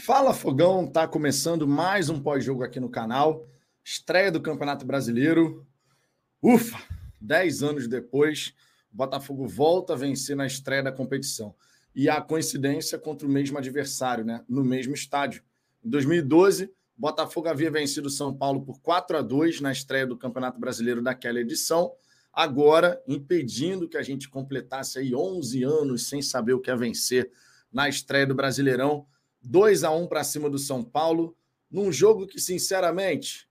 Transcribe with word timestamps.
Fala 0.00 0.32
Fogão, 0.32 0.86
tá 0.86 1.06
começando 1.06 1.68
mais 1.68 2.08
um 2.08 2.18
pós-jogo 2.18 2.64
aqui 2.64 2.80
no 2.80 2.88
canal. 2.88 3.46
Estreia 3.84 4.32
do 4.32 4.40
Campeonato 4.40 4.86
Brasileiro. 4.86 5.66
Ufa! 6.42 6.78
Dez 7.20 7.62
anos 7.62 7.86
depois, 7.86 8.54
o 8.90 8.96
Botafogo 8.96 9.46
volta 9.46 9.92
a 9.92 9.96
vencer 9.96 10.34
na 10.34 10.46
estreia 10.46 10.82
da 10.82 10.90
competição. 10.90 11.54
E 11.94 12.08
a 12.08 12.18
coincidência 12.18 12.98
contra 12.98 13.28
o 13.28 13.30
mesmo 13.30 13.58
adversário, 13.58 14.24
né? 14.24 14.42
No 14.48 14.64
mesmo 14.64 14.94
estádio. 14.94 15.42
Em 15.84 15.90
2012, 15.90 16.64
o 16.64 16.70
Botafogo 16.96 17.48
havia 17.48 17.70
vencido 17.70 18.08
São 18.08 18.34
Paulo 18.34 18.62
por 18.62 18.80
4 18.80 19.18
a 19.18 19.20
2 19.20 19.60
na 19.60 19.70
estreia 19.70 20.06
do 20.06 20.16
Campeonato 20.16 20.58
Brasileiro 20.58 21.02
daquela 21.02 21.40
edição. 21.40 21.92
Agora, 22.32 23.02
impedindo 23.06 23.86
que 23.86 23.98
a 23.98 24.02
gente 24.02 24.30
completasse 24.30 24.98
aí 24.98 25.14
11 25.14 25.62
anos 25.62 26.08
sem 26.08 26.22
saber 26.22 26.54
o 26.54 26.60
que 26.60 26.70
é 26.70 26.76
vencer 26.76 27.30
na 27.70 27.86
estreia 27.86 28.26
do 28.26 28.34
Brasileirão 28.34 29.06
2 29.42 29.84
a 29.84 29.90
1 29.90 30.06
para 30.06 30.24
cima 30.24 30.50
do 30.50 30.58
São 30.58 30.82
Paulo, 30.82 31.36
num 31.70 31.90
jogo 31.92 32.26
que, 32.26 32.40
sinceramente, 32.40 33.48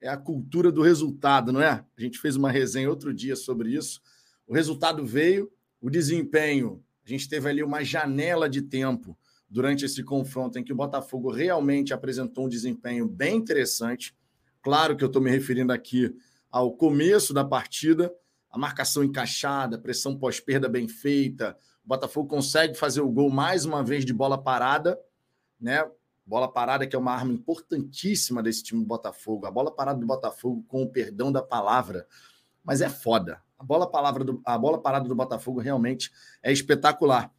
é 0.00 0.08
a 0.08 0.16
cultura 0.16 0.70
do 0.70 0.82
resultado, 0.82 1.52
não 1.52 1.62
é? 1.62 1.84
A 1.96 2.00
gente 2.00 2.18
fez 2.18 2.36
uma 2.36 2.50
resenha 2.50 2.90
outro 2.90 3.14
dia 3.14 3.36
sobre 3.36 3.70
isso. 3.70 4.00
O 4.46 4.54
resultado 4.54 5.04
veio, 5.06 5.50
o 5.80 5.88
desempenho, 5.88 6.82
a 7.04 7.08
gente 7.08 7.28
teve 7.28 7.48
ali 7.48 7.62
uma 7.62 7.82
janela 7.82 8.48
de 8.48 8.62
tempo 8.62 9.16
durante 9.48 9.84
esse 9.84 10.02
confronto 10.02 10.58
em 10.58 10.64
que 10.64 10.72
o 10.72 10.76
Botafogo 10.76 11.30
realmente 11.30 11.92
apresentou 11.92 12.46
um 12.46 12.48
desempenho 12.48 13.06
bem 13.06 13.36
interessante. 13.36 14.14
Claro 14.60 14.96
que 14.96 15.04
eu 15.04 15.08
estou 15.08 15.22
me 15.22 15.30
referindo 15.30 15.72
aqui 15.72 16.14
ao 16.50 16.72
começo 16.72 17.32
da 17.32 17.44
partida, 17.44 18.12
a 18.50 18.58
marcação 18.58 19.02
encaixada, 19.02 19.78
pressão 19.78 20.16
pós-perda 20.16 20.68
bem 20.68 20.86
feita. 20.86 21.56
O 21.84 21.88
Botafogo 21.88 22.28
consegue 22.28 22.74
fazer 22.74 23.00
o 23.00 23.10
gol 23.10 23.30
mais 23.30 23.64
uma 23.64 23.82
vez 23.82 24.04
de 24.04 24.12
bola 24.12 24.42
parada 24.42 24.98
né? 25.62 25.88
Bola 26.26 26.52
parada, 26.52 26.86
que 26.86 26.94
é 26.94 26.98
uma 26.98 27.12
arma 27.12 27.32
importantíssima 27.32 28.42
desse 28.42 28.62
time 28.62 28.80
do 28.80 28.86
Botafogo. 28.86 29.46
A 29.46 29.50
bola 29.50 29.70
parada 29.70 29.98
do 29.98 30.06
Botafogo, 30.06 30.64
com 30.68 30.82
o 30.82 30.88
perdão 30.88 31.32
da 31.32 31.42
palavra, 31.42 32.06
mas 32.64 32.80
é 32.80 32.88
foda. 32.88 33.40
A 33.58 33.64
bola, 33.64 33.88
palavra 33.88 34.24
do, 34.24 34.42
a 34.44 34.58
bola 34.58 34.80
parada 34.80 35.08
do 35.08 35.14
Botafogo 35.14 35.60
realmente 35.60 36.10
é 36.42 36.52
espetacular. 36.52 37.32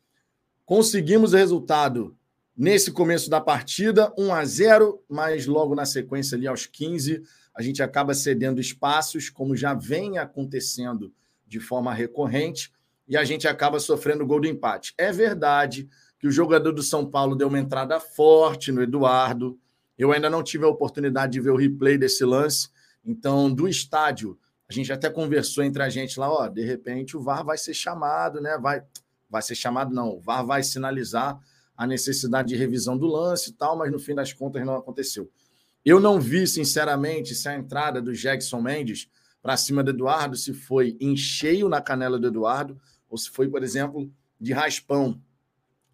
Conseguimos 0.66 1.34
o 1.34 1.38
resultado 1.38 2.18
nesse 2.56 2.92
começo 2.92 3.30
da 3.30 3.42
partida, 3.42 4.14
1 4.18 4.34
a 4.34 4.46
0, 4.46 5.04
mas 5.10 5.46
logo 5.46 5.76
na 5.76 5.86
sequência, 5.86 6.38
ali 6.38 6.48
aos 6.48 6.66
15, 6.66 7.24
a 7.54 7.62
gente 7.62 7.84
acaba 7.84 8.14
cedendo 8.14 8.62
espaços, 8.62 9.30
como 9.30 9.56
já 9.56 9.74
vem 9.74 10.18
acontecendo 10.18 11.14
de 11.46 11.60
forma 11.60 11.94
recorrente, 11.94 12.72
e 13.08 13.18
a 13.18 13.24
gente 13.24 13.48
acaba 13.48 13.80
sofrendo 13.80 14.24
o 14.24 14.28
gol 14.28 14.40
do 14.40 14.48
empate. 14.48 14.94
É 14.98 15.12
verdade 15.12 15.90
que 16.24 16.28
o 16.28 16.32
jogador 16.32 16.72
do 16.72 16.82
São 16.82 17.06
Paulo 17.06 17.36
deu 17.36 17.50
uma 17.50 17.60
entrada 17.60 18.00
forte 18.00 18.72
no 18.72 18.82
Eduardo. 18.82 19.60
Eu 19.98 20.14
ainda 20.14 20.30
não 20.30 20.42
tive 20.42 20.64
a 20.64 20.70
oportunidade 20.70 21.34
de 21.34 21.42
ver 21.42 21.50
o 21.50 21.58
replay 21.58 21.98
desse 21.98 22.24
lance. 22.24 22.70
Então, 23.04 23.54
do 23.54 23.68
estádio, 23.68 24.40
a 24.70 24.72
gente 24.72 24.94
até 24.94 25.10
conversou 25.10 25.66
entre 25.66 25.84
a 25.84 25.90
gente 25.90 26.18
lá, 26.18 26.32
ó, 26.32 26.48
de 26.48 26.64
repente 26.64 27.18
o 27.18 27.22
VAR 27.22 27.44
vai 27.44 27.58
ser 27.58 27.74
chamado, 27.74 28.40
né? 28.40 28.58
Vai, 28.58 28.82
vai 29.30 29.42
ser 29.42 29.54
chamado, 29.54 29.94
não. 29.94 30.16
O 30.16 30.20
VAR 30.22 30.46
vai 30.46 30.64
sinalizar 30.64 31.38
a 31.76 31.86
necessidade 31.86 32.48
de 32.48 32.56
revisão 32.56 32.98
do 32.98 33.06
lance 33.06 33.50
e 33.50 33.54
tal, 33.56 33.78
mas 33.78 33.92
no 33.92 34.00
fim 34.00 34.16
das 34.16 34.32
contas 34.32 34.66
não 34.66 34.78
aconteceu. 34.78 35.30
Eu 35.84 36.00
não 36.00 36.22
vi, 36.22 36.48
sinceramente, 36.48 37.36
se 37.36 37.50
a 37.50 37.54
entrada 37.54 38.02
do 38.02 38.14
Jackson 38.14 38.62
Mendes 38.62 39.10
para 39.42 39.58
cima 39.58 39.84
do 39.84 39.90
Eduardo, 39.90 40.38
se 40.38 40.54
foi 40.54 40.96
em 41.02 41.18
cheio 41.18 41.68
na 41.68 41.82
canela 41.82 42.18
do 42.18 42.28
Eduardo, 42.28 42.80
ou 43.10 43.18
se 43.18 43.30
foi, 43.30 43.50
por 43.50 43.62
exemplo, 43.62 44.10
de 44.40 44.54
raspão 44.54 45.22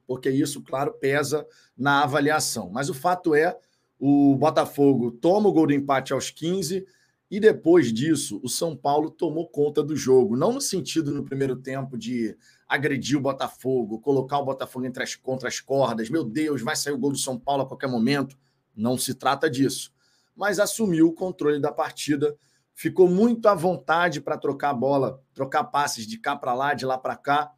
porque 0.09 0.31
isso, 0.31 0.63
claro, 0.63 0.91
pesa 0.93 1.45
na 1.77 2.01
avaliação. 2.01 2.67
Mas 2.71 2.89
o 2.89 2.95
fato 2.95 3.35
é, 3.35 3.55
o 3.99 4.35
Botafogo 4.35 5.11
toma 5.11 5.47
o 5.47 5.53
gol 5.53 5.67
do 5.67 5.73
empate 5.73 6.13
aos 6.13 6.31
15 6.31 6.83
e 7.29 7.39
depois 7.39 7.93
disso, 7.93 8.41
o 8.43 8.49
São 8.49 8.75
Paulo 8.75 9.11
tomou 9.11 9.47
conta 9.47 9.83
do 9.83 9.95
jogo. 9.95 10.35
Não 10.35 10.51
no 10.51 10.59
sentido 10.59 11.13
no 11.13 11.23
primeiro 11.23 11.55
tempo 11.55 11.95
de 11.95 12.35
agredir 12.67 13.19
o 13.19 13.21
Botafogo, 13.21 13.99
colocar 13.99 14.39
o 14.39 14.45
Botafogo 14.45 14.87
entre 14.87 15.03
as, 15.03 15.15
contra 15.15 15.47
as 15.47 15.59
cordas. 15.59 16.09
Meu 16.09 16.23
Deus, 16.23 16.63
vai 16.63 16.75
sair 16.75 16.93
o 16.93 16.97
gol 16.97 17.11
do 17.11 17.17
São 17.19 17.37
Paulo 17.37 17.61
a 17.61 17.67
qualquer 17.67 17.87
momento. 17.87 18.35
Não 18.75 18.97
se 18.97 19.13
trata 19.13 19.47
disso. 19.47 19.93
Mas 20.35 20.57
assumiu 20.59 21.09
o 21.09 21.13
controle 21.13 21.59
da 21.61 21.71
partida, 21.71 22.35
ficou 22.73 23.07
muito 23.07 23.45
à 23.47 23.53
vontade 23.53 24.19
para 24.19 24.39
trocar 24.39 24.73
bola, 24.73 25.21
trocar 25.35 25.65
passes 25.65 26.07
de 26.07 26.17
cá 26.17 26.35
para 26.35 26.55
lá, 26.55 26.73
de 26.73 26.83
lá 26.83 26.97
para 26.97 27.15
cá. 27.15 27.53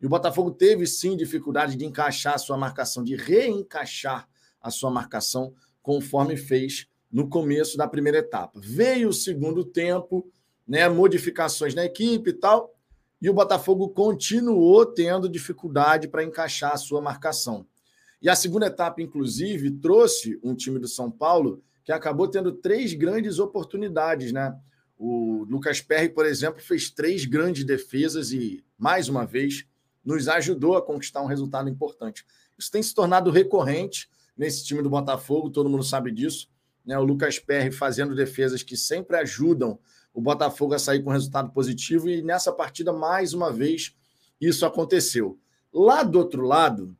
E 0.00 0.06
o 0.06 0.08
Botafogo 0.08 0.50
teve 0.50 0.86
sim 0.86 1.16
dificuldade 1.16 1.76
de 1.76 1.84
encaixar 1.84 2.34
a 2.34 2.38
sua 2.38 2.56
marcação, 2.56 3.02
de 3.02 3.16
reencaixar 3.16 4.28
a 4.60 4.70
sua 4.70 4.90
marcação, 4.90 5.54
conforme 5.82 6.36
fez 6.36 6.86
no 7.10 7.28
começo 7.28 7.76
da 7.76 7.86
primeira 7.88 8.18
etapa. 8.18 8.60
Veio 8.62 9.08
o 9.08 9.14
segundo 9.14 9.64
tempo, 9.64 10.30
né, 10.66 10.88
modificações 10.88 11.74
na 11.74 11.84
equipe 11.84 12.30
e 12.30 12.32
tal, 12.32 12.74
e 13.22 13.30
o 13.30 13.34
Botafogo 13.34 13.88
continuou 13.90 14.84
tendo 14.84 15.28
dificuldade 15.28 16.08
para 16.08 16.24
encaixar 16.24 16.72
a 16.72 16.76
sua 16.76 17.00
marcação. 17.00 17.66
E 18.20 18.28
a 18.28 18.34
segunda 18.34 18.66
etapa, 18.66 19.00
inclusive, 19.00 19.70
trouxe 19.70 20.38
um 20.42 20.54
time 20.54 20.78
do 20.78 20.88
São 20.88 21.10
Paulo 21.10 21.62
que 21.84 21.92
acabou 21.92 22.28
tendo 22.28 22.52
três 22.52 22.92
grandes 22.92 23.38
oportunidades, 23.38 24.32
né? 24.32 24.54
O 24.98 25.44
Lucas 25.48 25.80
Perry, 25.80 26.08
por 26.08 26.26
exemplo, 26.26 26.60
fez 26.60 26.90
três 26.90 27.24
grandes 27.24 27.64
defesas 27.64 28.32
e, 28.32 28.64
mais 28.76 29.08
uma 29.08 29.24
vez, 29.24 29.64
nos 30.06 30.28
ajudou 30.28 30.76
a 30.76 30.82
conquistar 30.82 31.20
um 31.20 31.26
resultado 31.26 31.68
importante. 31.68 32.24
Isso 32.56 32.70
tem 32.70 32.82
se 32.82 32.94
tornado 32.94 33.30
recorrente 33.30 34.08
nesse 34.36 34.64
time 34.64 34.80
do 34.80 34.88
Botafogo, 34.88 35.50
todo 35.50 35.68
mundo 35.68 35.82
sabe 35.82 36.12
disso. 36.12 36.48
Né? 36.84 36.96
O 36.96 37.02
Lucas 37.02 37.40
Perry 37.40 37.72
fazendo 37.72 38.14
defesas 38.14 38.62
que 38.62 38.76
sempre 38.76 39.16
ajudam 39.16 39.78
o 40.14 40.20
Botafogo 40.20 40.72
a 40.74 40.78
sair 40.78 41.02
com 41.02 41.10
resultado 41.10 41.50
positivo, 41.50 42.08
e 42.08 42.22
nessa 42.22 42.52
partida, 42.52 42.92
mais 42.92 43.34
uma 43.34 43.52
vez, 43.52 43.94
isso 44.40 44.64
aconteceu. 44.64 45.38
Lá 45.72 46.02
do 46.02 46.18
outro 46.18 46.42
lado, 46.42 46.96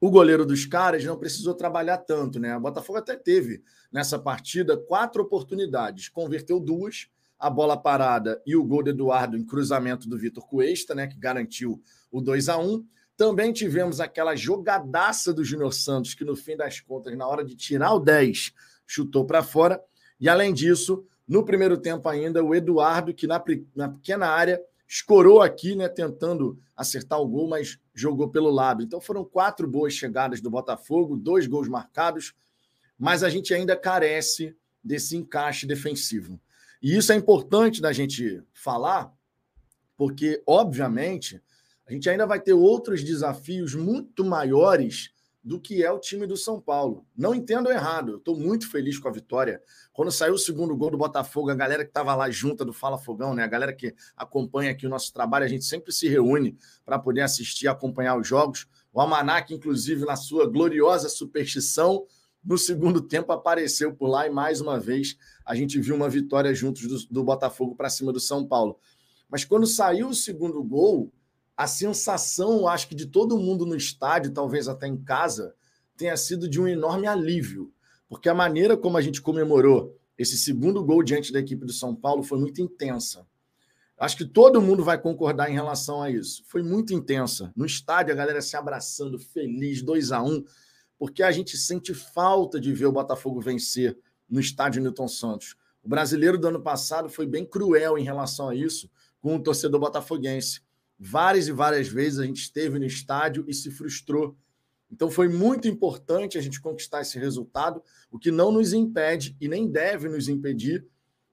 o 0.00 0.10
goleiro 0.10 0.44
dos 0.44 0.66
caras 0.66 1.04
não 1.04 1.16
precisou 1.16 1.54
trabalhar 1.54 1.98
tanto, 1.98 2.40
né? 2.40 2.56
O 2.56 2.60
Botafogo 2.60 2.98
até 2.98 3.14
teve 3.14 3.62
nessa 3.92 4.18
partida 4.18 4.76
quatro 4.76 5.22
oportunidades, 5.22 6.08
converteu 6.08 6.58
duas, 6.58 7.08
a 7.38 7.50
bola 7.50 7.76
parada 7.76 8.40
e 8.46 8.56
o 8.56 8.64
gol 8.64 8.82
do 8.82 8.90
Eduardo 8.90 9.36
em 9.36 9.44
cruzamento 9.44 10.08
do 10.08 10.16
Vitor 10.16 10.46
Cuesta, 10.46 10.94
né, 10.94 11.06
que 11.06 11.18
garantiu 11.18 11.82
o 12.10 12.20
2 12.20 12.48
a 12.48 12.58
1 12.58 12.84
Também 13.16 13.52
tivemos 13.52 14.00
aquela 14.00 14.34
jogadaça 14.34 15.32
do 15.32 15.44
Júnior 15.44 15.72
Santos, 15.72 16.14
que 16.14 16.24
no 16.24 16.34
fim 16.34 16.56
das 16.56 16.80
contas, 16.80 17.16
na 17.16 17.26
hora 17.26 17.44
de 17.44 17.54
tirar 17.54 17.92
o 17.92 18.00
10, 18.00 18.52
chutou 18.86 19.24
para 19.24 19.42
fora. 19.42 19.82
E 20.18 20.28
além 20.28 20.52
disso, 20.52 21.04
no 21.26 21.44
primeiro 21.44 21.76
tempo 21.76 22.08
ainda, 22.08 22.42
o 22.44 22.54
Eduardo, 22.54 23.14
que 23.14 23.26
na, 23.26 23.42
na 23.74 23.88
pequena 23.88 24.26
área 24.26 24.60
escorou 24.86 25.42
aqui, 25.42 25.74
né, 25.74 25.88
tentando 25.88 26.58
acertar 26.76 27.20
o 27.20 27.26
gol, 27.26 27.48
mas 27.48 27.78
jogou 27.94 28.28
pelo 28.28 28.50
lado. 28.50 28.82
Então 28.82 29.00
foram 29.00 29.24
quatro 29.24 29.66
boas 29.66 29.92
chegadas 29.92 30.40
do 30.40 30.50
Botafogo, 30.50 31.16
dois 31.16 31.46
gols 31.46 31.68
marcados, 31.68 32.34
mas 32.98 33.22
a 33.22 33.30
gente 33.30 33.52
ainda 33.54 33.76
carece 33.76 34.56
desse 34.82 35.16
encaixe 35.16 35.66
defensivo. 35.66 36.38
E 36.84 36.98
isso 36.98 37.14
é 37.14 37.16
importante 37.16 37.80
da 37.80 37.94
gente 37.94 38.42
falar, 38.52 39.10
porque, 39.96 40.42
obviamente, 40.46 41.42
a 41.88 41.92
gente 41.94 42.10
ainda 42.10 42.26
vai 42.26 42.38
ter 42.38 42.52
outros 42.52 43.02
desafios 43.02 43.74
muito 43.74 44.22
maiores 44.22 45.10
do 45.42 45.58
que 45.58 45.82
é 45.82 45.90
o 45.90 45.98
time 45.98 46.26
do 46.26 46.36
São 46.36 46.60
Paulo. 46.60 47.06
Não 47.16 47.34
entendo 47.34 47.70
errado, 47.70 48.12
eu 48.12 48.16
estou 48.18 48.38
muito 48.38 48.70
feliz 48.70 48.98
com 48.98 49.08
a 49.08 49.10
vitória. 49.10 49.62
Quando 49.94 50.12
saiu 50.12 50.34
o 50.34 50.38
segundo 50.38 50.76
gol 50.76 50.90
do 50.90 50.98
Botafogo, 50.98 51.48
a 51.48 51.54
galera 51.54 51.84
que 51.84 51.90
estava 51.90 52.14
lá 52.14 52.28
junta 52.28 52.66
do 52.66 52.72
Fala 52.74 52.98
Fogão, 52.98 53.32
né? 53.32 53.44
a 53.44 53.46
galera 53.46 53.72
que 53.72 53.94
acompanha 54.14 54.70
aqui 54.70 54.86
o 54.86 54.90
nosso 54.90 55.10
trabalho, 55.10 55.46
a 55.46 55.48
gente 55.48 55.64
sempre 55.64 55.90
se 55.90 56.06
reúne 56.06 56.54
para 56.84 56.98
poder 56.98 57.22
assistir 57.22 57.64
e 57.64 57.68
acompanhar 57.68 58.18
os 58.18 58.28
jogos. 58.28 58.66
O 58.92 59.00
Almanac, 59.00 59.54
inclusive, 59.54 60.04
na 60.04 60.16
sua 60.16 60.46
gloriosa 60.46 61.08
superstição, 61.08 62.04
no 62.44 62.58
segundo 62.58 63.00
tempo 63.00 63.32
apareceu 63.32 63.94
por 63.94 64.08
lá 64.08 64.26
e 64.26 64.30
mais 64.30 64.60
uma 64.60 64.78
vez 64.78 65.16
a 65.44 65.54
gente 65.54 65.80
viu 65.80 65.94
uma 65.94 66.08
vitória 66.08 66.54
juntos 66.54 66.86
do, 66.86 67.12
do 67.12 67.24
Botafogo 67.24 67.74
para 67.74 67.88
cima 67.88 68.12
do 68.12 68.20
São 68.20 68.46
Paulo. 68.46 68.78
Mas 69.28 69.44
quando 69.44 69.66
saiu 69.66 70.08
o 70.08 70.14
segundo 70.14 70.62
gol, 70.62 71.12
a 71.56 71.66
sensação, 71.66 72.68
acho 72.68 72.88
que 72.88 72.94
de 72.94 73.06
todo 73.06 73.38
mundo 73.38 73.64
no 73.64 73.76
estádio, 73.76 74.32
talvez 74.32 74.68
até 74.68 74.86
em 74.86 74.96
casa, 74.96 75.54
tenha 75.96 76.16
sido 76.16 76.48
de 76.48 76.60
um 76.60 76.68
enorme 76.68 77.06
alívio, 77.06 77.72
porque 78.08 78.28
a 78.28 78.34
maneira 78.34 78.76
como 78.76 78.96
a 78.96 79.00
gente 79.00 79.22
comemorou 79.22 79.96
esse 80.18 80.36
segundo 80.36 80.84
gol 80.84 81.02
diante 81.02 81.32
da 81.32 81.40
equipe 81.40 81.64
do 81.64 81.72
São 81.72 81.94
Paulo 81.94 82.22
foi 82.22 82.38
muito 82.38 82.60
intensa. 82.60 83.26
Acho 83.98 84.16
que 84.16 84.24
todo 84.24 84.60
mundo 84.60 84.84
vai 84.84 85.00
concordar 85.00 85.48
em 85.50 85.54
relação 85.54 86.02
a 86.02 86.10
isso. 86.10 86.42
Foi 86.46 86.62
muito 86.62 86.92
intensa. 86.92 87.52
No 87.56 87.64
estádio, 87.64 88.12
a 88.12 88.16
galera 88.16 88.42
se 88.42 88.56
abraçando, 88.56 89.18
feliz, 89.18 89.82
2 89.82 90.12
a 90.12 90.22
1 90.22 90.26
um 90.26 90.44
porque 91.04 91.22
a 91.22 91.30
gente 91.30 91.58
sente 91.58 91.92
falta 91.92 92.58
de 92.58 92.72
ver 92.72 92.86
o 92.86 92.92
Botafogo 92.92 93.38
vencer 93.38 93.94
no 94.26 94.40
estádio 94.40 94.80
Newton 94.80 95.06
Santos. 95.06 95.54
O 95.82 95.88
brasileiro 95.88 96.38
do 96.38 96.48
ano 96.48 96.62
passado 96.62 97.10
foi 97.10 97.26
bem 97.26 97.44
cruel 97.44 97.98
em 97.98 98.02
relação 98.02 98.48
a 98.48 98.54
isso 98.54 98.90
com 99.20 99.36
o 99.36 99.42
torcedor 99.42 99.78
botafoguense. 99.78 100.62
Várias 100.98 101.46
e 101.46 101.52
várias 101.52 101.88
vezes 101.88 102.20
a 102.20 102.24
gente 102.24 102.38
esteve 102.38 102.78
no 102.78 102.86
estádio 102.86 103.44
e 103.46 103.52
se 103.52 103.70
frustrou. 103.70 104.34
Então 104.90 105.10
foi 105.10 105.28
muito 105.28 105.68
importante 105.68 106.38
a 106.38 106.40
gente 106.40 106.58
conquistar 106.58 107.02
esse 107.02 107.18
resultado, 107.18 107.82
o 108.10 108.18
que 108.18 108.30
não 108.30 108.50
nos 108.50 108.72
impede 108.72 109.36
e 109.38 109.46
nem 109.46 109.70
deve 109.70 110.08
nos 110.08 110.26
impedir 110.26 110.86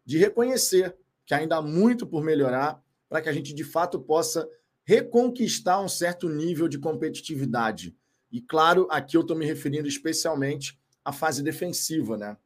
de 0.04 0.18
reconhecer 0.18 0.98
que 1.26 1.34
ainda 1.34 1.56
há 1.56 1.62
muito 1.62 2.06
por 2.06 2.22
melhorar 2.22 2.84
para 3.08 3.22
que 3.22 3.30
a 3.30 3.34
gente 3.34 3.54
de 3.54 3.64
fato 3.64 4.02
possa 4.02 4.46
reconquistar 4.84 5.80
um 5.80 5.88
certo 5.88 6.28
nível 6.28 6.68
de 6.68 6.78
competitividade. 6.78 7.96
E 8.32 8.42
claro, 8.42 8.88
aqui 8.90 9.18
eu 9.18 9.22
estou 9.22 9.36
me 9.36 9.46
referindo 9.46 9.88
especialmente 9.88 10.80
à 11.04 11.12
fase 11.12 11.44
defensiva, 11.44 12.18
né? 12.18 12.38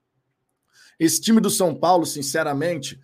Esse 0.99 1.21
time 1.21 1.41
do 1.41 1.49
São 1.49 1.75
Paulo, 1.75 2.05
sinceramente, 2.05 2.99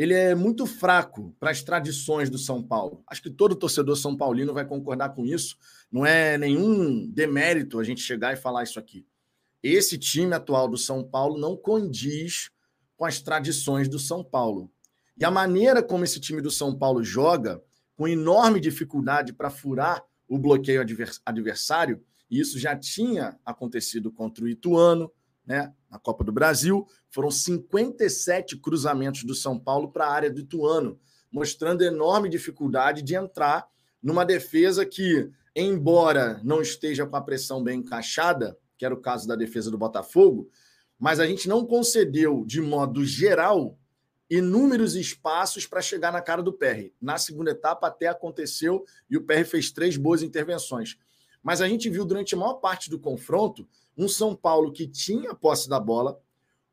ele 0.00 0.14
é 0.14 0.34
muito 0.34 0.66
fraco 0.66 1.36
para 1.38 1.50
as 1.50 1.62
tradições 1.62 2.30
do 2.30 2.38
São 2.38 2.62
Paulo. 2.62 3.02
Acho 3.06 3.22
que 3.22 3.30
todo 3.30 3.54
torcedor 3.54 3.96
são 3.96 4.16
paulino 4.16 4.54
vai 4.54 4.64
concordar 4.64 5.10
com 5.10 5.26
isso. 5.26 5.58
Não 5.90 6.06
é 6.06 6.38
nenhum 6.38 7.06
demérito 7.06 7.78
a 7.78 7.84
gente 7.84 8.00
chegar 8.00 8.32
e 8.32 8.36
falar 8.36 8.62
isso 8.62 8.78
aqui. 8.78 9.06
Esse 9.62 9.98
time 9.98 10.34
atual 10.34 10.68
do 10.68 10.78
São 10.78 11.04
Paulo 11.04 11.38
não 11.38 11.54
condiz 11.56 12.50
com 12.96 13.04
as 13.04 13.20
tradições 13.20 13.88
do 13.88 13.98
São 13.98 14.24
Paulo. 14.24 14.70
E 15.18 15.24
a 15.24 15.30
maneira 15.30 15.82
como 15.82 16.04
esse 16.04 16.18
time 16.18 16.40
do 16.40 16.50
São 16.50 16.74
Paulo 16.74 17.04
joga, 17.04 17.62
com 17.94 18.08
enorme 18.08 18.58
dificuldade 18.58 19.34
para 19.34 19.50
furar 19.50 20.02
o 20.26 20.38
bloqueio 20.38 20.80
adversário, 21.26 22.02
e 22.30 22.38
isso 22.38 22.58
já 22.58 22.76
tinha 22.76 23.38
acontecido 23.44 24.12
contra 24.12 24.44
o 24.44 24.48
Ituano, 24.48 25.10
né, 25.44 25.72
na 25.90 25.98
Copa 25.98 26.22
do 26.22 26.30
Brasil, 26.30 26.86
foram 27.08 27.30
57 27.30 28.56
cruzamentos 28.58 29.24
do 29.24 29.34
São 29.34 29.58
Paulo 29.58 29.90
para 29.90 30.06
a 30.06 30.12
área 30.12 30.30
do 30.30 30.40
Ituano, 30.40 31.00
mostrando 31.30 31.82
enorme 31.82 32.28
dificuldade 32.28 33.02
de 33.02 33.14
entrar 33.14 33.66
numa 34.02 34.24
defesa 34.24 34.86
que, 34.86 35.30
embora 35.54 36.40
não 36.44 36.62
esteja 36.62 37.04
com 37.06 37.16
a 37.16 37.20
pressão 37.20 37.62
bem 37.62 37.80
encaixada, 37.80 38.56
que 38.78 38.84
era 38.84 38.94
o 38.94 39.00
caso 39.00 39.26
da 39.26 39.34
defesa 39.34 39.70
do 39.70 39.76
Botafogo, 39.76 40.48
mas 40.98 41.18
a 41.18 41.26
gente 41.26 41.48
não 41.48 41.66
concedeu, 41.66 42.44
de 42.46 42.60
modo 42.60 43.04
geral, 43.04 43.76
inúmeros 44.30 44.94
espaços 44.94 45.66
para 45.66 45.82
chegar 45.82 46.12
na 46.12 46.22
cara 46.22 46.42
do 46.42 46.52
PR. 46.52 46.92
Na 47.00 47.18
segunda 47.18 47.50
etapa 47.50 47.88
até 47.88 48.06
aconteceu 48.06 48.84
e 49.10 49.16
o 49.16 49.24
PR 49.24 49.44
fez 49.44 49.72
três 49.72 49.96
boas 49.96 50.22
intervenções. 50.22 50.96
Mas 51.42 51.60
a 51.60 51.68
gente 51.68 51.88
viu 51.88 52.04
durante 52.04 52.34
a 52.34 52.38
maior 52.38 52.54
parte 52.54 52.90
do 52.90 52.98
confronto 52.98 53.68
um 53.96 54.08
São 54.08 54.34
Paulo 54.34 54.72
que 54.72 54.86
tinha 54.86 55.34
posse 55.34 55.68
da 55.68 55.80
bola, 55.80 56.20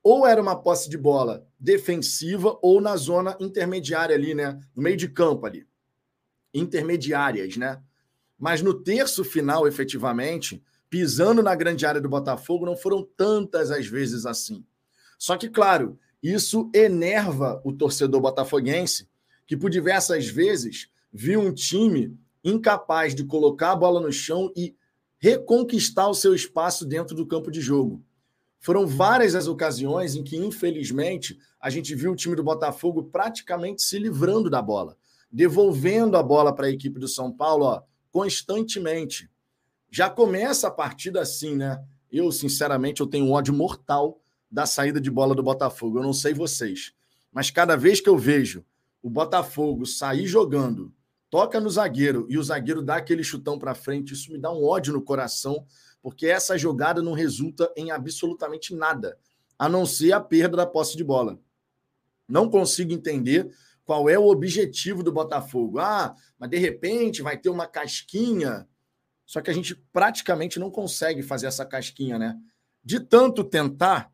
ou 0.03 0.25
era 0.25 0.41
uma 0.41 0.55
posse 0.55 0.89
de 0.89 0.97
bola 0.97 1.45
defensiva, 1.59 2.57
ou 2.61 2.79
na 2.79 2.95
zona 2.95 3.35
intermediária 3.39 4.15
ali, 4.15 4.33
né? 4.33 4.59
No 4.75 4.81
meio 4.81 4.95
de 4.95 5.09
campo 5.09 5.45
ali. 5.45 5.67
Intermediárias, 6.53 7.57
né? 7.57 7.81
Mas 8.37 8.61
no 8.61 8.73
terço 8.73 9.23
final, 9.23 9.67
efetivamente, 9.67 10.63
pisando 10.89 11.41
na 11.43 11.55
grande 11.55 11.85
área 11.85 11.99
do 11.99 12.07
Botafogo, 12.07 12.65
não 12.65 12.77
foram 12.77 13.03
tantas 13.17 13.71
as 13.71 13.87
vezes 13.87 14.25
assim. 14.25 14.65
Só 15.17 15.35
que, 15.35 15.49
claro, 15.49 15.99
isso 16.21 16.69
enerva 16.73 17.61
o 17.63 17.73
torcedor 17.73 18.21
botafoguense, 18.21 19.09
que 19.45 19.57
por 19.57 19.69
diversas 19.69 20.27
vezes 20.27 20.89
viu 21.11 21.41
um 21.41 21.53
time 21.53 22.17
incapaz 22.43 23.13
de 23.13 23.23
colocar 23.23 23.71
a 23.71 23.75
bola 23.75 23.99
no 23.99 24.11
chão 24.11 24.51
e 24.55 24.75
reconquistar 25.17 26.07
o 26.07 26.13
seu 26.13 26.33
espaço 26.33 26.85
dentro 26.85 27.15
do 27.15 27.25
campo 27.25 27.49
de 27.49 27.59
jogo. 27.59 28.03
Foram 28.59 28.85
várias 28.85 29.35
as 29.35 29.47
ocasiões 29.47 30.15
em 30.15 30.23
que, 30.23 30.37
infelizmente, 30.37 31.37
a 31.59 31.69
gente 31.69 31.95
viu 31.95 32.11
o 32.11 32.15
time 32.15 32.35
do 32.35 32.43
Botafogo 32.43 33.03
praticamente 33.03 33.81
se 33.81 33.97
livrando 33.97 34.49
da 34.49 34.61
bola, 34.61 34.97
devolvendo 35.31 36.17
a 36.17 36.23
bola 36.23 36.53
para 36.53 36.67
a 36.67 36.71
equipe 36.71 36.99
do 36.99 37.07
São 37.07 37.31
Paulo 37.31 37.65
ó, 37.65 37.81
constantemente. 38.11 39.29
Já 39.89 40.09
começa 40.09 40.67
a 40.67 40.71
partida 40.71 41.21
assim, 41.21 41.55
né? 41.55 41.83
Eu, 42.11 42.31
sinceramente, 42.31 43.01
eu 43.01 43.07
tenho 43.07 43.25
um 43.25 43.31
ódio 43.31 43.53
mortal 43.53 44.21
da 44.49 44.65
saída 44.65 44.99
de 44.99 45.11
bola 45.11 45.35
do 45.35 45.43
Botafogo. 45.43 45.99
Eu 45.99 46.03
não 46.03 46.13
sei 46.13 46.33
vocês, 46.33 46.93
mas 47.31 47.51
cada 47.51 47.75
vez 47.75 47.99
que 47.99 48.09
eu 48.09 48.17
vejo 48.17 48.65
o 49.01 49.09
Botafogo 49.09 49.85
sair 49.85 50.25
jogando 50.25 50.93
toca 51.29 51.59
no 51.59 51.69
zagueiro 51.69 52.25
e 52.29 52.37
o 52.37 52.43
zagueiro 52.43 52.81
dá 52.81 52.97
aquele 52.97 53.23
chutão 53.23 53.59
para 53.59 53.75
frente, 53.75 54.13
isso 54.13 54.31
me 54.31 54.39
dá 54.39 54.51
um 54.51 54.63
ódio 54.63 54.93
no 54.93 55.01
coração, 55.01 55.65
porque 56.01 56.27
essa 56.27 56.57
jogada 56.57 57.01
não 57.01 57.13
resulta 57.13 57.71
em 57.75 57.91
absolutamente 57.91 58.73
nada, 58.73 59.17
a 59.57 59.67
não 59.67 59.85
ser 59.85 60.13
a 60.13 60.19
perda 60.19 60.57
da 60.57 60.65
posse 60.65 60.95
de 60.95 61.03
bola. 61.03 61.39
Não 62.27 62.49
consigo 62.49 62.91
entender 62.91 63.49
qual 63.87 64.09
é 64.09 64.19
o 64.19 64.27
objetivo 64.27 65.01
do 65.01 65.13
Botafogo. 65.13 65.79
Ah, 65.79 66.13
mas 66.37 66.49
de 66.49 66.57
repente 66.57 67.21
vai 67.21 67.37
ter 67.37 67.49
uma 67.49 67.65
casquinha. 67.65 68.67
Só 69.25 69.41
que 69.41 69.49
a 69.49 69.53
gente 69.53 69.75
praticamente 69.93 70.59
não 70.59 70.69
consegue 70.69 71.23
fazer 71.23 71.47
essa 71.47 71.65
casquinha, 71.65 72.19
né? 72.19 72.37
De 72.83 72.99
tanto 72.99 73.45
tentar, 73.45 74.11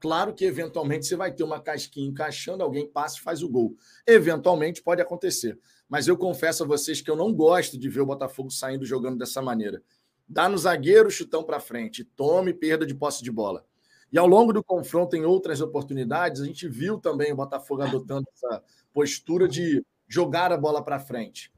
claro 0.00 0.34
que 0.34 0.44
eventualmente 0.44 1.06
você 1.06 1.14
vai 1.14 1.32
ter 1.32 1.44
uma 1.44 1.60
casquinha 1.60 2.08
encaixando, 2.08 2.64
alguém 2.64 2.90
passa 2.90 3.16
e 3.18 3.20
faz 3.20 3.42
o 3.44 3.48
gol. 3.48 3.76
Eventualmente 4.06 4.82
pode 4.82 5.00
acontecer 5.00 5.58
mas 5.92 6.08
eu 6.08 6.16
confesso 6.16 6.64
a 6.64 6.66
vocês 6.66 7.02
que 7.02 7.10
eu 7.10 7.14
não 7.14 7.30
gosto 7.34 7.76
de 7.76 7.86
ver 7.90 8.00
o 8.00 8.06
Botafogo 8.06 8.50
saindo 8.50 8.86
jogando 8.86 9.18
dessa 9.18 9.42
maneira. 9.42 9.82
Dá 10.26 10.48
no 10.48 10.56
zagueiro, 10.56 11.10
chutão 11.10 11.44
para 11.44 11.60
frente, 11.60 12.02
tome 12.02 12.54
perda 12.54 12.86
de 12.86 12.94
posse 12.94 13.22
de 13.22 13.30
bola. 13.30 13.66
E 14.10 14.16
ao 14.16 14.26
longo 14.26 14.54
do 14.54 14.64
confronto, 14.64 15.16
em 15.16 15.26
outras 15.26 15.60
oportunidades, 15.60 16.40
a 16.40 16.46
gente 16.46 16.66
viu 16.66 16.98
também 16.98 17.30
o 17.30 17.36
Botafogo 17.36 17.82
adotando 17.82 18.26
essa 18.32 18.64
postura 18.90 19.46
de 19.46 19.84
jogar 20.08 20.50
a 20.50 20.56
bola 20.56 20.82
para 20.82 20.98
frente. 20.98 21.52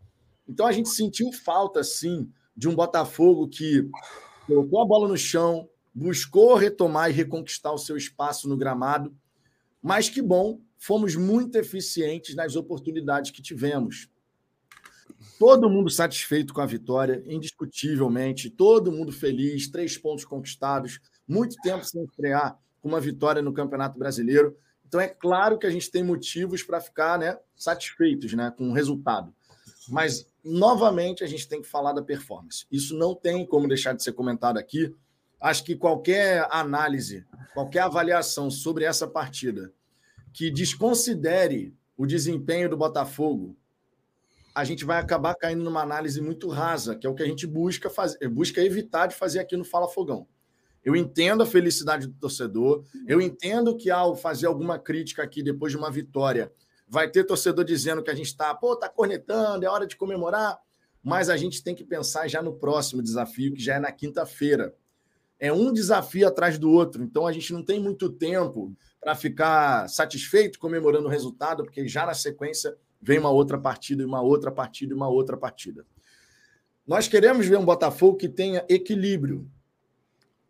Então 0.48 0.66
a 0.66 0.72
gente 0.72 0.88
sentiu 0.88 1.30
falta, 1.32 1.84
sim, 1.84 2.28
de 2.56 2.68
um 2.68 2.74
Botafogo 2.74 3.46
que 3.46 3.88
colocou 4.48 4.82
a 4.82 4.84
bola 4.84 5.06
no 5.06 5.16
chão, 5.16 5.68
buscou 5.94 6.56
retomar 6.56 7.08
e 7.08 7.12
reconquistar 7.12 7.72
o 7.72 7.78
seu 7.78 7.96
espaço 7.96 8.48
no 8.48 8.56
gramado. 8.56 9.14
Mas 9.80 10.08
que 10.08 10.20
bom, 10.20 10.60
fomos 10.76 11.14
muito 11.14 11.56
eficientes 11.56 12.34
nas 12.34 12.56
oportunidades 12.56 13.30
que 13.30 13.40
tivemos. 13.40 14.12
Todo 15.38 15.68
mundo 15.68 15.90
satisfeito 15.90 16.54
com 16.54 16.60
a 16.60 16.66
vitória, 16.66 17.22
indiscutivelmente. 17.26 18.50
Todo 18.50 18.92
mundo 18.92 19.12
feliz, 19.12 19.68
três 19.68 19.98
pontos 19.98 20.24
conquistados, 20.24 21.00
muito 21.26 21.56
tempo 21.62 21.84
sem 21.84 22.04
estrear 22.04 22.58
com 22.80 22.88
uma 22.88 23.00
vitória 23.00 23.42
no 23.42 23.52
Campeonato 23.52 23.98
Brasileiro. 23.98 24.56
Então 24.86 25.00
é 25.00 25.08
claro 25.08 25.58
que 25.58 25.66
a 25.66 25.70
gente 25.70 25.90
tem 25.90 26.04
motivos 26.04 26.62
para 26.62 26.80
ficar 26.80 27.18
né, 27.18 27.36
satisfeitos 27.56 28.32
né, 28.32 28.52
com 28.56 28.70
o 28.70 28.72
resultado. 28.72 29.34
Mas, 29.88 30.28
novamente, 30.42 31.24
a 31.24 31.26
gente 31.26 31.48
tem 31.48 31.60
que 31.60 31.68
falar 31.68 31.92
da 31.92 32.02
performance. 32.02 32.66
Isso 32.70 32.96
não 32.96 33.14
tem 33.14 33.46
como 33.46 33.68
deixar 33.68 33.92
de 33.92 34.02
ser 34.02 34.12
comentado 34.12 34.58
aqui. 34.58 34.94
Acho 35.40 35.64
que 35.64 35.76
qualquer 35.76 36.46
análise, 36.50 37.26
qualquer 37.52 37.80
avaliação 37.80 38.50
sobre 38.50 38.84
essa 38.84 39.06
partida 39.06 39.72
que 40.32 40.50
desconsidere 40.50 41.74
o 41.96 42.06
desempenho 42.06 42.68
do 42.68 42.76
Botafogo, 42.76 43.56
a 44.54 44.62
gente 44.62 44.84
vai 44.84 45.00
acabar 45.00 45.34
caindo 45.34 45.64
numa 45.64 45.82
análise 45.82 46.20
muito 46.20 46.48
rasa, 46.48 46.94
que 46.94 47.06
é 47.06 47.10
o 47.10 47.14
que 47.14 47.22
a 47.22 47.26
gente 47.26 47.46
busca 47.46 47.90
fazer, 47.90 48.28
busca 48.28 48.60
evitar 48.60 49.08
de 49.08 49.16
fazer 49.16 49.40
aqui 49.40 49.56
no 49.56 49.64
Fala 49.64 49.88
Fogão. 49.88 50.28
Eu 50.84 50.94
entendo 50.94 51.42
a 51.42 51.46
felicidade 51.46 52.06
do 52.06 52.14
torcedor, 52.14 52.84
eu 53.06 53.20
entendo 53.20 53.76
que 53.76 53.90
ao 53.90 54.14
fazer 54.14 54.46
alguma 54.46 54.78
crítica 54.78 55.22
aqui 55.22 55.42
depois 55.42 55.72
de 55.72 55.78
uma 55.78 55.90
vitória, 55.90 56.52
vai 56.86 57.10
ter 57.10 57.24
torcedor 57.24 57.64
dizendo 57.64 58.02
que 58.02 58.10
a 58.10 58.14
gente 58.14 58.26
está, 58.26 58.54
pô, 58.54 58.76
tá 58.76 58.88
cornetando, 58.88 59.64
é 59.64 59.68
hora 59.68 59.86
de 59.86 59.96
comemorar, 59.96 60.58
mas 61.02 61.28
a 61.28 61.36
gente 61.36 61.64
tem 61.64 61.74
que 61.74 61.84
pensar 61.84 62.28
já 62.28 62.40
no 62.40 62.54
próximo 62.54 63.02
desafio, 63.02 63.54
que 63.54 63.62
já 63.62 63.74
é 63.74 63.80
na 63.80 63.90
quinta-feira. 63.90 64.74
É 65.40 65.52
um 65.52 65.72
desafio 65.72 66.28
atrás 66.28 66.58
do 66.58 66.70
outro, 66.70 67.02
então 67.02 67.26
a 67.26 67.32
gente 67.32 67.52
não 67.52 67.64
tem 67.64 67.80
muito 67.80 68.08
tempo 68.08 68.76
para 69.00 69.16
ficar 69.16 69.88
satisfeito 69.88 70.58
comemorando 70.58 71.06
o 71.06 71.10
resultado, 71.10 71.64
porque 71.64 71.88
já 71.88 72.06
na 72.06 72.14
sequência 72.14 72.76
vem 73.04 73.18
uma 73.18 73.30
outra 73.30 73.58
partida, 73.58 74.02
e 74.02 74.06
uma 74.06 74.22
outra 74.22 74.50
partida, 74.50 74.94
e 74.94 74.96
uma 74.96 75.08
outra 75.08 75.36
partida. 75.36 75.84
Nós 76.86 77.06
queremos 77.06 77.46
ver 77.46 77.58
um 77.58 77.64
Botafogo 77.64 78.16
que 78.16 78.28
tenha 78.28 78.64
equilíbrio 78.68 79.48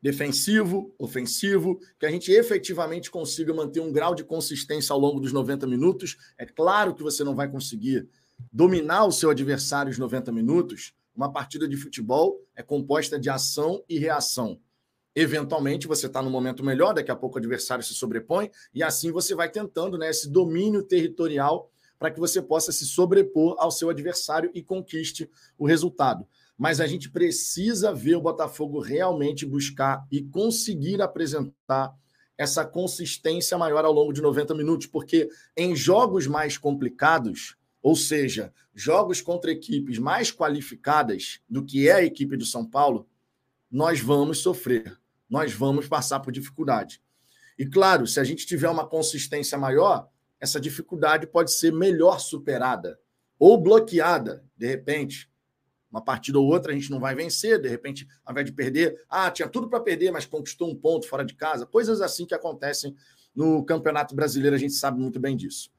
defensivo, 0.01 0.95
ofensivo, 0.99 1.81
que 1.99 2.05
a 2.05 2.11
gente 2.11 2.31
efetivamente 2.31 3.11
consiga 3.11 3.55
manter 3.55 3.81
um 3.81 3.91
grau 3.91 4.15
de 4.15 4.23
consistência 4.23 4.93
ao 4.93 4.99
longo 4.99 5.19
dos 5.19 5.33
90 5.33 5.67
minutos. 5.67 6.17
É 6.37 6.45
claro 6.45 6.95
que 6.95 7.03
você 7.03 7.25
não 7.25 7.35
vai 7.35 7.51
conseguir 7.51 8.07
dominar 8.53 9.07
o 9.07 9.13
seu 9.13 9.31
adversário 9.31 9.91
os 9.91 9.99
90 9.99 10.31
minutos. 10.31 10.95
Uma 11.17 11.33
partida 11.33 11.67
de 11.67 11.77
futebol 11.77 12.39
é 12.55 12.63
composta 12.63 13.19
de 13.19 13.31
ação 13.31 13.83
e 13.89 13.99
reação. 13.99 14.61
Eventualmente 15.17 15.87
você 15.87 16.07
está 16.07 16.21
no 16.21 16.29
momento 16.29 16.63
melhor, 16.63 16.93
daqui 16.93 17.11
a 17.11 17.17
pouco 17.17 17.37
o 17.37 17.39
adversário 17.39 17.83
se 17.83 17.95
sobrepõe, 17.95 18.51
e 18.75 18.83
assim 18.83 19.11
você 19.11 19.35
vai 19.35 19.49
tentando 19.49 19.97
né, 19.97 20.11
esse 20.11 20.29
domínio 20.29 20.83
territorial 20.83 21.71
para 21.99 22.11
que 22.11 22.21
você 22.21 22.43
possa 22.43 22.73
se 22.73 22.87
sobrepor 22.87 23.57
ao 23.59 23.71
seu 23.71 23.91
adversário 23.91 24.51
e 24.55 24.63
conquiste 24.63 25.31
o 25.57 25.67
resultado. 25.67 26.27
Mas 26.57 26.81
a 26.81 26.87
gente 26.87 27.11
precisa 27.11 27.93
ver 27.93 28.17
o 28.17 28.21
Botafogo 28.21 28.81
realmente 28.81 29.45
buscar 29.47 30.07
e 30.11 30.23
conseguir 30.23 31.03
apresentar 31.03 31.95
essa 32.37 32.65
consistência 32.65 33.57
maior 33.57 33.85
ao 33.85 33.93
longo 33.93 34.13
de 34.13 34.21
90 34.21 34.55
minutos, 34.55 34.87
porque 34.87 35.29
em 35.57 35.75
jogos 35.75 36.27
mais 36.27 36.59
complicados, 36.59 37.57
ou 37.83 37.95
seja, 37.95 38.53
jogos 38.75 39.21
contra 39.21 39.53
equipes 39.53 39.99
mais 39.99 40.33
qualificadas 40.33 41.41
do 41.49 41.65
que 41.65 41.89
é 41.89 41.93
a 41.93 42.05
equipe 42.05 42.37
do 42.37 42.45
São 42.45 42.65
Paulo, 42.65 43.09
nós 43.71 44.01
vamos 44.01 44.39
sofrer, 44.39 44.99
nós 45.29 45.53
vamos 45.53 45.87
passar 45.87 46.21
por 46.21 46.33
dificuldade. 46.33 47.01
E 47.59 47.65
claro, 47.65 48.07
se 48.07 48.19
a 48.19 48.25
gente 48.25 48.47
tiver 48.47 48.69
uma 48.69 48.87
consistência 48.87 49.57
maior, 49.57 50.09
essa 50.45 50.61
dificuldade 50.61 51.27
pode 51.27 51.53
ser 51.53 51.73
melhor 51.73 52.21
superada 52.21 52.99
ou 53.39 53.61
bloqueada, 53.61 54.45
de 54.57 54.67
repente. 54.67 55.29
Uma 55.91 56.03
partida 56.03 56.39
ou 56.39 56.47
outra 56.47 56.73
a 56.73 56.75
gente 56.75 56.91
não 56.91 56.99
vai 56.99 57.15
vencer, 57.15 57.61
de 57.61 57.69
repente, 57.69 58.07
ao 58.25 58.33
invés 58.33 58.47
de 58.47 58.53
perder, 58.53 59.05
ah, 59.09 59.31
tinha 59.31 59.49
tudo 59.49 59.69
para 59.69 59.81
perder, 59.81 60.11
mas 60.11 60.27
conquistou 60.27 60.69
um 60.69 60.75
ponto 60.75 61.07
fora 61.07 61.25
de 61.25 61.35
casa. 61.35 61.67
Coisas 61.67 62.01
assim 62.01 62.27
que 62.27 62.35
acontecem 62.35 62.97
no 63.35 63.65
Campeonato 63.65 64.15
Brasileiro, 64.15 64.57
a 64.57 64.59
gente 64.59 64.75
sabe 64.75 65.01
muito 65.01 65.21
bem 65.21 65.37
disso. 65.37 65.71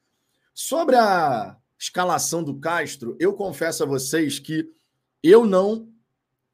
Sobre 0.53 0.95
a 0.95 1.57
escalação 1.77 2.43
do 2.43 2.57
Castro, 2.57 3.17
eu 3.19 3.34
confesso 3.34 3.84
a 3.84 3.86
vocês 3.86 4.39
que 4.39 4.69
eu 5.22 5.45
não 5.45 5.89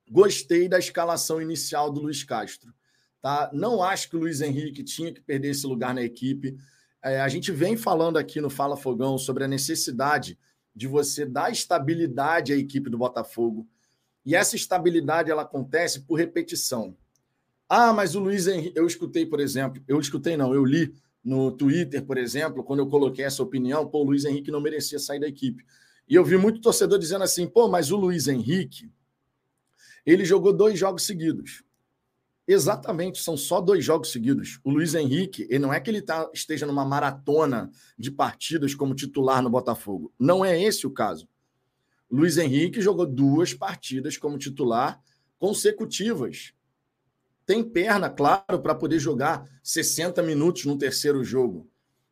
gostei 0.09 0.67
da 0.67 0.79
escalação 0.79 1.41
inicial 1.41 1.91
do 1.91 2.01
Luiz 2.01 2.23
Castro. 2.23 2.73
Tá? 3.21 3.51
Não 3.53 3.83
acho 3.83 4.09
que 4.09 4.15
o 4.15 4.19
Luiz 4.19 4.41
Henrique 4.41 4.83
tinha 4.83 5.13
que 5.13 5.21
perder 5.21 5.51
esse 5.51 5.67
lugar 5.67 5.93
na 5.93 6.01
equipe. 6.01 6.57
É, 7.03 7.19
a 7.19 7.27
gente 7.27 7.51
vem 7.51 7.75
falando 7.75 8.17
aqui 8.17 8.39
no 8.39 8.49
Fala 8.49 8.77
Fogão 8.77 9.17
sobre 9.17 9.43
a 9.43 9.47
necessidade 9.47 10.37
de 10.75 10.87
você 10.87 11.25
dar 11.25 11.51
estabilidade 11.51 12.53
à 12.53 12.55
equipe 12.55 12.89
do 12.89 12.97
Botafogo. 12.97 13.67
E 14.25 14.35
essa 14.35 14.55
estabilidade 14.55 15.31
ela 15.31 15.41
acontece 15.41 16.01
por 16.01 16.15
repetição. 16.15 16.95
Ah, 17.67 17.91
mas 17.91 18.15
o 18.15 18.19
Luiz 18.19 18.47
Henrique, 18.47 18.77
eu 18.77 18.85
escutei, 18.85 19.25
por 19.25 19.39
exemplo, 19.39 19.81
eu 19.87 19.99
escutei 19.99 20.37
não, 20.37 20.53
eu 20.53 20.63
li 20.63 20.93
no 21.23 21.51
Twitter, 21.51 22.03
por 22.05 22.17
exemplo, 22.17 22.63
quando 22.63 22.79
eu 22.79 22.87
coloquei 22.87 23.25
essa 23.25 23.41
opinião, 23.41 23.87
pô, 23.87 23.99
o 23.99 24.03
Luiz 24.03 24.25
Henrique 24.25 24.51
não 24.51 24.61
merecia 24.61 24.99
sair 24.99 25.19
da 25.19 25.27
equipe. 25.27 25.65
E 26.07 26.15
eu 26.15 26.25
vi 26.25 26.37
muito 26.37 26.61
torcedor 26.61 26.99
dizendo 26.99 27.23
assim, 27.23 27.47
pô, 27.47 27.67
mas 27.67 27.91
o 27.91 27.97
Luiz 27.97 28.27
Henrique, 28.27 28.91
ele 30.05 30.25
jogou 30.25 30.51
dois 30.51 30.77
jogos 30.77 31.03
seguidos. 31.03 31.63
Exatamente, 32.51 33.23
são 33.23 33.37
só 33.37 33.61
dois 33.61 33.85
jogos 33.85 34.11
seguidos. 34.11 34.59
O 34.61 34.71
Luiz 34.71 34.93
Henrique, 34.93 35.47
ele 35.49 35.59
não 35.59 35.73
é 35.73 35.79
que 35.79 35.89
ele 35.89 36.01
tá, 36.01 36.29
esteja 36.33 36.65
numa 36.65 36.83
maratona 36.83 37.71
de 37.97 38.11
partidas 38.11 38.75
como 38.75 38.93
titular 38.93 39.41
no 39.41 39.49
Botafogo. 39.49 40.11
Não 40.19 40.43
é 40.43 40.61
esse 40.61 40.85
o 40.85 40.91
caso. 40.91 41.29
Luiz 42.11 42.37
Henrique 42.37 42.81
jogou 42.81 43.05
duas 43.05 43.53
partidas 43.53 44.17
como 44.17 44.37
titular 44.37 45.01
consecutivas. 45.39 46.53
Tem 47.45 47.63
perna, 47.63 48.09
claro, 48.09 48.61
para 48.61 48.75
poder 48.75 48.99
jogar 48.99 49.49
60 49.63 50.21
minutos 50.21 50.65
no 50.65 50.77
terceiro 50.77 51.23
jogo. 51.23 51.69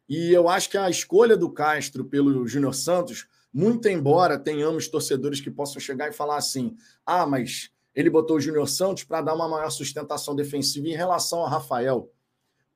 E 0.08 0.31
eu 0.31 0.48
acho 0.48 0.69
que 0.69 0.77
a 0.77 0.89
escolha 0.89 1.36
do 1.36 1.51
Castro 1.51 2.05
pelo 2.05 2.48
Júnior 2.48 2.74
Santos, 2.74 3.27
muito 3.53 3.89
embora 3.89 4.39
tenhamos 4.39 4.88
torcedores 4.88 5.41
que 5.41 5.51
possam 5.51 5.81
chegar 5.81 6.08
e 6.08 6.13
falar 6.13 6.38
assim: 6.38 6.77
ah, 7.05 7.27
mas 7.27 7.72
ele 7.96 8.10
botou 8.10 8.38
o 8.38 8.41
Júnior 8.41 8.67
Santos 8.67 9.03
para 9.03 9.22
dar 9.22 9.36
uma 9.36 9.48
maior 9.48 9.69
sustentação 9.69 10.36
defensiva 10.36 10.88
em 10.88 10.96
relação 10.96 11.43
a 11.43 11.50
Rafael. 11.50 12.12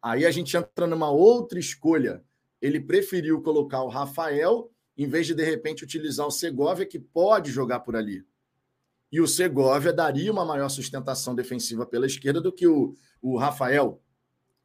Aí 0.01 0.25
a 0.25 0.31
gente 0.31 0.57
entra 0.57 0.85
numa 0.85 1.09
outra 1.09 1.59
escolha. 1.59 2.23
Ele 2.61 2.79
preferiu 2.79 3.41
colocar 3.41 3.83
o 3.83 3.89
Rafael 3.89 4.69
em 4.97 5.07
vez 5.07 5.27
de, 5.27 5.33
de 5.33 5.43
repente, 5.43 5.83
utilizar 5.83 6.25
o 6.27 6.31
Segovia, 6.31 6.85
que 6.85 6.99
pode 6.99 7.51
jogar 7.51 7.79
por 7.79 7.95
ali. 7.95 8.25
E 9.11 9.19
o 9.19 9.27
Segovia 9.27 9.93
daria 9.93 10.31
uma 10.31 10.45
maior 10.45 10.69
sustentação 10.69 11.35
defensiva 11.35 11.85
pela 11.85 12.05
esquerda 12.05 12.41
do 12.41 12.51
que 12.51 12.67
o, 12.67 12.95
o 13.21 13.37
Rafael. 13.37 14.01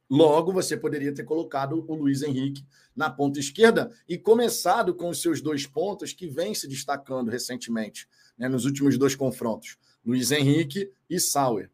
Logo, 0.09 0.51
você 0.51 0.75
poderia 0.75 1.13
ter 1.13 1.23
colocado 1.23 1.85
o 1.87 1.95
Luiz 1.95 2.23
Henrique 2.23 2.65
na 2.95 3.11
ponta 3.11 3.39
esquerda 3.39 3.91
e 4.07 4.17
começado 4.17 4.95
com 4.95 5.09
os 5.09 5.21
seus 5.21 5.39
dois 5.39 5.67
pontos 5.67 6.13
que 6.13 6.27
vem 6.27 6.55
se 6.55 6.67
destacando 6.67 7.29
recentemente, 7.29 8.07
né, 8.37 8.49
nos 8.49 8.65
últimos 8.65 8.97
dois 8.97 9.15
confrontos. 9.15 9.77
Luiz 10.05 10.31
Henrique 10.31 10.91
e 11.09 11.19
Sauer. 11.19 11.69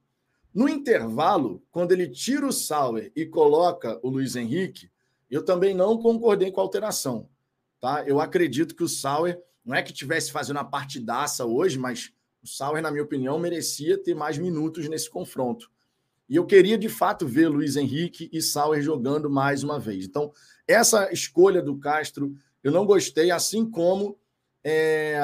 No 0.53 0.69
intervalo, 0.69 1.61
quando 1.69 1.91
ele 1.91 2.07
tira 2.07 2.47
o 2.47 2.51
Sauer 2.51 3.11
e 3.15 3.25
coloca 3.25 3.99
o 4.01 4.09
Luiz 4.09 4.35
Henrique, 4.35 4.89
eu 5.29 5.43
também 5.43 5.73
não 5.73 5.97
concordei 5.97 6.51
com 6.51 6.61
a 6.61 6.63
alteração. 6.63 7.27
Tá? 7.81 8.03
Eu 8.07 8.19
acredito 8.19 8.75
que 8.75 8.83
o 8.83 8.87
Sauer 8.87 9.41
não 9.65 9.75
é 9.75 9.81
que 9.81 9.91
tivesse 9.91 10.31
fazendo 10.31 10.59
a 10.59 10.63
partidaça 10.63 11.45
hoje, 11.45 11.77
mas 11.77 12.13
o 12.41 12.47
Sauer, 12.47 12.81
na 12.81 12.91
minha 12.91 13.03
opinião, 13.03 13.37
merecia 13.39 13.97
ter 13.97 14.15
mais 14.15 14.37
minutos 14.37 14.87
nesse 14.87 15.09
confronto. 15.09 15.69
E 16.29 16.35
eu 16.35 16.45
queria, 16.45 16.77
de 16.77 16.89
fato, 16.89 17.27
ver 17.27 17.47
Luiz 17.47 17.75
Henrique 17.75 18.29
e 18.31 18.41
Sauer 18.41 18.81
jogando 18.81 19.29
mais 19.29 19.63
uma 19.63 19.79
vez. 19.79 20.05
Então, 20.05 20.31
essa 20.67 21.11
escolha 21.11 21.61
do 21.61 21.77
Castro, 21.77 22.35
eu 22.63 22.71
não 22.71 22.85
gostei, 22.85 23.29
assim 23.29 23.69
como 23.69 24.17
é, 24.63 25.19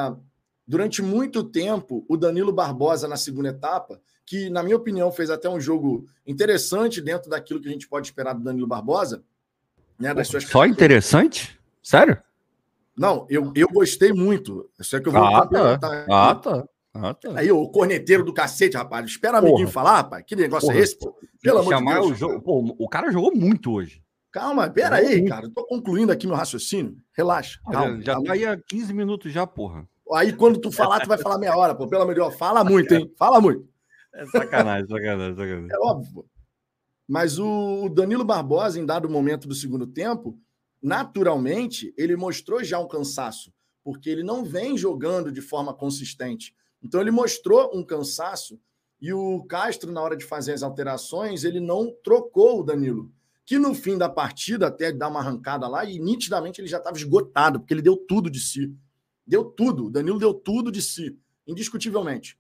durante 0.71 1.01
muito 1.01 1.43
tempo, 1.43 2.05
o 2.07 2.15
Danilo 2.15 2.53
Barbosa 2.53 3.05
na 3.05 3.17
segunda 3.17 3.49
etapa, 3.49 3.99
que, 4.25 4.49
na 4.49 4.63
minha 4.63 4.77
opinião, 4.77 5.11
fez 5.11 5.29
até 5.29 5.49
um 5.49 5.59
jogo 5.59 6.05
interessante 6.25 7.01
dentro 7.01 7.29
daquilo 7.29 7.59
que 7.59 7.67
a 7.67 7.71
gente 7.73 7.89
pode 7.89 8.07
esperar 8.07 8.31
do 8.31 8.41
Danilo 8.41 8.67
Barbosa. 8.67 9.21
Né, 9.99 10.13
das 10.13 10.29
suas 10.29 10.45
Só 10.45 10.65
interessante? 10.65 11.59
Sério? 11.83 12.17
Não, 12.97 13.27
eu, 13.29 13.51
eu 13.53 13.67
gostei 13.67 14.13
muito. 14.13 14.69
Isso 14.79 14.95
é 14.95 15.01
que 15.01 15.09
eu 15.09 15.11
vou 15.11 15.21
ah, 15.21 15.45
tá. 15.45 15.73
ah, 16.09 16.35
tá. 16.35 16.65
Ah, 16.93 17.13
tá. 17.13 17.31
Aí, 17.35 17.51
o 17.51 17.67
corneteiro 17.67 18.23
do 18.23 18.33
cacete, 18.33 18.77
rapaz. 18.77 19.05
Espera 19.05 19.35
o 19.35 19.37
amiguinho 19.39 19.67
falar, 19.67 19.97
rapaz. 19.97 20.23
Que 20.25 20.37
negócio 20.37 20.67
é 20.67 20.69
Porra. 20.69 20.79
é 20.79 20.83
esse? 20.83 20.97
Pô? 20.97 21.13
Pelo 21.41 21.59
amor 21.59 21.75
de 21.75 21.83
Deus. 21.83 22.11
O, 22.11 22.15
jogo, 22.15 22.41
pô, 22.41 22.75
o 22.79 22.87
cara 22.87 23.11
jogou 23.11 23.35
muito 23.35 23.73
hoje. 23.73 24.01
Calma, 24.31 24.69
pera 24.69 24.95
aí, 24.95 25.27
cara. 25.27 25.47
Estou 25.47 25.65
concluindo 25.65 26.13
aqui 26.13 26.25
meu 26.25 26.37
raciocínio. 26.37 26.95
Relaxa. 27.11 27.59
Calma, 27.69 27.97
já, 27.97 28.13
já 28.13 28.21
tá 28.21 28.31
aí 28.31 28.45
há 28.45 28.57
15 28.57 28.93
minutos 28.93 29.33
já, 29.33 29.45
porra. 29.45 29.85
Aí 30.13 30.33
quando 30.33 30.59
tu 30.59 30.71
falar, 30.71 30.99
tu 30.99 31.07
vai 31.07 31.17
falar 31.17 31.37
meia 31.37 31.55
hora, 31.55 31.75
pô. 31.75 31.87
Pelo 31.87 32.03
amor 32.03 32.13
de 32.13 32.21
Deus, 32.21 32.35
fala 32.35 32.63
muito, 32.63 32.93
hein? 32.93 33.11
Fala 33.17 33.39
muito. 33.39 33.67
É 34.13 34.25
sacanagem, 34.25 34.87
sacanagem, 34.87 35.35
sacanagem. 35.35 35.69
É 35.71 35.79
óbvio. 35.79 36.25
Mas 37.07 37.39
o 37.39 37.89
Danilo 37.89 38.23
Barbosa, 38.23 38.79
em 38.79 38.85
dado 38.85 39.09
momento 39.09 39.47
do 39.47 39.55
segundo 39.55 39.85
tempo, 39.87 40.37
naturalmente, 40.81 41.93
ele 41.97 42.15
mostrou 42.15 42.63
já 42.63 42.79
um 42.79 42.87
cansaço, 42.87 43.53
porque 43.83 44.09
ele 44.09 44.23
não 44.23 44.43
vem 44.43 44.77
jogando 44.77 45.31
de 45.31 45.41
forma 45.41 45.73
consistente. 45.73 46.55
Então, 46.83 46.99
ele 46.99 47.11
mostrou 47.11 47.69
um 47.73 47.83
cansaço 47.83 48.59
e 49.01 49.11
o 49.13 49.43
Castro, 49.45 49.91
na 49.91 50.01
hora 50.01 50.15
de 50.15 50.23
fazer 50.23 50.53
as 50.53 50.61
alterações, 50.61 51.43
ele 51.43 51.59
não 51.59 51.91
trocou 52.03 52.59
o 52.59 52.63
Danilo. 52.63 53.11
Que 53.45 53.57
no 53.57 53.73
fim 53.73 53.97
da 53.97 54.07
partida, 54.07 54.67
até 54.67 54.91
dar 54.91 55.09
uma 55.09 55.19
arrancada 55.19 55.67
lá, 55.67 55.83
e 55.83 55.99
nitidamente 55.99 56.61
ele 56.61 56.67
já 56.67 56.77
estava 56.77 56.95
esgotado, 56.95 57.59
porque 57.59 57.73
ele 57.73 57.81
deu 57.81 57.97
tudo 57.97 58.29
de 58.29 58.39
si. 58.39 58.73
Deu 59.25 59.45
tudo. 59.45 59.85
O 59.85 59.89
Danilo 59.89 60.19
deu 60.19 60.33
tudo 60.33 60.71
de 60.71 60.81
si, 60.81 61.17
indiscutivelmente. 61.47 62.37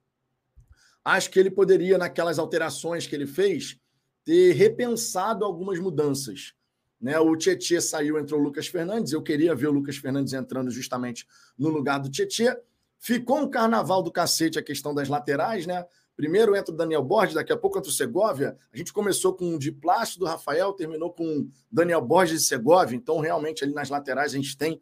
Acho 1.03 1.31
que 1.31 1.39
ele 1.39 1.49
poderia, 1.49 1.97
naquelas 1.97 2.37
alterações 2.37 3.07
que 3.07 3.15
ele 3.15 3.25
fez, 3.25 3.79
ter 4.23 4.53
repensado 4.53 5.43
algumas 5.43 5.79
mudanças. 5.79 6.53
Né? 6.99 7.19
O 7.19 7.35
Tietê 7.35 7.81
saiu, 7.81 8.19
entrou 8.19 8.39
o 8.39 8.43
Lucas 8.43 8.67
Fernandes. 8.67 9.11
Eu 9.11 9.23
queria 9.23 9.55
ver 9.55 9.67
o 9.67 9.71
Lucas 9.71 9.97
Fernandes 9.97 10.33
entrando 10.33 10.69
justamente 10.69 11.27
no 11.57 11.69
lugar 11.69 11.99
do 11.99 12.09
Tietê. 12.09 12.55
Ficou 12.99 13.39
um 13.39 13.49
carnaval 13.49 14.03
do 14.03 14.11
cacete 14.11 14.59
a 14.59 14.63
questão 14.63 14.93
das 14.93 15.09
laterais, 15.09 15.65
né? 15.65 15.83
Primeiro 16.15 16.55
entra 16.55 16.71
o 16.71 16.77
Daniel 16.77 17.03
Borges, 17.03 17.33
daqui 17.33 17.51
a 17.51 17.57
pouco 17.57 17.79
entra 17.79 17.89
o 17.89 17.93
Segovia. 17.93 18.55
A 18.71 18.77
gente 18.77 18.93
começou 18.93 19.33
com 19.33 19.55
o 19.55 19.57
de 19.57 19.71
do 19.71 20.25
Rafael, 20.25 20.71
terminou 20.73 21.11
com 21.11 21.47
Daniel 21.71 22.01
Borges 22.01 22.43
e 22.43 22.45
Segovia. 22.45 22.95
Então, 22.95 23.19
realmente, 23.19 23.63
ali 23.63 23.73
nas 23.73 23.89
laterais 23.89 24.33
a 24.33 24.35
gente 24.35 24.55
tem 24.55 24.79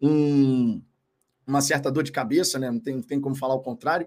um, 0.00 0.80
uma 1.48 1.62
certa 1.62 1.90
dor 1.90 2.04
de 2.04 2.12
cabeça, 2.12 2.58
né? 2.58 2.70
Não 2.70 2.78
tem, 2.78 2.96
não 2.96 3.02
tem 3.02 3.18
como 3.18 3.34
falar 3.34 3.54
o 3.54 3.62
contrário. 3.62 4.06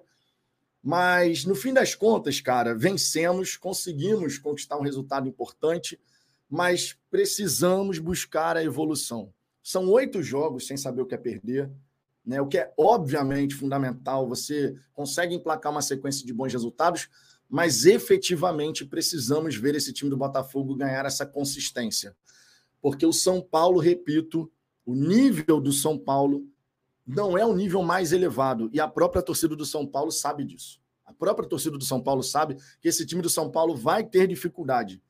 Mas, 0.83 1.43
no 1.43 1.55
fim 1.55 1.73
das 1.73 1.95
contas, 1.95 2.39
cara, 2.39 2.75
vencemos, 2.75 3.57
conseguimos 3.57 4.37
conquistar 4.37 4.77
um 4.77 4.83
resultado 4.83 5.27
importante, 5.27 5.99
mas 6.47 6.97
precisamos 7.09 7.97
buscar 7.97 8.57
a 8.57 8.63
evolução. 8.63 9.33
São 9.63 9.89
oito 9.89 10.21
jogos 10.21 10.67
sem 10.67 10.77
saber 10.77 11.01
o 11.01 11.05
que 11.05 11.15
é 11.15 11.17
perder, 11.17 11.69
né? 12.25 12.39
o 12.41 12.47
que 12.47 12.57
é 12.57 12.71
obviamente 12.77 13.55
fundamental. 13.55 14.27
Você 14.27 14.75
consegue 14.93 15.35
emplacar 15.35 15.71
uma 15.71 15.81
sequência 15.81 16.25
de 16.25 16.33
bons 16.33 16.51
resultados, 16.51 17.09
mas 17.49 17.85
efetivamente 17.85 18.85
precisamos 18.85 19.55
ver 19.55 19.75
esse 19.75 19.91
time 19.93 20.09
do 20.09 20.17
Botafogo 20.17 20.75
ganhar 20.75 21.05
essa 21.05 21.25
consistência. 21.25 22.15
Porque 22.81 23.05
o 23.05 23.13
São 23.13 23.41
Paulo, 23.41 23.79
repito, 23.79 24.51
o 24.85 24.95
nível 24.95 25.59
do 25.61 25.71
São 25.71 25.97
Paulo 25.97 26.50
não 27.05 27.37
é 27.37 27.45
o 27.45 27.55
nível 27.55 27.81
mais 27.81 28.11
elevado. 28.11 28.69
E 28.73 28.79
a 28.79 28.87
própria 28.87 29.21
torcida 29.21 29.55
do 29.55 29.65
São 29.65 29.85
Paulo 29.85 30.11
sabe 30.11 30.43
disso. 30.43 30.79
A 31.05 31.13
própria 31.13 31.47
torcida 31.47 31.77
do 31.77 31.83
São 31.83 32.01
Paulo 32.01 32.23
sabe 32.23 32.57
que 32.79 32.87
esse 32.87 33.05
time 33.05 33.21
do 33.21 33.29
São 33.29 33.49
Paulo 33.51 33.75
vai 33.75 34.03
ter 34.03 34.27
dificuldade. 34.27 35.01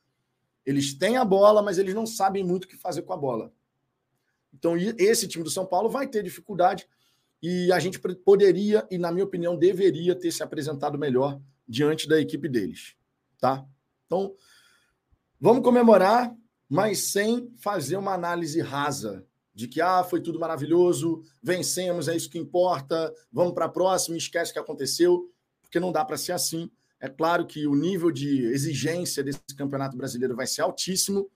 Eles 0.65 0.93
têm 0.93 1.17
a 1.17 1.25
bola, 1.25 1.61
mas 1.61 1.77
eles 1.77 1.93
não 1.93 2.05
sabem 2.05 2.43
muito 2.43 2.65
o 2.65 2.67
que 2.67 2.77
fazer 2.77 3.03
com 3.03 3.13
a 3.13 3.17
bola. 3.17 3.53
Então, 4.53 4.75
esse 4.97 5.27
time 5.27 5.43
do 5.43 5.49
São 5.49 5.65
Paulo 5.65 5.89
vai 5.89 6.07
ter 6.07 6.23
dificuldade 6.23 6.87
e 7.41 7.71
a 7.71 7.79
gente 7.79 7.99
poderia, 7.99 8.85
e 8.91 8.97
na 8.97 9.11
minha 9.11 9.25
opinião, 9.25 9.57
deveria 9.57 10.13
ter 10.13 10.31
se 10.31 10.43
apresentado 10.43 10.97
melhor 10.97 11.39
diante 11.67 12.07
da 12.07 12.19
equipe 12.19 12.47
deles. 12.47 12.95
Tá? 13.39 13.65
Então, 14.05 14.35
vamos 15.39 15.63
comemorar, 15.63 16.35
mas 16.69 17.11
sem 17.11 17.51
fazer 17.57 17.97
uma 17.97 18.13
análise 18.13 18.61
rasa 18.61 19.25
de 19.53 19.67
que 19.67 19.81
ah, 19.81 20.03
foi 20.03 20.21
tudo 20.21 20.39
maravilhoso, 20.39 21.21
vencemos, 21.41 22.07
é 22.07 22.15
isso 22.15 22.29
que 22.29 22.37
importa, 22.37 23.13
vamos 23.31 23.53
para 23.53 23.65
a 23.65 23.69
próxima, 23.69 24.17
esquece 24.17 24.51
o 24.51 24.53
que 24.53 24.59
aconteceu, 24.59 25.29
porque 25.61 25.79
não 25.79 25.91
dá 25.91 26.03
para 26.05 26.17
ser 26.17 26.31
assim. 26.31 26.69
É 26.99 27.09
claro 27.09 27.45
que 27.45 27.67
o 27.67 27.75
nível 27.75 28.11
de 28.11 28.45
exigência 28.45 29.23
desse 29.23 29.39
campeonato 29.57 29.97
brasileiro 29.97 30.35
vai 30.35 30.47
ser 30.47 30.61
altíssimo 30.61 31.29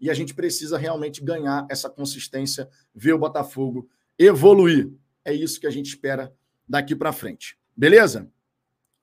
e 0.00 0.08
a 0.10 0.14
gente 0.14 0.34
precisa 0.34 0.78
realmente 0.78 1.22
ganhar 1.22 1.66
essa 1.70 1.90
consistência, 1.90 2.68
ver 2.94 3.12
o 3.12 3.18
Botafogo 3.18 3.88
evoluir. 4.18 4.90
É 5.24 5.32
isso 5.32 5.60
que 5.60 5.66
a 5.66 5.70
gente 5.70 5.88
espera 5.88 6.34
daqui 6.68 6.96
para 6.96 7.12
frente. 7.12 7.58
Beleza? 7.76 8.30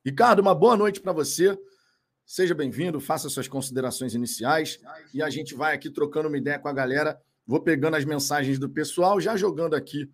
Ricardo, 0.03 0.39
uma 0.39 0.55
boa 0.55 0.75
noite 0.75 0.99
para 0.99 1.11
você. 1.11 1.57
Seja 2.25 2.55
bem-vindo, 2.55 2.99
faça 2.99 3.29
suas 3.29 3.47
considerações 3.47 4.13
iniciais 4.13 4.79
e 5.13 5.21
a 5.21 5.29
gente 5.29 5.55
vai 5.55 5.73
aqui 5.73 5.89
trocando 5.89 6.27
uma 6.27 6.37
ideia 6.37 6.59
com 6.59 6.67
a 6.67 6.73
galera. 6.73 7.21
Vou 7.47 7.61
pegando 7.61 7.95
as 7.95 8.03
mensagens 8.03 8.59
do 8.59 8.69
pessoal, 8.69 9.21
já 9.21 9.37
jogando 9.37 9.73
aqui 9.73 10.11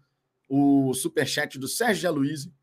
o 0.47 0.93
superchat 0.93 1.57
do 1.57 1.67
Sérgio 1.67 2.07
Aloysio. 2.07 2.53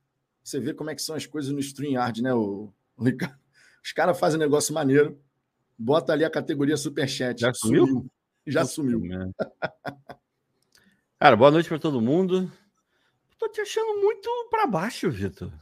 Você 0.44 0.60
vê 0.60 0.72
como 0.72 0.90
é 0.90 0.94
que 0.94 1.02
são 1.02 1.16
as 1.16 1.26
coisas 1.26 1.50
no 1.50 1.58
StreamYard, 1.58 2.22
né, 2.22 2.32
o, 2.32 2.72
o 2.96 3.04
Ricardo? 3.04 3.38
Os 3.82 3.92
caras 3.92 4.18
fazem 4.18 4.38
um 4.38 4.42
negócio 4.42 4.72
maneiro. 4.72 5.18
Bota 5.76 6.12
ali 6.12 6.24
a 6.24 6.30
categoria 6.30 6.76
superchat. 6.76 7.40
Já 7.40 7.52
sumiu? 7.52 7.86
sumiu. 7.86 8.10
Já 8.46 8.64
sumiu. 8.64 9.00
Né? 9.00 9.30
Cara, 11.18 11.36
boa 11.36 11.50
noite 11.50 11.68
para 11.68 11.78
todo 11.78 12.00
mundo. 12.00 12.50
Tô 13.38 13.48
te 13.48 13.60
achando 13.60 14.00
muito 14.00 14.28
para 14.50 14.66
baixo, 14.66 15.10
Vitor. 15.10 15.52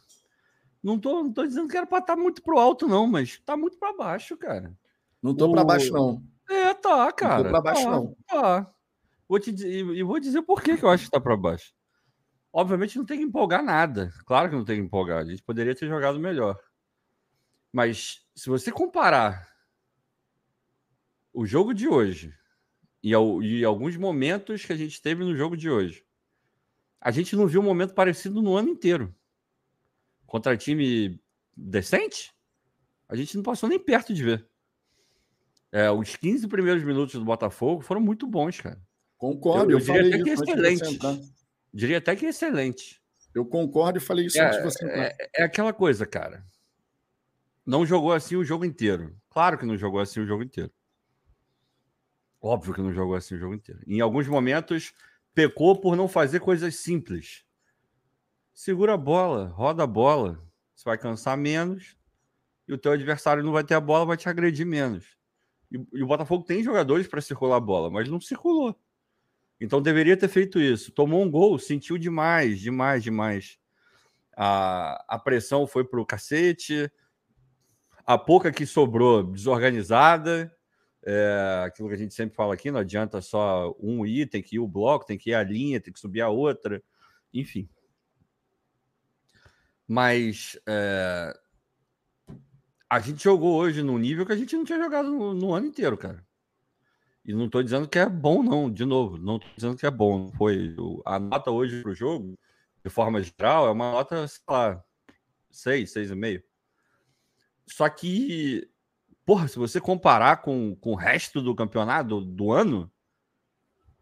Não 0.83 0.99
tô, 0.99 1.23
não 1.23 1.33
tô 1.33 1.47
dizendo 1.47 1.69
que 1.69 1.77
era 1.77 1.87
para 1.87 1.99
estar 1.99 2.17
tá 2.17 2.21
muito 2.21 2.43
pro 2.43 2.59
alto, 2.59 2.87
não, 2.87 3.07
mas 3.07 3.41
tá 3.45 3.57
muito 3.57 3.79
para 3.79 3.97
baixo, 3.97 4.37
cara. 4.37 4.77
Não 5.23 5.35
tô 5.35 5.47
o... 5.47 5.53
para 5.53 5.65
baixo, 5.65 5.93
não. 5.93 6.23
É, 6.49 6.75
tá, 6.75 7.11
cara. 7.12 7.37
Não 7.37 7.45
tô 7.45 7.50
para 7.50 7.61
baixo, 7.61 7.85
tá, 7.85 7.91
não. 7.91 8.17
Tá. 8.27 8.75
Vou 9.29 9.39
te 9.39 9.51
e 9.51 10.03
vou 10.03 10.19
dizer 10.19 10.43
por 10.43 10.63
que, 10.63 10.73
eu 10.73 10.89
acho 10.89 11.05
que 11.05 11.11
tá 11.11 11.21
para 11.21 11.37
baixo. 11.37 11.73
Obviamente 12.53 12.97
não 12.97 13.05
tem 13.05 13.19
que 13.19 13.25
empolgar 13.25 13.63
nada. 13.63 14.11
Claro 14.25 14.49
que 14.49 14.57
não 14.57 14.65
tem 14.65 14.77
que 14.77 14.87
empolgar. 14.87 15.19
A 15.19 15.25
gente 15.25 15.43
poderia 15.43 15.75
ter 15.75 15.87
jogado 15.87 16.19
melhor. 16.19 16.59
Mas 17.71 18.27
se 18.35 18.49
você 18.49 18.73
comparar 18.73 19.47
o 21.33 21.45
jogo 21.45 21.75
de 21.75 21.87
hoje 21.87 22.35
e, 23.03 23.11
e 23.11 23.65
alguns 23.65 23.97
momentos 23.97 24.65
que 24.65 24.73
a 24.73 24.77
gente 24.77 25.01
teve 25.01 25.23
no 25.23 25.37
jogo 25.37 25.57
de 25.57 25.69
hoje, 25.69 26.05
a 27.01 27.11
gente 27.11 27.37
não 27.37 27.47
viu 27.47 27.61
um 27.61 27.65
momento 27.65 27.95
parecido 27.95 28.41
no 28.43 28.57
ano 28.57 28.71
inteiro. 28.71 29.15
Contra 30.27 30.57
time 30.57 31.21
decente, 31.55 32.33
a 33.09 33.15
gente 33.15 33.37
não 33.37 33.43
passou 33.43 33.69
nem 33.69 33.79
perto 33.79 34.15
de 34.15 34.25
ver. 34.25 34.49
É, 35.71 35.91
os 35.91 36.17
15 36.17 36.49
primeiros 36.49 36.83
minutos 36.83 37.15
do 37.15 37.25
Botafogo 37.25 37.83
foram 37.83 38.01
muito 38.01 38.27
bons, 38.27 38.61
cara. 38.61 38.88
Concordo, 39.19 39.73
eu, 39.73 39.79
eu, 39.79 39.95
eu 39.95 40.03
diria 40.03 40.15
até 40.15 40.23
que 40.23 40.31
excelente. 40.31 40.99
Diria 41.75 41.99
até 41.99 42.17
que 42.17 42.27
excelente. 42.27 43.03
Eu 43.35 43.45
concordo 43.45 43.99
e 43.99 44.01
falei 44.01 44.27
isso 44.27 44.39
é, 44.39 44.47
antes 44.47 44.59
de 44.59 44.65
você 44.65 44.85
entrar. 44.85 45.05
É, 45.05 45.17
é 45.37 45.43
aquela 45.43 45.73
coisa, 45.73 46.07
cara. 46.07 46.47
Não 47.67 47.85
jogou 47.85 48.13
assim 48.13 48.37
o 48.37 48.45
jogo 48.45 48.65
inteiro. 48.65 49.15
Claro 49.29 49.59
que 49.59 49.67
não 49.67 49.77
jogou 49.77 50.01
assim 50.01 50.21
o 50.21 50.27
jogo 50.27 50.45
inteiro. 50.45 50.73
Óbvio 52.41 52.73
que 52.73 52.81
não 52.81 52.93
jogou 52.93 53.17
assim 53.17 53.35
o 53.35 53.39
jogo 53.39 53.55
inteiro. 53.55 53.83
Em 53.87 54.01
alguns 54.01 54.29
momentos, 54.29 54.95
pecou 55.35 55.79
por 55.79 55.97
não 55.97 56.09
fazer 56.09 56.41
coisas 56.41 56.77
simples. 56.77 57.45
Segura 58.55 58.95
a 58.95 58.97
bola, 58.97 59.49
roda 59.49 59.83
a 59.83 59.87
bola. 59.87 60.43
Você 60.75 60.85
vai 60.85 60.97
cansar 60.97 61.37
menos 61.37 61.97
e 62.67 62.73
o 62.73 62.79
teu 62.79 62.93
adversário 62.93 63.43
não 63.43 63.53
vai 63.53 63.65
ter 63.65 63.75
a 63.75 63.81
bola, 63.81 64.07
vai 64.07 64.17
te 64.17 64.29
agredir 64.29 64.65
menos. 64.65 65.17
E, 65.71 65.77
e 65.93 66.03
o 66.03 66.07
Botafogo 66.07 66.45
tem 66.45 66.63
jogadores 66.63 67.09
para 67.09 67.21
circular 67.21 67.57
a 67.57 67.61
bola, 67.61 67.91
mas 67.91 68.09
não 68.09 68.21
circulou. 68.21 68.79
Então 69.61 69.83
deveria 69.83 70.17
ter 70.17 70.29
feito 70.29 70.61
isso. 70.61 70.93
Tomou 70.93 71.23
um 71.23 71.31
gol, 71.31 71.59
sentiu 71.59 71.99
demais, 71.99 72.61
demais, 72.61 73.03
demais. 73.03 73.59
A, 74.37 75.05
a 75.09 75.19
pressão 75.19 75.67
foi 75.67 75.85
para 75.85 76.00
o 76.00 76.07
cacete. 76.07 76.91
A 78.07 78.17
pouca 78.17 78.53
que 78.53 78.65
sobrou 78.65 79.23
desorganizada. 79.23 80.53
É, 81.05 81.65
aquilo 81.65 81.88
que 81.88 81.95
a 81.95 81.99
gente 81.99 82.12
sempre 82.12 82.37
fala 82.37 82.55
aqui, 82.55 82.71
não 82.71 82.81
adianta 82.81 83.21
só 83.21 83.75
um 83.81 84.05
ir, 84.05 84.27
tem 84.27 84.43
que 84.43 84.57
ir 84.57 84.59
o 84.59 84.69
bloco, 84.69 85.07
tem 85.07 85.16
que 85.16 85.31
ir 85.31 85.35
a 85.35 85.42
linha, 85.42 85.81
tem 85.81 85.92
que 85.92 86.01
subir 86.01 86.21
a 86.21 86.29
outra, 86.29 86.83
enfim. 87.33 87.68
Mas 89.87 90.59
é, 90.68 91.33
a 92.90 93.01
gente 93.01 93.25
jogou 93.25 93.57
hoje 93.57 93.83
num 93.83 93.97
nível 93.97 94.27
que 94.27 94.33
a 94.33 94.37
gente 94.37 94.55
não 94.55 94.64
tinha 94.64 94.79
jogado 94.79 95.09
no, 95.09 95.33
no 95.33 95.55
ano 95.55 95.66
inteiro, 95.66 95.97
cara. 95.97 96.27
E 97.29 97.35
não 97.35 97.45
estou 97.45 97.62
dizendo 97.62 97.87
que 97.87 97.99
é 97.99 98.09
bom, 98.09 98.43
não, 98.43 98.73
de 98.73 98.87
novo, 98.87 99.19
não 99.19 99.37
estou 99.37 99.51
dizendo 99.55 99.77
que 99.77 99.85
é 99.85 99.91
bom. 99.91 100.33
Foi 100.33 100.75
a 101.05 101.19
nota 101.19 101.51
hoje 101.51 101.83
para 101.83 101.91
o 101.91 101.95
jogo, 101.95 102.38
de 102.83 102.88
forma 102.88 103.23
geral, 103.23 103.67
é 103.67 103.71
uma 103.71 103.93
nota, 103.93 104.27
sei 104.27 104.41
lá, 104.49 104.83
6, 105.51 105.93
6,5. 105.93 106.43
Só 107.67 107.87
que, 107.91 108.67
porra, 109.27 109.47
se 109.47 109.59
você 109.59 109.79
comparar 109.79 110.38
com, 110.38 110.75
com 110.77 110.93
o 110.93 110.97
resto 110.97 111.43
do 111.43 111.55
campeonato 111.55 112.09
do, 112.09 112.25
do 112.25 112.51
ano, 112.51 112.91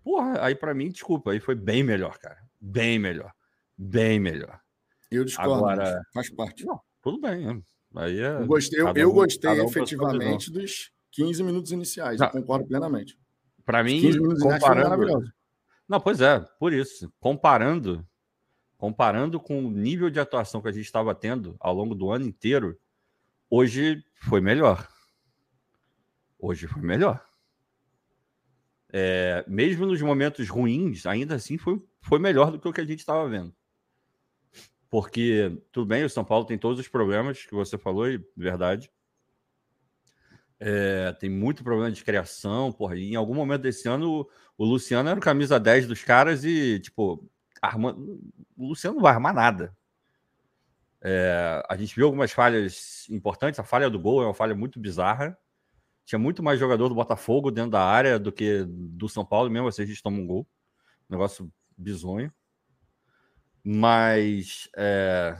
porra, 0.05 0.45
aí 0.45 0.55
para 0.55 0.73
mim, 0.73 0.93
desculpa, 0.93 1.33
aí 1.33 1.41
foi 1.41 1.57
bem 1.57 1.83
melhor, 1.83 2.19
cara. 2.19 2.39
Bem 2.61 2.97
melhor. 2.97 3.35
Bem 3.77 4.21
melhor. 4.21 4.61
Eu 5.11 5.25
discordo, 5.25 5.53
Agora, 5.53 6.01
faz 6.15 6.31
parte. 6.31 6.65
Não, 6.65 6.81
tudo 7.03 7.21
bem. 7.21 7.45
Né? 7.45 7.63
Aí 7.97 8.21
é, 8.21 8.41
eu 8.41 8.47
gostei, 8.47 8.81
eu, 8.81 8.93
eu 8.95 9.13
gostei 9.13 9.61
um 9.61 9.65
efetivamente 9.65 10.49
dos 10.49 10.95
15 11.17 11.43
minutos 11.43 11.73
iniciais. 11.73 12.21
Não, 12.21 12.27
eu 12.27 12.33
concordo 12.33 12.67
plenamente. 12.67 13.19
Para 13.65 13.83
mim, 13.83 14.03
comparando. 14.39 15.33
Não, 15.89 16.01
pois 16.01 16.21
é, 16.21 16.41
por 16.59 16.73
isso. 16.73 17.11
Comparando, 17.19 18.07
comparando 18.77 19.41
com 19.41 19.65
o 19.65 19.71
nível 19.71 20.11
de 20.11 20.21
atuação 20.21 20.61
que 20.61 20.69
a 20.69 20.73
gente 20.73 20.85
estava 20.85 21.15
tendo 21.15 21.57
ao 21.59 21.75
longo 21.75 21.95
do 21.95 22.11
ano 22.11 22.27
inteiro, 22.27 22.79
hoje 23.49 24.05
foi 24.15 24.41
melhor. 24.41 24.87
Hoje 26.39 26.67
foi 26.67 26.83
melhor. 26.83 27.25
É, 28.93 29.45
mesmo 29.49 29.87
nos 29.87 30.01
momentos 30.03 30.49
ruins, 30.49 31.07
ainda 31.07 31.35
assim 31.35 31.57
foi, 31.57 31.83
foi 32.01 32.19
melhor 32.19 32.51
do 32.51 32.61
que 32.61 32.69
o 32.69 32.73
que 32.73 32.81
a 32.81 32.87
gente 32.87 33.01
estava 33.01 33.29
vendo. 33.29 33.55
Porque, 34.89 35.61
tudo 35.73 35.87
bem, 35.87 36.05
o 36.05 36.11
São 36.11 36.25
Paulo 36.25 36.45
tem 36.45 36.59
todos 36.59 36.79
os 36.79 36.89
problemas 36.89 37.45
que 37.45 37.55
você 37.55 37.77
falou, 37.77 38.09
e 38.09 38.23
verdade. 38.37 38.91
É, 40.59 41.13
tem 41.13 41.29
muito 41.29 41.63
problema 41.63 41.91
de 41.93 42.03
criação, 42.03 42.73
porra. 42.73 42.97
E 42.97 43.13
em 43.13 43.17
algum 43.17 43.35
momento 43.35 43.63
desse 43.63 43.89
ano, 43.89 44.27
o, 44.57 44.65
Luciano 44.65 45.09
era 45.09 45.19
o 45.19 45.23
camisa 45.23 45.61
10 45.61 45.87
dos 45.87 46.03
caras 46.03 46.45
e, 46.45 46.81
tipo, 46.81 47.29
arma... 47.61 47.95
o 48.57 48.69
Luciano 48.69 48.97
não 48.97 49.03
vai 49.03 49.13
armar 49.13 49.35
nada. 49.35 49.77
É, 51.03 51.63
a 51.69 51.77
gente 51.77 51.95
viu 51.95 52.07
algumas 52.07 52.33
falhas 52.33 53.07
importantes. 53.11 53.61
A 53.61 53.65
falha 53.65 53.91
do 53.91 54.01
gol 54.01 54.23
é 54.23 54.27
uma 54.27 54.35
falha 54.35 54.55
muito 54.55 54.81
bizarra. 54.81 55.37
Tinha 56.05 56.19
muito 56.19 56.43
mais 56.43 56.59
jogador 56.59 56.89
do 56.89 56.95
Botafogo 56.95 57.51
dentro 57.51 57.73
da 57.73 57.85
área 57.85 58.19
do 58.19 58.33
que 58.33 58.65
do 58.67 59.09
São 59.09 59.25
Paulo, 59.25 59.51
mesmo 59.51 59.69
assim 59.69 59.83
a 59.83 59.87
gente 59.87 60.03
toma 60.03 60.19
um 60.19 60.27
gol. 60.27 60.49
Negócio 61.09 61.53
bizonho. 61.77 62.33
Mas 63.63 64.69
é, 64.77 65.37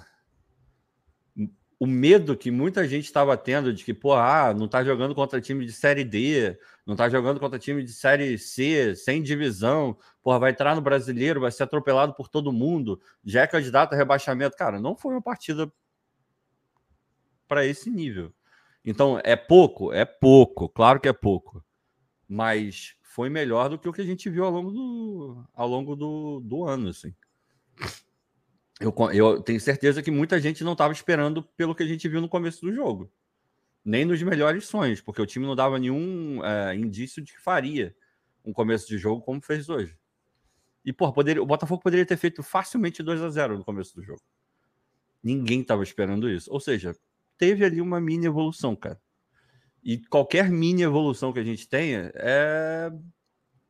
o 1.79 1.87
medo 1.87 2.37
que 2.37 2.51
muita 2.51 2.89
gente 2.89 3.05
estava 3.05 3.37
tendo 3.37 3.73
de 3.73 3.85
que, 3.85 3.93
pô, 3.93 4.15
ah, 4.15 4.55
não 4.55 4.67
tá 4.67 4.83
jogando 4.83 5.15
contra 5.15 5.41
time 5.41 5.67
de 5.67 5.73
série 5.73 6.05
D, 6.05 6.59
não 6.87 6.97
tá 6.97 7.09
jogando 7.09 7.39
contra 7.39 7.59
time 7.59 7.83
de 7.83 7.93
série 7.93 8.39
C, 8.39 8.95
sem 8.95 9.23
divisão, 9.23 9.97
porra, 10.23 10.39
vai 10.39 10.51
entrar 10.53 10.75
no 10.75 10.81
brasileiro, 10.81 11.41
vai 11.41 11.53
ser 11.53 11.65
atropelado 11.65 12.15
por 12.15 12.29
todo 12.29 12.53
mundo, 12.53 13.01
já 13.23 13.43
é 13.43 13.47
candidato 13.47 13.93
a 13.93 13.97
rebaixamento. 13.97 14.57
Cara, 14.57 14.81
não 14.81 14.97
foi 14.97 15.13
uma 15.13 15.23
partida 15.23 15.71
para 17.47 17.67
esse 17.67 17.91
nível. 17.91 18.33
Então, 18.85 19.21
é 19.23 19.37
pouco, 19.37 19.93
é 19.93 20.05
pouco, 20.05 20.69
claro 20.69 20.99
que 20.99 21.09
é 21.09 21.13
pouco. 21.13 21.63
Mas 22.29 22.95
foi 23.03 23.29
melhor 23.29 23.69
do 23.69 23.79
que 23.79 23.89
o 23.89 23.93
que 23.93 24.01
a 24.01 24.07
gente 24.07 24.31
viu 24.31 24.45
ao 24.45 24.51
longo 24.51 24.71
do, 24.73 25.45
ao 25.55 25.69
longo 25.69 25.95
do, 25.95 26.41
do 26.41 26.65
ano, 26.65 26.89
assim 26.89 27.15
eu, 28.81 28.95
eu 29.13 29.41
tenho 29.41 29.61
certeza 29.61 30.03
que 30.03 30.11
muita 30.11 30.41
gente 30.41 30.63
não 30.63 30.73
estava 30.73 30.93
esperando 30.93 31.43
pelo 31.43 31.75
que 31.75 31.83
a 31.83 31.87
gente 31.87 32.09
viu 32.09 32.21
no 32.21 32.29
começo 32.29 32.61
do 32.61 32.73
jogo. 32.73 33.11
Nem 33.85 34.05
nos 34.05 34.23
melhores 34.23 34.67
sonhos, 34.67 35.01
porque 35.01 35.23
o 35.23 35.27
time 35.27 35.47
não 35.47 35.55
dava 35.55 35.79
nenhum 35.79 36.45
é, 36.45 36.75
indício 36.75 37.23
de 37.23 37.33
que 37.33 37.41
faria 37.41 37.95
um 38.45 38.53
começo 38.53 38.87
de 38.87 38.99
jogo 38.99 39.23
como 39.23 39.41
fez 39.41 39.69
hoje. 39.69 39.97
E, 40.85 40.93
pô, 40.93 41.13
poderia, 41.13 41.43
o 41.43 41.47
Botafogo 41.47 41.83
poderia 41.83 42.07
ter 42.07 42.17
feito 42.17 42.43
facilmente 42.43 43.03
2 43.03 43.23
a 43.23 43.31
0 43.31 43.59
no 43.59 43.65
começo 43.65 43.95
do 43.95 44.03
jogo. 44.03 44.23
Ninguém 45.23 45.61
estava 45.61 45.83
esperando 45.83 46.31
isso. 46.31 46.53
Ou 46.53 46.61
seja, 46.61 46.95
teve 47.39 47.65
ali 47.65 47.81
uma 47.81 48.01
mini 48.01 48.27
evolução, 48.27 48.77
cara. 48.77 49.01
E 49.83 49.99
qualquer 49.99 50.51
mini 50.51 50.83
evolução 50.83 51.33
que 51.33 51.39
a 51.39 51.45
gente 51.45 51.69
tenha 51.69 52.13
é, 52.15 52.93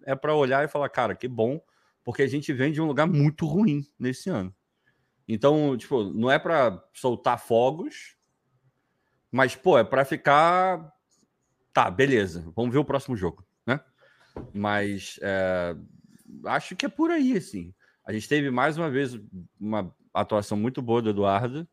é 0.05 0.15
para 0.15 0.35
olhar 0.35 0.65
e 0.65 0.69
falar, 0.69 0.89
cara, 0.89 1.15
que 1.15 1.29
bom, 1.29 1.61
porque 2.05 2.23
a 2.23 2.27
gente 2.27 2.53
vem 2.53 2.73
de 2.73 2.81
um 2.81 2.87
lugar 2.87 3.07
muito 3.07 3.47
ruim 3.47 3.87
nesse 3.99 4.29
ano. 4.29 4.55
Então, 5.29 5.77
tipo, 5.77 6.05
não 6.05 6.31
é 6.31 6.39
para 6.39 6.83
soltar 6.93 7.39
fogos, 7.39 8.17
mas, 9.31 9.57
pô, 9.57 9.79
é 9.79 9.85
para 9.85 10.05
ficar. 10.05 10.93
Tá, 11.73 11.91
beleza, 11.91 12.51
vamos 12.55 12.73
ver 12.73 12.79
o 12.79 12.85
próximo 12.85 13.17
jogo, 13.17 13.47
né? 13.67 13.81
Mas 14.55 15.19
é... 15.21 15.77
acho 16.47 16.75
que 16.77 16.87
é 16.87 16.89
por 16.89 17.11
aí, 17.11 17.37
assim. 17.37 17.75
A 18.07 18.13
gente 18.13 18.29
teve 18.29 18.51
mais 18.51 18.79
uma 18.79 18.89
vez 18.89 19.19
uma 19.59 19.95
atuação 20.15 20.57
muito 20.57 20.81
boa 20.81 21.03
do 21.03 21.11
Eduardo. 21.11 21.69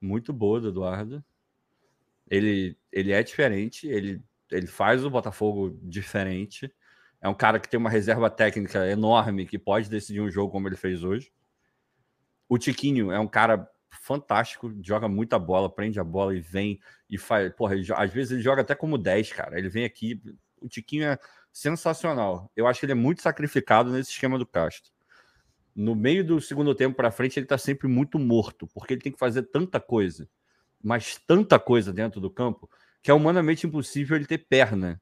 Muito 0.00 0.32
boa 0.32 0.60
do 0.60 0.68
Eduardo. 0.68 1.24
Ele, 2.30 2.78
ele 2.90 3.12
é 3.12 3.22
diferente, 3.22 3.86
ele, 3.86 4.22
ele 4.50 4.66
faz 4.66 5.04
o 5.04 5.10
Botafogo 5.10 5.78
diferente. 5.82 6.72
É 7.20 7.28
um 7.28 7.34
cara 7.34 7.58
que 7.58 7.68
tem 7.68 7.78
uma 7.78 7.90
reserva 7.90 8.30
técnica 8.30 8.86
enorme 8.88 9.46
que 9.46 9.58
pode 9.58 9.90
decidir 9.90 10.20
um 10.20 10.30
jogo 10.30 10.52
como 10.52 10.68
ele 10.68 10.76
fez 10.76 11.02
hoje. 11.02 11.32
O 12.48 12.58
Tiquinho 12.58 13.10
é 13.10 13.18
um 13.18 13.28
cara 13.28 13.68
fantástico, 14.02 14.72
joga 14.82 15.08
muita 15.08 15.38
bola, 15.38 15.70
prende 15.70 15.98
a 15.98 16.04
bola 16.04 16.34
e 16.34 16.40
vem 16.40 16.78
e 17.08 17.16
faz. 17.16 17.52
Porra, 17.54 17.74
ele, 17.74 17.86
às 17.94 18.12
vezes 18.12 18.32
ele 18.32 18.42
joga 18.42 18.62
até 18.62 18.74
como 18.74 18.98
10, 18.98 19.32
cara. 19.32 19.58
Ele 19.58 19.68
vem 19.68 19.84
aqui. 19.84 20.20
O 20.60 20.68
Tiquinho 20.68 21.04
é 21.04 21.18
sensacional. 21.52 22.50
Eu 22.56 22.66
acho 22.66 22.80
que 22.80 22.86
ele 22.86 22.92
é 22.92 22.96
muito 22.96 23.22
sacrificado 23.22 23.90
nesse 23.90 24.10
esquema 24.10 24.38
do 24.38 24.46
Castro. 24.46 24.92
No 25.74 25.94
meio 25.94 26.24
do 26.24 26.40
segundo 26.40 26.74
tempo 26.74 26.96
para 26.96 27.10
frente, 27.10 27.38
ele 27.38 27.46
tá 27.46 27.58
sempre 27.58 27.88
muito 27.88 28.18
morto, 28.18 28.66
porque 28.68 28.94
ele 28.94 29.00
tem 29.00 29.12
que 29.12 29.18
fazer 29.18 29.42
tanta 29.44 29.80
coisa, 29.80 30.28
mas 30.82 31.18
tanta 31.26 31.58
coisa 31.58 31.92
dentro 31.92 32.20
do 32.20 32.30
campo, 32.30 32.70
que 33.02 33.10
é 33.10 33.14
humanamente 33.14 33.66
impossível 33.66 34.16
ele 34.16 34.26
ter 34.26 34.38
perna. 34.38 35.00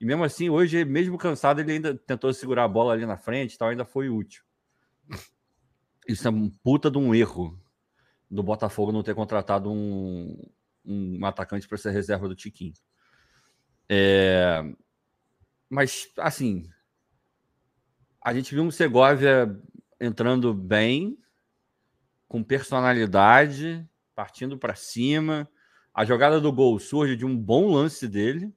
E 0.00 0.04
mesmo 0.04 0.22
assim, 0.22 0.48
hoje, 0.48 0.84
mesmo 0.84 1.18
cansado, 1.18 1.60
ele 1.60 1.72
ainda 1.72 1.94
tentou 1.94 2.32
segurar 2.32 2.64
a 2.64 2.68
bola 2.68 2.92
ali 2.92 3.04
na 3.04 3.16
frente, 3.16 3.58
tal, 3.58 3.68
ainda 3.68 3.84
foi 3.84 4.08
útil. 4.08 4.45
Isso 6.06 6.26
é 6.28 6.30
um 6.30 6.48
puta 6.48 6.90
de 6.90 6.98
um 6.98 7.14
erro 7.14 7.58
do 8.30 8.42
Botafogo 8.42 8.92
não 8.92 9.02
ter 9.02 9.14
contratado 9.14 9.70
um, 9.70 10.36
um 10.84 11.24
atacante 11.24 11.66
para 11.66 11.78
ser 11.78 11.90
reserva 11.90 12.28
do 12.28 12.34
Tiquinho. 12.34 12.74
É... 13.88 14.62
Mas, 15.68 16.08
assim, 16.18 16.68
a 18.22 18.32
gente 18.32 18.54
viu 18.54 18.62
um 18.62 18.70
Segovia 18.70 19.60
entrando 20.00 20.54
bem, 20.54 21.18
com 22.28 22.42
personalidade, 22.42 23.88
partindo 24.14 24.58
para 24.58 24.74
cima. 24.74 25.48
A 25.94 26.04
jogada 26.04 26.40
do 26.40 26.52
gol 26.52 26.78
surge 26.78 27.16
de 27.16 27.24
um 27.24 27.36
bom 27.36 27.72
lance 27.72 28.06
dele, 28.06 28.52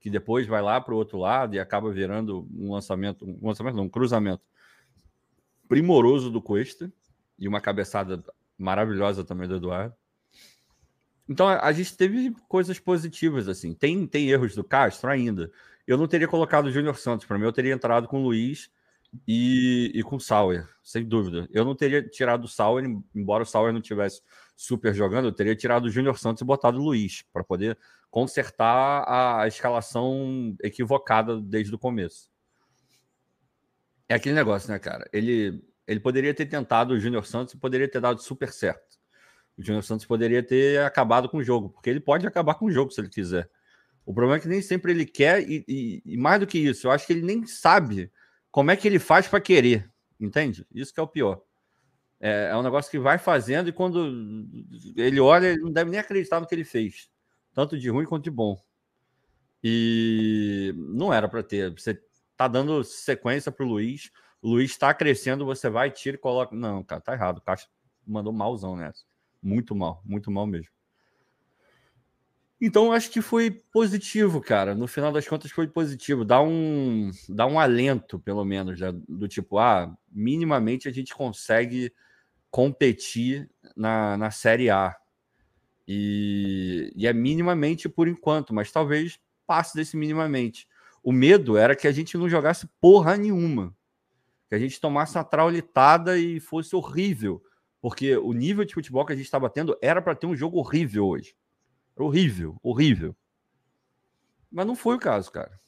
que 0.00 0.10
depois 0.10 0.46
vai 0.46 0.62
lá 0.62 0.80
para 0.80 0.94
o 0.94 0.96
outro 0.96 1.18
lado 1.18 1.54
e 1.54 1.60
acaba 1.60 1.90
virando 1.90 2.48
um 2.52 2.72
lançamento, 2.72 3.24
um 3.24 3.48
lançamento 3.48 3.76
não, 3.76 3.84
um 3.84 3.88
cruzamento 3.88 4.42
primoroso 5.68 6.30
do 6.30 6.42
Cuesta 6.42 6.92
e 7.38 7.48
uma 7.48 7.60
cabeçada 7.60 8.22
maravilhosa 8.58 9.24
também 9.24 9.48
do 9.48 9.56
Eduardo. 9.56 9.94
Então 11.28 11.48
a, 11.48 11.72
gente 11.72 11.96
teve 11.96 12.34
coisas 12.48 12.78
positivas 12.78 13.48
assim. 13.48 13.74
Tem, 13.74 14.06
tem 14.06 14.30
erros 14.30 14.54
do 14.54 14.62
Castro 14.62 15.10
ainda. 15.10 15.50
Eu 15.86 15.96
não 15.96 16.06
teria 16.06 16.28
colocado 16.28 16.66
o 16.66 16.70
Júnior 16.70 16.96
Santos. 16.96 17.26
Para 17.26 17.38
mim, 17.38 17.44
eu 17.44 17.52
teria 17.52 17.72
entrado 17.72 18.06
com 18.08 18.20
o 18.20 18.24
Luiz 18.24 18.70
e, 19.26 19.90
e 19.94 20.02
com 20.02 20.16
o 20.16 20.20
Sauer, 20.20 20.68
sem 20.82 21.04
dúvida. 21.04 21.48
Eu 21.52 21.64
não 21.64 21.74
teria 21.74 22.02
tirado 22.02 22.44
o 22.44 22.48
Sauer, 22.48 22.84
embora 23.14 23.42
o 23.42 23.46
Sauer 23.46 23.72
não 23.72 23.80
tivesse 23.80 24.22
super 24.56 24.94
jogando, 24.94 25.26
eu 25.26 25.32
teria 25.32 25.54
tirado 25.54 25.86
o 25.86 25.90
Júnior 25.90 26.18
Santos 26.18 26.42
e 26.42 26.44
botado 26.44 26.78
o 26.78 26.84
Luiz, 26.84 27.22
para 27.32 27.44
poder 27.44 27.78
consertar 28.10 29.04
a, 29.06 29.42
a 29.42 29.48
escalação 29.48 30.56
equivocada 30.62 31.40
desde 31.40 31.74
o 31.74 31.78
começo. 31.78 32.28
É 34.14 34.16
aquele 34.16 34.36
negócio, 34.36 34.70
né, 34.70 34.78
cara? 34.78 35.08
Ele 35.12 35.60
ele 35.88 35.98
poderia 35.98 36.32
ter 36.32 36.46
tentado 36.46 36.94
o 36.94 37.00
Júnior 37.00 37.26
Santos 37.26 37.52
e 37.52 37.56
poderia 37.56 37.88
ter 37.88 38.00
dado 38.00 38.22
super 38.22 38.52
certo. 38.52 38.96
O 39.58 39.62
Júnior 39.62 39.82
Santos 39.82 40.06
poderia 40.06 40.40
ter 40.40 40.80
acabado 40.82 41.28
com 41.28 41.38
o 41.38 41.42
jogo, 41.42 41.68
porque 41.68 41.90
ele 41.90 41.98
pode 41.98 42.24
acabar 42.24 42.54
com 42.54 42.66
o 42.66 42.70
jogo 42.70 42.92
se 42.92 43.00
ele 43.00 43.08
quiser. 43.08 43.50
O 44.06 44.14
problema 44.14 44.36
é 44.36 44.40
que 44.40 44.46
nem 44.46 44.62
sempre 44.62 44.92
ele 44.92 45.04
quer, 45.04 45.42
e, 45.42 45.64
e, 45.66 46.02
e 46.06 46.16
mais 46.16 46.38
do 46.38 46.46
que 46.46 46.58
isso, 46.58 46.86
eu 46.86 46.92
acho 46.92 47.04
que 47.04 47.12
ele 47.12 47.22
nem 47.22 47.44
sabe 47.44 48.08
como 48.52 48.70
é 48.70 48.76
que 48.76 48.86
ele 48.86 49.00
faz 49.00 49.26
para 49.26 49.40
querer, 49.40 49.90
entende? 50.20 50.64
Isso 50.72 50.94
que 50.94 51.00
é 51.00 51.02
o 51.02 51.08
pior. 51.08 51.42
É, 52.20 52.50
é, 52.52 52.56
um 52.56 52.62
negócio 52.62 52.92
que 52.92 53.00
vai 53.00 53.18
fazendo 53.18 53.68
e 53.68 53.72
quando 53.72 54.46
ele 54.96 55.18
olha, 55.18 55.48
ele 55.48 55.60
não 55.60 55.72
deve 55.72 55.90
nem 55.90 55.98
acreditar 55.98 56.38
no 56.38 56.46
que 56.46 56.54
ele 56.54 56.64
fez, 56.64 57.10
tanto 57.52 57.76
de 57.76 57.90
ruim 57.90 58.06
quanto 58.06 58.22
de 58.22 58.30
bom. 58.30 58.62
E 59.62 60.72
não 60.76 61.12
era 61.12 61.28
para 61.28 61.42
ter. 61.42 61.72
Você 61.72 62.00
tá 62.36 62.48
dando 62.48 62.82
sequência 62.84 63.50
para 63.52 63.64
o 63.64 63.68
Luiz. 63.68 64.10
O 64.42 64.50
Luiz 64.50 64.70
está 64.70 64.92
crescendo, 64.92 65.46
você 65.46 65.70
vai, 65.70 65.90
tira 65.90 66.16
e 66.16 66.20
coloca. 66.20 66.54
Não, 66.54 66.82
cara, 66.82 67.00
tá 67.00 67.14
errado. 67.14 67.38
O 67.38 67.40
Caixa 67.40 67.66
mandou 68.06 68.32
malzão 68.32 68.76
nessa. 68.76 69.04
Muito 69.42 69.74
mal, 69.74 70.02
muito 70.04 70.30
mal 70.30 70.46
mesmo. 70.46 70.72
Então, 72.60 72.92
acho 72.92 73.10
que 73.10 73.20
foi 73.20 73.50
positivo, 73.50 74.40
cara. 74.40 74.74
No 74.74 74.86
final 74.86 75.12
das 75.12 75.26
contas, 75.28 75.50
foi 75.50 75.66
positivo. 75.66 76.24
Dá 76.24 76.40
um, 76.40 77.10
dá 77.28 77.46
um 77.46 77.58
alento, 77.58 78.18
pelo 78.18 78.44
menos, 78.44 78.78
já, 78.78 78.90
do 78.90 79.28
tipo, 79.28 79.58
ah, 79.58 79.94
minimamente 80.10 80.88
a 80.88 80.92
gente 80.92 81.14
consegue 81.14 81.92
competir 82.50 83.50
na, 83.76 84.16
na 84.16 84.30
Série 84.30 84.70
A. 84.70 84.96
E, 85.86 86.92
e 86.96 87.06
é 87.06 87.12
minimamente 87.12 87.88
por 87.88 88.08
enquanto, 88.08 88.54
mas 88.54 88.72
talvez 88.72 89.18
passe 89.46 89.74
desse 89.76 89.96
minimamente. 89.96 90.66
O 91.04 91.12
medo 91.12 91.56
era 91.56 91.76
que 91.76 91.86
a 91.86 91.92
gente 91.92 92.18
não 92.18 92.28
jogasse 92.28 92.66
porra 92.80 93.16
nenhuma 93.16 93.76
que 94.48 94.54
a 94.54 94.58
gente 94.58 94.80
tomasse 94.80 95.16
uma 95.16 95.24
traulitada 95.24 96.18
e 96.18 96.38
fosse 96.38 96.76
horrível. 96.76 97.42
Porque 97.80 98.16
o 98.16 98.32
nível 98.32 98.64
de 98.64 98.74
futebol 98.74 99.04
que 99.04 99.12
a 99.12 99.16
gente 99.16 99.24
estava 99.24 99.50
tendo 99.50 99.76
era 99.82 100.00
para 100.00 100.14
ter 100.14 100.26
um 100.26 100.36
jogo 100.36 100.58
horrível 100.58 101.06
hoje. 101.06 101.36
Horrível, 101.96 102.56
horrível. 102.62 103.14
Mas 104.50 104.66
não 104.66 104.74
foi 104.74 104.96
o 104.96 104.98
caso, 104.98 105.30
cara. 105.30 105.60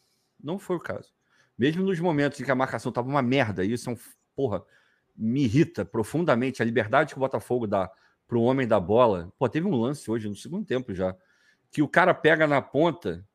Não 0.42 0.59
foi 0.59 0.77
o 0.77 0.81
caso. 0.81 1.12
Mesmo 1.59 1.83
nos 1.83 1.99
momentos 2.01 2.40
em 2.40 2.44
que 2.44 2.51
a 2.51 2.55
marcação 2.55 2.90
estava 2.90 3.09
uma 3.09 3.22
merda, 3.22 3.64
isso 3.64 3.90
é 3.90 3.92
um. 3.92 3.99
Porra, 4.35 4.62
me 5.16 5.44
irrita 5.44 5.85
profundamente 5.85 6.62
a 6.62 6.64
liberdade 6.64 7.12
que 7.12 7.18
o 7.18 7.20
Botafogo 7.20 7.66
dá 7.66 7.90
para 8.29 8.38
o 8.38 8.42
homem 8.42 8.66
da 8.66 8.79
bola. 8.79 9.33
Pô, 9.38 9.49
teve 9.49 9.66
um 9.66 9.75
lance 9.75 10.11
hoje, 10.11 10.29
no 10.29 10.37
segundo 10.37 10.64
tempo 10.64 10.94
já, 10.94 11.16
que 11.70 11.83
o 11.83 11.88
cara 11.88 12.14
pega 12.14 12.46
na 12.46 12.61
ponta. 12.61 13.27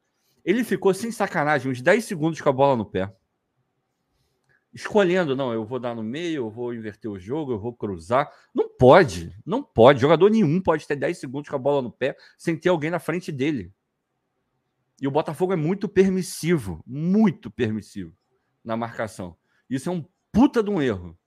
Ele 0.43 0.63
ficou 0.63 0.93
sem 0.93 1.11
sacanagem 1.11 1.71
uns 1.71 1.81
10 1.81 2.03
segundos 2.03 2.41
com 2.41 2.49
a 2.49 2.53
bola 2.53 2.75
no 2.75 2.85
pé 2.85 3.13
escolhendo, 4.73 5.35
não, 5.35 5.51
eu 5.51 5.65
vou 5.65 5.79
dar 5.79 5.93
no 5.95 6.03
meio, 6.03 6.45
eu 6.45 6.49
vou 6.49 6.73
inverter 6.73 7.11
o 7.11 7.19
jogo, 7.19 7.51
eu 7.51 7.59
vou 7.59 7.73
cruzar. 7.73 8.31
Não 8.53 8.69
pode, 8.69 9.35
não 9.45 9.61
pode. 9.61 9.99
Jogador 9.99 10.29
nenhum 10.29 10.61
pode 10.61 10.87
ter 10.87 10.95
10 10.95 11.17
segundos 11.17 11.49
com 11.49 11.55
a 11.55 11.59
bola 11.59 11.81
no 11.81 11.91
pé 11.91 12.15
sem 12.37 12.57
ter 12.57 12.69
alguém 12.69 12.89
na 12.89 12.99
frente 12.99 13.31
dele. 13.31 13.73
E 15.01 15.07
o 15.07 15.11
Botafogo 15.11 15.53
é 15.53 15.55
muito 15.55 15.89
permissivo, 15.89 16.81
muito 16.85 17.49
permissivo 17.49 18.15
na 18.63 18.77
marcação. 18.77 19.35
Isso 19.69 19.89
é 19.89 19.91
um 19.91 20.05
puta 20.31 20.63
de 20.63 20.69
um 20.69 20.81
erro. 20.81 21.17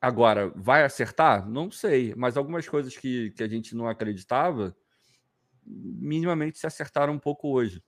Agora, 0.00 0.52
vai 0.54 0.84
acertar? 0.84 1.48
Não 1.48 1.70
sei, 1.70 2.14
mas 2.16 2.36
algumas 2.36 2.68
coisas 2.68 2.96
que, 2.96 3.30
que 3.30 3.42
a 3.42 3.48
gente 3.48 3.74
não 3.74 3.88
acreditava, 3.88 4.76
minimamente 5.64 6.58
se 6.58 6.66
acertaram 6.66 7.14
um 7.14 7.18
pouco 7.18 7.48
hoje. 7.48 7.82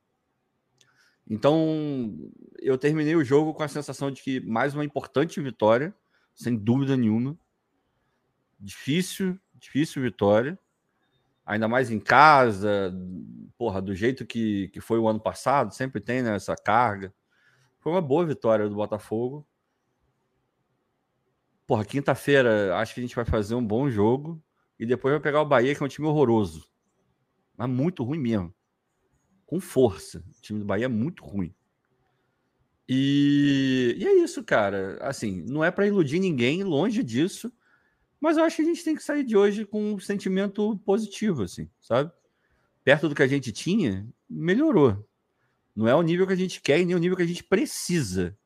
Então, 1.30 2.32
eu 2.58 2.78
terminei 2.78 3.14
o 3.14 3.24
jogo 3.24 3.52
com 3.52 3.62
a 3.62 3.68
sensação 3.68 4.10
de 4.10 4.22
que 4.22 4.40
mais 4.40 4.74
uma 4.74 4.84
importante 4.84 5.40
vitória, 5.40 5.94
sem 6.34 6.56
dúvida 6.56 6.96
nenhuma. 6.96 7.38
Difícil, 8.58 9.38
difícil 9.54 10.00
vitória. 10.00 10.58
Ainda 11.44 11.68
mais 11.68 11.90
em 11.90 12.00
casa, 12.00 12.94
porra, 13.58 13.82
do 13.82 13.94
jeito 13.94 14.24
que, 14.26 14.68
que 14.68 14.80
foi 14.80 14.98
o 14.98 15.08
ano 15.08 15.20
passado, 15.20 15.74
sempre 15.74 16.00
tem 16.00 16.22
né, 16.22 16.34
essa 16.34 16.56
carga. 16.56 17.12
Foi 17.78 17.92
uma 17.92 18.02
boa 18.02 18.24
vitória 18.24 18.68
do 18.68 18.74
Botafogo. 18.74 19.46
Porra, 21.66 21.84
quinta-feira 21.84 22.74
acho 22.76 22.94
que 22.94 23.00
a 23.00 23.02
gente 23.02 23.16
vai 23.16 23.26
fazer 23.26 23.54
um 23.54 23.64
bom 23.64 23.90
jogo. 23.90 24.42
E 24.78 24.86
depois 24.86 25.12
vai 25.12 25.20
pegar 25.20 25.42
o 25.42 25.46
Bahia, 25.46 25.74
que 25.74 25.82
é 25.82 25.86
um 25.86 25.88
time 25.88 26.06
horroroso. 26.06 26.66
Mas 27.56 27.68
muito 27.68 28.02
ruim 28.02 28.18
mesmo 28.18 28.54
com 29.48 29.58
força. 29.58 30.18
O 30.18 30.42
time 30.42 30.58
do 30.58 30.64
Bahia 30.66 30.84
é 30.84 30.88
muito 30.88 31.24
ruim. 31.24 31.54
E, 32.86 33.96
e 33.98 34.06
é 34.06 34.12
isso, 34.22 34.44
cara. 34.44 34.98
Assim, 35.00 35.42
não 35.48 35.64
é 35.64 35.70
para 35.70 35.86
iludir 35.86 36.20
ninguém, 36.20 36.62
longe 36.62 37.02
disso. 37.02 37.50
Mas 38.20 38.36
eu 38.36 38.44
acho 38.44 38.56
que 38.56 38.62
a 38.62 38.64
gente 38.66 38.84
tem 38.84 38.94
que 38.94 39.02
sair 39.02 39.24
de 39.24 39.34
hoje 39.38 39.64
com 39.64 39.94
um 39.94 39.98
sentimento 39.98 40.76
positivo, 40.84 41.44
assim, 41.44 41.66
sabe? 41.80 42.12
Perto 42.84 43.08
do 43.08 43.14
que 43.14 43.22
a 43.22 43.26
gente 43.26 43.50
tinha, 43.50 44.06
melhorou. 44.28 45.02
Não 45.74 45.88
é 45.88 45.94
o 45.94 46.02
nível 46.02 46.26
que 46.26 46.34
a 46.34 46.36
gente 46.36 46.60
quer 46.60 46.80
e 46.80 46.84
nem 46.84 46.94
o 46.94 46.98
nível 46.98 47.16
que 47.16 47.22
a 47.22 47.26
gente 47.26 47.42
precisa. 47.42 48.36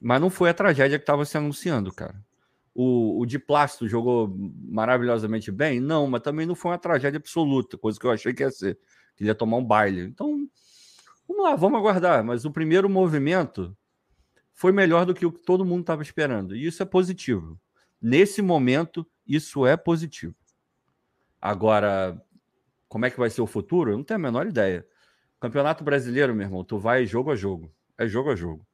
Mas 0.00 0.20
não 0.20 0.30
foi 0.30 0.48
a 0.48 0.54
tragédia 0.54 0.96
que 0.96 1.02
estava 1.02 1.24
se 1.24 1.36
anunciando, 1.36 1.92
cara. 1.92 2.24
O, 2.72 3.20
o 3.20 3.26
de 3.26 3.38
Plástico 3.38 3.88
jogou 3.88 4.32
maravilhosamente 4.68 5.50
bem? 5.50 5.80
Não, 5.80 6.06
mas 6.06 6.22
também 6.22 6.46
não 6.46 6.54
foi 6.54 6.70
uma 6.70 6.78
tragédia 6.78 7.18
absoluta, 7.18 7.76
coisa 7.76 7.98
que 7.98 8.06
eu 8.06 8.12
achei 8.12 8.32
que 8.32 8.44
ia 8.44 8.50
ser 8.50 8.78
ele 9.18 9.28
ia 9.28 9.34
tomar 9.34 9.56
um 9.56 9.64
baile. 9.64 10.02
Então, 10.02 10.48
vamos 11.26 11.42
lá, 11.42 11.56
vamos 11.56 11.78
aguardar. 11.78 12.24
Mas 12.24 12.44
o 12.44 12.50
primeiro 12.50 12.88
movimento 12.88 13.76
foi 14.52 14.72
melhor 14.72 15.06
do 15.06 15.14
que 15.14 15.26
o 15.26 15.32
que 15.32 15.40
todo 15.40 15.64
mundo 15.64 15.82
estava 15.82 16.02
esperando. 16.02 16.54
E 16.54 16.66
isso 16.66 16.82
é 16.82 16.86
positivo. 16.86 17.58
Nesse 18.00 18.42
momento, 18.42 19.06
isso 19.26 19.66
é 19.66 19.76
positivo. 19.76 20.34
Agora, 21.40 22.20
como 22.88 23.06
é 23.06 23.10
que 23.10 23.18
vai 23.18 23.30
ser 23.30 23.42
o 23.42 23.46
futuro? 23.46 23.90
Eu 23.90 23.96
não 23.96 24.04
tenho 24.04 24.18
a 24.18 24.22
menor 24.22 24.46
ideia. 24.46 24.86
Campeonato 25.40 25.82
brasileiro, 25.82 26.34
meu 26.34 26.46
irmão, 26.46 26.64
tu 26.64 26.78
vai 26.78 27.06
jogo 27.06 27.30
a 27.30 27.36
jogo. 27.36 27.72
É 27.98 28.06
jogo 28.06 28.30
a 28.30 28.36
jogo. 28.36 28.66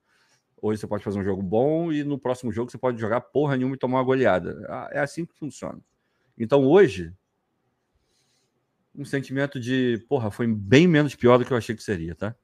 Hoje 0.60 0.80
você 0.80 0.86
pode 0.86 1.04
fazer 1.04 1.18
um 1.18 1.24
jogo 1.24 1.40
bom 1.40 1.92
e 1.92 2.02
no 2.02 2.18
próximo 2.18 2.50
jogo 2.50 2.70
você 2.70 2.76
pode 2.76 3.00
jogar 3.00 3.20
porra 3.20 3.56
nenhuma 3.56 3.76
e 3.76 3.78
tomar 3.78 3.98
uma 3.98 4.04
goleada. 4.04 4.88
É 4.90 4.98
assim 4.98 5.24
que 5.24 5.34
funciona. 5.34 5.80
Então 6.36 6.66
hoje, 6.66 7.12
um 8.98 9.04
sentimento 9.04 9.60
de, 9.60 10.04
porra, 10.08 10.28
foi 10.28 10.46
bem 10.48 10.88
menos 10.88 11.14
pior 11.14 11.38
do 11.38 11.44
que 11.44 11.52
eu 11.52 11.56
achei 11.56 11.74
que 11.74 11.82
seria, 11.82 12.16
tá? 12.16 12.34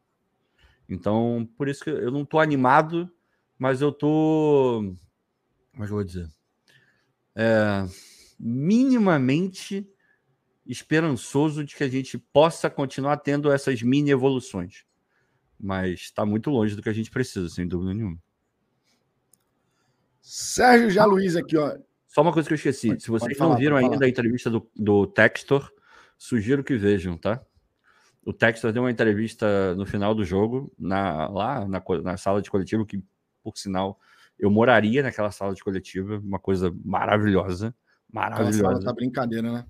Então, 0.88 1.48
por 1.58 1.68
isso 1.68 1.82
que 1.82 1.90
eu 1.90 2.12
não 2.12 2.24
tô 2.24 2.38
animado, 2.38 3.10
mas 3.58 3.80
eu 3.80 3.90
tô. 3.90 4.94
Como 5.72 5.84
é 5.84 5.86
eu 5.86 5.90
vou 5.90 6.04
dizer? 6.04 6.28
É, 7.34 7.84
minimamente 8.38 9.88
esperançoso 10.64 11.64
de 11.64 11.74
que 11.74 11.82
a 11.82 11.88
gente 11.88 12.16
possa 12.16 12.70
continuar 12.70 13.16
tendo 13.16 13.50
essas 13.50 13.82
mini 13.82 14.10
evoluções. 14.10 14.84
Mas 15.58 16.02
está 16.02 16.24
muito 16.24 16.50
longe 16.50 16.76
do 16.76 16.82
que 16.82 16.88
a 16.88 16.92
gente 16.92 17.10
precisa, 17.10 17.48
sem 17.48 17.66
dúvida 17.66 17.92
nenhuma. 17.92 18.18
Sérgio 20.20 20.90
Jaluiz 20.90 21.34
aqui, 21.36 21.56
ó. 21.56 21.76
Só 22.06 22.22
uma 22.22 22.32
coisa 22.32 22.46
que 22.46 22.52
eu 22.52 22.56
esqueci. 22.56 22.88
Pode, 22.88 23.02
Se 23.02 23.10
vocês 23.10 23.36
falar, 23.36 23.50
não 23.50 23.58
viram 23.58 23.76
ainda 23.76 24.04
a 24.04 24.08
entrevista 24.08 24.48
do, 24.48 24.70
do 24.76 25.06
Textor, 25.06 25.70
sugiro 26.16 26.64
que 26.64 26.76
vejam, 26.76 27.16
tá? 27.16 27.44
O 28.24 28.32
Textor 28.32 28.72
deu 28.72 28.82
uma 28.82 28.90
entrevista 28.90 29.74
no 29.74 29.84
final 29.84 30.14
do 30.14 30.24
jogo, 30.24 30.72
na, 30.78 31.28
lá 31.28 31.68
na, 31.68 31.82
na 32.02 32.16
sala 32.16 32.40
de 32.40 32.50
coletivo, 32.50 32.86
que, 32.86 33.02
por 33.42 33.56
sinal, 33.56 34.00
eu 34.38 34.50
moraria 34.50 35.02
naquela 35.02 35.30
sala 35.30 35.54
de 35.54 35.62
coletiva, 35.62 36.18
uma 36.18 36.38
coisa 36.38 36.74
maravilhosa. 36.84 37.74
Maravilhosa. 38.10 38.58
Aquela 38.58 38.72
sala 38.74 38.84
tá 38.84 38.92
brincadeira, 38.92 39.52
né? 39.52 39.66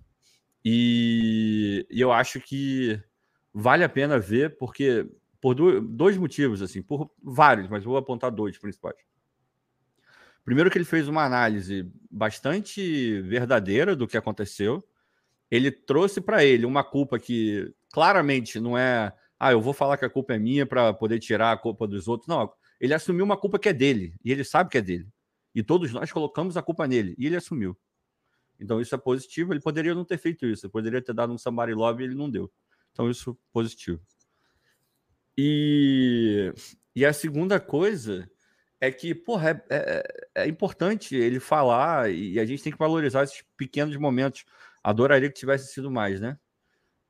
E, 0.65 1.87
e 1.91 2.01
eu 2.01 2.13
acho 2.13 2.41
que 2.41 3.01
vale 3.53 3.85
a 3.85 3.89
pena 3.89 4.19
ver, 4.19 4.57
porque 4.57 5.07
por 5.41 5.55
dois 5.83 6.17
motivos, 6.17 6.63
assim, 6.63 6.83
por 6.83 7.11
vários, 7.23 7.69
mas 7.69 7.85
vou 7.85 7.97
apontar 7.97 8.31
dois 8.31 8.57
principais. 8.57 8.97
Primeiro 10.45 10.71
que 10.71 10.79
ele 10.79 10.85
fez 10.85 11.07
uma 11.07 11.25
análise 11.25 11.91
bastante 12.11 13.21
verdadeira 13.23 13.95
do 13.95 14.07
que 14.07 14.17
aconteceu. 14.17 14.83
Ele 15.51 15.71
trouxe 15.71 16.21
para 16.21 16.45
ele 16.45 16.67
uma 16.67 16.83
culpa 16.83 17.19
que 17.19 17.73
claramente 17.93 18.59
não 18.59 18.77
é, 18.77 19.13
ah, 19.39 19.53
eu 19.53 19.61
vou 19.61 19.73
falar 19.73 19.97
que 19.97 20.05
a 20.05 20.11
culpa 20.11 20.35
é 20.35 20.39
minha 20.39 20.67
para 20.67 20.93
poder 20.93 21.19
tirar 21.19 21.53
a 21.53 21.57
culpa 21.57 21.87
dos 21.87 22.09
outros. 22.09 22.29
Não, 22.29 22.51
ele 22.81 22.95
assumiu 22.95 23.25
uma 23.25 23.37
culpa 23.37 23.59
que 23.59 23.69
é 23.69 23.73
dele 23.73 24.15
e 24.25 24.33
ele 24.33 24.45
sabe 24.45 24.71
que 24.71 24.79
é 24.79 24.83
dele. 24.83 25.09
E 25.55 25.63
todos 25.63 25.93
nós 25.93 26.11
colocamos 26.11 26.57
a 26.57 26.63
culpa 26.63 26.87
nele 26.87 27.15
e 27.17 27.27
ele 27.27 27.37
assumiu. 27.37 27.77
Então 28.59 28.81
isso 28.81 28.95
é 28.95 28.99
positivo. 28.99 29.53
Ele 29.53 29.61
poderia 29.61 29.95
não 29.95 30.05
ter 30.05 30.19
feito 30.19 30.47
isso. 30.47 30.67
Ele 30.67 30.73
poderia 30.73 31.01
ter 31.01 31.15
dado 31.15 31.33
um 31.33 31.39
somebody 31.39 31.75
love 31.75 32.03
e 32.03 32.07
ele 32.07 32.15
não 32.15 32.31
deu. 32.31 32.51
Então 32.93 33.11
isso 33.11 33.31
é 33.31 33.35
positivo. 33.53 34.01
E, 35.37 36.53
e 36.95 37.05
a 37.05 37.13
segunda 37.13 37.59
coisa 37.59 38.29
é 38.81 38.91
que, 38.91 39.15
porra, 39.15 39.51
é, 39.51 39.65
é, 39.71 40.43
é, 40.43 40.49
importante 40.49 41.17
ele 41.17 41.41
falar 41.41 42.11
e 42.11 42.39
a 42.39 42.45
gente 42.45 42.63
tem 42.63 42.73
que 42.73 42.79
valorizar 42.79 43.25
esses 43.25 43.43
pequenos 43.57 43.97
momentos. 43.97 44.45
Adoraria 44.85 45.31
que 45.31 45.39
tivesse 45.39 45.73
sido 45.73 45.91
mais, 45.91 46.21
né? 46.21 46.39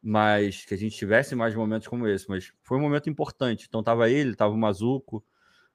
Mas 0.00 0.64
que 0.64 0.74
a 0.74 0.78
gente 0.78 0.96
tivesse 0.96 1.34
mais 1.34 1.54
momentos 1.56 1.88
como 1.88 2.06
esse. 2.06 2.28
Mas 2.28 2.52
foi 2.62 2.78
um 2.78 2.80
momento 2.80 3.10
importante. 3.10 3.66
Então 3.68 3.82
tava 3.82 4.08
ele, 4.08 4.36
tava 4.36 4.54
o 4.54 4.58
Mazuco. 4.58 5.24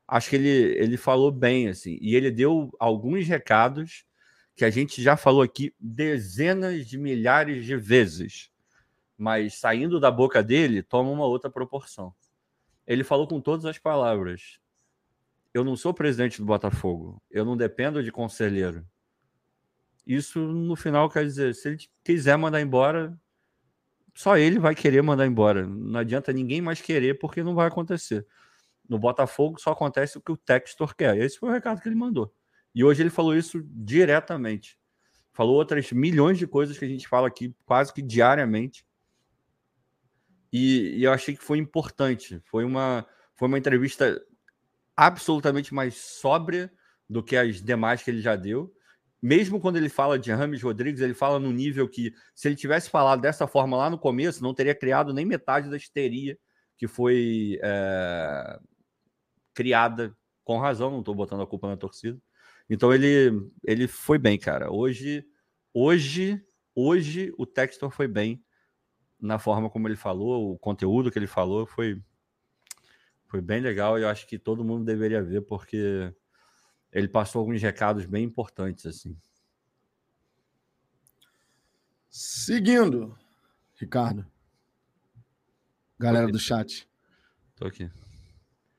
Acho 0.08 0.30
que 0.30 0.38
ele, 0.38 0.50
ele 0.78 0.98
falou 0.98 1.32
bem, 1.32 1.68
assim. 1.68 1.98
E 2.02 2.16
ele 2.16 2.32
deu 2.32 2.72
alguns 2.80 3.28
recados 3.28 4.06
que 4.56 4.66
a 4.66 4.70
gente 4.70 5.02
já 5.02 5.16
falou 5.16 5.42
aqui 5.42 5.74
dezenas 5.80 6.86
de 6.86 6.98
milhares 6.98 7.64
de 7.66 7.78
vezes, 7.78 8.52
mas 9.18 9.54
saindo 9.54 10.02
da 10.02 10.12
boca 10.12 10.44
dele, 10.44 10.84
toma 10.84 11.10
uma 11.10 11.26
outra 11.26 11.50
proporção. 11.50 12.14
Ele 12.86 13.04
falou 13.04 13.28
com 13.28 13.40
todas 13.40 13.66
as 13.66 13.78
palavras: 13.78 14.60
Eu 15.54 15.64
não 15.64 15.78
sou 15.78 15.94
presidente 15.94 16.40
do 16.40 16.46
Botafogo, 16.46 17.22
eu 17.30 17.46
não 17.46 17.56
dependo 17.56 18.04
de 18.04 18.12
conselheiro. 18.12 18.86
Isso 20.10 20.39
no 20.39 20.76
final 20.76 21.08
quer 21.08 21.24
dizer: 21.24 21.54
se 21.54 21.67
ele 21.69 21.78
quiser 22.04 22.36
mandar 22.36 22.60
embora, 22.60 23.15
só 24.15 24.36
ele 24.36 24.58
vai 24.58 24.74
querer 24.74 25.04
mandar 25.04 25.28
embora. 25.28 25.67
Não 25.67 26.00
adianta 26.00 26.34
ninguém 26.34 26.62
mais 26.62 26.82
querer, 26.82 27.19
porque 27.19 27.43
não 27.43 27.54
vai 27.54 27.67
acontecer. 27.67 28.26
No 28.89 28.98
Botafogo 28.98 29.62
só 29.62 29.69
acontece 29.69 30.17
o 30.17 30.22
que 30.22 30.32
o 30.32 30.38
Textor 30.38 30.95
quer. 30.95 31.15
Esse 31.15 31.38
foi 31.38 31.50
o 31.50 31.52
recado 31.52 31.80
que 31.80 31.88
ele 31.88 31.95
mandou. 31.95 32.34
E 32.74 32.84
hoje 32.84 33.04
ele 33.04 33.12
falou 33.12 33.36
isso 33.36 33.63
diretamente. 33.65 34.80
Falou 35.32 35.56
outras 35.56 35.91
milhões 35.91 36.39
de 36.39 36.48
coisas 36.48 36.76
que 36.76 36.86
a 36.86 36.88
gente 36.88 37.08
fala 37.08 37.28
aqui 37.28 37.56
quase 37.63 37.93
que 37.93 38.02
diariamente. 38.02 38.84
E, 40.52 40.98
e 40.98 41.04
eu 41.04 41.13
achei 41.13 41.36
que 41.36 41.43
foi 41.43 41.60
importante. 41.60 42.41
Foi 42.45 42.65
uma, 42.65 43.06
foi 43.36 43.48
uma 43.48 43.60
entrevista 43.60 44.19
absolutamente 44.98 45.72
mais 45.72 45.93
sóbria 45.93 46.74
do 47.08 47.22
que 47.22 47.38
as 47.38 47.62
demais 47.62 48.02
que 48.02 48.10
ele 48.10 48.22
já 48.22 48.36
deu. 48.36 48.74
Mesmo 49.21 49.60
quando 49.60 49.77
ele 49.77 49.89
fala 49.89 50.17
de 50.17 50.32
Rames 50.32 50.62
Rodrigues, 50.62 51.01
ele 51.01 51.13
fala 51.13 51.39
no 51.39 51.51
nível 51.51 51.88
que, 51.89 52.13
se 52.34 52.47
ele 52.47 52.55
tivesse 52.55 52.89
falado 52.89 53.21
dessa 53.21 53.47
forma 53.47 53.75
lá 53.75 53.89
no 53.89 53.99
começo, 53.99 54.41
não 54.41 54.53
teria 54.53 54.73
criado 54.73 55.13
nem 55.13 55.25
metade 55.25 55.69
da 55.69 55.77
histeria 55.77 56.38
que 56.77 56.88
foi 56.88 57.60
é, 57.62 58.60
criada 59.53 60.15
com 60.45 60.58
razão. 60.58 60.89
Não 60.89 60.99
estou 60.99 61.13
botando 61.13 61.41
a 61.41 61.47
culpa 61.47 61.67
na 61.67 61.75
torcida, 61.75 62.17
então 62.69 62.93
ele, 62.93 63.32
ele 63.65 63.88
foi 63.88 64.17
bem, 64.17 64.38
cara. 64.38 64.71
Hoje, 64.71 65.25
hoje, 65.73 66.41
hoje 66.73 67.34
o 67.38 67.45
Textor 67.45 67.91
foi 67.91 68.08
bem 68.08 68.41
na 69.19 69.38
forma 69.38 69.69
como 69.69 69.88
ele 69.88 69.95
falou, 69.97 70.53
o 70.53 70.58
conteúdo 70.58 71.12
que 71.12 71.19
ele 71.19 71.27
falou 71.27 71.65
foi 71.65 72.01
foi 73.27 73.41
bem 73.41 73.60
legal 73.62 73.99
eu 73.99 74.08
acho 74.08 74.25
que 74.25 74.39
todo 74.39 74.63
mundo 74.63 74.86
deveria 74.86 75.21
ver 75.21 75.41
porque 75.41 76.12
ele 76.91 77.08
passou 77.08 77.39
alguns 77.39 77.62
recados 77.62 78.06
bem 78.06 78.23
importantes 78.23 78.86
assim. 78.86 79.17
Seguindo, 82.10 83.15
Ricardo. 83.75 84.25
Galera 85.99 86.28
do 86.28 86.39
chat. 86.39 86.89
Tô 87.56 87.67
aqui. 87.67 87.89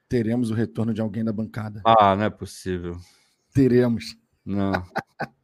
Teremos 0.08 0.50
o 0.50 0.54
retorno 0.54 0.92
de 0.92 1.00
alguém 1.00 1.22
da 1.22 1.32
bancada. 1.32 1.80
Ah, 1.84 2.16
não 2.16 2.24
é 2.24 2.30
possível. 2.30 2.96
Teremos. 3.54 4.16
Não. 4.44 4.72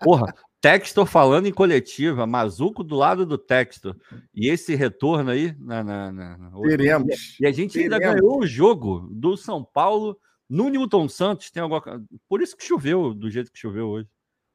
Porra, 0.00 0.34
Textor 0.60 1.06
falando 1.06 1.46
em 1.46 1.52
coletiva, 1.52 2.26
Mazuco 2.26 2.82
do 2.82 2.96
lado 2.96 3.24
do 3.24 3.38
Textor. 3.38 3.94
E 4.34 4.48
esse 4.48 4.74
retorno 4.74 5.30
aí. 5.30 5.54
Na, 5.60 5.84
na, 5.84 6.10
na, 6.10 6.50
Teremos. 6.62 7.36
E 7.38 7.46
a 7.46 7.52
gente 7.52 7.74
Teremos. 7.74 7.94
ainda 7.94 8.14
ganhou 8.14 8.40
o 8.40 8.46
jogo 8.46 9.08
do 9.12 9.36
São 9.36 9.62
Paulo 9.62 10.18
no 10.48 10.68
Newton 10.68 11.08
Santos. 11.08 11.50
Tem 11.50 11.62
alguma... 11.62 11.82
Por 12.28 12.40
isso 12.40 12.56
que 12.56 12.64
choveu 12.64 13.14
do 13.14 13.30
jeito 13.30 13.52
que 13.52 13.58
choveu 13.58 13.88
hoje. 13.88 14.08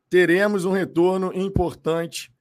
Teremos 0.10 0.65
um 0.65 0.71
retorno 0.71 1.32
importante 1.34 2.32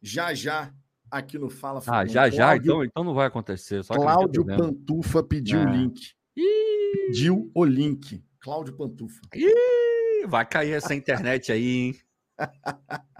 já 0.00 0.32
já 0.32 0.72
aqui 1.10 1.38
no 1.38 1.50
Fala 1.50 1.80
Ah, 1.86 2.06
já 2.06 2.30
já? 2.30 2.56
Então, 2.56 2.84
então 2.84 3.04
não 3.04 3.14
vai 3.14 3.26
acontecer. 3.26 3.82
Só 3.82 3.94
Cláudio 3.94 4.44
Pantufa 4.44 5.22
pediu 5.22 5.60
é. 5.60 5.64
o 5.64 5.68
link. 5.68 6.12
Ih. 6.36 7.06
Pediu 7.06 7.50
o 7.54 7.64
link. 7.64 8.22
Cláudio 8.40 8.76
Pantufa. 8.76 9.20
Ih, 9.34 10.26
vai 10.26 10.46
cair 10.46 10.72
essa 10.72 10.94
internet 10.94 11.50
aí, 11.50 11.68
hein? 11.68 11.98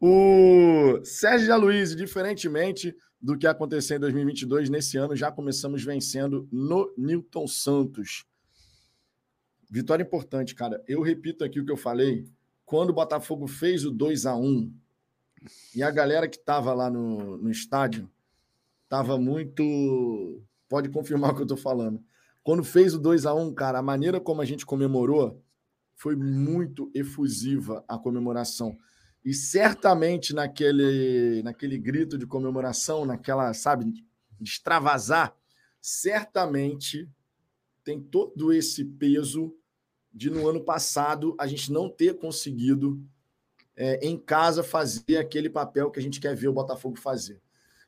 o 0.00 1.04
Sérgio 1.04 1.52
Aloysio, 1.52 1.96
diferentemente 1.96 2.96
do 3.20 3.36
que 3.36 3.46
aconteceu 3.46 3.96
em 3.96 4.00
2022, 4.00 4.70
nesse 4.70 4.96
ano 4.96 5.14
já 5.14 5.30
começamos 5.30 5.84
vencendo 5.84 6.48
no 6.50 6.92
Newton 6.96 7.46
Santos. 7.46 8.24
Vitória 9.70 10.02
importante, 10.02 10.54
cara. 10.54 10.82
Eu 10.86 11.02
repito 11.02 11.44
aqui 11.44 11.60
o 11.60 11.64
que 11.64 11.72
eu 11.72 11.76
falei. 11.76 12.26
Quando 12.64 12.90
o 12.90 12.94
Botafogo 12.94 13.46
fez 13.46 13.84
o 13.84 13.90
2 13.90 14.26
a 14.26 14.36
1 14.36 14.72
e 15.74 15.82
a 15.82 15.90
galera 15.90 16.28
que 16.28 16.36
estava 16.36 16.72
lá 16.74 16.90
no, 16.90 17.36
no 17.36 17.50
estádio 17.50 18.10
estava 18.84 19.18
muito. 19.18 20.42
Pode 20.68 20.88
confirmar 20.88 21.30
o 21.32 21.34
que 21.34 21.40
eu 21.42 21.44
estou 21.44 21.58
falando. 21.58 22.02
Quando 22.42 22.62
fez 22.62 22.94
o 22.94 22.98
2 22.98 23.26
a 23.26 23.34
1 23.34 23.54
cara, 23.54 23.78
a 23.78 23.82
maneira 23.82 24.20
como 24.20 24.40
a 24.40 24.44
gente 24.44 24.64
comemorou 24.64 25.42
foi 25.94 26.14
muito 26.14 26.90
efusiva 26.94 27.84
a 27.88 27.98
comemoração. 27.98 28.76
E 29.24 29.34
certamente 29.34 30.32
naquele, 30.32 31.42
naquele 31.42 31.76
grito 31.76 32.16
de 32.16 32.26
comemoração, 32.26 33.04
naquela, 33.04 33.52
sabe, 33.52 33.86
de 33.86 34.04
extravasar, 34.40 35.34
certamente 35.80 37.08
tem 37.86 38.00
todo 38.00 38.52
esse 38.52 38.84
peso 38.84 39.56
de 40.12 40.28
no 40.28 40.48
ano 40.48 40.60
passado 40.60 41.36
a 41.38 41.46
gente 41.46 41.70
não 41.70 41.88
ter 41.88 42.18
conseguido 42.18 43.00
é, 43.76 44.04
em 44.04 44.18
casa 44.18 44.64
fazer 44.64 45.18
aquele 45.18 45.48
papel 45.48 45.88
que 45.92 46.00
a 46.00 46.02
gente 46.02 46.18
quer 46.18 46.34
ver 46.34 46.48
o 46.48 46.52
Botafogo 46.52 46.98
fazer. 46.98 47.40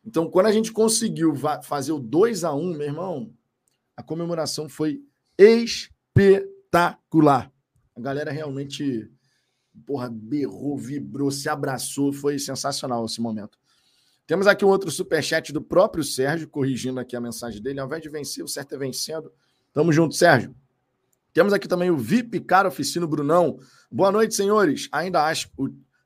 Então, 0.05 0.31
quando 0.31 0.47
a 0.47 0.53
gente 0.53 0.71
conseguiu 0.71 1.35
fazer 1.65 1.91
o 1.91 1.99
2 1.99 2.45
a 2.45 2.55
1 2.55 2.75
meu 2.75 2.87
irmão, 2.87 3.35
a 3.97 4.03
comemoração 4.03 4.69
foi 4.69 5.03
espetacular. 5.37 6.23
A 7.97 8.01
galera 8.01 8.31
realmente 8.31 9.11
porra, 9.85 10.09
berrou, 10.09 10.79
vibrou, 10.79 11.33
se 11.33 11.49
abraçou. 11.49 12.13
Foi 12.13 12.39
sensacional 12.39 13.05
esse 13.05 13.21
momento. 13.21 13.59
Temos 14.29 14.47
aqui 14.47 14.65
um 14.65 14.69
outro 14.69 14.93
superchat 14.93 15.53
do 15.53 15.61
próprio 15.61 16.05
Sérgio, 16.05 16.49
corrigindo 16.49 17.01
aqui 17.01 17.17
a 17.17 17.21
mensagem 17.21 17.61
dele. 17.61 17.81
Ao 17.81 17.87
invés 17.87 18.01
de 18.01 18.09
vencer, 18.09 18.45
o 18.45 18.49
certo 18.49 18.77
é 18.77 18.79
vencendo. 18.79 19.33
Tamo 19.79 19.93
junto, 19.93 20.13
Sérgio. 20.13 20.57
Temos 21.33 21.53
aqui 21.53 21.69
também 21.69 21.89
o 21.89 21.97
VIP 21.97 22.41
Cara 22.41 22.67
Oficina 22.67 23.07
Brunão. 23.07 23.61
Boa 23.89 24.11
noite, 24.11 24.35
senhores. 24.35 24.89
Ainda 24.91 25.25
acho, 25.25 25.49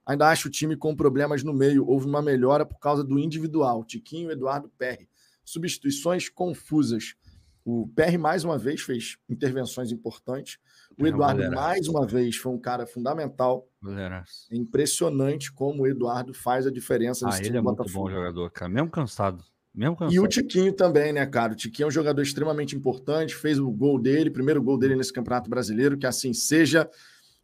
Ainda 0.05 0.29
acho 0.29 0.49
o 0.49 0.51
time 0.51 0.77
com 0.77 0.95
problemas 0.95 1.43
no 1.43 1.55
meio. 1.55 1.89
Houve 1.89 2.05
uma 2.05 2.21
melhora 2.21 2.67
por 2.67 2.79
causa 2.79 3.03
do 3.03 3.19
individual. 3.19 3.83
Tiquinho 3.83 4.29
e 4.29 4.35
Eduardo 4.35 4.71
Perry. 4.77 5.09
Substituições 5.43 6.29
confusas. 6.29 7.15
O 7.65 7.89
Perry, 7.97 8.19
mais 8.19 8.45
uma 8.45 8.59
vez, 8.59 8.83
fez 8.83 9.17
intervenções 9.27 9.91
importantes. 9.91 10.59
O 11.01 11.07
Eduardo, 11.07 11.51
mais 11.51 11.89
uma 11.89 12.07
vez, 12.07 12.37
foi 12.37 12.53
um 12.53 12.59
cara 12.59 12.87
fundamental. 12.87 13.67
É 14.51 14.57
impressionante 14.57 15.51
como 15.51 15.85
o 15.85 15.87
Eduardo 15.87 16.35
faz 16.35 16.67
a 16.67 16.71
diferença 16.71 17.25
nesse 17.25 17.39
ah, 17.39 17.43
time 17.45 17.57
ele 17.57 17.59
é 17.59 17.63
muito 17.63 17.91
bom 17.91 18.11
jogador, 18.11 18.51
cara. 18.51 18.71
Mesmo 18.71 18.91
cansado. 18.91 19.43
Mesmo. 19.75 19.97
E 20.11 20.21
o 20.21 20.29
Tiquinho 20.29 20.73
também, 20.73 21.13
né, 21.13 21.25
cara? 21.25 21.53
O 21.53 21.57
Tiquinho 21.57 21.87
é 21.87 21.89
um 21.89 21.93
jogador 21.93 22.21
extremamente 22.21 22.77
importante. 22.77 23.35
Fez 23.35 23.59
o 23.59 23.71
gol 23.71 23.99
dele, 23.99 24.31
primeiro 24.31 24.63
gol 24.63 24.79
dele 24.79 24.97
nesse 24.97 25.13
Campeonato 25.13 25.49
Brasileiro. 25.49 25.97
Que 25.97 26.07
assim 26.07 26.35
seja. 26.35 26.91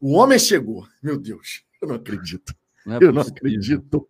O 0.01 0.13
homem 0.13 0.39
chegou. 0.39 0.87
Meu 1.03 1.19
Deus. 1.19 1.65
Eu 1.81 1.89
não 1.89 1.95
acredito. 1.95 2.55
Não 2.85 2.97
é 2.97 2.99
eu 3.01 3.13
não 3.13 3.23
acredito. 3.23 4.09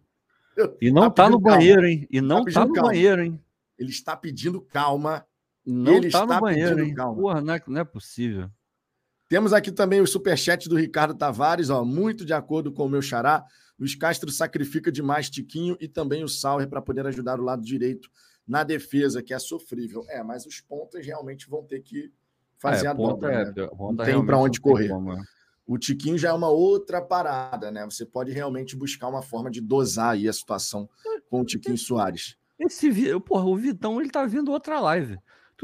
E 0.80 0.90
não 0.90 1.02
tá, 1.02 1.24
tá 1.24 1.30
no 1.30 1.38
banheiro, 1.38 1.86
hein? 1.86 2.08
E 2.10 2.20
não 2.20 2.44
tá, 2.44 2.52
tá 2.52 2.66
no 2.66 2.72
calma. 2.72 2.88
banheiro, 2.90 3.22
hein? 3.22 3.40
Ele 3.78 3.90
está 3.90 4.16
pedindo 4.16 4.60
calma. 4.60 5.24
Não 5.64 5.94
Ele 5.94 6.10
tá 6.10 6.26
no 6.26 6.40
banheiro, 6.40 6.82
hein? 6.82 6.94
Calma. 6.94 7.20
Porra, 7.20 7.40
não 7.40 7.54
é, 7.54 7.62
não 7.66 7.80
é 7.80 7.84
possível. 7.84 8.50
Temos 9.28 9.52
aqui 9.52 9.70
também 9.70 10.00
o 10.00 10.06
superchat 10.06 10.68
do 10.68 10.76
Ricardo 10.76 11.14
Tavares, 11.14 11.68
ó, 11.68 11.84
muito 11.84 12.24
de 12.24 12.32
acordo 12.32 12.72
com 12.72 12.86
o 12.86 12.88
meu 12.88 13.02
xará. 13.02 13.44
Luiz 13.78 13.94
Castro 13.94 14.30
sacrifica 14.30 14.90
demais 14.90 15.30
Tiquinho 15.30 15.76
e 15.80 15.86
também 15.86 16.24
o 16.24 16.28
Sauer 16.28 16.68
para 16.68 16.82
poder 16.82 17.06
ajudar 17.06 17.38
o 17.38 17.44
lado 17.44 17.62
direito 17.62 18.10
na 18.46 18.64
defesa, 18.64 19.22
que 19.22 19.32
é 19.32 19.38
sofrível. 19.38 20.04
É, 20.08 20.22
mas 20.22 20.46
os 20.46 20.60
pontos 20.60 21.04
realmente 21.04 21.48
vão 21.48 21.62
ter 21.62 21.80
que 21.80 22.12
fazer 22.56 22.86
é, 22.86 22.88
a 22.88 22.92
dobra. 22.92 23.32
É, 23.32 23.44
né? 23.44 23.68
Não 23.78 23.96
tem 23.96 24.24
para 24.24 24.38
onde 24.38 24.60
correr. 24.60 24.88
Como, 24.88 25.12
é. 25.12 25.22
O 25.66 25.76
Tiquinho 25.76 26.16
já 26.16 26.30
é 26.30 26.32
uma 26.32 26.48
outra 26.48 27.00
parada, 27.00 27.70
né? 27.70 27.84
Você 27.84 28.06
pode 28.06 28.32
realmente 28.32 28.74
buscar 28.74 29.06
uma 29.06 29.20
forma 29.22 29.50
de 29.50 29.60
dosar 29.60 30.14
aí 30.14 30.26
a 30.26 30.32
situação 30.32 30.88
com 31.28 31.42
o 31.42 31.44
Tiquinho 31.44 31.76
Soares. 31.76 32.36
Esse, 32.58 32.90
porra, 33.20 33.44
o 33.44 33.54
Vitão, 33.54 34.00
ele 34.00 34.10
tá 34.10 34.24
vendo 34.24 34.50
outra 34.50 34.80
live. 34.80 35.18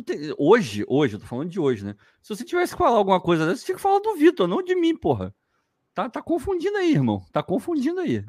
Tem, 0.05 0.35
hoje, 0.39 0.85
hoje, 0.89 1.15
eu 1.15 1.21
tô 1.21 1.27
falando 1.27 1.49
de 1.49 1.59
hoje, 1.59 1.85
né? 1.85 1.95
Se 2.21 2.35
você 2.35 2.45
tivesse 2.45 2.73
que 2.73 2.79
falar 2.79 2.97
alguma 2.99 3.21
coisa 3.21 3.47
dessa, 3.47 3.61
você 3.61 3.67
tinha 3.67 3.77
que 3.77 3.83
falar 3.83 4.01
do 4.01 4.15
Vitor, 4.15 4.47
não 4.47 4.63
de 4.63 4.75
mim, 4.75 4.97
porra. 4.97 5.35
Tá, 5.95 6.11
tá 6.11 6.21
confundindo 6.21 6.77
aí, 6.77 6.93
irmão. 6.93 7.25
Tá 7.33 7.43
confundindo 7.43 8.01
aí. 8.01 8.25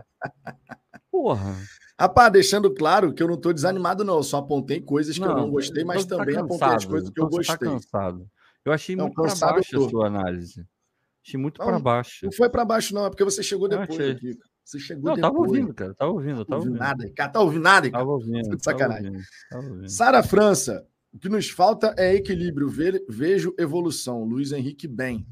Porra. 1.12 1.56
Rapaz, 2.00 2.32
deixando 2.32 2.74
claro 2.74 3.14
que 3.14 3.24
eu 3.24 3.28
não 3.28 3.38
tô 3.38 3.52
desanimado, 3.52 4.04
não. 4.04 4.18
Eu 4.18 4.24
só 4.24 4.38
apontei 4.38 4.80
coisas 4.80 5.16
que 5.16 5.22
não, 5.22 5.30
eu 5.30 5.38
não 5.38 5.50
gostei, 5.50 5.84
mas 5.84 6.06
tá 6.06 6.18
também 6.18 6.36
cansado, 6.36 6.46
apontei 6.46 6.76
as 6.76 6.86
coisas 6.86 7.10
que 7.10 7.20
eu 7.20 7.28
gostei. 7.28 7.58
Tá 7.58 7.66
cansado. 7.66 8.30
Eu 8.64 8.72
achei 8.72 8.96
não, 8.96 9.06
muito 9.06 9.22
pra 9.22 9.36
baixo 9.36 9.78
a 9.78 9.90
sua 9.90 10.08
análise. 10.08 10.66
Achei 11.26 11.40
muito 11.40 11.58
para 11.58 11.80
baixo. 11.80 12.26
Não 12.26 12.32
foi 12.32 12.50
para 12.50 12.64
baixo, 12.64 12.94
não, 12.94 13.06
é 13.06 13.10
porque 13.10 13.24
você 13.24 13.42
chegou 13.42 13.68
depois 13.68 14.00
aqui. 14.00 14.38
Você 14.64 14.80
chegou 14.80 15.10
não, 15.10 15.16
depois. 15.16 15.34
Tava 15.34 15.48
ouvindo, 15.48 15.74
cara. 15.74 15.94
Tava 15.96 16.12
ouvindo, 16.12 16.46
tava 16.46 16.62
ouvindo. 16.62 16.78
Nada, 16.78 17.14
cara. 17.16 17.32
Tá 17.32 17.40
ouvindo 17.40 17.64
nada, 17.64 17.90
cara. 17.90 18.04
Tava 18.04 18.12
ouvindo. 18.12 18.64
Sacanagem. 18.64 19.14
Sara 19.88 20.22
França, 20.22 20.86
o 21.14 21.18
que 21.18 21.30
nos 21.30 21.50
falta 21.50 21.96
é 21.98 22.14
equilíbrio. 22.14 22.70
Vejo 23.08 23.56
evolução. 23.58 24.24
Luiz 24.24 24.52
Henrique 24.52 24.88
bem. 24.88 25.26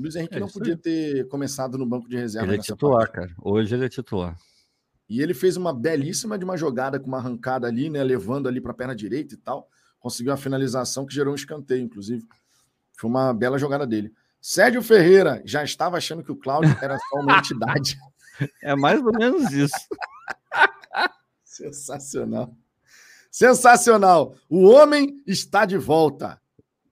Luiz 0.00 0.16
Henrique 0.16 0.36
é, 0.36 0.40
não 0.40 0.48
podia 0.48 0.76
ter 0.76 1.28
começado 1.28 1.76
no 1.76 1.84
banco 1.84 2.08
de 2.08 2.16
reserva. 2.16 2.48
Ele 2.48 2.56
é 2.56 2.62
titular, 2.62 3.00
parte. 3.00 3.12
cara. 3.12 3.34
Hoje 3.42 3.74
ele 3.74 3.84
é 3.84 3.88
titular. 3.88 4.34
E 5.06 5.20
ele 5.20 5.34
fez 5.34 5.56
uma 5.58 5.74
belíssima 5.74 6.38
de 6.38 6.44
uma 6.44 6.56
jogada 6.56 6.98
com 6.98 7.06
uma 7.06 7.18
arrancada 7.18 7.66
ali, 7.66 7.90
né? 7.90 8.02
Levando 8.02 8.48
ali 8.48 8.60
para 8.60 8.70
a 8.70 8.74
perna 8.74 8.96
direita 8.96 9.34
e 9.34 9.36
tal. 9.36 9.68
Conseguiu 9.98 10.32
a 10.32 10.38
finalização 10.38 11.04
que 11.04 11.12
gerou 11.12 11.32
um 11.32 11.36
escanteio, 11.36 11.82
inclusive. 11.82 12.26
Foi 12.96 13.10
uma 13.10 13.34
bela 13.34 13.58
jogada 13.58 13.86
dele. 13.86 14.14
Sérgio 14.40 14.82
Ferreira 14.82 15.42
já 15.44 15.62
estava 15.62 15.98
achando 15.98 16.24
que 16.24 16.32
o 16.32 16.36
Cláudio 16.36 16.74
era 16.80 16.98
só 16.98 17.20
uma 17.20 17.38
entidade. 17.38 17.98
É 18.62 18.74
mais 18.74 18.98
ou 19.04 19.12
menos 19.12 19.52
isso. 19.52 19.76
Sensacional. 21.44 22.56
Sensacional. 23.30 24.34
O 24.48 24.66
homem 24.66 25.22
está 25.26 25.66
de 25.66 25.76
volta. 25.76 26.40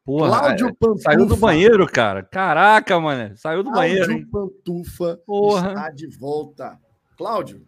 Porra, 0.08 0.40
Cláudio 0.40 0.68
é, 0.68 0.72
Pantufa. 0.72 1.02
Saiu 1.02 1.26
do 1.26 1.36
banheiro, 1.36 1.86
cara. 1.86 2.22
Caraca, 2.22 2.98
mano. 2.98 3.36
Saiu 3.36 3.62
do 3.62 3.70
Cláudio 3.70 4.06
banheiro. 4.06 4.06
Cláudio 4.06 4.30
Pantufa 4.30 5.20
Porra. 5.26 5.68
está 5.68 5.90
de 5.90 6.06
volta. 6.06 6.80
Cláudio, 7.14 7.66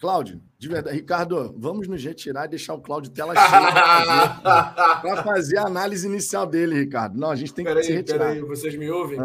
Cláudio, 0.00 0.42
de 0.58 0.68
verdade. 0.68 0.96
Ricardo, 0.96 1.54
vamos 1.56 1.86
nos 1.86 2.02
retirar 2.02 2.46
e 2.46 2.48
deixar 2.48 2.74
o 2.74 2.80
Cláudio 2.80 3.12
tela 3.12 3.34
cheia 3.36 4.40
para 4.42 5.22
fazer, 5.22 5.58
a 5.58 5.66
análise 5.66 6.08
inicial 6.08 6.44
dele, 6.44 6.74
Ricardo. 6.74 7.16
Não, 7.16 7.30
a 7.30 7.36
gente 7.36 7.54
tem 7.54 7.64
que 7.64 7.82
se 7.84 7.92
retirar. 7.92 8.30
Peraí, 8.30 8.40
vocês 8.40 8.74
me 8.74 8.90
ouvem? 8.90 9.20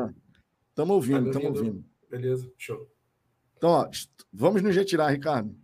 Estamos 0.70 0.92
ah, 0.92 0.94
ouvindo, 0.94 1.32
estamos 1.32 1.52
tá 1.52 1.66
ouvindo. 1.66 1.84
Beleza, 2.12 2.48
show. 2.60 2.88
Então, 3.58 3.72
ó, 3.72 3.90
vamos 4.32 4.62
nos 4.62 4.76
retirar, 4.76 5.08
Ricardo. 5.08 5.56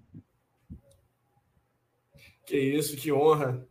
Que 2.43 2.57
isso, 2.57 2.97
que 2.97 3.11
honra. 3.11 3.67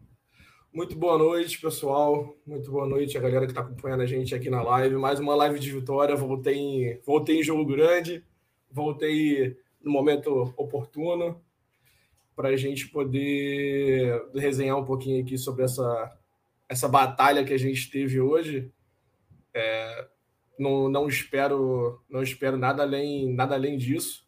Muito 0.73 0.95
boa 0.95 1.19
noite, 1.19 1.61
pessoal. 1.61 2.39
Muito 2.47 2.71
boa 2.71 2.87
noite 2.87 3.19
a 3.19 3.21
galera 3.21 3.45
que 3.45 3.51
está 3.51 3.61
acompanhando 3.61 4.03
a 4.03 4.07
gente 4.07 4.37
aqui 4.37 4.49
na 4.49 4.63
live. 4.63 4.95
Mais 4.95 5.19
uma 5.19 5.35
live 5.35 5.59
de 5.59 5.73
vitória. 5.73 6.15
Voltei 6.15 6.55
em, 6.55 7.01
voltei 7.05 7.41
em 7.41 7.43
jogo 7.43 7.65
grande. 7.65 8.25
Voltei 8.71 9.57
no 9.83 9.91
momento 9.91 10.55
oportuno 10.57 11.43
para 12.37 12.51
a 12.51 12.57
gente 12.57 12.87
poder 12.87 14.23
resenhar 14.33 14.79
um 14.79 14.85
pouquinho 14.85 15.21
aqui 15.21 15.37
sobre 15.37 15.65
essa, 15.65 16.17
essa 16.69 16.87
batalha 16.87 17.45
que 17.45 17.53
a 17.53 17.59
gente 17.59 17.91
teve 17.91 18.21
hoje. 18.21 18.71
É, 19.53 20.07
não, 20.57 20.89
não 20.89 21.09
espero 21.09 22.01
não 22.09 22.23
espero 22.23 22.57
nada 22.57 22.85
além 22.85 23.35
nada 23.35 23.57
além 23.57 23.77
disso. 23.77 24.25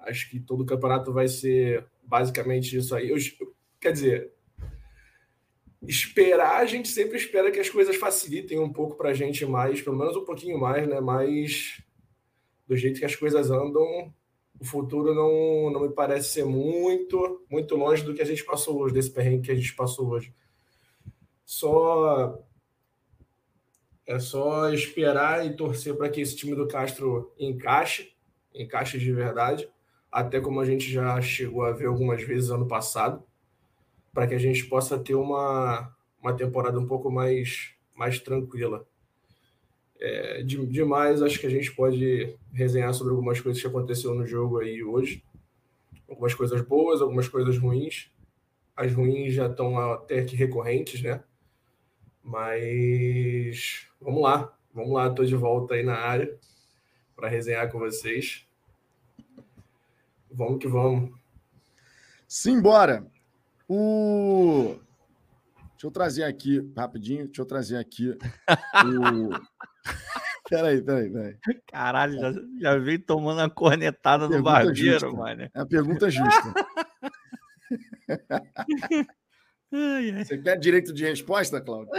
Acho 0.00 0.28
que 0.30 0.40
todo 0.40 0.62
o 0.62 0.66
campeonato 0.66 1.12
vai 1.12 1.28
ser 1.28 1.86
basicamente 2.02 2.76
isso 2.76 2.92
aí. 2.92 3.08
Eu, 3.08 3.16
quer 3.80 3.92
dizer, 3.92 4.35
esperar, 5.82 6.60
a 6.60 6.66
gente 6.66 6.88
sempre 6.88 7.16
espera 7.16 7.50
que 7.50 7.60
as 7.60 7.68
coisas 7.68 7.96
facilitem 7.96 8.58
um 8.58 8.72
pouco 8.72 8.96
para 8.96 9.10
a 9.10 9.14
gente 9.14 9.44
mais, 9.44 9.80
pelo 9.80 9.96
menos 9.96 10.16
um 10.16 10.24
pouquinho 10.24 10.58
mais, 10.58 10.86
né? 10.88 11.00
Mas 11.00 11.82
do 12.66 12.76
jeito 12.76 12.98
que 12.98 13.04
as 13.04 13.14
coisas 13.14 13.50
andam, 13.50 14.12
o 14.58 14.64
futuro 14.64 15.14
não, 15.14 15.70
não 15.70 15.80
me 15.82 15.94
parece 15.94 16.30
ser 16.30 16.44
muito, 16.44 17.44
muito 17.50 17.76
longe 17.76 18.02
do 18.02 18.14
que 18.14 18.22
a 18.22 18.26
gente 18.26 18.44
passou 18.44 18.80
hoje, 18.80 18.94
desse 18.94 19.10
perrengue 19.10 19.46
que 19.46 19.52
a 19.52 19.54
gente 19.54 19.74
passou 19.74 20.08
hoje. 20.08 20.34
Só 21.44 22.42
é 24.06 24.20
só 24.20 24.70
esperar 24.70 25.44
e 25.44 25.56
torcer 25.56 25.96
para 25.96 26.08
que 26.08 26.20
esse 26.20 26.36
time 26.36 26.54
do 26.54 26.68
Castro 26.68 27.34
encaixe, 27.38 28.12
encaixe 28.54 28.98
de 28.98 29.12
verdade, 29.12 29.68
até 30.10 30.40
como 30.40 30.60
a 30.60 30.64
gente 30.64 30.90
já 30.90 31.20
chegou 31.20 31.64
a 31.64 31.72
ver 31.72 31.86
algumas 31.86 32.22
vezes 32.22 32.50
ano 32.50 32.68
passado, 32.68 33.24
para 34.16 34.26
que 34.26 34.34
a 34.34 34.38
gente 34.38 34.64
possa 34.64 34.98
ter 34.98 35.14
uma, 35.14 35.94
uma 36.22 36.32
temporada 36.34 36.78
um 36.80 36.86
pouco 36.86 37.10
mais, 37.10 37.74
mais 37.94 38.18
tranquila. 38.18 38.86
É, 40.00 40.42
de, 40.42 40.64
demais, 40.64 41.20
acho 41.20 41.38
que 41.38 41.46
a 41.46 41.50
gente 41.50 41.70
pode 41.72 42.34
resenhar 42.50 42.94
sobre 42.94 43.12
algumas 43.12 43.38
coisas 43.42 43.60
que 43.60 43.68
aconteceu 43.68 44.14
no 44.14 44.26
jogo 44.26 44.58
aí 44.58 44.82
hoje. 44.82 45.22
Algumas 46.08 46.32
coisas 46.32 46.62
boas, 46.62 47.02
algumas 47.02 47.28
coisas 47.28 47.58
ruins. 47.58 48.10
As 48.74 48.90
ruins 48.90 49.34
já 49.34 49.48
estão 49.48 49.78
até 49.78 50.24
que 50.24 50.34
recorrentes, 50.34 51.02
né? 51.02 51.22
Mas 52.24 53.86
vamos 54.00 54.22
lá, 54.22 54.56
vamos 54.72 54.94
lá, 54.94 55.08
estou 55.08 55.26
de 55.26 55.36
volta 55.36 55.74
aí 55.74 55.82
na 55.82 55.96
área 55.96 56.34
para 57.14 57.28
resenhar 57.28 57.70
com 57.70 57.78
vocês. 57.78 58.46
Vamos 60.32 60.58
que 60.58 60.68
vamos. 60.68 61.10
Simbora! 62.26 63.14
O... 63.68 64.76
Deixa 65.72 65.86
eu 65.86 65.90
trazer 65.90 66.24
aqui, 66.24 66.72
rapidinho, 66.76 67.26
deixa 67.26 67.42
eu 67.42 67.46
trazer 67.46 67.76
aqui 67.76 68.10
o. 68.10 68.16
Peraí, 70.48 70.80
peraí, 70.80 71.10
peraí. 71.10 71.36
Caralho, 71.66 72.20
já, 72.20 72.32
já 72.60 72.78
veio 72.78 73.00
tomando 73.00 73.40
a 73.40 73.50
cornetada 73.50 74.28
no 74.28 74.42
barbeiro, 74.42 74.92
justa. 74.92 75.10
mano. 75.10 75.42
É 75.42 75.50
a 75.54 75.66
pergunta 75.66 76.08
justa. 76.08 76.54
Você 79.68 80.38
quer 80.38 80.56
direito 80.56 80.94
de 80.94 81.04
resposta, 81.04 81.60
Cláudio? 81.60 81.90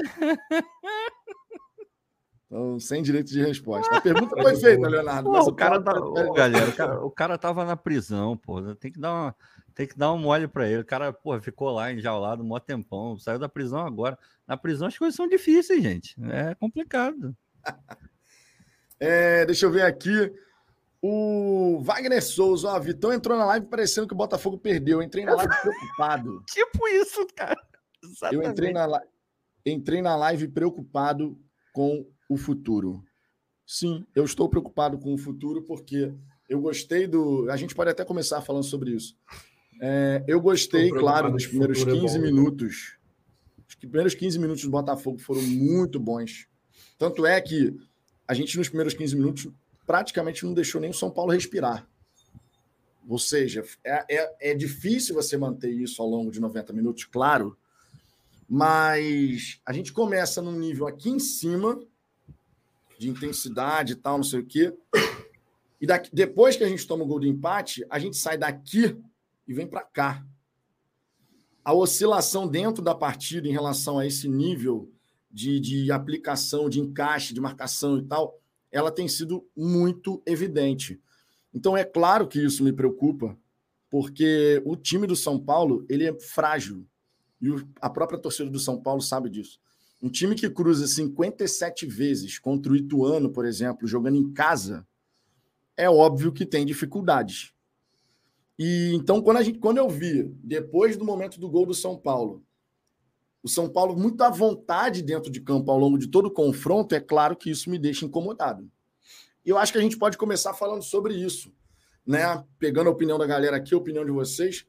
Então, 2.46 2.80
sem 2.80 3.04
direito 3.04 3.28
de 3.28 3.41
resposta. 3.41 3.98
A 3.98 4.02
pergunta 4.02 4.41
foi 4.41 4.56
feita, 4.56 4.88
Leonardo. 4.88 5.30
Pô, 5.30 5.39
o 5.41 5.54
cara 5.54 5.82
tá, 5.82 6.00
ô, 6.00 6.32
galera, 6.32 6.70
o 6.70 6.74
cara, 6.74 7.06
o 7.06 7.12
cara 7.12 7.38
tava 7.38 7.66
na 7.66 7.76
prisão, 7.76 8.38
pô. 8.38 8.62
Tem 8.76 8.89
que 8.89 9.00
dar 9.00 9.12
uma, 9.12 9.36
tem 9.78 9.86
que 9.86 9.96
dar 9.96 10.12
um 10.12 10.18
mole 10.18 10.48
para 10.48 10.68
ele. 10.68 10.82
O 10.82 10.86
cara, 10.86 11.14
pô, 11.14 11.40
ficou 11.40 11.70
lá 11.70 11.94
enjaulado 11.94 12.42
um 12.42 12.48
mó 12.48 12.60
tempão, 12.60 13.16
saiu 13.20 13.38
da 13.38 13.48
prisão 13.48 13.86
agora. 13.86 14.18
Na 14.48 14.58
prisão 14.58 14.88
as 14.88 14.98
coisas 14.98 15.16
são 15.16 15.28
difíceis, 15.28 15.84
gente. 15.84 16.16
É 16.32 16.56
complicado. 16.56 17.38
É, 19.00 19.46
deixa 19.46 19.68
eu 19.68 19.72
ver 19.72 19.84
aqui. 19.84 20.34
O 21.00 21.80
Wagner 21.84 22.24
Souza, 22.24 22.68
ó, 22.68 22.80
Vitão 22.80 23.14
entrou 23.14 23.38
na 23.38 23.46
live 23.46 23.68
parecendo 23.68 24.08
que 24.08 24.14
o 24.16 24.18
Botafogo 24.18 24.58
perdeu. 24.58 25.04
entrei 25.04 25.24
na 25.24 25.36
live 25.36 25.54
preocupado. 25.62 26.42
tipo 26.50 26.88
isso, 26.88 27.24
cara. 27.36 27.62
Exatamente. 28.04 28.44
Eu 28.44 28.52
entrei 28.52 28.74
na, 28.74 29.02
entrei 29.64 30.02
na 30.02 30.16
live 30.16 30.48
preocupado 30.48 31.40
com 31.72 32.10
o 32.28 32.36
futuro. 32.36 33.04
Sim, 33.68 34.04
eu 34.16 34.26
estou 34.26 34.50
preocupado 34.50 34.98
com 34.98 35.14
o 35.14 35.18
futuro 35.20 35.62
porque 35.62 36.12
Eu 36.50 36.60
gostei 36.60 37.06
do. 37.06 37.48
A 37.52 37.56
gente 37.56 37.76
pode 37.76 37.92
até 37.92 38.04
começar 38.04 38.42
falando 38.42 38.64
sobre 38.64 38.96
isso. 38.96 39.16
É, 39.80 40.24
eu 40.28 40.42
gostei, 40.42 40.90
claro, 40.90 41.32
dos 41.32 41.46
primeiros 41.46 41.84
15 41.84 42.18
é 42.18 42.20
minutos. 42.20 42.98
Os 43.68 43.76
primeiros 43.76 44.16
15 44.16 44.40
minutos 44.40 44.64
do 44.64 44.70
Botafogo 44.70 45.20
foram 45.20 45.42
muito 45.42 46.00
bons. 46.00 46.48
Tanto 46.98 47.26
é 47.26 47.40
que 47.40 47.78
a 48.28 48.34
gente, 48.34 48.58
nos 48.58 48.70
primeiros 48.70 48.94
15 48.94 49.16
minutos, 49.16 49.48
praticamente 49.86 50.46
não 50.46 50.54
deixou 50.54 50.82
nem 50.82 50.90
o 50.90 50.94
São 50.94 51.12
Paulo 51.12 51.32
respirar. 51.32 51.88
Ou 53.08 53.18
seja, 53.20 53.64
é, 53.86 54.04
é, 54.10 54.52
é 54.52 54.54
difícil 54.54 55.16
você 55.16 55.38
manter 55.38 55.72
isso 55.72 56.02
ao 56.02 56.10
longo 56.10 56.30
de 56.30 56.42
90 56.42 56.74
minutos, 56.74 57.06
claro, 57.06 57.58
mas 58.50 59.62
a 59.66 59.72
gente 59.72 59.94
começa 59.94 60.42
num 60.42 60.58
nível 60.58 60.88
aqui 60.88 61.10
em 61.10 61.20
cima, 61.20 61.80
de 62.98 63.10
intensidade 63.10 63.94
e 63.94 63.96
tal, 63.96 64.18
não 64.18 64.24
sei 64.24 64.40
o 64.40 64.46
quê. 64.46 64.74
E 65.80 65.86
daqui, 65.86 66.10
depois 66.12 66.56
que 66.56 66.64
a 66.64 66.68
gente 66.68 66.86
toma 66.88 67.04
o 67.04 67.08
gol 67.08 67.20
de 67.20 67.30
empate, 67.30 67.86
a 67.90 68.00
gente 68.00 68.18
sai 68.18 68.38
daqui 68.38 68.98
e 69.48 69.54
vem 69.54 69.68
para 69.68 69.84
cá. 69.84 70.26
A 71.64 71.74
oscilação 71.74 72.48
dentro 72.48 72.84
da 72.84 72.95
partida 72.95 73.48
em 73.48 73.52
relação 73.52 74.00
a 74.00 74.06
esse 74.06 74.28
nível 74.28 74.91
de, 75.30 75.60
de 75.60 75.91
aplicação, 75.91 76.70
de 76.70 76.80
encaixe, 76.80 77.34
de 77.34 77.41
marcação 77.41 77.98
e 77.98 78.04
tal, 78.04 78.39
ela 78.72 78.91
tem 78.91 79.08
sido 79.08 79.48
muito 79.56 80.22
evidente. 80.26 81.02
Então 81.54 81.76
é 81.76 81.84
claro 81.84 82.28
que 82.28 82.43
isso 82.43 82.64
me 82.64 82.74
preocupa, 82.74 83.38
porque 83.89 84.62
o 84.66 84.76
time 84.76 85.08
do 85.08 85.16
São 85.16 85.39
Paulo 85.39 85.86
ele 85.89 86.06
é 86.06 86.20
frágil 86.20 86.86
e 87.41 87.50
a 87.82 87.89
própria 87.89 88.20
torcida 88.20 88.50
do 88.50 88.60
São 88.60 88.82
Paulo 88.82 89.02
sabe 89.02 89.30
disso. 89.30 89.60
Um 90.02 90.10
time 90.10 90.36
que 90.36 90.50
cruza 90.50 90.88
57 90.88 91.86
vezes 91.86 92.38
contra 92.38 92.72
o 92.72 92.76
Ituano, 92.76 93.32
por 93.32 93.45
exemplo, 93.45 93.88
jogando 93.88 94.18
em 94.18 94.32
casa, 94.32 94.86
é 95.76 95.89
óbvio 95.89 96.32
que 96.32 96.45
tem 96.45 96.66
dificuldades. 96.66 97.54
E 98.58 98.91
então, 98.93 99.22
quando, 99.22 99.38
a 99.38 99.43
gente, 99.43 99.60
quando 99.60 99.78
eu 99.78 99.89
vi, 99.89 100.24
depois 100.43 100.97
do 100.97 101.05
momento 101.05 101.39
do 101.39 101.49
gol 101.49 101.66
do 101.66 101.74
São 101.74 101.97
Paulo, 101.97 102.43
o 103.43 103.47
São 103.47 103.70
Paulo 103.70 103.95
muito 103.95 104.22
à 104.22 104.30
vontade 104.30 105.01
dentro 105.01 105.32
de 105.32 105.39
campo 105.39 105.72
ao 105.72 105.78
longo 105.78 105.97
de 105.97 106.08
todo 106.08 106.26
o 106.26 106.32
confronto, 106.32 106.95
é 106.95 106.99
claro 106.99 107.36
que 107.36 107.49
isso 107.49 107.70
me 107.70 107.78
deixa 107.78 108.05
incomodado. 108.05 108.70
E 109.45 109.49
eu 109.49 109.58
acho 109.58 109.72
que 109.72 109.78
a 109.78 109.82
gente 109.82 109.97
pode 109.97 110.18
começar 110.18 110.53
falando 110.53 110.82
sobre 110.82 111.14
isso, 111.14 111.53
né? 112.05 112.43
Pegando 112.60 112.88
a 112.88 112.91
opinião 112.91 113.18
da 113.18 113.26
galera 113.26 113.58
aqui, 113.58 113.74
a 113.74 113.78
opinião 113.78 114.03
de 114.03 114.12
vocês, 114.12 114.66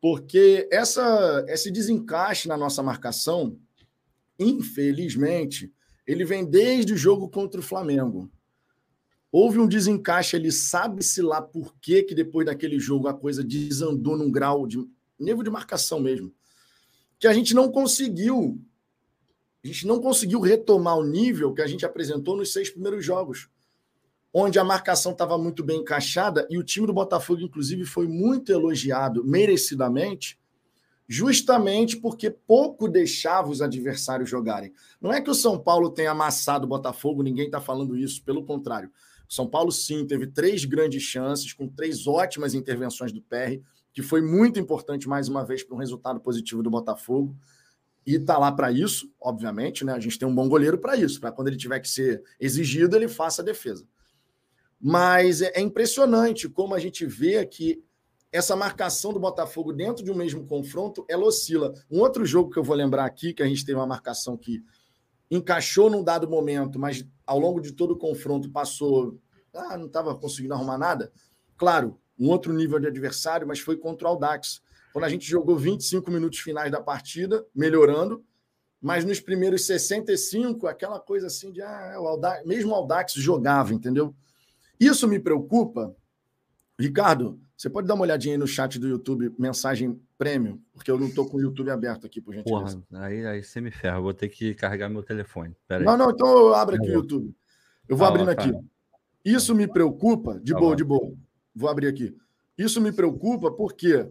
porque 0.00 0.68
essa, 0.72 1.44
esse 1.48 1.70
desencaixe 1.70 2.48
na 2.48 2.56
nossa 2.56 2.82
marcação, 2.82 3.58
infelizmente, 4.38 5.72
ele 6.06 6.24
vem 6.24 6.44
desde 6.44 6.94
o 6.94 6.96
jogo 6.96 7.28
contra 7.28 7.60
o 7.60 7.62
Flamengo. 7.62 8.30
Houve 9.30 9.58
um 9.58 9.68
desencaixe, 9.68 10.36
ele 10.36 10.50
sabe-se 10.50 11.20
lá 11.20 11.42
por 11.42 11.74
que 11.80 12.02
que 12.02 12.14
depois 12.14 12.46
daquele 12.46 12.78
jogo 12.78 13.08
a 13.08 13.14
coisa 13.14 13.44
desandou 13.44 14.16
num 14.16 14.30
grau 14.30 14.66
de 14.66 14.78
nível 15.18 15.42
de 15.42 15.50
marcação 15.50 16.00
mesmo. 16.00 16.32
Que 17.18 17.26
a 17.26 17.32
gente 17.32 17.54
não 17.54 17.70
conseguiu. 17.70 18.58
A 19.62 19.66
gente 19.66 19.86
não 19.86 20.00
conseguiu 20.00 20.40
retomar 20.40 20.96
o 20.96 21.04
nível 21.04 21.52
que 21.52 21.60
a 21.60 21.66
gente 21.66 21.84
apresentou 21.84 22.36
nos 22.36 22.52
seis 22.52 22.70
primeiros 22.70 23.04
jogos, 23.04 23.50
onde 24.32 24.58
a 24.58 24.64
marcação 24.64 25.12
estava 25.12 25.36
muito 25.36 25.64
bem 25.64 25.80
encaixada 25.80 26.46
e 26.48 26.56
o 26.56 26.62
time 26.62 26.86
do 26.86 26.92
Botafogo, 26.92 27.42
inclusive, 27.42 27.84
foi 27.84 28.06
muito 28.06 28.52
elogiado, 28.52 29.24
merecidamente, 29.24 30.38
justamente 31.08 31.96
porque 31.96 32.30
pouco 32.30 32.88
deixava 32.88 33.50
os 33.50 33.60
adversários 33.60 34.30
jogarem. 34.30 34.72
Não 35.00 35.12
é 35.12 35.20
que 35.20 35.30
o 35.30 35.34
São 35.34 35.58
Paulo 35.58 35.90
tenha 35.90 36.12
amassado 36.12 36.64
o 36.64 36.68
Botafogo, 36.68 37.22
ninguém 37.22 37.46
está 37.46 37.60
falando 37.60 37.96
isso, 37.96 38.22
pelo 38.22 38.44
contrário. 38.44 38.90
São 39.28 39.46
Paulo, 39.46 39.70
sim, 39.70 40.06
teve 40.06 40.26
três 40.26 40.64
grandes 40.64 41.02
chances, 41.02 41.52
com 41.52 41.68
três 41.68 42.06
ótimas 42.06 42.54
intervenções 42.54 43.12
do 43.12 43.20
PR, 43.20 43.60
que 43.92 44.02
foi 44.02 44.22
muito 44.22 44.58
importante, 44.58 45.08
mais 45.08 45.28
uma 45.28 45.44
vez, 45.44 45.62
para 45.62 45.76
um 45.76 45.78
resultado 45.78 46.18
positivo 46.20 46.62
do 46.62 46.70
Botafogo. 46.70 47.36
E 48.06 48.14
está 48.14 48.38
lá 48.38 48.50
para 48.50 48.72
isso, 48.72 49.12
obviamente, 49.20 49.84
né? 49.84 49.92
A 49.92 50.00
gente 50.00 50.18
tem 50.18 50.26
um 50.26 50.34
bom 50.34 50.48
goleiro 50.48 50.78
para 50.78 50.96
isso, 50.96 51.20
para 51.20 51.30
quando 51.30 51.48
ele 51.48 51.58
tiver 51.58 51.78
que 51.80 51.88
ser 51.88 52.22
exigido, 52.40 52.96
ele 52.96 53.06
faça 53.06 53.42
a 53.42 53.44
defesa. 53.44 53.86
Mas 54.80 55.42
é, 55.42 55.52
é 55.54 55.60
impressionante 55.60 56.48
como 56.48 56.74
a 56.74 56.78
gente 56.78 57.04
vê 57.04 57.44
que 57.44 57.82
essa 58.30 58.54
marcação 58.54 59.12
do 59.12 59.20
Botafogo 59.20 59.72
dentro 59.72 60.04
de 60.04 60.10
um 60.10 60.14
mesmo 60.14 60.46
confronto, 60.46 61.04
ela 61.08 61.24
oscila. 61.24 61.74
Um 61.90 62.00
outro 62.00 62.24
jogo 62.24 62.50
que 62.50 62.58
eu 62.58 62.64
vou 62.64 62.76
lembrar 62.76 63.04
aqui, 63.04 63.32
que 63.32 63.42
a 63.42 63.46
gente 63.46 63.64
teve 63.64 63.78
uma 63.78 63.86
marcação 63.86 64.36
que 64.36 64.62
encaixou 65.30 65.90
num 65.90 66.02
dado 66.02 66.28
momento, 66.28 66.78
mas 66.78 67.06
ao 67.26 67.38
longo 67.38 67.60
de 67.60 67.72
todo 67.72 67.92
o 67.92 67.98
confronto 67.98 68.50
passou, 68.50 69.18
ah, 69.54 69.76
não 69.76 69.86
estava 69.86 70.14
conseguindo 70.14 70.54
arrumar 70.54 70.78
nada. 70.78 71.12
Claro, 71.56 71.98
um 72.18 72.28
outro 72.28 72.52
nível 72.52 72.78
de 72.78 72.86
adversário, 72.86 73.46
mas 73.46 73.60
foi 73.60 73.76
contra 73.76 74.06
o 74.06 74.10
Aldax. 74.10 74.62
Quando 74.92 75.04
a 75.04 75.08
gente 75.08 75.28
jogou 75.28 75.56
25 75.56 76.10
minutos 76.10 76.38
finais 76.38 76.70
da 76.70 76.80
partida, 76.80 77.44
melhorando, 77.54 78.24
mas 78.80 79.04
nos 79.04 79.20
primeiros 79.20 79.66
65, 79.66 80.66
aquela 80.66 81.00
coisa 81.00 81.26
assim 81.26 81.52
de, 81.52 81.60
ah, 81.60 81.96
o 82.00 82.06
Aldax, 82.06 82.46
mesmo 82.46 82.72
o 82.72 82.74
Aldax 82.74 83.12
jogava, 83.14 83.74
entendeu? 83.74 84.14
Isso 84.78 85.06
me 85.08 85.18
preocupa. 85.18 85.94
Ricardo, 86.78 87.40
você 87.56 87.68
pode 87.68 87.88
dar 87.88 87.94
uma 87.94 88.04
olhadinha 88.04 88.34
aí 88.34 88.38
no 88.38 88.46
chat 88.46 88.78
do 88.78 88.88
YouTube, 88.88 89.34
mensagem 89.36 90.00
prêmio, 90.18 90.60
porque 90.74 90.90
eu 90.90 90.98
não 90.98 91.06
estou 91.06 91.26
com 91.26 91.36
o 91.36 91.40
YouTube 91.40 91.70
aberto 91.70 92.04
aqui, 92.04 92.20
por 92.20 92.34
gentileza. 92.34 92.82
Porra, 92.90 93.06
aí, 93.06 93.24
aí 93.24 93.42
você 93.42 93.60
me 93.60 93.70
ferra, 93.70 93.98
eu 93.98 94.02
vou 94.02 94.12
ter 94.12 94.28
que 94.28 94.52
carregar 94.52 94.88
meu 94.88 95.02
telefone. 95.02 95.56
Pera 95.66 95.84
não, 95.84 95.92
aí. 95.92 95.98
não, 95.98 96.10
então 96.10 96.28
eu 96.28 96.54
abro 96.54 96.76
aqui 96.76 96.90
o 96.90 96.94
YouTube. 96.94 97.34
Eu 97.88 97.96
vou 97.96 98.04
ah, 98.04 98.10
abrindo 98.10 98.26
tá. 98.26 98.32
aqui. 98.32 98.52
Isso 99.24 99.54
me 99.54 99.68
preocupa, 99.68 100.40
de 100.40 100.52
tá 100.52 100.58
boa, 100.58 100.74
de 100.74 100.84
boa. 100.84 101.14
Vou 101.54 101.70
abrir 101.70 101.86
aqui. 101.86 102.14
Isso 102.56 102.80
me 102.80 102.90
preocupa 102.90 103.50
porque 103.52 104.10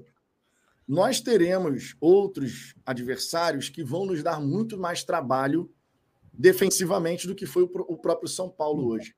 nós 0.87 1.19
teremos 1.19 1.95
outros 1.99 2.73
adversários 2.85 3.67
que 3.67 3.83
vão 3.83 4.05
nos 4.05 4.23
dar 4.23 4.39
muito 4.39 4.77
mais 4.77 5.03
trabalho 5.03 5.69
defensivamente 6.31 7.27
do 7.27 7.35
que 7.35 7.45
foi 7.45 7.63
o 7.63 7.97
próprio 7.97 8.29
São 8.29 8.49
Paulo 8.49 8.87
hoje. 8.87 9.13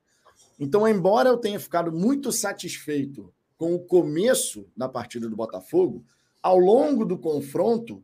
Então, 0.58 0.86
embora 0.88 1.28
eu 1.28 1.36
tenha 1.36 1.60
ficado 1.60 1.92
muito 1.92 2.32
satisfeito 2.32 3.32
com 3.56 3.74
o 3.74 3.78
começo 3.78 4.66
da 4.76 4.88
partida 4.88 5.28
do 5.28 5.36
Botafogo, 5.36 6.04
ao 6.42 6.58
longo 6.58 7.04
do 7.04 7.18
confronto, 7.18 8.02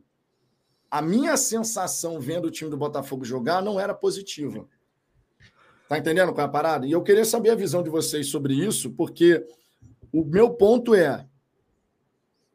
a 0.89 1.01
minha 1.01 1.35
sensação 1.35 2.19
vendo 2.19 2.45
o 2.45 2.51
time 2.51 2.69
do 2.69 2.77
Botafogo 2.77 3.25
jogar 3.25 3.61
não 3.61 3.79
era 3.79 3.93
positiva. 3.93 4.67
Tá 5.87 5.97
entendendo 5.97 6.33
qual 6.33 6.45
é 6.45 6.49
a 6.49 6.51
parada? 6.51 6.85
E 6.85 6.91
eu 6.91 7.01
queria 7.01 7.25
saber 7.25 7.51
a 7.51 7.55
visão 7.55 7.81
de 7.81 7.89
vocês 7.89 8.27
sobre 8.27 8.53
isso, 8.53 8.91
porque 8.91 9.45
o 10.11 10.23
meu 10.25 10.49
ponto 10.49 10.93
é: 10.93 11.25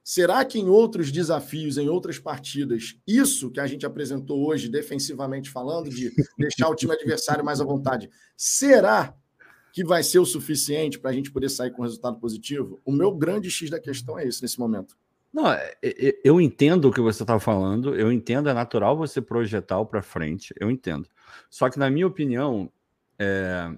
será 0.05 0.45
que 0.45 0.59
em 0.59 0.69
outros 0.69 1.11
desafios, 1.11 1.79
em 1.79 1.89
outras 1.89 2.19
partidas, 2.19 2.97
isso 3.07 3.51
que 3.51 3.61
a 3.61 3.67
gente 3.67 3.87
apresentou 3.87 4.47
hoje, 4.47 4.69
defensivamente 4.69 5.51
falando, 5.51 5.89
de 5.89 6.13
deixar 6.39 6.69
o 6.69 6.75
time 6.75 6.93
adversário 6.93 7.45
mais 7.45 7.61
à 7.61 7.65
vontade, 7.65 8.11
será 8.37 9.15
que 9.73 9.83
vai 9.83 10.03
ser 10.03 10.19
o 10.19 10.27
suficiente 10.27 10.99
para 10.99 11.11
a 11.11 11.15
gente 11.15 11.33
poder 11.33 11.49
sair 11.49 11.71
com 11.71 11.83
resultado 11.83 12.19
positivo? 12.19 12.83
O 12.85 12.93
meu 12.93 13.15
grande 13.15 13.51
X 13.51 13.71
da 13.71 13.81
questão 13.81 14.19
é 14.19 14.27
esse 14.27 14.43
nesse 14.43 14.59
momento. 14.59 14.95
Não, 15.33 15.51
é, 15.51 15.75
é, 15.83 16.21
eu 16.23 16.41
entendo 16.41 16.89
o 16.89 16.93
que 16.93 17.01
você 17.01 17.23
está 17.23 17.41
falando, 17.41 17.95
eu 17.95 18.13
entendo, 18.13 18.51
é 18.51 18.53
natural 18.53 18.97
você 18.97 19.21
projetar 19.23 19.83
para 19.87 20.03
frente, 20.03 20.53
eu 20.61 20.71
entendo. 20.71 21.09
Só 21.49 21.71
que, 21.71 21.79
na 21.79 21.89
minha 21.89 22.07
opinião, 22.07 22.71
é, 23.19 23.75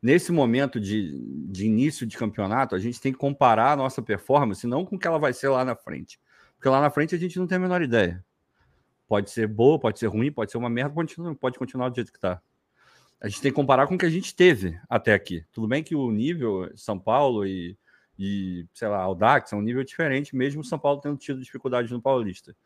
nesse 0.00 0.32
momento 0.32 0.80
de, 0.80 1.12
de 1.48 1.66
início 1.66 2.06
de 2.06 2.16
campeonato, 2.16 2.74
a 2.74 2.78
gente 2.78 3.00
tem 3.00 3.12
que 3.12 3.18
comparar 3.18 3.72
a 3.72 3.76
nossa 3.76 4.00
performance 4.00 4.66
não 4.66 4.84
com 4.84 4.96
o 4.96 4.98
que 4.98 5.06
ela 5.06 5.18
vai 5.18 5.34
ser 5.34 5.48
lá 5.48 5.62
na 5.64 5.76
frente. 5.76 6.18
Porque 6.56 6.68
lá 6.70 6.80
na 6.80 6.88
frente 6.88 7.14
a 7.14 7.18
gente 7.18 7.38
não 7.38 7.46
tem 7.46 7.56
a 7.56 7.60
menor 7.60 7.82
ideia. 7.82 8.24
Pode 9.06 9.30
ser 9.30 9.46
boa, 9.46 9.78
pode 9.78 9.98
ser 9.98 10.06
ruim, 10.06 10.32
pode 10.32 10.50
ser 10.50 10.56
uma 10.56 10.70
merda, 10.70 10.94
pode, 10.94 11.14
pode 11.38 11.58
continuar 11.58 11.90
do 11.90 11.94
jeito 11.96 12.10
que 12.10 12.18
está. 12.18 12.40
A 13.20 13.28
gente 13.28 13.42
tem 13.42 13.50
que 13.50 13.56
comparar 13.56 13.86
com 13.86 13.94
o 13.94 13.98
que 13.98 14.06
a 14.06 14.10
gente 14.10 14.34
teve 14.34 14.78
até 14.88 15.12
aqui. 15.12 15.44
Tudo 15.52 15.68
bem 15.68 15.82
que 15.82 15.94
o 15.94 16.10
nível 16.10 16.70
São 16.74 16.98
Paulo 16.98 17.46
e, 17.46 17.76
e 18.18 18.66
sei 18.72 18.88
lá, 18.88 18.98
Audax 18.98 19.52
é 19.52 19.56
um 19.56 19.60
nível 19.60 19.82
diferente, 19.84 20.36
mesmo 20.36 20.60
o 20.60 20.64
São 20.64 20.78
Paulo 20.78 21.00
tendo 21.00 21.16
tido 21.16 21.40
dificuldades 21.40 21.90
no 21.90 22.00
Paulista. 22.00 22.56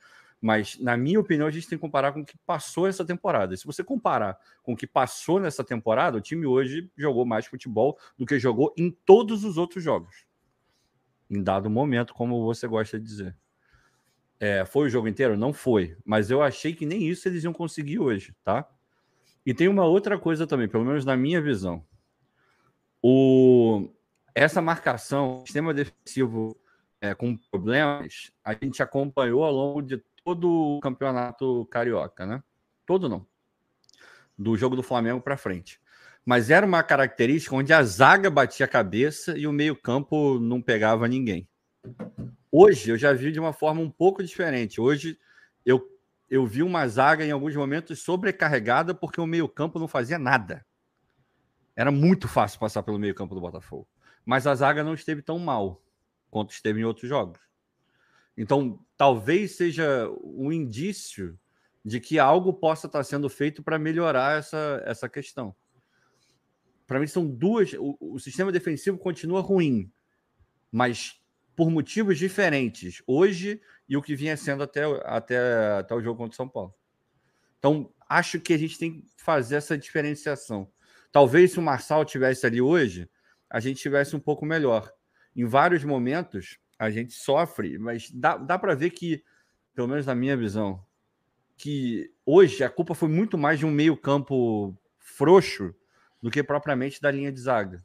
Mas, 0.40 0.78
na 0.78 0.96
minha 0.96 1.18
opinião, 1.18 1.48
a 1.48 1.50
gente 1.50 1.68
tem 1.68 1.76
que 1.76 1.82
comparar 1.82 2.12
com 2.12 2.20
o 2.20 2.24
que 2.24 2.38
passou 2.46 2.86
essa 2.86 3.04
temporada. 3.04 3.56
Se 3.56 3.66
você 3.66 3.82
comparar 3.82 4.38
com 4.62 4.72
o 4.72 4.76
que 4.76 4.86
passou 4.86 5.40
nessa 5.40 5.64
temporada, 5.64 6.16
o 6.16 6.20
time 6.20 6.46
hoje 6.46 6.88
jogou 6.96 7.24
mais 7.24 7.46
futebol 7.46 7.98
do 8.16 8.24
que 8.24 8.38
jogou 8.38 8.72
em 8.76 8.90
todos 8.90 9.42
os 9.42 9.58
outros 9.58 9.82
jogos. 9.82 10.26
Em 11.28 11.42
dado 11.42 11.68
momento, 11.68 12.14
como 12.14 12.44
você 12.44 12.68
gosta 12.68 13.00
de 13.00 13.04
dizer. 13.04 13.36
É, 14.38 14.64
foi 14.64 14.86
o 14.86 14.90
jogo 14.90 15.08
inteiro? 15.08 15.36
Não 15.36 15.52
foi. 15.52 15.96
Mas 16.04 16.30
eu 16.30 16.40
achei 16.40 16.72
que 16.72 16.86
nem 16.86 17.08
isso 17.08 17.26
eles 17.26 17.42
iam 17.42 17.52
conseguir 17.52 17.98
hoje, 17.98 18.32
tá? 18.44 18.68
E 19.44 19.52
tem 19.52 19.66
uma 19.66 19.84
outra 19.84 20.18
coisa 20.18 20.46
também, 20.46 20.68
pelo 20.68 20.84
menos 20.84 21.04
na 21.04 21.16
minha 21.16 21.40
visão. 21.40 21.84
O, 23.02 23.88
essa 24.38 24.62
marcação, 24.62 25.40
sistema 25.44 25.74
defensivo 25.74 26.56
é, 27.00 27.12
com 27.12 27.36
problemas, 27.36 28.30
a 28.44 28.54
gente 28.54 28.80
acompanhou 28.82 29.42
ao 29.42 29.52
longo 29.52 29.82
de 29.82 30.02
todo 30.24 30.76
o 30.76 30.80
campeonato 30.80 31.66
carioca, 31.66 32.24
né? 32.24 32.42
Todo 32.86 33.08
não. 33.08 33.26
Do 34.38 34.56
jogo 34.56 34.76
do 34.76 34.82
Flamengo 34.82 35.20
para 35.20 35.36
frente. 35.36 35.80
mas 36.24 36.50
era 36.50 36.64
uma 36.64 36.82
característica 36.82 37.56
onde 37.56 37.72
a 37.72 37.82
zaga 37.82 38.30
batia 38.30 38.66
a 38.66 38.68
cabeça 38.68 39.36
e 39.36 39.46
o 39.46 39.52
meio-campo 39.52 40.38
não 40.38 40.60
pegava 40.60 41.08
ninguém. 41.08 41.48
Hoje 42.52 42.90
eu 42.90 42.98
já 42.98 43.12
vi 43.12 43.32
de 43.32 43.40
uma 43.40 43.52
forma 43.52 43.80
um 43.80 43.90
pouco 43.90 44.22
diferente. 44.22 44.80
Hoje 44.80 45.18
eu, 45.64 45.80
eu 46.28 46.46
vi 46.46 46.62
uma 46.62 46.86
zaga 46.86 47.24
em 47.24 47.30
alguns 47.30 47.56
momentos 47.56 48.00
sobrecarregada 48.00 48.94
porque 48.94 49.20
o 49.20 49.26
meio-campo 49.26 49.78
não 49.78 49.88
fazia 49.88 50.18
nada. 50.18 50.64
Era 51.74 51.90
muito 51.90 52.28
fácil 52.28 52.60
passar 52.60 52.82
pelo 52.82 52.98
meio-campo 52.98 53.34
do 53.34 53.40
Botafogo. 53.40 53.88
Mas 54.28 54.46
a 54.46 54.54
zaga 54.54 54.84
não 54.84 54.92
esteve 54.92 55.22
tão 55.22 55.38
mal 55.38 55.82
quanto 56.30 56.52
esteve 56.52 56.82
em 56.82 56.84
outros 56.84 57.08
jogos. 57.08 57.40
Então, 58.36 58.78
talvez 58.94 59.56
seja 59.56 60.06
um 60.22 60.52
indício 60.52 61.40
de 61.82 61.98
que 61.98 62.18
algo 62.18 62.52
possa 62.52 62.86
estar 62.86 63.02
sendo 63.04 63.30
feito 63.30 63.62
para 63.62 63.78
melhorar 63.78 64.38
essa, 64.38 64.82
essa 64.84 65.08
questão. 65.08 65.56
Para 66.86 67.00
mim, 67.00 67.06
são 67.06 67.26
duas. 67.26 67.72
O, 67.72 67.96
o, 67.98 68.18
sistema 68.18 68.52
defensivo 68.52 68.98
continua 68.98 69.40
ruim, 69.40 69.90
mas 70.70 71.18
por 71.56 71.70
motivos 71.70 72.18
diferentes, 72.18 73.02
hoje 73.06 73.62
e 73.88 73.96
o 73.96 74.02
que 74.02 74.14
vinha 74.14 74.36
sendo 74.36 74.62
até, 74.62 74.84
até, 75.06 75.78
até 75.78 75.94
o 75.94 76.02
jogo 76.02 76.18
contra 76.18 76.34
o 76.34 76.36
São 76.36 76.46
Paulo. 76.46 76.74
Então, 77.58 77.90
acho 78.06 78.38
que 78.38 78.52
a 78.52 78.58
gente 78.58 78.78
tem 78.78 79.00
que 79.00 79.06
fazer 79.16 79.56
essa 79.56 79.78
diferenciação. 79.78 80.70
Talvez 81.10 81.52
se 81.52 81.58
o 81.58 81.62
Marçal 81.62 82.04
tivesse 82.04 82.44
ali 82.44 82.60
hoje, 82.60 83.08
a 83.50 83.60
gente 83.60 83.80
tivesse 83.80 84.14
um 84.14 84.20
pouco 84.20 84.44
melhor. 84.44 84.92
Em 85.34 85.44
vários 85.44 85.84
momentos, 85.84 86.58
a 86.78 86.90
gente 86.90 87.12
sofre, 87.12 87.78
mas 87.78 88.10
dá, 88.10 88.36
dá 88.36 88.58
para 88.58 88.74
ver 88.74 88.90
que, 88.90 89.22
pelo 89.74 89.88
menos 89.88 90.06
na 90.06 90.14
minha 90.14 90.36
visão, 90.36 90.84
que 91.56 92.12
hoje 92.24 92.62
a 92.62 92.70
culpa 92.70 92.94
foi 92.94 93.08
muito 93.08 93.36
mais 93.36 93.58
de 93.58 93.66
um 93.66 93.70
meio-campo 93.70 94.76
frouxo 94.98 95.74
do 96.22 96.30
que 96.30 96.42
propriamente 96.42 97.00
da 97.00 97.10
linha 97.10 97.32
de 97.32 97.40
zaga. 97.40 97.84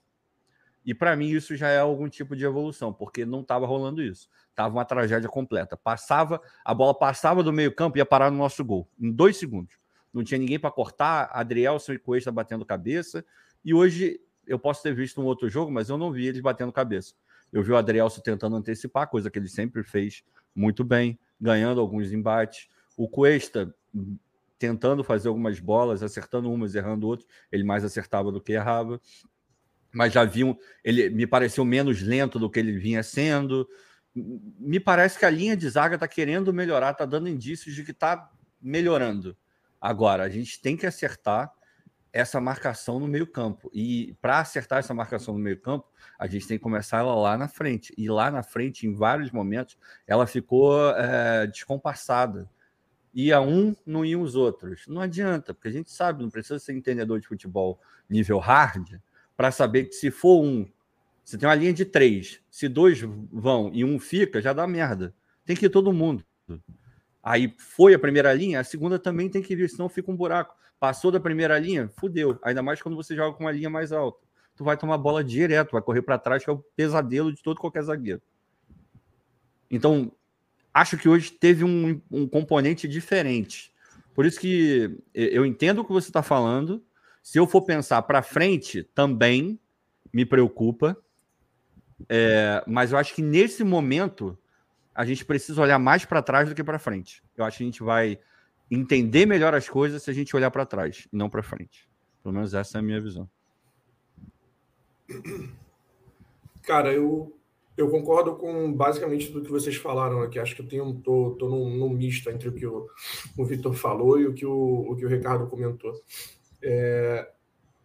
E 0.86 0.94
para 0.94 1.16
mim 1.16 1.30
isso 1.30 1.56
já 1.56 1.70
é 1.70 1.80
algum 1.80 2.10
tipo 2.10 2.36
de 2.36 2.44
evolução, 2.44 2.94
porque 2.94 3.26
não 3.26 3.42
estava 3.42 3.66
rolando 3.66 4.02
isso. 4.02 4.30
Tava 4.54 4.76
uma 4.76 4.86
tragédia 4.86 5.30
completa. 5.30 5.78
Passava, 5.78 6.42
a 6.64 6.74
bola 6.74 6.94
passava 6.94 7.42
do 7.42 7.54
meio-campo 7.54 7.98
e 7.98 8.00
ia 8.00 8.06
parar 8.06 8.30
no 8.30 8.38
nosso 8.38 8.64
gol 8.64 8.90
em 9.00 9.12
dois 9.12 9.38
segundos. 9.38 9.78
Não 10.14 10.24
tinha 10.24 10.38
ninguém 10.38 10.60
para 10.60 10.70
cortar, 10.70 11.30
Adrielson 11.34 11.94
e 11.94 12.00
Cuesta 12.00 12.32
batendo 12.32 12.66
cabeça. 12.66 13.26
E 13.66 13.74
hoje 13.74 14.20
eu 14.48 14.60
posso 14.60 14.84
ter 14.84 14.94
visto 14.94 15.22
um 15.22 15.26
outro 15.26 15.50
jogo, 15.50 15.72
mas 15.72 15.90
eu 15.90 15.98
não 15.98 16.12
vi 16.12 16.28
eles 16.28 16.42
batendo 16.42 16.72
cabeça. 16.72 17.14
Eu 17.52 17.62
vi 17.62 17.72
o 17.72 17.78
Adrielson 17.78 18.22
tentando 18.22 18.56
antecipar, 18.56 19.10
coisa 19.10 19.30
que 19.30 19.38
ele 19.38 19.48
sempre 19.48 19.84
fez 19.84 20.24
muito 20.56 20.84
bem, 20.84 21.20
ganhando 21.40 21.80
alguns 21.80 22.12
embates. 22.12 22.68
O 22.98 23.08
Cuesta 23.08 23.74
tentando 24.58 25.04
fazer 25.04 25.28
algumas 25.28 25.60
bolas, 25.60 26.02
acertando 26.02 26.52
umas, 26.52 26.74
errando 26.74 27.08
outras. 27.08 27.28
Ele 27.52 27.64
mais 27.64 27.84
acertava 27.84 28.32
do 28.32 28.42
que 28.42 28.54
errava. 28.54 29.00
Mas 29.94 30.14
já 30.14 30.24
viam, 30.24 30.58
ele 30.84 31.10
me 31.10 31.28
pareceu 31.28 31.64
menos 31.64 32.02
lento 32.02 32.40
do 32.40 32.50
que 32.50 32.60
ele 32.60 32.78
vinha 32.78 33.04
sendo. 33.04 33.68
Me 34.16 34.80
parece 34.80 35.20
que 35.20 35.26
a 35.26 35.30
linha 35.30 35.56
de 35.56 35.70
zaga 35.70 35.96
está 35.96 36.08
querendo 36.08 36.54
melhorar, 36.54 36.92
está 36.92 37.06
dando 37.06 37.30
indícios 37.30 37.76
de 37.76 37.84
que 37.84 37.92
está 37.92 38.32
melhorando. 38.62 39.38
Agora, 39.80 40.24
a 40.24 40.30
gente 40.30 40.62
tem 40.62 40.78
que 40.78 40.86
acertar 40.86 41.52
essa 42.14 42.40
marcação 42.40 43.00
no 43.00 43.08
meio-campo. 43.08 43.70
E 43.74 44.16
para 44.22 44.40
acertar 44.40 44.80
essa 44.80 44.94
marcação 44.94 45.34
no 45.34 45.40
meio-campo, 45.40 45.86
a 46.18 46.28
gente 46.28 46.48
tem 46.48 46.58
que 46.58 46.64
começar 46.64 47.00
ela 47.00 47.16
lá 47.16 47.38
na 47.38 47.50
frente. 47.50 47.94
E 47.98 48.08
lá 48.08 48.32
na 48.32 48.44
frente, 48.44 48.88
em 48.88 48.94
vários 48.94 49.32
momentos, 49.32 49.78
ela 50.08 50.26
ficou 50.26 50.92
é, 50.92 51.48
descompassada 51.48 52.48
ia 53.14 53.40
um, 53.40 53.76
não 53.86 54.04
iam 54.04 54.22
os 54.22 54.36
outros. 54.36 54.86
Não 54.88 55.00
adianta, 55.02 55.54
porque 55.54 55.68
a 55.68 55.72
gente 55.72 55.92
sabe, 55.92 56.24
não 56.24 56.30
precisa 56.30 56.58
ser 56.58 56.74
entendedor 56.74 57.20
de 57.20 57.28
futebol 57.28 57.80
nível 58.10 58.40
hard 58.40 59.00
para 59.38 59.52
saber 59.52 59.86
que 59.86 59.94
se 59.94 60.10
for 60.10 60.44
um, 60.44 60.68
você 61.24 61.38
tem 61.38 61.48
uma 61.48 61.56
linha 61.56 61.74
de 61.74 61.86
três, 61.86 62.42
se 62.50 62.68
dois 62.68 63.00
vão 63.32 63.70
e 63.74 63.86
um 63.86 64.00
fica, 64.00 64.42
já 64.42 64.52
dá 64.52 64.66
merda. 64.66 65.14
Tem 65.46 65.56
que 65.56 65.68
ir 65.68 65.70
todo 65.70 65.94
mundo. 65.94 66.26
Aí 67.22 67.54
foi 67.58 67.94
a 67.94 68.00
primeira 68.00 68.34
linha, 68.34 68.60
a 68.60 68.64
segunda 68.64 69.00
também 69.00 69.30
tem 69.30 69.42
que 69.42 69.56
vir, 69.56 69.70
senão 69.70 69.88
fica 69.88 70.12
um 70.12 70.16
buraco. 70.16 70.56
Passou 70.84 71.12
da 71.12 71.18
primeira 71.18 71.58
linha, 71.58 71.88
fudeu. 71.88 72.38
Ainda 72.44 72.62
mais 72.62 72.82
quando 72.82 72.98
você 72.98 73.16
joga 73.16 73.38
com 73.38 73.46
uma 73.46 73.54
linha 73.54 73.70
mais 73.70 73.94
alta. 73.94 74.20
Tu 74.54 74.66
vai 74.66 74.76
tomar 74.76 74.98
bola 74.98 75.24
direto, 75.24 75.72
vai 75.72 75.82
correr 75.82 76.02
para 76.02 76.18
trás, 76.18 76.44
que 76.44 76.50
é 76.50 76.52
o 76.52 76.58
pesadelo 76.58 77.32
de 77.32 77.42
todo 77.42 77.58
qualquer 77.58 77.84
zagueiro. 77.84 78.22
Então, 79.72 80.12
acho 80.74 80.98
que 80.98 81.08
hoje 81.08 81.32
teve 81.32 81.64
um, 81.64 82.02
um 82.12 82.28
componente 82.28 82.86
diferente. 82.86 83.74
Por 84.14 84.26
isso 84.26 84.38
que 84.38 85.02
eu 85.14 85.46
entendo 85.46 85.80
o 85.80 85.86
que 85.86 85.94
você 85.94 86.10
está 86.10 86.22
falando. 86.22 86.84
Se 87.22 87.40
eu 87.40 87.48
for 87.48 87.62
pensar 87.62 88.02
para 88.02 88.22
frente, 88.22 88.84
também 88.94 89.58
me 90.12 90.26
preocupa. 90.26 90.98
É, 92.10 92.62
mas 92.68 92.92
eu 92.92 92.98
acho 92.98 93.16
que 93.16 93.22
nesse 93.22 93.64
momento 93.64 94.38
a 94.94 95.06
gente 95.06 95.24
precisa 95.24 95.62
olhar 95.62 95.80
mais 95.80 96.04
para 96.04 96.22
trás 96.22 96.50
do 96.50 96.54
que 96.54 96.62
para 96.62 96.78
frente. 96.78 97.24
Eu 97.38 97.46
acho 97.46 97.60
que 97.60 97.64
a 97.64 97.68
gente 97.68 97.82
vai 97.82 98.20
entender 98.74 99.26
melhor 99.26 99.54
as 99.54 99.70
coisas 99.70 100.04
se 100.04 100.10
a 100.10 100.14
gente 100.14 100.36
olhar 100.36 100.52
para 100.52 100.66
trás 100.66 101.08
e 101.12 101.16
não 101.16 101.30
para 101.30 101.44
frente. 101.44 101.88
Pelo 102.22 102.34
menos 102.34 102.54
essa 102.54 102.78
é 102.78 102.80
a 102.80 102.82
minha 102.82 103.02
visão. 103.02 103.30
Cara, 106.64 106.94
eu 106.94 107.38
eu 107.76 107.90
concordo 107.90 108.36
com 108.36 108.72
basicamente 108.72 109.32
tudo 109.32 109.46
que 109.46 109.52
vocês 109.52 109.76
falaram 109.76 110.22
aqui. 110.22 110.38
Acho 110.38 110.56
que 110.56 110.62
eu 110.62 110.68
tenho, 110.68 110.94
tô, 111.04 111.36
tô 111.40 111.50
num, 111.50 111.76
num 111.76 111.90
misto 111.90 112.30
entre 112.30 112.48
o 112.48 112.54
que 112.54 112.68
o, 112.68 112.88
o 113.36 113.46
Vitor 113.46 113.74
falou 113.74 114.20
e 114.20 114.28
o 114.28 114.34
que 114.34 114.46
o, 114.46 114.92
o 114.92 114.96
que 114.96 115.06
o 115.06 115.10
Ricardo 115.10 115.48
comentou. 115.48 115.92
É, 116.62 117.28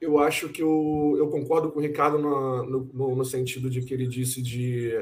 eu 0.00 0.18
acho 0.18 0.50
que 0.50 0.62
o, 0.62 1.16
eu 1.16 1.28
concordo 1.28 1.70
com 1.70 1.78
o 1.78 1.82
Ricardo 1.82 2.18
no, 2.18 3.14
no, 3.14 3.24
sentido 3.24 3.70
de 3.70 3.80
que 3.82 3.94
ele 3.94 4.06
disse 4.06 4.42
de, 4.42 4.92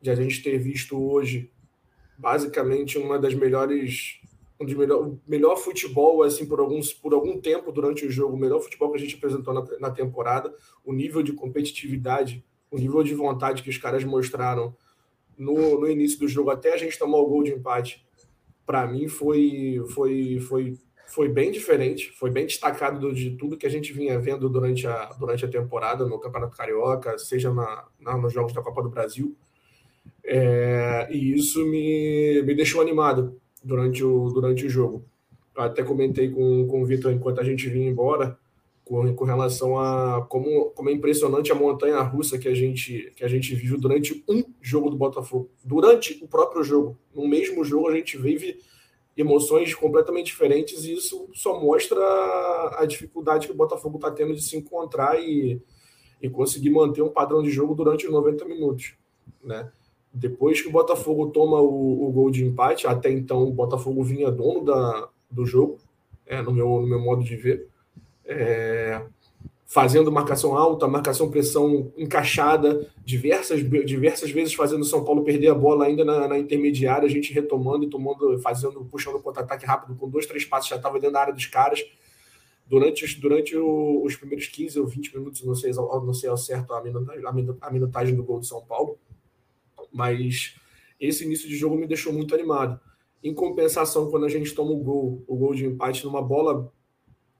de 0.00 0.10
a 0.10 0.14
gente 0.14 0.42
ter 0.42 0.58
visto 0.58 0.96
hoje 0.96 1.50
basicamente 2.16 2.96
uma 2.96 3.18
das 3.18 3.34
melhores 3.34 4.20
um 4.72 4.78
melhor, 4.78 5.12
melhor 5.26 5.56
futebol 5.56 6.22
assim 6.22 6.46
por 6.46 6.60
alguns 6.60 6.92
por 6.92 7.12
algum 7.12 7.40
tempo 7.40 7.72
durante 7.72 8.06
o 8.06 8.10
jogo, 8.10 8.36
o 8.36 8.38
melhor 8.38 8.60
futebol 8.60 8.90
que 8.90 8.96
a 8.96 9.00
gente 9.00 9.16
apresentou 9.16 9.52
na, 9.52 9.64
na 9.80 9.90
temporada, 9.90 10.54
o 10.84 10.92
nível 10.92 11.22
de 11.22 11.32
competitividade 11.32 12.44
o 12.74 12.78
nível 12.78 13.04
de 13.04 13.14
vontade 13.14 13.62
que 13.62 13.70
os 13.70 13.78
caras 13.78 14.02
mostraram 14.02 14.74
no, 15.38 15.80
no 15.80 15.88
início 15.88 16.18
do 16.18 16.26
jogo, 16.26 16.50
até 16.50 16.74
a 16.74 16.76
gente 16.76 16.98
tomar 16.98 17.18
o 17.18 17.26
gol 17.26 17.44
de 17.44 17.52
empate, 17.52 18.04
para 18.66 18.84
mim 18.86 19.06
foi, 19.06 19.80
foi, 19.90 20.40
foi, 20.40 20.76
foi 21.06 21.28
bem 21.28 21.52
diferente, 21.52 22.10
foi 22.12 22.30
bem 22.30 22.46
destacado 22.46 23.12
de 23.12 23.36
tudo 23.36 23.56
que 23.56 23.66
a 23.66 23.70
gente 23.70 23.92
vinha 23.92 24.18
vendo 24.18 24.48
durante 24.48 24.86
a, 24.88 25.06
durante 25.18 25.44
a 25.44 25.48
temporada 25.48 26.04
no 26.04 26.18
Campeonato 26.18 26.56
Carioca, 26.56 27.16
seja 27.16 27.52
na, 27.52 27.86
na 28.00 28.16
nos 28.16 28.32
jogos 28.32 28.52
da 28.52 28.62
Copa 28.62 28.82
do 28.82 28.90
Brasil. 28.90 29.36
É, 30.24 31.06
e 31.10 31.34
isso 31.34 31.64
me, 31.66 32.42
me 32.42 32.54
deixou 32.54 32.80
animado 32.80 33.40
durante 33.64 34.04
o, 34.04 34.28
durante 34.30 34.66
o 34.66 34.70
jogo. 34.70 35.04
Até 35.56 35.82
comentei 35.82 36.30
com, 36.30 36.66
com 36.66 36.82
o 36.82 36.86
Vitor 36.86 37.12
enquanto 37.12 37.40
a 37.40 37.44
gente 37.44 37.68
vinha 37.68 37.88
embora 37.88 38.38
com, 38.84 39.14
com 39.14 39.24
relação 39.24 39.78
a 39.78 40.26
como, 40.28 40.66
como 40.70 40.90
é 40.90 40.92
impressionante 40.92 41.50
a 41.50 41.54
montanha 41.54 42.00
russa 42.02 42.38
que 42.38 42.48
a 42.48 42.54
gente 42.54 43.12
que 43.16 43.24
a 43.24 43.28
gente 43.28 43.54
vive 43.54 43.76
durante 43.78 44.22
um 44.28 44.44
jogo 44.60 44.90
do 44.90 44.96
Botafogo. 44.96 45.50
Durante 45.64 46.22
o 46.22 46.28
próprio 46.28 46.62
jogo, 46.62 46.98
no 47.14 47.26
mesmo 47.26 47.64
jogo 47.64 47.88
a 47.88 47.96
gente 47.96 48.18
vive 48.18 48.58
emoções 49.16 49.72
completamente 49.74 50.26
diferentes 50.26 50.84
e 50.84 50.92
isso 50.92 51.28
só 51.32 51.58
mostra 51.60 52.00
a 52.78 52.84
dificuldade 52.84 53.46
que 53.46 53.52
o 53.52 53.56
Botafogo 53.56 53.96
está 53.96 54.10
tendo 54.10 54.34
de 54.34 54.42
se 54.42 54.56
encontrar 54.56 55.18
e, 55.20 55.60
e 56.20 56.28
conseguir 56.28 56.70
manter 56.70 57.00
um 57.00 57.08
padrão 57.08 57.42
de 57.42 57.50
jogo 57.50 57.74
durante 57.74 58.06
os 58.06 58.12
90 58.12 58.44
minutos, 58.44 58.94
né? 59.42 59.70
Depois 60.14 60.62
que 60.62 60.68
o 60.68 60.72
Botafogo 60.72 61.30
toma 61.30 61.60
o, 61.60 62.08
o 62.08 62.12
gol 62.12 62.30
de 62.30 62.44
empate, 62.44 62.86
até 62.86 63.10
então 63.10 63.42
o 63.42 63.52
Botafogo 63.52 64.02
vinha 64.04 64.30
dono 64.30 64.64
da, 64.64 65.08
do 65.28 65.44
jogo, 65.44 65.78
é, 66.24 66.40
no, 66.40 66.52
meu, 66.52 66.80
no 66.80 66.86
meu 66.86 67.00
modo 67.00 67.24
de 67.24 67.34
ver 67.34 67.68
é, 68.24 69.02
fazendo 69.66 70.12
marcação 70.12 70.56
alta, 70.56 70.86
marcação 70.86 71.28
pressão 71.28 71.92
encaixada, 71.96 72.88
diversas, 73.04 73.60
diversas 73.84 74.30
vezes 74.30 74.54
fazendo 74.54 74.82
o 74.82 74.84
São 74.84 75.04
Paulo 75.04 75.24
perder 75.24 75.48
a 75.48 75.54
bola 75.54 75.86
ainda 75.86 76.04
na, 76.04 76.28
na 76.28 76.38
intermediária, 76.38 77.06
a 77.06 77.10
gente 77.10 77.32
retomando 77.32 77.84
e 77.84 77.90
tomando, 77.90 78.38
fazendo, 78.38 78.84
puxando 78.84 79.20
contra-ataque 79.20 79.66
rápido, 79.66 79.96
com 79.96 80.08
dois, 80.08 80.26
três 80.26 80.44
passos 80.44 80.70
já 80.70 80.76
estava 80.76 81.00
dentro 81.00 81.14
da 81.14 81.20
área 81.22 81.32
dos 81.32 81.46
caras. 81.46 81.84
Durante, 82.66 83.20
durante 83.20 83.56
o, 83.56 84.02
os 84.04 84.16
primeiros 84.16 84.46
15 84.46 84.78
ou 84.80 84.86
20 84.86 85.18
minutos, 85.18 85.42
não 85.42 85.54
sei, 85.54 85.72
não 85.72 86.14
sei 86.14 86.30
ao 86.30 86.36
certo 86.36 86.72
a 86.72 86.80
minutagem, 86.80 87.22
a 87.60 87.70
minutagem 87.70 88.14
do 88.14 88.22
gol 88.22 88.40
de 88.40 88.46
São 88.46 88.62
Paulo, 88.62 88.96
mas 89.94 90.56
esse 91.00 91.24
início 91.24 91.48
de 91.48 91.56
jogo 91.56 91.76
me 91.76 91.86
deixou 91.86 92.12
muito 92.12 92.34
animado. 92.34 92.80
Em 93.22 93.32
compensação, 93.32 94.10
quando 94.10 94.26
a 94.26 94.28
gente 94.28 94.52
toma 94.52 94.72
o 94.72 94.76
gol, 94.76 95.24
o 95.26 95.36
gol 95.36 95.54
de 95.54 95.64
empate 95.64 96.04
numa 96.04 96.20
bola 96.20 96.70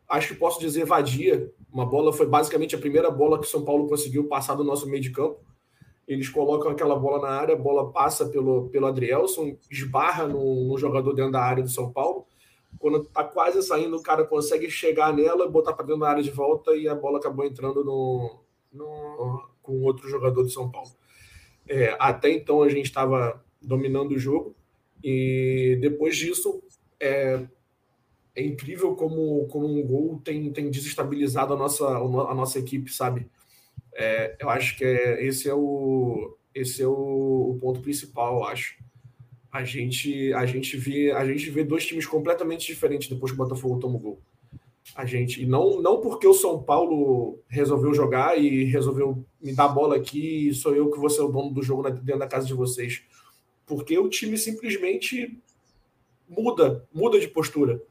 acho 0.08 0.28
que 0.28 0.34
posso 0.34 0.60
dizer 0.60 0.84
vadia. 0.84 1.52
Uma 1.72 1.84
bola 1.84 2.12
foi 2.12 2.26
basicamente 2.26 2.74
a 2.74 2.78
primeira 2.78 3.10
bola 3.10 3.38
que 3.38 3.46
o 3.46 3.50
São 3.50 3.64
Paulo 3.64 3.88
conseguiu 3.88 4.28
passar 4.28 4.54
do 4.54 4.64
nosso 4.64 4.88
meio 4.88 5.02
de 5.02 5.10
campo. 5.10 5.40
Eles 6.06 6.28
colocam 6.28 6.70
aquela 6.70 6.94
bola 6.94 7.20
na 7.20 7.34
área, 7.34 7.54
a 7.54 7.58
bola 7.58 7.90
passa 7.90 8.26
pelo, 8.26 8.68
pelo 8.68 8.86
Adrielson, 8.86 9.56
esbarra 9.70 10.28
no, 10.28 10.68
no 10.68 10.78
jogador 10.78 11.12
dentro 11.14 11.32
da 11.32 11.42
área 11.42 11.62
do 11.62 11.70
São 11.70 11.90
Paulo. 11.90 12.26
quando 12.78 13.04
tá 13.04 13.24
quase 13.24 13.62
saindo, 13.62 13.96
o 13.96 14.02
cara 14.02 14.24
consegue 14.24 14.70
chegar 14.70 15.12
nela, 15.14 15.48
botar 15.48 15.72
para 15.72 15.86
dentro 15.86 16.02
da 16.02 16.10
área 16.10 16.22
de 16.22 16.30
volta 16.30 16.76
e 16.76 16.86
a 16.86 16.94
bola 16.94 17.18
acabou 17.18 17.44
entrando 17.44 17.82
no, 17.82 18.38
no 18.72 19.42
com 19.62 19.80
outro 19.82 20.08
jogador 20.08 20.42
do 20.42 20.50
São 20.50 20.70
Paulo. 20.70 20.90
É, 21.68 21.96
até 21.98 22.30
então 22.30 22.62
a 22.62 22.68
gente 22.68 22.86
estava 22.86 23.42
dominando 23.60 24.12
o 24.12 24.18
jogo 24.18 24.54
e 25.02 25.78
depois 25.80 26.16
disso 26.16 26.62
é, 27.00 27.42
é 28.34 28.42
incrível 28.42 28.94
como, 28.94 29.46
como 29.48 29.66
um 29.66 29.86
gol 29.86 30.20
tem, 30.22 30.52
tem 30.52 30.70
desestabilizado 30.70 31.54
a 31.54 31.56
nossa, 31.56 31.86
a 31.86 32.34
nossa 32.34 32.58
equipe, 32.58 32.92
sabe? 32.92 33.26
É, 33.94 34.36
eu 34.40 34.50
acho 34.50 34.76
que 34.76 34.84
é, 34.84 35.24
esse 35.24 35.48
é 35.48 35.54
o 35.54 36.36
esse 36.54 36.82
é 36.82 36.86
o, 36.86 37.50
o, 37.50 37.58
ponto 37.60 37.80
principal, 37.80 38.36
eu 38.36 38.44
acho. 38.44 38.76
A 39.50 39.64
gente 39.64 40.32
a 40.34 40.46
gente 40.46 40.76
vê 40.76 41.10
a 41.12 41.24
gente 41.26 41.50
vê 41.50 41.64
dois 41.64 41.86
times 41.86 42.06
completamente 42.06 42.66
diferentes 42.66 43.08
depois 43.08 43.32
que 43.32 43.38
o 43.40 43.42
Botafogo 43.42 43.78
toma 43.78 43.96
o 43.96 43.98
gol. 43.98 44.22
A 44.94 45.04
gente 45.04 45.42
e 45.42 45.46
não 45.46 45.80
não 45.80 46.00
porque 46.00 46.26
o 46.26 46.34
São 46.34 46.62
Paulo 46.62 47.38
resolveu 47.48 47.94
jogar 47.94 48.38
e 48.38 48.64
resolveu 48.64 49.24
me 49.40 49.54
dar 49.54 49.68
bola 49.68 49.96
aqui 49.96 50.52
sou 50.52 50.74
eu 50.74 50.90
que 50.90 50.98
vou 50.98 51.10
ser 51.10 51.22
o 51.22 51.28
dono 51.28 51.52
do 51.52 51.62
jogo 51.62 51.88
dentro 51.90 52.18
da 52.18 52.26
casa 52.26 52.46
de 52.46 52.54
vocês, 52.54 53.02
porque 53.66 53.98
o 53.98 54.08
time 54.08 54.36
simplesmente 54.36 55.38
muda 56.28 56.86
muda 56.92 57.18
de 57.18 57.28
postura. 57.28 57.82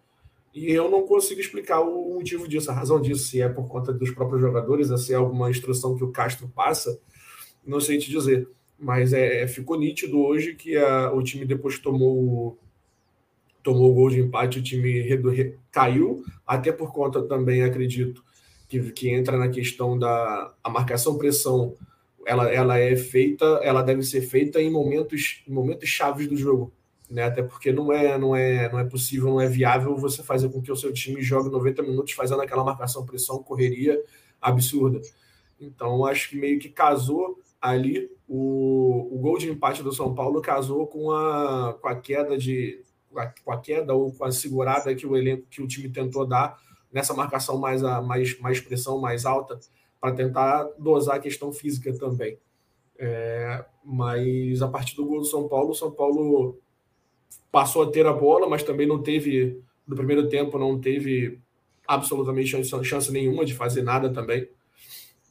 E 0.54 0.72
eu 0.72 0.90
não 0.90 1.02
consigo 1.08 1.42
explicar 1.42 1.82
o 1.82 2.14
motivo 2.14 2.48
disso, 2.48 2.70
a 2.70 2.76
razão 2.76 3.02
disso, 3.02 3.26
se 3.26 3.42
é 3.42 3.50
por 3.50 3.68
conta 3.68 3.92
dos 3.92 4.12
próprios 4.12 4.40
jogadores, 4.40 4.88
se 5.02 5.12
é 5.12 5.16
alguma 5.16 5.50
instrução 5.50 5.98
que 5.98 6.04
o 6.04 6.12
Castro 6.12 6.48
passa, 6.48 7.00
não 7.66 7.80
sei 7.80 7.98
te 7.98 8.12
dizer. 8.12 8.48
Mas 8.78 9.14
é, 9.14 9.42
é 9.42 9.48
ficou 9.48 9.80
nítido 9.80 10.20
hoje 10.22 10.54
que 10.54 10.78
a, 10.78 11.12
o 11.12 11.24
time, 11.24 11.44
depois 11.46 11.80
tomou, 11.80 12.60
tomou 13.64 13.92
o 13.92 13.94
gol 13.94 14.10
de 14.10 14.20
empate, 14.20 14.60
o 14.60 14.64
time 14.64 15.04
caiu, 15.72 16.24
até 16.46 16.72
por 16.72 16.92
conta 16.92 17.22
também, 17.24 17.64
acredito, 17.64 18.24
que, 18.68 18.92
que 18.92 19.10
entra 19.10 19.38
na 19.38 19.50
questão 19.50 19.98
da 19.98 20.54
a 20.64 20.70
marcação-pressão. 20.70 21.76
Ela, 22.26 22.50
ela 22.52 22.78
é 22.78 22.96
feita, 22.96 23.46
ela 23.64 23.82
deve 23.82 24.04
ser 24.04 24.22
feita 24.22 24.62
em 24.62 24.70
momentos, 24.70 25.44
em 25.48 25.52
momentos 25.52 25.90
chaves 25.90 26.28
do 26.28 26.38
jogo 26.38 26.72
né? 27.14 27.26
Até 27.26 27.44
porque 27.44 27.72
não 27.72 27.94
é, 27.94 28.18
não 28.18 28.36
é, 28.36 28.72
não 28.72 28.80
é 28.80 28.84
possível, 28.84 29.30
não 29.30 29.40
é 29.40 29.48
viável 29.48 29.96
você 29.96 30.24
fazer 30.24 30.50
com 30.50 30.62
que 30.62 30.72
o 30.72 30.76
seu 30.76 30.92
time 30.92 31.22
jogue 31.22 31.50
90 31.50 31.84
minutos 31.84 32.14
fazendo 32.14 32.42
aquela 32.42 32.64
marcação 32.64 33.06
pressão, 33.06 33.44
correria 33.44 34.02
absurda. 34.42 35.00
Então, 35.62 36.06
acho 36.06 36.30
que 36.30 36.36
meio 36.36 36.60
que 36.60 36.70
casou 36.70 37.40
ali 37.62 38.10
o, 38.28 39.10
o 39.12 39.20
gol 39.20 39.38
de 39.38 39.50
empate 39.50 39.84
do 39.84 39.94
São 39.94 40.14
Paulo 40.16 40.42
casou 40.42 40.88
com 40.88 41.12
a, 41.12 41.78
com 41.80 41.88
a 41.88 41.96
queda 41.96 42.36
de 42.36 42.82
com 43.44 43.52
a 43.52 43.58
queda 43.58 43.94
ou 43.94 44.12
com 44.12 44.26
a 44.26 44.32
segurada 44.32 44.94
que 44.96 45.06
o 45.06 45.16
elenco 45.16 45.48
que 45.50 45.62
o 45.62 45.68
time 45.68 45.90
tentou 45.90 46.26
dar 46.26 46.58
nessa 46.92 47.14
marcação 47.14 47.58
mais 47.58 47.84
a 47.84 48.02
mais 48.02 48.40
mais 48.40 48.60
pressão 48.60 49.00
mais 49.00 49.26
alta 49.26 49.60
para 50.00 50.14
tentar 50.14 50.68
dosar 50.78 51.16
a 51.16 51.20
questão 51.20 51.52
física 51.54 51.98
também. 51.98 52.38
É, 52.98 53.64
mas 53.84 54.62
a 54.62 54.68
partir 54.68 54.96
do 54.96 55.06
gol 55.06 55.20
do 55.20 55.26
São 55.26 55.48
Paulo, 55.48 55.72
o 55.72 55.76
São 55.76 55.92
Paulo 55.92 56.58
passou 57.52 57.84
a 57.84 57.92
ter 57.92 58.06
a 58.06 58.14
bola, 58.14 58.48
mas 58.50 58.64
também 58.64 58.88
não 58.88 59.02
teve, 59.02 59.62
no 59.88 59.96
primeiro 59.96 60.28
tempo, 60.28 60.58
não 60.58 60.80
teve 60.80 61.40
absolutamente 61.88 62.50
chance, 62.50 62.84
chance 62.84 63.12
nenhuma 63.12 63.46
de 63.46 63.54
fazer 63.54 63.82
nada 63.82 64.12
também. 64.12 64.48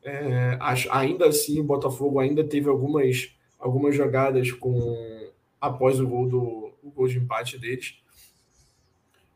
É, 0.05 0.59
ainda 0.91 1.27
assim, 1.27 1.61
o 1.61 1.65
Botafogo 1.65 2.19
ainda 2.19 2.43
teve 2.43 2.69
algumas, 2.69 3.35
algumas 3.59 3.95
jogadas 3.95 4.51
com 4.53 5.31
após 5.61 6.01
o 6.01 6.07
gol, 6.07 6.29
do, 6.29 6.62
o 6.83 6.91
gol 6.91 7.09
de 7.09 7.19
empate 7.19 7.59
deles. 7.59 7.99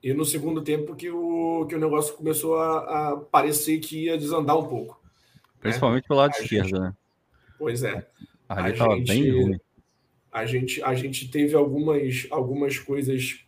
E 0.03 0.13
no 0.13 0.25
segundo 0.25 0.63
tempo 0.63 0.95
que 0.95 1.11
o, 1.11 1.67
que 1.69 1.75
o 1.75 1.81
negócio 1.81 2.15
começou 2.15 2.57
a, 2.57 3.13
a 3.13 3.17
parecer 3.17 3.79
que 3.79 4.05
ia 4.05 4.19
desandar 4.19 4.59
um 4.59 4.67
pouco. 4.67 5.01
Né? 5.03 5.61
Principalmente 5.61 6.03
né? 6.03 6.09
pelo 6.09 6.21
lado 6.21 6.33
esquerdo, 6.33 6.81
né? 6.81 6.95
Pois 7.59 7.83
é. 7.83 8.07
Ali 8.49 8.73
estava 8.73 8.97
bem 8.97 9.31
ruim 9.31 9.59
a 10.37 10.45
gente, 10.45 10.83
a 10.83 10.95
gente 10.95 11.29
teve 11.31 11.55
algumas, 11.55 12.27
algumas 12.31 12.79
coisas 12.79 13.41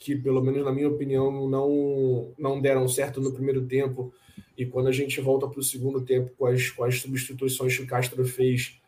que, 0.00 0.16
pelo 0.16 0.42
menos 0.42 0.64
na 0.64 0.72
minha 0.72 0.88
opinião, 0.88 1.48
não, 1.48 2.34
não 2.36 2.60
deram 2.60 2.88
certo 2.88 3.20
no 3.20 3.32
primeiro 3.32 3.64
tempo. 3.66 4.12
E 4.56 4.66
quando 4.66 4.88
a 4.88 4.92
gente 4.92 5.20
volta 5.20 5.46
para 5.46 5.60
o 5.60 5.62
segundo 5.62 6.00
tempo 6.00 6.32
com 6.36 6.46
as, 6.46 6.70
com 6.70 6.82
as 6.82 7.00
substituições 7.00 7.76
que 7.76 7.84
o 7.84 7.86
Castro 7.86 8.24
fez, 8.26 8.80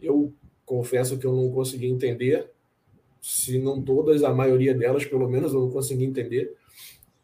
eu 0.00 0.32
confesso 0.64 1.18
que 1.18 1.26
eu 1.26 1.36
não 1.36 1.52
consegui 1.52 1.88
entender. 1.88 2.50
Se 3.20 3.58
não 3.58 3.82
todas, 3.82 4.22
a 4.22 4.32
maioria 4.32 4.74
delas, 4.74 5.04
pelo 5.04 5.28
menos, 5.28 5.52
eu 5.52 5.60
não 5.60 5.70
consegui 5.70 6.04
entender. 6.04 6.54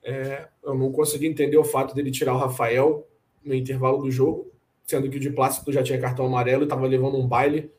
É, 0.03 0.49
eu 0.63 0.75
não 0.75 0.93
consegui 0.93 1.27
entender 1.27 1.57
o 1.57 1.65
fato 1.65 1.95
dele 1.95 2.11
tirar 2.11 2.35
o 2.35 2.39
Rafael 2.39 3.07
no 3.45 3.55
intervalo 3.55 4.03
do 4.03 4.11
jogo, 4.11 4.51
sendo 4.85 5.09
que 5.09 5.17
o 5.17 5.21
de 5.21 5.31
Plácido 5.31 5.73
já 5.73 5.83
tinha 5.83 6.01
cartão 6.01 6.27
amarelo 6.27 6.63
e 6.63 6.65
estava 6.65 6.87
levando 6.87 7.17
um 7.17 7.27
baile 7.27 7.71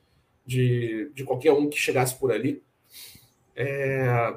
de, 0.46 1.12
de 1.14 1.24
qualquer 1.24 1.52
um 1.54 1.70
que 1.70 1.78
chegasse 1.78 2.18
por 2.18 2.32
ali. 2.32 2.62
É, 3.56 4.36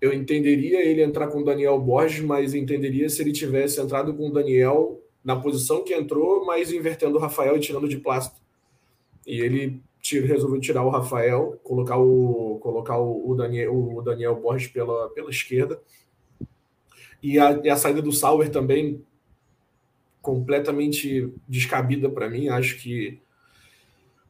eu 0.00 0.12
entenderia 0.12 0.84
ele 0.84 1.02
entrar 1.02 1.28
com 1.28 1.38
o 1.38 1.44
Daniel 1.44 1.78
Borges, 1.78 2.20
mas 2.20 2.54
entenderia 2.54 3.08
se 3.08 3.22
ele 3.22 3.32
tivesse 3.32 3.80
entrado 3.80 4.14
com 4.14 4.28
o 4.28 4.32
Daniel 4.32 5.00
na 5.24 5.34
posição 5.34 5.82
que 5.82 5.94
entrou, 5.94 6.44
mas 6.44 6.70
invertendo 6.70 7.16
o 7.16 7.20
Rafael 7.20 7.56
e 7.56 7.60
tirando 7.60 7.88
de 7.88 7.96
plástico. 7.96 8.36
E 9.26 9.40
ele 9.40 9.80
resolveu 10.12 10.60
tirar 10.60 10.84
o 10.84 10.90
Rafael, 10.90 11.58
colocar 11.62 11.96
o, 11.96 12.58
colocar 12.60 12.98
o, 12.98 13.34
Daniel, 13.34 13.74
o 13.74 14.02
Daniel 14.02 14.36
Borges 14.36 14.68
pela, 14.68 15.08
pela 15.10 15.30
esquerda. 15.30 15.80
E 17.22 17.38
a, 17.38 17.52
e 17.64 17.70
a 17.70 17.76
saída 17.76 18.02
do 18.02 18.12
Sauer 18.12 18.50
também 18.50 19.02
completamente 20.20 21.32
descabida 21.48 22.10
para 22.10 22.28
mim. 22.28 22.48
Acho 22.48 22.76
que 22.78 23.18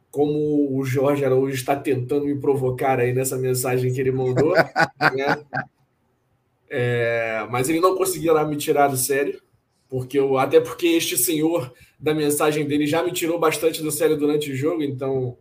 como 0.09 0.77
o 0.77 0.85
Jorge 0.85 1.25
Araújo 1.25 1.53
está 1.53 1.75
tentando 1.75 2.25
me 2.25 2.39
provocar 2.39 2.99
aí 3.01 3.13
nessa 3.13 3.37
mensagem 3.37 3.93
que 3.93 3.99
ele 3.99 4.13
mandou, 4.13 4.53
né? 5.13 5.43
É, 6.69 7.45
mas 7.49 7.67
ele 7.67 7.81
não 7.81 7.97
conseguia 7.97 8.31
lá 8.31 8.45
me 8.45 8.55
tirar 8.55 8.87
do 8.87 8.95
sério, 8.95 9.41
porque 9.89 10.17
eu, 10.17 10.37
até 10.37 10.61
porque 10.61 10.87
este 10.87 11.17
senhor 11.17 11.73
da 11.99 12.13
mensagem 12.13 12.65
dele 12.65 12.87
já 12.87 13.03
me 13.03 13.11
tirou 13.11 13.37
bastante 13.37 13.81
do 13.81 13.91
sério 13.91 14.17
durante 14.17 14.51
o 14.51 14.55
jogo, 14.55 14.81
então 14.81 15.37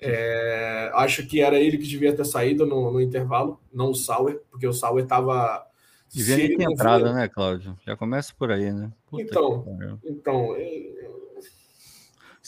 é, 0.00 0.90
acho 0.94 1.26
que 1.26 1.40
era 1.40 1.58
ele 1.58 1.78
que 1.78 1.86
devia 1.86 2.14
ter 2.14 2.24
saído 2.24 2.64
no, 2.66 2.90
no 2.90 3.00
intervalo, 3.00 3.60
não 3.72 3.90
o 3.90 3.94
Sauer, 3.94 4.40
porque 4.50 4.66
o 4.66 4.72
Sauer 4.72 5.04
estava. 5.04 5.66
Devia 6.12 6.36
nem 6.36 6.56
ter 6.56 6.64
entrado, 6.64 7.12
né, 7.12 7.28
Cláudio? 7.28 7.76
Já 7.86 7.96
começa 7.96 8.32
por 8.36 8.50
aí, 8.50 8.72
né? 8.72 8.90
Puta 9.08 9.22
então, 9.22 9.64
então 10.04 10.56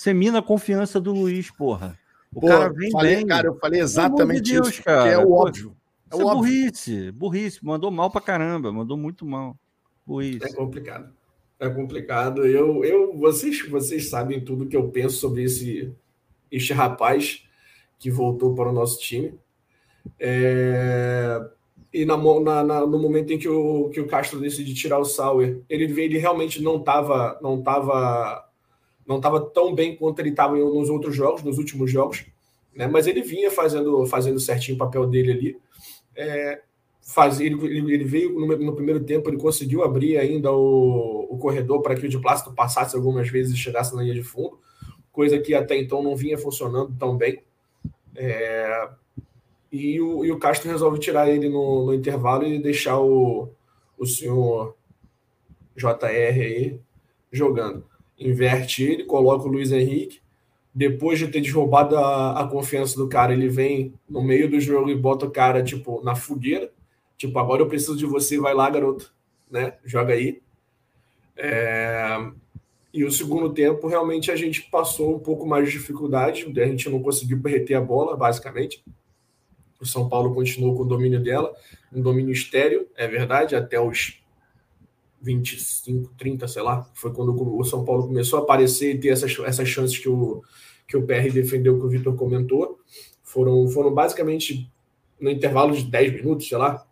você 0.03 0.13
mina 0.13 0.39
a 0.39 0.43
confiança 0.43 1.01
do 1.01 1.13
Luiz, 1.13 1.51
porra. 1.51 1.99
O 2.35 2.41
Pô, 2.41 2.49
cara 2.49 2.73
vem 2.73 2.91
falei, 2.91 3.17
bem. 3.17 3.27
Cara, 3.27 3.47
eu 3.47 3.55
falei 3.55 3.81
exatamente 3.81 4.41
de 4.41 4.53
Deus, 4.55 4.71
isso, 4.71 4.83
cara. 4.83 5.09
é 5.09 5.19
o 5.19 5.31
óbvio. 5.31 5.77
É, 6.11 6.17
o 6.17 6.23
é 6.23 6.35
burrice, 6.35 7.13
burrice. 7.13 7.65
Mandou 7.65 7.91
mal 7.91 8.11
pra 8.11 8.21
caramba, 8.21 8.73
mandou 8.73 8.97
muito 8.97 9.25
mal. 9.25 9.57
Burrice. 10.05 10.45
É 10.45 10.53
complicado. 10.55 11.13
É 11.61 11.69
complicado. 11.69 12.45
Eu, 12.45 12.85
eu, 12.85 13.17
vocês, 13.17 13.69
vocês 13.69 14.09
sabem 14.09 14.43
tudo 14.43 14.67
que 14.67 14.77
eu 14.77 14.89
penso 14.89 15.19
sobre 15.19 15.45
esse, 15.45 15.95
este 16.53 16.73
rapaz 16.73 17.43
que 17.99 18.11
voltou 18.11 18.55
para 18.55 18.69
o 18.69 18.73
nosso 18.73 19.01
time. 19.01 19.35
É... 20.21 21.41
E 21.93 22.05
na, 22.05 22.17
na, 22.17 22.65
na, 22.65 22.87
no 22.87 22.99
momento 22.99 23.33
em 23.33 23.39
que 23.39 23.49
o, 23.49 23.91
que 23.91 24.01
o 24.01 24.07
Castro 24.07 24.41
decide 24.41 24.75
tirar 24.75 24.99
o 24.99 25.05
Sauer, 25.05 25.61
ele, 25.69 25.85
ele 26.01 26.19
realmente 26.19 26.63
não 26.63 26.77
estava 26.77 27.39
não 27.43 27.63
tava 27.63 28.49
não 29.07 29.17
estava 29.17 29.41
tão 29.41 29.75
bem 29.75 29.97
quanto 29.97 30.21
ele 30.21 30.31
estava 30.31 30.57
nos 30.57 30.89
outros 30.89 31.15
jogos, 31.15 31.43
nos 31.43 31.59
últimos 31.59 31.91
jogos, 31.91 32.25
né? 32.75 32.87
mas 32.87 33.07
ele 33.07 33.21
vinha 33.21 33.51
fazendo, 33.51 34.07
fazendo 34.07 34.41
certinho 34.41 34.77
o 34.77 34.79
papel 34.79 35.07
dele 35.07 35.33
ali. 35.33 35.57
É, 36.15 36.63
faz, 37.03 37.41
ele, 37.41 37.55
ele 37.67 38.05
veio 38.05 38.33
no, 38.39 38.57
no, 38.57 38.75
primeiro 38.75 39.05
tempo, 39.05 39.29
ele 39.29 39.37
conseguiu 39.37 39.83
abrir 39.83 40.17
ainda 40.19 40.53
o, 40.53 41.27
o 41.29 41.39
corredor 41.39 41.83
para 41.83 41.95
que 41.95 42.07
o 42.07 42.09
de 42.09 42.19
plástico 42.19 42.55
passasse 42.55 42.95
algumas 42.95 43.29
vezes 43.29 43.53
e 43.53 43.57
chegasse 43.57 43.95
na 43.95 44.03
linha 44.03 44.15
de 44.15 44.23
fundo, 44.23 44.59
coisa 45.13 45.39
que 45.39 45.55
até 45.55 45.77
então 45.79 46.03
não 46.03 46.17
vinha 46.17 46.39
funcionando 46.39 46.97
tão 46.99 47.17
bem. 47.17 47.43
É, 48.17 48.89
e, 49.71 50.01
o, 50.01 50.25
e 50.25 50.33
o 50.33 50.39
Castro 50.39 50.71
resolve 50.71 50.99
tirar 50.99 51.29
ele 51.29 51.49
no, 51.49 51.87
no 51.87 51.95
intervalo 51.95 52.47
e 52.47 52.59
deixar 52.59 52.99
o, 52.99 53.49
o 53.99 54.07
senhor 54.07 54.77
JR 55.77 56.03
aí 56.09 56.81
jogando 57.31 57.85
inverte 58.25 58.83
ele, 58.83 59.05
coloca 59.05 59.47
o 59.47 59.51
Luiz 59.51 59.73
Henrique. 59.73 60.21
Depois 60.75 61.19
de 61.19 61.29
ter 61.29 61.41
derrubado 61.41 61.97
a, 61.97 62.41
a 62.41 62.49
confiança 62.49 62.97
do 62.97 63.09
cara, 63.09 63.33
ele 63.33 63.49
vem 63.49 63.93
no 64.09 64.23
meio 64.23 64.51
do 64.51 64.59
jogo 64.59 64.89
e 64.89 64.97
bota 64.97 65.27
o 65.27 65.31
cara, 65.31 65.63
tipo, 65.63 66.03
na 66.03 66.15
fogueira. 66.15 66.71
Tipo, 67.17 67.39
agora 67.39 67.63
eu 67.63 67.69
preciso 67.69 67.97
de 67.97 68.07
você, 68.07 68.39
vai 68.39 68.55
lá, 68.55 68.71
garoto. 68.71 69.13
Né? 69.51 69.75
Joga 69.85 70.15
aí. 70.15 70.41
É... 71.37 72.31
E 72.93 73.05
o 73.05 73.11
segundo 73.11 73.55
tempo, 73.55 73.89
realmente, 73.89 74.31
a 74.31 74.37
gente 74.37 74.63
passou 74.63 75.17
um 75.17 75.19
pouco 75.19 75.47
mais 75.47 75.67
de 75.67 75.73
dificuldade. 75.73 76.47
A 76.61 76.67
gente 76.67 76.91
não 76.91 77.03
conseguiu 77.03 77.41
reter 77.41 77.77
a 77.77 77.81
bola, 77.81 78.17
basicamente. 78.17 78.85
O 79.81 79.87
São 79.87 80.09
Paulo 80.09 80.35
continuou 80.35 80.77
com 80.77 80.83
o 80.83 80.87
domínio 80.87 81.21
dela, 81.21 81.53
um 81.93 82.01
domínio 82.01 82.33
estéreo, 82.33 82.87
é 82.95 83.09
verdade, 83.09 83.57
até 83.57 83.81
os 83.81 84.23
25, 85.23 86.13
30, 86.19 86.47
sei 86.47 86.63
lá. 86.63 86.89
Foi 86.95 87.13
quando 87.13 87.35
o 87.59 87.65
São 87.65 87.85
Paulo 87.85 88.07
começou 88.07 88.39
a 88.39 88.43
aparecer 88.43 88.95
e 88.95 89.01
ter 89.01 89.09
essas, 89.09 89.37
essas 89.41 89.69
chances 89.69 89.99
que 89.99 90.09
o, 90.09 90.43
que 90.87 90.97
o 90.97 91.07
PR 91.07 91.33
defendeu, 91.33 91.79
que 91.79 91.87
o 91.87 91.89
Vitor 91.89 92.15
comentou. 92.15 92.79
Foram, 93.23 93.67
foram 93.69 93.93
basicamente 93.95 94.71
no 95.19 95.31
intervalo 95.31 95.75
de 95.75 95.85
10 95.85 96.13
minutos, 96.13 96.49
sei 96.49 96.59
lá. 96.59 96.87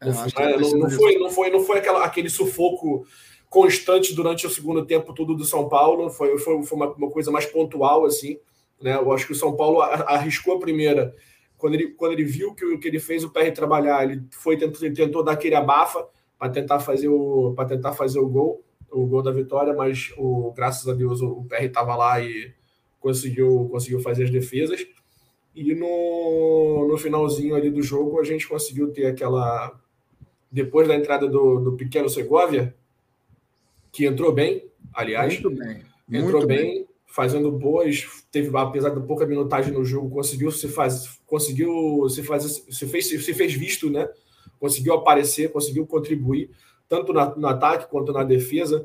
É, 0.00 0.06
não, 0.06 0.12
não, 0.12 0.78
não, 0.78 0.90
foi, 0.90 1.18
não 1.18 1.30
foi, 1.30 1.50
não 1.50 1.60
foi 1.60 1.78
aquela, 1.78 2.04
aquele 2.04 2.28
sufoco 2.28 3.06
constante 3.50 4.14
durante 4.14 4.46
o 4.46 4.50
segundo 4.50 4.84
tempo 4.84 5.12
tudo 5.12 5.34
do 5.34 5.44
São 5.44 5.68
Paulo. 5.68 6.10
Foi, 6.10 6.36
foi, 6.38 6.62
foi 6.62 6.76
uma, 6.76 6.92
uma 6.92 7.10
coisa 7.10 7.30
mais 7.30 7.46
pontual, 7.46 8.04
assim. 8.04 8.38
Né? 8.80 8.94
Eu 8.94 9.12
acho 9.12 9.26
que 9.26 9.32
o 9.32 9.36
São 9.36 9.56
Paulo 9.56 9.80
arriscou 9.80 10.56
a 10.56 10.60
primeira. 10.60 11.14
Quando 11.56 11.74
ele, 11.74 11.88
quando 11.88 12.12
ele 12.12 12.24
viu 12.24 12.54
que 12.54 12.64
o 12.64 12.78
que 12.78 12.86
ele 12.86 13.00
fez 13.00 13.24
o 13.24 13.30
PR 13.30 13.50
trabalhar, 13.52 14.04
ele 14.04 14.22
foi 14.30 14.56
tentou, 14.56 14.92
tentou 14.92 15.24
dar 15.24 15.32
aquele 15.32 15.56
abafa 15.56 16.06
para 16.38 16.50
tentar 16.50 16.78
fazer 16.78 17.08
o 17.08 17.52
para 17.56 17.68
tentar 17.68 17.92
fazer 17.94 18.20
o 18.20 18.28
gol, 18.28 18.64
o 18.92 19.04
gol 19.06 19.22
da 19.22 19.32
vitória, 19.32 19.74
mas 19.74 20.12
o 20.16 20.52
graças 20.52 20.86
a 20.86 20.94
Deus 20.94 21.20
o, 21.20 21.40
o 21.40 21.44
PR 21.44 21.64
estava 21.64 21.96
lá 21.96 22.20
e 22.20 22.54
conseguiu 23.00 23.68
conseguiu 23.72 23.98
fazer 24.00 24.24
as 24.24 24.30
defesas. 24.30 24.86
E 25.52 25.74
no, 25.74 26.86
no 26.88 26.96
finalzinho 26.96 27.56
ali 27.56 27.70
do 27.70 27.82
jogo 27.82 28.20
a 28.20 28.24
gente 28.24 28.46
conseguiu 28.46 28.92
ter 28.92 29.06
aquela 29.06 29.76
depois 30.50 30.86
da 30.86 30.94
entrada 30.94 31.26
do, 31.26 31.58
do 31.58 31.72
pequeno 31.76 32.08
Segovia, 32.08 32.74
que 33.92 34.06
entrou 34.06 34.32
bem, 34.32 34.64
aliás. 34.92 35.32
Muito 35.40 35.50
bem. 35.50 35.82
Muito 36.08 36.26
entrou 36.26 36.46
bem, 36.46 36.58
bem, 36.58 36.88
fazendo 37.06 37.50
boas, 37.50 38.06
teve 38.30 38.56
apesar 38.56 38.90
de 38.90 39.00
pouca 39.06 39.26
minutagem 39.26 39.72
no 39.72 39.84
jogo, 39.84 40.10
conseguiu 40.10 40.50
se 40.50 40.68
faz, 40.68 41.18
conseguiu 41.26 42.08
se 42.08 42.22
fazer, 42.22 42.48
se 42.48 42.86
fez, 42.86 43.08
se 43.08 43.34
fez 43.34 43.52
visto, 43.54 43.90
né? 43.90 44.08
Conseguiu 44.58 44.94
aparecer, 44.94 45.52
conseguiu 45.52 45.86
contribuir 45.86 46.50
tanto 46.88 47.12
na, 47.12 47.34
no 47.36 47.46
ataque 47.46 47.90
quanto 47.90 48.12
na 48.12 48.24
defesa, 48.24 48.84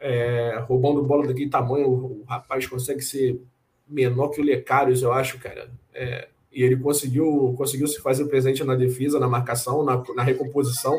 é, 0.00 0.58
roubando 0.66 1.02
bola 1.02 1.26
daquele 1.26 1.50
tamanho. 1.50 1.88
O, 1.88 2.20
o, 2.20 2.24
rapaz 2.24 2.66
consegue 2.66 3.02
ser 3.02 3.40
menor 3.86 4.28
que 4.28 4.40
o 4.40 4.44
Lecários, 4.44 5.02
eu 5.02 5.12
acho, 5.12 5.38
cara. 5.38 5.70
É, 5.92 6.28
e 6.50 6.62
ele 6.62 6.76
conseguiu, 6.76 7.54
conseguiu 7.56 7.86
se 7.86 8.00
fazer 8.00 8.26
presente 8.26 8.64
na 8.64 8.74
defesa, 8.74 9.20
na 9.20 9.28
marcação, 9.28 9.84
na, 9.84 10.02
na 10.14 10.22
recomposição 10.22 10.98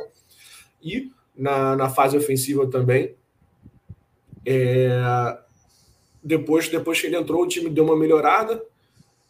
e 0.81 1.11
na, 1.35 1.75
na 1.75 1.89
fase 1.89 2.15
ofensiva 2.15 2.67
também. 2.67 3.15
É, 4.45 5.37
depois, 6.23 6.69
depois 6.69 6.99
que 6.99 7.07
ele 7.07 7.17
entrou, 7.17 7.43
o 7.43 7.47
time 7.47 7.69
deu 7.69 7.83
uma 7.83 7.97
melhorada 7.97 8.63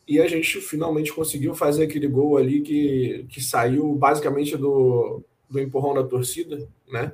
e 0.08 0.20
a 0.20 0.28
gente 0.28 0.60
finalmente 0.60 1.14
conseguiu 1.14 1.56
fazer 1.56 1.86
aquele 1.86 2.08
gol 2.08 2.38
ali 2.38 2.62
que, 2.62 3.26
que 3.30 3.42
saiu 3.42 3.94
basicamente 3.96 4.56
do, 4.58 5.24
do 5.50 5.60
empurrão 5.60 5.94
da 5.94 6.04
torcida, 6.04 6.68
né? 6.92 7.14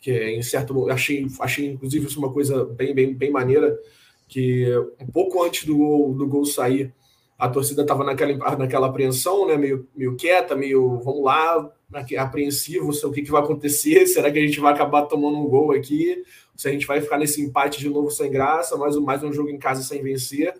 Que 0.00 0.12
em 0.30 0.42
certo 0.42 0.90
achei, 0.90 1.26
achei 1.38 1.66
inclusive 1.66 2.06
isso 2.06 2.18
uma 2.18 2.32
coisa 2.32 2.64
bem, 2.64 2.94
bem, 2.94 3.14
bem 3.14 3.30
maneira, 3.30 3.78
que 4.26 4.66
um 4.98 5.06
pouco 5.06 5.42
antes 5.44 5.64
do 5.66 5.76
gol, 5.76 6.14
do 6.14 6.26
gol 6.26 6.44
sair, 6.46 6.92
a 7.38 7.48
torcida 7.48 7.82
estava 7.82 8.04
naquela, 8.04 8.56
naquela 8.56 8.86
apreensão, 8.86 9.46
né? 9.46 9.56
Meio, 9.56 9.86
meio 9.94 10.16
quieta, 10.16 10.56
meio 10.56 10.98
vamos 11.00 11.22
lá, 11.22 11.70
apreensivo, 12.18 12.90
o 12.90 13.12
que, 13.12 13.22
que 13.22 13.30
vai 13.30 13.42
acontecer, 13.42 14.06
será 14.08 14.30
que 14.30 14.38
a 14.38 14.46
gente 14.46 14.60
vai 14.60 14.72
acabar 14.72 15.02
tomando 15.02 15.38
um 15.38 15.48
gol 15.48 15.72
aqui? 15.72 16.22
Se 16.56 16.68
a 16.68 16.72
gente 16.72 16.86
vai 16.86 17.00
ficar 17.00 17.18
nesse 17.18 17.40
empate 17.40 17.78
de 17.78 17.88
novo 17.88 18.10
sem 18.10 18.30
graça, 18.30 18.76
mais, 18.76 18.96
mais 18.96 19.22
um 19.22 19.32
jogo 19.32 19.50
em 19.50 19.58
casa 19.58 19.82
sem 19.82 20.02
vencer. 20.02 20.54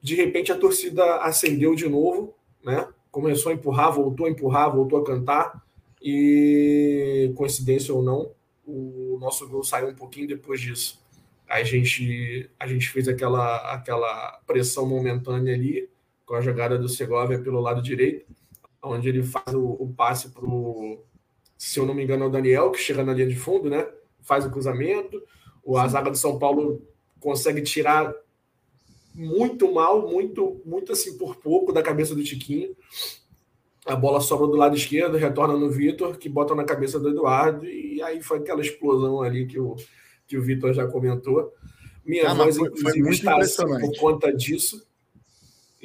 De 0.00 0.14
repente 0.14 0.52
a 0.52 0.58
torcida 0.58 1.16
acendeu 1.16 1.74
de 1.74 1.88
novo, 1.88 2.34
né? 2.64 2.88
Começou 3.10 3.50
a 3.50 3.54
empurrar, 3.54 3.92
voltou 3.92 4.26
a 4.26 4.30
empurrar, 4.30 4.74
voltou 4.74 5.00
a 5.00 5.04
cantar. 5.04 5.64
E 6.02 7.32
coincidência 7.34 7.92
ou 7.92 8.02
não, 8.02 8.30
o 8.66 9.18
nosso 9.20 9.48
gol 9.48 9.64
saiu 9.64 9.88
um 9.88 9.94
pouquinho 9.94 10.28
depois 10.28 10.60
disso. 10.60 11.00
A 11.48 11.62
gente, 11.62 12.50
a 12.58 12.66
gente 12.66 12.88
fez 12.90 13.08
aquela, 13.08 13.72
aquela 13.72 14.40
pressão 14.46 14.86
momentânea 14.86 15.54
ali, 15.54 15.88
com 16.24 16.34
a 16.34 16.40
jogada 16.40 16.76
do 16.76 16.88
Segovia 16.88 17.38
pelo 17.38 17.60
lado 17.60 17.80
direito, 17.80 18.26
onde 18.86 19.08
ele 19.08 19.22
faz 19.22 19.54
o, 19.54 19.64
o 19.64 19.92
passe 19.96 20.30
para 20.30 20.44
o, 20.44 21.02
se 21.56 21.78
eu 21.78 21.86
não 21.86 21.94
me 21.94 22.02
engano, 22.02 22.24
é 22.24 22.26
o 22.26 22.30
Daniel, 22.30 22.70
que 22.70 22.78
chega 22.78 23.04
na 23.04 23.12
linha 23.12 23.26
de 23.26 23.36
fundo, 23.36 23.68
né? 23.68 23.86
faz 24.26 24.44
o 24.44 24.50
cruzamento. 24.50 25.22
O, 25.64 25.78
a 25.78 25.86
zaga 25.86 26.10
do 26.10 26.16
São 26.16 26.38
Paulo 26.38 26.82
consegue 27.20 27.62
tirar 27.62 28.12
muito 29.14 29.72
mal, 29.72 30.06
muito, 30.10 30.60
muito 30.66 30.92
assim 30.92 31.16
por 31.16 31.36
pouco 31.36 31.72
da 31.72 31.82
cabeça 31.82 32.14
do 32.14 32.22
Tiquinho. 32.24 32.76
A 33.86 33.94
bola 33.94 34.20
sobra 34.20 34.48
do 34.48 34.56
lado 34.56 34.76
esquerdo, 34.76 35.16
retorna 35.16 35.56
no 35.56 35.70
Vitor, 35.70 36.18
que 36.18 36.28
bota 36.28 36.54
na 36.54 36.64
cabeça 36.64 36.98
do 36.98 37.08
Eduardo, 37.08 37.64
e 37.64 38.02
aí 38.02 38.20
foi 38.20 38.38
aquela 38.38 38.60
explosão 38.60 39.22
ali 39.22 39.46
que 39.46 39.60
o, 39.60 39.76
que 40.26 40.36
o 40.36 40.42
Vitor 40.42 40.74
já 40.74 40.86
comentou. 40.88 41.52
Minha 42.04 42.30
ah, 42.30 42.34
voz, 42.34 42.56
foi, 42.56 42.68
inclusive, 42.68 43.02
foi 43.04 43.12
está 43.12 43.36
assim 43.36 43.64
por 43.64 43.96
conta 43.98 44.32
disso. 44.32 44.84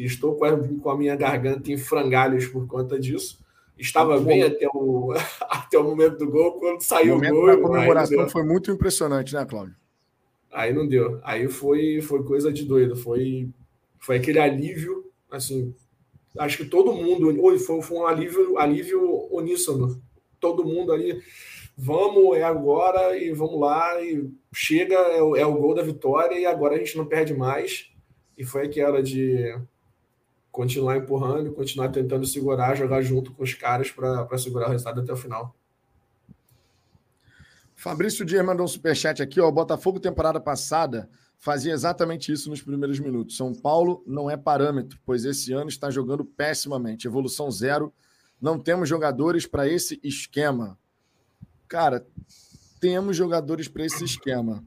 Estou 0.05 0.35
com 0.35 0.89
a, 0.89 0.97
minha 0.97 1.15
garganta 1.15 1.71
em 1.71 1.77
frangalhos 1.77 2.47
por 2.47 2.67
conta 2.67 2.99
disso. 2.99 3.39
Estava 3.77 4.19
bem 4.19 4.43
até 4.43 4.67
o, 4.67 5.13
até 5.49 5.77
o 5.77 5.83
momento 5.83 6.17
do 6.17 6.29
gol, 6.29 6.53
quando 6.59 6.81
saiu 6.81 7.15
o, 7.15 7.17
o 7.17 7.21
gol. 7.21 7.49
A 7.49 7.57
comemoração 7.57 8.29
foi 8.29 8.43
muito 8.43 8.71
impressionante, 8.71 9.33
né, 9.33 9.45
Cláudio? 9.45 9.75
Aí 10.51 10.73
não 10.73 10.87
deu. 10.87 11.19
Aí 11.23 11.47
foi, 11.47 12.01
foi 12.01 12.23
coisa 12.23 12.51
de 12.51 12.65
doido. 12.65 12.95
Foi, 12.95 13.49
foi 13.99 14.17
aquele 14.17 14.39
alívio, 14.39 15.05
assim. 15.29 15.73
Acho 16.37 16.57
que 16.57 16.65
todo 16.65 16.93
mundo. 16.93 17.33
Foi, 17.59 17.81
foi 17.81 17.97
um 17.97 18.05
alívio, 18.05 18.57
alívio 18.57 19.27
uníssono. 19.31 20.01
Todo 20.39 20.65
mundo 20.65 20.91
ali. 20.91 21.21
Vamos, 21.77 22.37
é 22.37 22.43
agora 22.43 23.17
e 23.17 23.31
vamos 23.31 23.59
lá. 23.59 24.01
E 24.03 24.29
chega, 24.53 24.95
é 24.95 25.21
o, 25.21 25.35
é 25.35 25.45
o 25.45 25.55
gol 25.55 25.73
da 25.73 25.81
vitória 25.81 26.37
e 26.37 26.45
agora 26.45 26.75
a 26.75 26.77
gente 26.77 26.97
não 26.97 27.05
perde 27.05 27.33
mais. 27.33 27.89
E 28.37 28.43
foi 28.43 28.65
aquela 28.65 29.01
de 29.01 29.55
continuar 30.51 30.97
empurrando, 30.97 31.53
continuar 31.53 31.89
tentando 31.89 32.25
segurar, 32.25 32.75
jogar 32.75 33.01
junto 33.01 33.31
com 33.31 33.43
os 33.43 33.53
caras 33.53 33.89
para 33.89 34.37
segurar 34.37 34.67
o 34.67 34.71
resultado 34.71 35.01
até 35.01 35.13
o 35.13 35.17
final. 35.17 35.55
Fabrício 37.75 38.25
Dias 38.25 38.45
mandou 38.45 38.65
um 38.65 38.69
superchat 38.69 39.23
aqui, 39.23 39.39
ó. 39.39 39.49
Botafogo, 39.49 39.99
temporada 39.99 40.39
passada, 40.39 41.09
fazia 41.39 41.73
exatamente 41.73 42.31
isso 42.31 42.49
nos 42.49 42.61
primeiros 42.61 42.99
minutos. 42.99 43.35
São 43.35 43.55
Paulo 43.55 44.03
não 44.05 44.29
é 44.29 44.37
parâmetro, 44.37 44.99
pois 45.03 45.25
esse 45.25 45.51
ano 45.53 45.69
está 45.69 45.89
jogando 45.89 46.23
pessimamente. 46.23 47.07
Evolução 47.07 47.49
zero. 47.49 47.91
Não 48.39 48.59
temos 48.59 48.87
jogadores 48.87 49.47
para 49.47 49.67
esse 49.67 49.99
esquema. 50.03 50.77
Cara, 51.67 52.05
temos 52.79 53.15
jogadores 53.15 53.67
para 53.67 53.85
esse 53.85 54.03
esquema. 54.03 54.63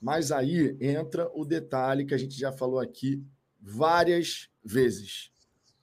Mas 0.00 0.32
aí 0.32 0.76
entra 0.80 1.30
o 1.34 1.44
detalhe 1.44 2.04
que 2.04 2.14
a 2.14 2.18
gente 2.18 2.38
já 2.38 2.50
falou 2.50 2.80
aqui 2.80 3.22
várias 3.60 4.48
vezes. 4.64 5.30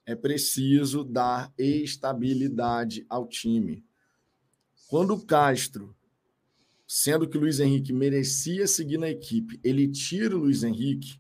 É 0.06 0.16
preciso 0.16 1.04
dar 1.04 1.54
estabilidade 1.58 3.06
ao 3.08 3.28
time. 3.28 3.86
Quando 4.88 5.14
o 5.14 5.24
Castro, 5.24 5.96
sendo 6.88 7.28
que 7.28 7.38
o 7.38 7.42
Luiz 7.42 7.60
Henrique 7.60 7.94
merecia 7.94 8.66
seguir 8.66 8.98
na 8.98 9.10
equipe, 9.10 9.60
ele 9.64 9.88
tira 9.88 10.36
o 10.36 10.40
Luiz 10.40 10.64
Henrique 10.64 11.20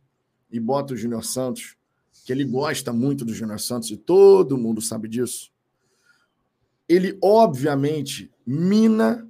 e 0.49 0.60
bota 0.60 0.93
o 0.93 0.97
Júnior 0.97 1.24
Santos, 1.24 1.76
que 2.26 2.32
ele 2.32 2.43
gosta 2.43 2.91
muito 2.91 3.24
do 3.24 3.34
Júnior 3.34 3.60
Santos 3.60 3.91
e 3.91 3.97
todo 3.97 4.57
mundo 4.57 4.82
sabe 4.82 5.07
disso. 5.07 5.51
Ele, 6.88 7.18
obviamente, 7.22 8.32
mina 8.45 9.30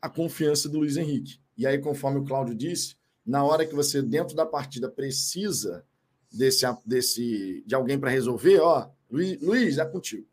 a 0.00 0.08
confiança 0.08 0.66
do 0.66 0.78
Luiz 0.78 0.96
Henrique. 0.96 1.38
E 1.58 1.66
aí, 1.66 1.78
conforme 1.78 2.20
o 2.20 2.24
Cláudio 2.24 2.54
disse, 2.54 2.96
na 3.26 3.44
hora 3.44 3.66
que 3.66 3.74
você, 3.74 4.00
dentro 4.00 4.34
da 4.34 4.46
partida, 4.46 4.90
precisa 4.90 5.84
desse, 6.32 6.64
desse 6.86 7.62
de 7.66 7.74
alguém 7.74 7.98
para 7.98 8.10
resolver, 8.10 8.60
ó, 8.60 8.88
Luiz, 9.10 9.40
Luiz, 9.40 9.78
é 9.78 9.84
contigo. 9.84 10.26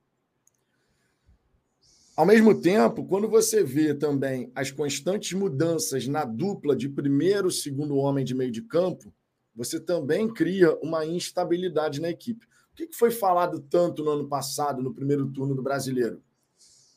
Ao 2.15 2.25
mesmo 2.25 2.59
tempo, 2.59 3.05
quando 3.05 3.27
você 3.27 3.63
vê 3.63 3.93
também 3.93 4.51
as 4.55 4.71
constantes 4.71 5.33
mudanças 5.33 6.07
na 6.07 6.25
dupla 6.25 6.75
de 6.75 6.89
primeiro 6.89 7.49
e 7.49 7.51
segundo 7.51 7.97
homem 7.97 8.25
de 8.25 8.33
meio 8.33 8.51
de 8.51 8.61
campo, 8.63 9.13
você 9.55 9.79
também 9.79 10.27
cria 10.27 10.75
uma 10.77 11.05
instabilidade 11.05 12.01
na 12.01 12.09
equipe. 12.09 12.45
O 12.71 12.75
que 12.75 12.89
foi 12.91 13.11
falado 13.11 13.59
tanto 13.59 14.03
no 14.03 14.11
ano 14.11 14.27
passado, 14.27 14.81
no 14.81 14.93
primeiro 14.93 15.27
turno 15.31 15.55
do 15.55 15.61
brasileiro? 15.61 16.21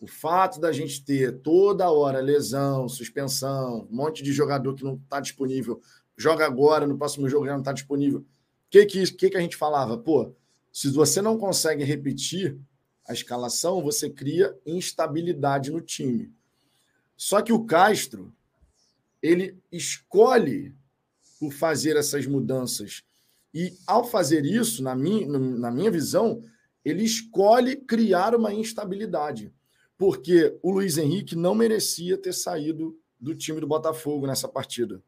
O 0.01 0.07
fato 0.07 0.59
da 0.59 0.73
gente 0.73 1.05
ter 1.05 1.41
toda 1.41 1.91
hora 1.91 2.21
lesão, 2.21 2.89
suspensão, 2.89 3.87
um 3.91 3.97
monte 3.97 4.23
de 4.23 4.33
jogador 4.33 4.75
que 4.75 4.85
não 4.85 4.95
está 4.95 5.21
disponível, 5.21 5.83
joga 6.17 6.47
agora, 6.47 6.87
no 6.87 6.97
próximo 6.97 7.29
jogo 7.29 7.45
já 7.45 7.53
não 7.53 7.61
está 7.61 7.73
disponível 7.73 8.25
que, 8.71 8.87
que, 8.87 9.31
que 9.31 9.37
a 9.37 9.41
gente 9.41 9.57
falava? 9.57 9.99
Pô, 9.99 10.33
se 10.73 10.89
você 10.91 11.21
não 11.21 11.37
consegue 11.37 11.83
repetir 11.83 12.57
a 13.07 13.13
escalação, 13.13 13.83
você 13.83 14.09
cria 14.09 14.57
instabilidade 14.65 15.71
no 15.71 15.81
time. 15.81 16.33
Só 17.17 17.43
que 17.43 17.53
o 17.53 17.65
Castro, 17.65 18.33
ele 19.21 19.59
escolhe 19.73 20.75
por 21.39 21.53
fazer 21.53 21.97
essas 21.97 22.27
mudanças. 22.27 23.03
E 23.53 23.77
ao 23.87 24.05
fazer 24.05 24.45
isso, 24.45 24.83
na 24.83 24.95
minha, 24.95 25.27
na 25.27 25.71
minha 25.71 25.91
visão, 25.91 26.45
ele 26.85 27.03
escolhe 27.03 27.77
criar 27.77 28.35
uma 28.35 28.55
instabilidade, 28.55 29.53
porque 29.99 30.57
o 30.63 30.71
Luiz 30.71 30.97
Henrique 30.97 31.35
não 31.35 31.55
merecia 31.55 32.17
ter 32.17 32.33
saído 32.33 32.99
do 33.19 33.35
time 33.35 33.61
do 33.61 33.67
Botafogo 33.67 34.27
nessa 34.27 34.49
partida. 34.49 35.03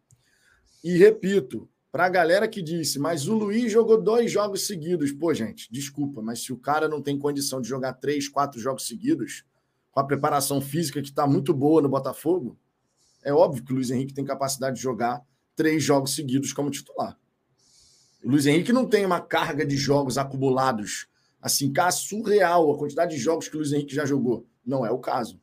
E 0.82 0.96
repito, 0.98 1.68
para 1.92 2.06
a 2.06 2.08
galera 2.08 2.48
que 2.48 2.62
disse, 2.62 2.98
mas 2.98 3.28
o 3.28 3.34
Luiz 3.34 3.70
jogou 3.70 4.00
dois 4.00 4.32
jogos 4.32 4.66
seguidos. 4.66 5.12
Pô, 5.12 5.34
gente, 5.34 5.70
desculpa, 5.70 6.22
mas 6.22 6.42
se 6.42 6.50
o 6.50 6.56
cara 6.56 6.88
não 6.88 7.02
tem 7.02 7.18
condição 7.18 7.60
de 7.60 7.68
jogar 7.68 7.92
três, 7.92 8.26
quatro 8.26 8.58
jogos 8.58 8.86
seguidos, 8.86 9.44
com 9.90 10.00
a 10.00 10.04
preparação 10.04 10.58
física 10.58 11.02
que 11.02 11.10
está 11.10 11.26
muito 11.26 11.52
boa 11.52 11.82
no 11.82 11.90
Botafogo, 11.90 12.58
é 13.22 13.30
óbvio 13.30 13.62
que 13.62 13.72
o 13.72 13.74
Luiz 13.74 13.90
Henrique 13.90 14.14
tem 14.14 14.24
capacidade 14.24 14.76
de 14.76 14.82
jogar 14.82 15.22
três 15.54 15.84
jogos 15.84 16.14
seguidos 16.14 16.54
como 16.54 16.70
titular. 16.70 17.14
O 18.24 18.30
Luiz 18.30 18.46
Henrique 18.46 18.72
não 18.72 18.86
tem 18.86 19.04
uma 19.04 19.20
carga 19.20 19.66
de 19.66 19.76
jogos 19.76 20.16
acumulados, 20.16 21.06
assim, 21.42 21.70
cá 21.70 21.90
surreal 21.90 22.72
a 22.72 22.78
quantidade 22.78 23.14
de 23.14 23.20
jogos 23.20 23.48
que 23.48 23.54
o 23.54 23.58
Luiz 23.58 23.70
Henrique 23.70 23.94
já 23.94 24.06
jogou. 24.06 24.46
Não 24.64 24.86
é 24.86 24.90
o 24.90 24.98
caso. 24.98 25.38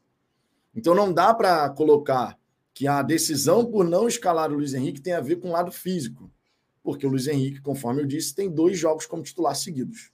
Então 0.74 0.95
não 0.95 1.14
dá 1.14 1.32
para 1.32 1.70
colocar 1.70 2.39
que 2.74 2.88
a 2.88 3.04
decisão 3.04 3.70
por 3.70 3.86
não 3.86 4.08
escalar 4.08 4.52
o 4.52 4.56
Luiz 4.56 4.74
Henrique 4.74 5.00
tem 5.00 5.14
a 5.14 5.22
ver 5.22 5.36
com 5.36 5.50
o 5.50 5.52
lado 5.52 5.72
físico 5.72 6.32
porque 6.84 7.06
o 7.06 7.10
Luiz 7.10 7.28
Henrique, 7.28 7.62
conforme 7.62 8.02
eu 8.02 8.06
disse, 8.06 8.34
tem 8.34 8.50
dois 8.50 8.78
jogos 8.78 9.06
como 9.06 9.24
titular 9.24 9.56
seguidos. 9.56 10.12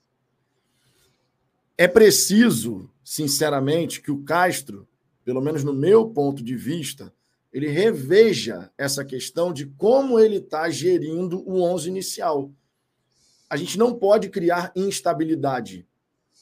É 1.78 1.88
preciso, 1.88 2.90
sinceramente, 3.04 4.02
que 4.02 4.12
o 4.12 4.24
Castro, 4.24 4.88
pelo 5.24 5.42
menos 5.42 5.64
no 5.64 5.74
meu 5.74 6.10
ponto 6.10 6.44
de 6.44 6.56
vista, 6.56 7.14
ele 7.52 7.68
reveja 7.68 8.72
essa 8.78 9.04
questão 9.04 9.52
de 9.54 9.66
como 9.66 10.20
ele 10.20 10.38
está 10.38 10.70
gerindo 10.70 11.42
o 11.48 11.62
11 11.62 11.90
inicial. 11.90 12.52
A 13.50 13.56
gente 13.56 13.78
não 13.78 13.94
pode 13.94 14.30
criar 14.30 14.72
instabilidade. 14.76 15.88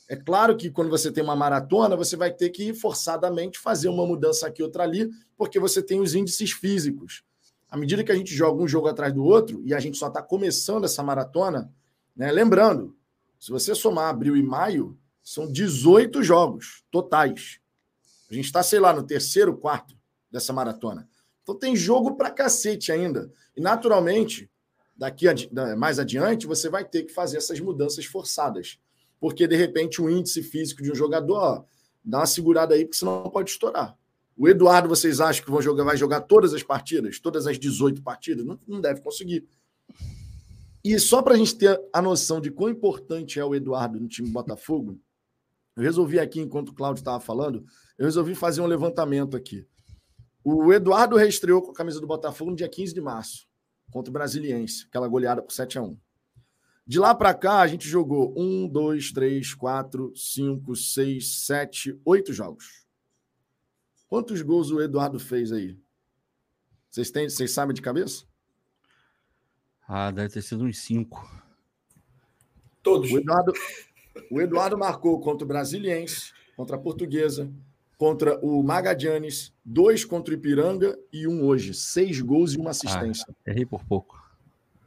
É 0.09 0.15
claro 0.15 0.55
que 0.55 0.69
quando 0.69 0.89
você 0.89 1.11
tem 1.11 1.23
uma 1.23 1.35
maratona, 1.35 1.95
você 1.95 2.15
vai 2.15 2.31
ter 2.31 2.49
que 2.49 2.73
forçadamente 2.73 3.59
fazer 3.59 3.89
uma 3.89 4.05
mudança 4.05 4.47
aqui 4.47 4.61
outra 4.61 4.83
ali, 4.83 5.09
porque 5.37 5.59
você 5.59 5.81
tem 5.81 5.99
os 5.99 6.13
índices 6.15 6.51
físicos 6.51 7.23
à 7.73 7.75
medida 7.75 8.03
que 8.03 8.11
a 8.11 8.15
gente 8.15 8.35
joga 8.35 8.61
um 8.61 8.67
jogo 8.67 8.87
atrás 8.87 9.11
do 9.11 9.23
outro 9.23 9.59
e 9.65 9.73
a 9.73 9.79
gente 9.79 9.97
só 9.97 10.07
está 10.07 10.21
começando 10.21 10.83
essa 10.83 11.01
maratona, 11.01 11.73
né? 12.15 12.31
lembrando, 12.31 12.95
se 13.39 13.49
você 13.49 13.73
somar 13.73 14.11
abril 14.11 14.37
e 14.37 14.43
maio, 14.43 14.95
são 15.23 15.51
18 15.51 16.21
jogos 16.21 16.83
totais. 16.91 17.59
A 18.29 18.33
gente 18.35 18.45
está, 18.45 18.61
sei 18.61 18.79
lá, 18.79 18.93
no 18.93 19.01
terceiro, 19.01 19.57
quarto 19.57 19.97
dessa 20.29 20.53
maratona. 20.53 21.09
Então 21.41 21.57
tem 21.57 21.75
jogo 21.75 22.15
para 22.15 22.29
cacete 22.29 22.91
ainda. 22.91 23.33
E 23.57 23.59
naturalmente, 23.59 24.47
daqui 24.95 25.27
adi 25.27 25.49
mais 25.75 25.97
adiante, 25.97 26.45
você 26.45 26.69
vai 26.69 26.85
ter 26.85 27.01
que 27.01 27.11
fazer 27.11 27.37
essas 27.37 27.59
mudanças 27.59 28.05
forçadas. 28.05 28.77
Porque 29.19 29.47
de 29.47 29.55
repente 29.55 29.99
o 29.99 30.07
índice 30.07 30.43
físico 30.43 30.83
de 30.83 30.91
um 30.91 30.95
jogador, 30.95 31.37
ó, 31.37 31.65
dá 32.05 32.19
uma 32.19 32.27
segurada 32.27 32.75
aí, 32.75 32.85
porque 32.85 32.99
senão 32.99 33.31
pode 33.31 33.49
estourar. 33.49 33.97
O 34.35 34.49
Eduardo, 34.49 34.89
vocês 34.89 35.21
acham 35.21 35.43
que 35.45 35.51
vão 35.51 35.61
jogar, 35.61 35.83
vai 35.83 35.95
jogar 35.95 36.21
todas 36.21 36.53
as 36.53 36.63
partidas, 36.63 37.19
todas 37.19 37.45
as 37.45 37.59
18 37.59 38.01
partidas? 38.01 38.45
Não, 38.45 38.57
não 38.67 38.81
deve 38.81 39.01
conseguir. 39.01 39.47
E 40.83 40.99
só 40.99 41.21
para 41.21 41.35
a 41.35 41.37
gente 41.37 41.55
ter 41.55 41.79
a 41.93 42.01
noção 42.01 42.41
de 42.41 42.51
quão 42.51 42.69
importante 42.69 43.39
é 43.39 43.45
o 43.45 43.55
Eduardo 43.55 43.99
no 43.99 44.07
time 44.07 44.29
Botafogo, 44.29 44.99
eu 45.75 45.83
resolvi 45.83 46.19
aqui, 46.19 46.41
enquanto 46.41 46.69
o 46.69 46.73
Cláudio 46.73 47.01
estava 47.01 47.19
falando, 47.19 47.65
eu 47.97 48.05
resolvi 48.05 48.35
fazer 48.35 48.61
um 48.61 48.65
levantamento 48.65 49.37
aqui. 49.37 49.65
O 50.43 50.73
Eduardo 50.73 51.15
reestreou 51.15 51.61
com 51.61 51.71
a 51.71 51.73
camisa 51.73 52.01
do 52.01 52.07
Botafogo 52.07 52.51
no 52.51 52.57
dia 52.57 52.67
15 52.67 52.93
de 52.93 53.01
março, 53.01 53.47
contra 53.89 54.09
o 54.09 54.13
Brasiliense, 54.13 54.85
aquela 54.87 55.07
goleada 55.07 55.41
por 55.41 55.53
7 55.53 55.77
a 55.77 55.83
1 55.83 55.97
De 56.85 56.99
lá 56.99 57.15
para 57.15 57.33
cá, 57.33 57.61
a 57.61 57.67
gente 57.67 57.87
jogou 57.87 58.33
1, 58.37 58.67
2, 58.67 59.11
3, 59.13 59.53
4, 59.53 60.11
5, 60.15 60.75
6, 60.75 61.45
7, 61.45 62.01
8 62.03 62.33
jogos. 62.33 62.82
Quantos 64.13 64.43
gols 64.43 64.69
o 64.69 64.79
Eduardo 64.79 65.19
fez 65.19 65.51
aí? 65.51 65.75
Vocês, 66.87 67.09
têm, 67.09 67.27
vocês 67.27 67.49
sabem 67.49 67.73
de 67.73 67.81
cabeça? 67.81 68.25
Ah, 69.87 70.11
deve 70.11 70.29
ter 70.31 70.43
sido 70.43 70.65
uns 70.65 70.77
cinco. 70.77 71.27
Todos. 72.83 73.11
O 73.11 73.17
Eduardo, 73.17 73.53
o 74.29 74.39
Eduardo 74.39 74.77
marcou 74.77 75.19
contra 75.19 75.43
o 75.43 75.47
Brasiliense, 75.47 76.31
contra 76.55 76.75
a 76.75 76.79
Portuguesa, 76.79 77.51
contra 77.97 78.37
o 78.45 78.61
Magadianes, 78.61 79.51
dois 79.65 80.05
contra 80.05 80.31
o 80.31 80.37
Ipiranga 80.37 80.95
e 81.11 81.27
um 81.27 81.43
hoje. 81.43 81.73
Seis 81.73 82.21
gols 82.21 82.53
e 82.53 82.59
uma 82.59 82.69
assistência. 82.69 83.25
Ah, 83.27 83.49
errei 83.49 83.65
por 83.65 83.83
pouco. 83.83 84.23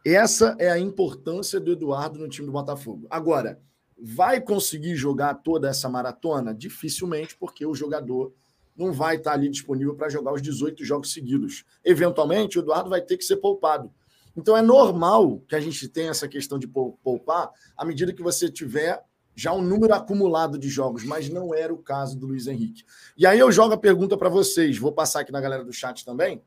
Essa 0.04 0.54
é 0.56 0.70
a 0.70 0.78
importância 0.78 1.58
do 1.58 1.72
Eduardo 1.72 2.16
no 2.20 2.28
time 2.28 2.46
do 2.46 2.52
Botafogo. 2.52 3.08
Agora, 3.10 3.60
vai 4.00 4.40
conseguir 4.40 4.94
jogar 4.94 5.34
toda 5.34 5.68
essa 5.68 5.88
maratona? 5.88 6.54
Dificilmente, 6.54 7.36
porque 7.36 7.66
o 7.66 7.74
jogador 7.74 8.32
não 8.76 8.92
vai 8.92 9.16
estar 9.16 9.32
ali 9.32 9.48
disponível 9.48 9.94
para 9.94 10.08
jogar 10.08 10.32
os 10.32 10.42
18 10.42 10.84
jogos 10.84 11.12
seguidos. 11.12 11.64
Eventualmente, 11.84 12.58
o 12.58 12.62
Eduardo 12.62 12.90
vai 12.90 13.00
ter 13.00 13.16
que 13.16 13.24
ser 13.24 13.36
poupado. 13.36 13.90
Então 14.36 14.56
é 14.56 14.60
normal 14.60 15.40
que 15.48 15.56
a 15.56 15.60
gente 15.60 15.88
tenha 15.88 16.10
essa 16.10 16.28
questão 16.28 16.58
de 16.58 16.68
poupar 16.68 17.50
à 17.76 17.84
medida 17.84 18.12
que 18.12 18.22
você 18.22 18.50
tiver 18.50 19.02
já 19.34 19.52
um 19.52 19.62
número 19.62 19.94
acumulado 19.94 20.58
de 20.58 20.68
jogos, 20.68 21.04
mas 21.04 21.28
não 21.28 21.54
era 21.54 21.72
o 21.72 21.78
caso 21.78 22.18
do 22.18 22.26
Luiz 22.26 22.46
Henrique. 22.46 22.84
E 23.16 23.26
aí 23.26 23.38
eu 23.38 23.50
jogo 23.52 23.74
a 23.74 23.78
pergunta 23.78 24.16
para 24.16 24.28
vocês, 24.28 24.78
vou 24.78 24.92
passar 24.92 25.20
aqui 25.20 25.32
na 25.32 25.40
galera 25.40 25.64
do 25.64 25.72
chat 25.72 26.04
também, 26.04 26.42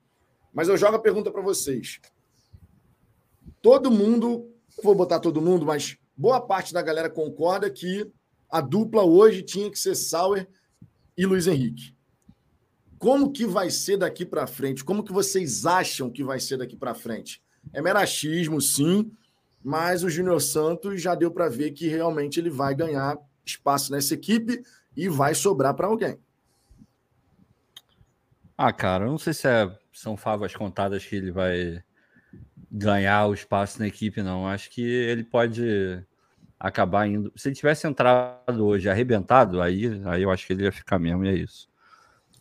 mas 0.52 0.68
eu 0.68 0.78
jogo 0.78 0.96
a 0.96 1.00
pergunta 1.00 1.32
para 1.32 1.42
vocês. 1.42 2.00
Todo 3.62 3.92
mundo, 3.92 4.52
vou 4.84 4.96
botar 4.96 5.20
todo 5.20 5.42
mundo, 5.42 5.66
mas 5.66 5.98
boa 6.18 6.42
parte 6.42 6.74
da 6.74 6.82
galera 6.82 7.10
concorda 7.10 7.70
que 7.70 8.12
a 8.50 8.60
dupla 8.60 9.04
hoje 9.04 9.44
tinha 9.44 9.70
que 9.70 9.78
ser 9.78 9.94
Sauer 9.94 10.48
e 11.16 11.26
Luiz 11.26 11.46
Henrique. 11.46 11.96
Como 13.00 13.32
que 13.32 13.45
vai 13.45 13.70
ser 13.72 13.95
daqui 13.95 14.26
para 14.26 14.45
frente? 14.45 14.84
Como 14.84 15.04
que 15.04 15.14
vocês 15.14 15.66
acham 15.66 16.12
que 16.12 16.22
vai 16.22 16.39
ser 16.39 16.58
daqui 16.58 16.76
para 16.76 16.93
frente? 16.93 17.41
É 17.72 17.82
merachismo, 17.82 18.60
sim, 18.60 19.10
mas 19.64 20.04
o 20.04 20.10
Júnior 20.10 20.41
Santos 20.41 21.02
já 21.02 21.16
deu 21.16 21.32
para 21.32 21.47
ver 21.47 21.72
que 21.72 21.88
realmente 21.88 22.39
ele 22.41 22.50
vai 22.50 22.76
ganhar 22.76 23.18
espaço 23.45 23.91
nessa 23.93 24.14
equipe 24.14 24.62
e 24.95 25.08
vai 25.08 25.34
sobrar 25.34 25.74
para 25.74 25.88
alguém. 25.88 26.20
Ah, 28.58 28.74
cara, 28.74 29.06
eu 29.06 29.12
não 29.12 29.18
sei 29.18 29.34
se 29.34 29.47
é, 29.47 29.74
são 29.93 30.18
favas 30.18 30.54
contadas 30.54 31.06
que 31.06 31.16
ele 31.16 31.32
vai 31.32 31.82
ganhar 32.70 33.28
o 33.28 33.34
espaço 33.34 33.80
na 33.80 33.88
equipe, 33.88 34.22
não. 34.22 34.45
Acho 34.45 34.70
que 34.70 34.82
ele 34.82 35.24
pode 35.24 36.06
acabar 36.60 37.08
indo. 37.08 37.32
Se 37.38 37.47
ele 37.47 37.56
tivesse 37.56 37.88
entrado 37.88 38.66
hoje 38.66 38.89
arrebentado, 38.89 39.62
aí, 39.62 40.02
aí 40.06 40.22
eu 40.22 40.30
acho 40.30 40.45
que 40.45 40.52
ele 40.52 40.64
ia 40.64 40.72
ficar 40.74 41.00
mesmo, 41.00 41.24
e 41.24 41.30
é 41.30 41.34
isso. 41.34 41.68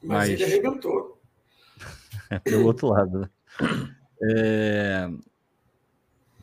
Mas, 0.02 0.30
Mas 0.30 0.30
ele 0.30 0.44
arrebentou. 0.44 1.20
É 2.30 2.38
pelo 2.40 2.66
outro 2.66 2.88
lado, 2.88 3.20
né? 3.20 3.30
É... 4.22 5.10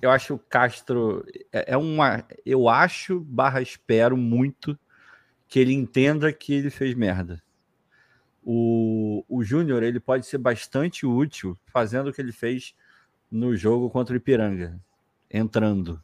Eu 0.01 0.11
acho 0.11 0.35
o 0.35 0.39
Castro 0.39 1.25
é, 1.51 1.73
é 1.73 1.77
uma. 1.77 2.25
Eu 2.45 2.69
acho, 2.69 3.19
barra 3.21 3.61
espero 3.61 4.15
muito 4.15 4.77
que 5.47 5.59
ele 5.59 5.73
entenda 5.73 6.31
que 6.31 6.53
ele 6.53 6.69
fez 6.69 6.93
merda. 6.93 7.41
O, 8.43 9.25
o 9.27 9.43
Júnior 9.43 9.81
ele 9.81 9.99
pode 9.99 10.27
ser 10.27 10.37
bastante 10.37 11.05
útil 11.05 11.57
fazendo 11.65 12.09
o 12.09 12.13
que 12.13 12.21
ele 12.21 12.31
fez 12.31 12.75
no 13.31 13.55
jogo 13.55 13.89
contra 13.89 14.13
o 14.13 14.17
Ipiranga, 14.17 14.79
entrando, 15.31 15.99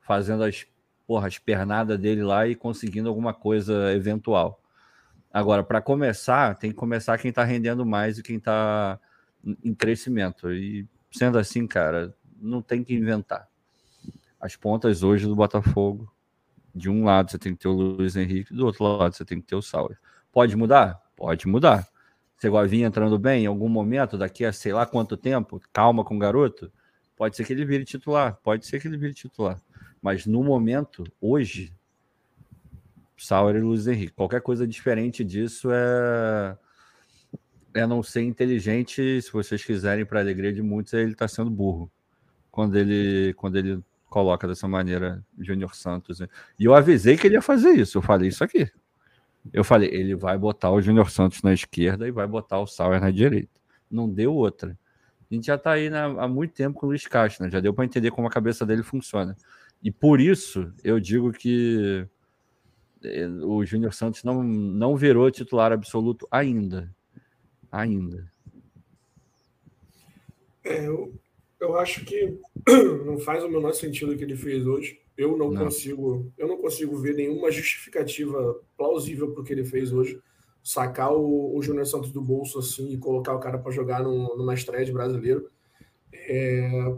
fazendo 0.00 0.44
as, 0.44 0.64
porra, 1.06 1.26
as 1.26 1.38
pernadas 1.38 1.98
dele 1.98 2.22
lá 2.22 2.46
e 2.46 2.54
conseguindo 2.54 3.08
alguma 3.08 3.34
coisa 3.34 3.92
eventual. 3.92 4.61
Agora, 5.32 5.64
para 5.64 5.80
começar, 5.80 6.56
tem 6.56 6.70
que 6.70 6.76
começar 6.76 7.16
quem 7.16 7.30
está 7.30 7.42
rendendo 7.42 7.86
mais 7.86 8.18
e 8.18 8.22
quem 8.22 8.36
está 8.36 9.00
em 9.64 9.74
crescimento. 9.74 10.52
E 10.52 10.86
sendo 11.10 11.38
assim, 11.38 11.66
cara, 11.66 12.14
não 12.38 12.60
tem 12.60 12.84
que 12.84 12.94
inventar. 12.94 13.48
As 14.38 14.56
pontas 14.56 15.02
hoje 15.02 15.26
do 15.26 15.34
Botafogo, 15.34 16.12
de 16.74 16.90
um 16.90 17.04
lado 17.04 17.30
você 17.30 17.38
tem 17.38 17.54
que 17.54 17.60
ter 17.60 17.68
o 17.68 17.72
Luiz 17.72 18.16
Henrique, 18.16 18.52
do 18.52 18.66
outro 18.66 18.84
lado 18.84 19.14
você 19.14 19.24
tem 19.24 19.40
que 19.40 19.46
ter 19.46 19.54
o 19.54 19.62
Sauer. 19.62 19.98
Pode 20.30 20.54
mudar? 20.56 21.00
Pode 21.16 21.46
mudar. 21.46 21.88
Segovinha 22.36 22.88
entrando 22.88 23.18
bem 23.18 23.44
em 23.44 23.46
algum 23.46 23.68
momento, 23.68 24.18
daqui 24.18 24.44
a 24.44 24.52
sei 24.52 24.72
lá 24.72 24.84
quanto 24.84 25.16
tempo, 25.16 25.60
calma 25.72 26.04
com 26.04 26.16
o 26.16 26.18
garoto, 26.18 26.72
pode 27.16 27.36
ser 27.36 27.44
que 27.44 27.52
ele 27.52 27.64
vire 27.64 27.84
titular, 27.84 28.36
pode 28.42 28.66
ser 28.66 28.80
que 28.80 28.88
ele 28.88 28.96
vire 28.96 29.14
titular. 29.14 29.60
Mas 30.02 30.26
no 30.26 30.42
momento, 30.42 31.04
hoje, 31.20 31.72
Sauer 33.24 33.56
e 33.56 33.60
Luiz 33.60 33.86
Henrique. 33.86 34.12
Qualquer 34.12 34.40
coisa 34.40 34.66
diferente 34.66 35.24
disso 35.24 35.68
é 35.72 36.56
é 37.74 37.86
não 37.86 38.02
ser 38.02 38.22
inteligente, 38.22 39.22
se 39.22 39.32
vocês 39.32 39.64
quiserem, 39.64 40.04
para 40.04 40.20
alegria 40.20 40.52
de 40.52 40.60
muitos, 40.60 40.92
ele 40.92 41.12
está 41.12 41.26
sendo 41.26 41.50
burro 41.50 41.90
quando 42.50 42.76
ele 42.76 43.32
quando 43.34 43.56
ele 43.56 43.82
coloca 44.10 44.46
dessa 44.46 44.68
maneira 44.68 45.24
Júnior 45.38 45.74
Santos. 45.74 46.20
E 46.20 46.64
eu 46.64 46.74
avisei 46.74 47.16
que 47.16 47.26
ele 47.26 47.34
ia 47.36 47.42
fazer 47.42 47.70
isso. 47.70 47.96
Eu 47.96 48.02
falei 48.02 48.28
isso 48.28 48.44
aqui. 48.44 48.70
Eu 49.52 49.64
falei, 49.64 49.88
ele 49.90 50.14
vai 50.14 50.36
botar 50.36 50.70
o 50.70 50.80
Júnior 50.82 51.10
Santos 51.10 51.42
na 51.42 51.52
esquerda 51.52 52.06
e 52.06 52.10
vai 52.10 52.26
botar 52.26 52.60
o 52.60 52.66
Sauer 52.66 53.00
na 53.00 53.10
direita. 53.10 53.58
Não 53.90 54.08
deu 54.08 54.34
outra. 54.34 54.78
A 55.30 55.34
gente 55.34 55.46
já 55.46 55.54
está 55.54 55.72
aí 55.72 55.88
né, 55.88 55.98
há 56.18 56.28
muito 56.28 56.52
tempo 56.52 56.78
com 56.78 56.86
o 56.86 56.90
Luiz 56.90 57.06
Castro, 57.06 57.44
né? 57.44 57.50
já 57.50 57.58
deu 57.58 57.72
para 57.72 57.86
entender 57.86 58.10
como 58.10 58.28
a 58.28 58.30
cabeça 58.30 58.66
dele 58.66 58.82
funciona. 58.82 59.34
E 59.82 59.90
por 59.90 60.20
isso 60.20 60.70
eu 60.84 61.00
digo 61.00 61.32
que 61.32 62.06
o 63.44 63.64
Júnior 63.64 63.92
Santos 63.92 64.22
não, 64.22 64.42
não 64.42 64.96
virou 64.96 65.30
titular 65.30 65.72
absoluto 65.72 66.26
ainda. 66.30 66.94
Ainda. 67.70 68.30
É, 70.64 70.86
eu, 70.86 71.12
eu 71.60 71.76
acho 71.76 72.04
que 72.04 72.38
não 73.04 73.18
faz 73.18 73.42
o 73.44 73.48
menor 73.48 73.72
sentido 73.72 74.12
o 74.12 74.16
que 74.16 74.24
ele 74.24 74.36
fez 74.36 74.66
hoje. 74.66 75.00
Eu 75.16 75.36
não, 75.36 75.50
não. 75.50 75.64
consigo, 75.64 76.32
eu 76.38 76.48
não 76.48 76.58
consigo 76.58 76.96
ver 76.96 77.14
nenhuma 77.14 77.50
justificativa 77.50 78.60
plausível 78.76 79.32
para 79.32 79.42
o 79.42 79.44
que 79.44 79.52
ele 79.52 79.64
fez 79.64 79.92
hoje. 79.92 80.20
Sacar 80.62 81.12
o, 81.12 81.56
o 81.56 81.62
Júnior 81.62 81.86
Santos 81.86 82.12
do 82.12 82.20
bolso 82.20 82.58
assim 82.58 82.92
e 82.92 82.98
colocar 82.98 83.34
o 83.34 83.40
cara 83.40 83.58
para 83.58 83.72
jogar 83.72 84.02
num, 84.02 84.36
numa 84.36 84.54
estreia 84.54 84.84
de 84.84 84.92
brasileiro. 84.92 85.50
É, 86.12 86.94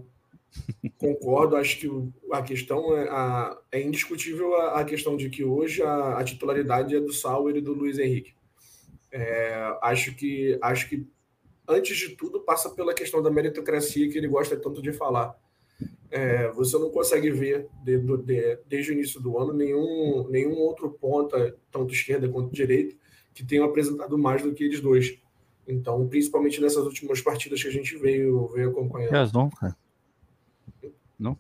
concordo, 0.99 1.57
acho 1.57 1.79
que 1.79 1.91
a 2.33 2.43
questão 2.43 2.97
é, 2.97 3.09
a, 3.09 3.59
é 3.73 3.83
indiscutível 3.83 4.55
a, 4.55 4.81
a, 4.81 4.85
questão 4.85 5.17
de 5.17 5.29
que 5.29 5.45
hoje 5.45 5.83
a, 5.83 6.19
a, 6.19 6.25
titularidade 6.25 6.95
é 6.95 7.01
do 7.01 7.13
Sauer 7.13 7.57
e 7.57 7.61
do 7.61 7.73
Luiz 7.73 7.99
Henrique. 7.99 8.35
É, 9.13 9.77
acho 9.83 10.15
que 10.15 10.59
acho 10.61 10.89
que 10.89 11.07
antes 11.69 11.97
de 11.97 12.11
tudo 12.17 12.41
passa 12.41 12.71
pela 12.71 12.95
questão 12.95 13.23
da 13.23 13.31
meritocracia 13.31 14.09
que 14.09 14.19
ele 14.19 14.29
gosta 14.29 14.57
tanto 14.57 14.83
de 14.83 14.93
falar. 14.93 15.39
É, 16.11 16.49
você 16.53 16.79
não 16.79 16.91
consegue 16.91 17.31
ver 17.31 17.69
de, 17.83 17.99
de, 17.99 18.59
desde 18.67 18.93
o 18.93 18.95
início 18.95 19.21
do 19.21 19.37
ano 19.37 19.53
nenhum, 19.53 20.29
nenhum 20.29 20.57
outro 20.59 20.91
ponta, 20.91 21.57
tanto 21.73 21.93
esquerda 21.93 22.29
quanto 22.29 22.53
direita, 22.53 22.95
que 23.35 23.45
tenha 23.45 23.65
apresentado 23.65 24.17
mais 24.17 24.43
do 24.43 24.55
que 24.55 24.65
eles 24.65 24.81
dois. 24.81 25.19
Então, 25.67 26.07
principalmente 26.07 26.61
nessas 26.61 26.85
últimas 26.85 27.21
partidas 27.21 27.61
que 27.61 27.69
a 27.69 27.73
gente 27.73 27.97
veio, 27.97 28.49
veio 28.49 28.71
acompanhando. 28.71 29.11
Razão, 29.11 29.51
cara. 29.51 29.77
Não? 31.19 31.39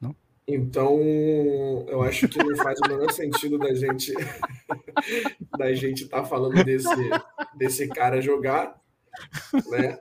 Não? 0.00 0.16
Então, 0.46 0.98
eu 1.88 2.02
acho 2.02 2.28
que 2.28 2.38
não 2.38 2.56
faz 2.56 2.78
o 2.80 2.88
menor 2.88 3.12
sentido 3.12 3.58
da 3.58 3.74
gente 3.74 4.12
da 5.58 5.72
gente 5.74 6.04
estar 6.04 6.22
tá 6.22 6.24
falando 6.24 6.62
desse, 6.64 7.10
desse 7.54 7.88
cara 7.88 8.20
jogar, 8.20 8.80
né? 9.70 9.98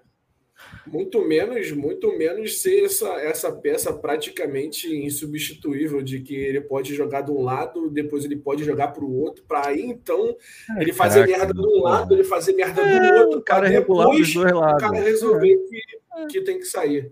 muito 0.86 1.23
menos, 1.25 1.71
muito 1.71 2.17
menos 2.17 2.61
ser 2.61 2.86
essa, 2.86 3.09
essa 3.21 3.51
peça 3.51 3.93
praticamente 3.93 4.88
insubstituível 4.93 6.01
de 6.01 6.19
que 6.21 6.36
ele 6.36 6.61
pode 6.61 6.95
jogar 6.95 7.21
de 7.21 7.32
um 7.32 7.41
lado, 7.41 7.89
depois 7.89 8.25
ele 8.25 8.36
pode 8.36 8.63
jogar 8.63 8.89
para 8.89 9.03
o 9.03 9.19
outro, 9.19 9.43
para 9.47 9.67
aí 9.67 9.82
então 9.82 10.36
é, 10.77 10.82
ele 10.82 10.93
fazer 10.93 11.27
Caraca, 11.27 11.38
merda 11.38 11.53
de 11.53 11.67
um 11.67 11.82
lado, 11.82 12.13
ele 12.13 12.23
fazer 12.23 12.53
merda 12.53 12.82
é, 12.82 12.99
do 12.99 13.15
outro, 13.21 13.39
o 13.39 13.43
cara 13.43 13.67
regular 13.67 14.07
dois 14.07 14.34
lados. 14.34 14.73
o 14.73 14.77
cara 14.77 14.99
resolver 14.99 15.53
é. 15.53 15.57
que, 15.57 16.27
que 16.29 16.41
tem 16.41 16.57
que 16.57 16.65
sair. 16.65 17.11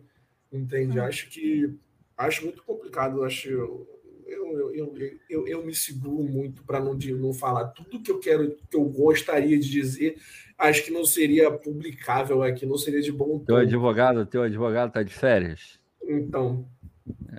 Entende? 0.52 0.98
É. 0.98 1.02
Acho 1.02 1.30
que 1.30 1.74
acho 2.18 2.44
muito 2.44 2.64
complicado, 2.64 3.24
acho 3.24 3.50
eu, 3.50 3.88
eu, 4.28 4.76
eu, 4.76 4.96
eu, 5.30 5.48
eu 5.48 5.66
me 5.66 5.74
seguro 5.74 6.24
muito 6.24 6.64
para 6.64 6.80
não, 6.80 6.94
não 6.94 7.34
falar 7.34 7.68
tudo 7.68 8.02
que 8.02 8.12
eu 8.12 8.20
quero, 8.20 8.58
que 8.70 8.76
eu 8.76 8.84
gostaria 8.84 9.58
de 9.58 9.70
dizer 9.70 10.18
acho 10.58 10.84
que 10.84 10.92
não 10.92 11.06
seria 11.06 11.50
publicável 11.50 12.44
aqui, 12.44 12.66
não 12.66 12.78
seria 12.78 13.02
de 13.02 13.12
bom 13.12 13.40
tom. 13.40 13.46
Teu 13.46 13.56
advogado, 13.56 14.26
teu 14.26 14.44
advogado 14.44 14.90
está 14.90 15.02
de 15.02 15.14
férias? 15.14 15.80
Então, 16.04 16.68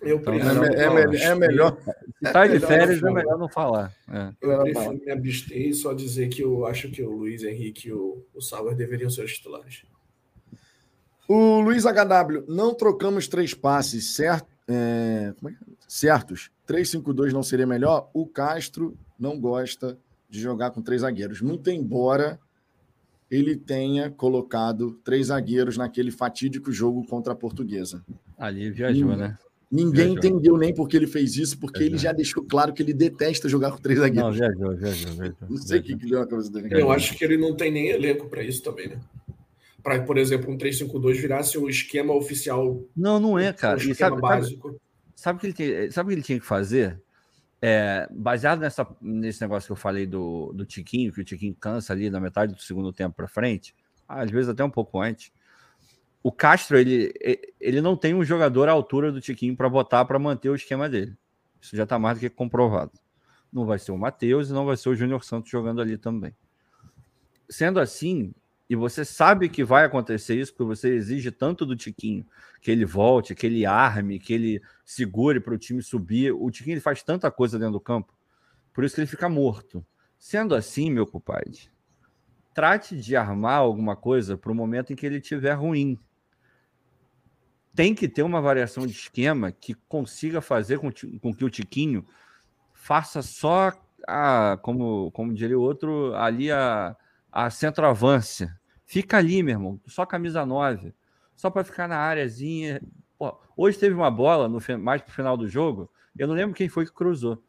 eu 0.02 0.16
então, 0.16 0.32
prefiro. 0.32 0.64
É, 0.64 1.26
é, 1.26 1.30
é 1.30 1.34
melhor. 1.34 1.76
Se 1.82 2.26
está 2.26 2.46
de 2.46 2.58
férias, 2.58 3.02
é 3.02 3.10
melhor 3.10 3.38
não 3.38 3.48
falar. 3.48 3.92
É. 4.08 4.32
Eu 4.40 4.62
prefiro 4.62 5.04
me 5.04 5.10
abster 5.10 5.56
e 5.60 5.74
só 5.74 5.92
dizer 5.92 6.28
que 6.28 6.42
eu 6.42 6.64
acho 6.64 6.90
que 6.90 7.02
o 7.02 7.10
Luiz 7.10 7.42
Henrique 7.42 7.88
e 7.88 7.92
o, 7.92 8.24
o 8.34 8.40
Sauer 8.40 8.74
deveriam 8.74 9.10
ser 9.10 9.24
os 9.24 9.34
titulares. 9.34 9.82
O 11.32 11.60
Luiz 11.60 11.84
HW, 11.84 12.44
não 12.48 12.74
trocamos 12.74 13.28
três 13.28 13.54
passes, 13.54 14.16
certo? 14.16 14.48
É, 14.66 15.32
é? 15.46 15.52
certos. 15.86 16.50
3-5-2 16.68 17.30
não 17.30 17.44
seria 17.44 17.68
melhor? 17.68 18.10
O 18.12 18.26
Castro 18.26 18.98
não 19.16 19.38
gosta 19.38 19.96
de 20.28 20.40
jogar 20.40 20.72
com 20.72 20.82
três 20.82 21.02
zagueiros. 21.02 21.40
Muito 21.40 21.70
embora 21.70 22.40
ele 23.30 23.54
tenha 23.54 24.10
colocado 24.10 24.98
três 25.04 25.28
zagueiros 25.28 25.76
naquele 25.76 26.10
fatídico 26.10 26.72
jogo 26.72 27.06
contra 27.06 27.32
a 27.32 27.36
Portuguesa. 27.36 28.04
Ali 28.36 28.68
viajou, 28.68 29.16
né? 29.16 29.38
Ninguém 29.70 30.16
viajou. 30.16 30.16
entendeu 30.16 30.56
nem 30.56 30.74
por 30.74 30.88
que 30.88 30.96
ele 30.96 31.06
fez 31.06 31.36
isso, 31.36 31.56
porque 31.60 31.78
viajou. 31.78 31.94
ele 31.94 32.02
já 32.02 32.10
deixou 32.10 32.42
claro 32.42 32.72
que 32.72 32.82
ele 32.82 32.92
detesta 32.92 33.48
jogar 33.48 33.70
com 33.70 33.78
três 33.78 34.00
zagueiros. 34.00 34.36
Não, 34.36 34.48
viajou, 34.48 34.76
viajou, 34.76 35.12
viajou. 35.12 35.48
Não 35.48 35.56
sei 35.58 35.78
o 35.78 35.82
que, 35.84 35.96
que 35.96 36.06
deu 36.10 36.18
na 36.18 36.26
cabeça 36.26 36.50
dele. 36.50 36.68
Eu 36.72 36.90
acho 36.90 37.16
que 37.16 37.24
ele 37.24 37.36
não 37.36 37.54
tem 37.54 37.70
nem 37.70 37.86
elenco 37.86 38.28
para 38.28 38.42
isso 38.42 38.64
também, 38.64 38.88
né? 38.88 39.00
Para, 39.82 40.02
por 40.02 40.18
exemplo, 40.18 40.52
um 40.52 40.58
3-5-2 40.58 41.20
virasse 41.20 41.58
o 41.58 41.68
esquema 41.68 42.14
oficial. 42.14 42.82
Não, 42.96 43.18
não 43.18 43.38
é, 43.38 43.52
cara. 43.52 43.78
O 43.78 43.82
esquema 43.82 44.10
sabe, 44.10 44.20
básico. 44.20 44.80
Sabe 45.14 45.36
o 45.36 45.54
que, 45.54 45.62
ele 45.62 45.90
sabe 45.90 46.08
que 46.08 46.14
ele 46.14 46.22
tinha 46.22 46.40
que 46.40 46.46
fazer? 46.46 47.00
É, 47.62 48.08
baseado 48.10 48.60
nessa, 48.60 48.86
nesse 49.00 49.40
negócio 49.42 49.66
que 49.66 49.72
eu 49.72 49.76
falei 49.76 50.06
do, 50.06 50.52
do 50.54 50.64
Tiquinho, 50.64 51.12
que 51.12 51.20
o 51.20 51.24
Tiquinho 51.24 51.54
cansa 51.54 51.92
ali 51.92 52.08
na 52.08 52.18
metade 52.18 52.54
do 52.54 52.62
segundo 52.62 52.92
tempo 52.92 53.14
para 53.14 53.28
frente, 53.28 53.74
às 54.08 54.30
vezes 54.30 54.48
até 54.48 54.64
um 54.64 54.70
pouco 54.70 55.00
antes. 55.00 55.30
O 56.22 56.32
Castro, 56.32 56.78
ele, 56.78 57.12
ele 57.60 57.80
não 57.80 57.96
tem 57.96 58.14
um 58.14 58.24
jogador 58.24 58.68
à 58.68 58.72
altura 58.72 59.10
do 59.10 59.20
Tiquinho 59.20 59.56
para 59.56 59.68
botar 59.68 60.04
para 60.04 60.18
manter 60.18 60.50
o 60.50 60.54
esquema 60.54 60.88
dele. 60.88 61.16
Isso 61.60 61.76
já 61.76 61.84
está 61.84 61.98
mais 61.98 62.18
do 62.18 62.20
que 62.20 62.30
comprovado. 62.30 62.92
Não 63.52 63.66
vai 63.66 63.78
ser 63.78 63.92
o 63.92 63.98
Matheus 63.98 64.48
e 64.48 64.52
não 64.52 64.64
vai 64.64 64.76
ser 64.76 64.88
o 64.88 64.94
Júnior 64.94 65.24
Santos 65.24 65.50
jogando 65.50 65.80
ali 65.80 65.98
também. 65.98 66.34
Sendo 67.48 67.80
assim, 67.80 68.32
e 68.70 68.76
você 68.76 69.04
sabe 69.04 69.48
que 69.48 69.64
vai 69.64 69.84
acontecer 69.84 70.36
isso, 70.36 70.52
porque 70.52 70.76
você 70.76 70.94
exige 70.94 71.32
tanto 71.32 71.66
do 71.66 71.74
Tiquinho 71.74 72.24
que 72.62 72.70
ele 72.70 72.84
volte, 72.84 73.34
que 73.34 73.44
ele 73.44 73.66
arme, 73.66 74.20
que 74.20 74.32
ele 74.32 74.62
segure 74.84 75.40
para 75.40 75.52
o 75.52 75.58
time 75.58 75.82
subir. 75.82 76.30
O 76.30 76.48
Tiquinho 76.52 76.74
ele 76.74 76.80
faz 76.80 77.02
tanta 77.02 77.28
coisa 77.32 77.58
dentro 77.58 77.72
do 77.72 77.80
campo, 77.80 78.14
por 78.72 78.84
isso 78.84 78.94
que 78.94 79.00
ele 79.00 79.08
fica 79.08 79.28
morto. 79.28 79.84
Sendo 80.16 80.54
assim, 80.54 80.88
meu 80.88 81.04
compadre, 81.04 81.68
trate 82.54 82.96
de 82.96 83.16
armar 83.16 83.58
alguma 83.58 83.96
coisa 83.96 84.38
para 84.38 84.52
o 84.52 84.54
momento 84.54 84.92
em 84.92 84.96
que 84.96 85.04
ele 85.04 85.16
estiver 85.16 85.54
ruim. 85.54 85.98
Tem 87.74 87.92
que 87.92 88.08
ter 88.08 88.22
uma 88.22 88.40
variação 88.40 88.86
de 88.86 88.92
esquema 88.92 89.50
que 89.50 89.74
consiga 89.74 90.40
fazer 90.40 90.78
com, 90.78 90.92
com 91.20 91.34
que 91.34 91.44
o 91.44 91.50
Tiquinho 91.50 92.06
faça 92.72 93.20
só 93.20 93.72
a, 94.06 94.56
como, 94.62 95.10
como 95.10 95.34
diria 95.34 95.58
o 95.58 95.62
outro, 95.62 96.14
ali 96.14 96.52
a, 96.52 96.96
a 97.32 97.50
centroavância 97.50 98.59
Fica 98.90 99.18
ali, 99.18 99.40
meu 99.40 99.52
irmão, 99.54 99.80
só 99.86 100.04
camisa 100.04 100.44
9, 100.44 100.92
só 101.36 101.48
para 101.48 101.62
ficar 101.62 101.86
na 101.86 101.96
áreazinha. 101.96 102.82
Pô, 103.16 103.38
hoje 103.56 103.78
teve 103.78 103.94
uma 103.94 104.10
bola 104.10 104.48
no 104.48 104.58
mais 104.80 105.00
pro 105.00 105.14
final 105.14 105.36
do 105.36 105.46
jogo, 105.46 105.88
eu 106.18 106.26
não 106.26 106.34
lembro 106.34 106.56
quem 106.56 106.68
foi 106.68 106.84
que 106.84 106.92
cruzou. 106.92 107.40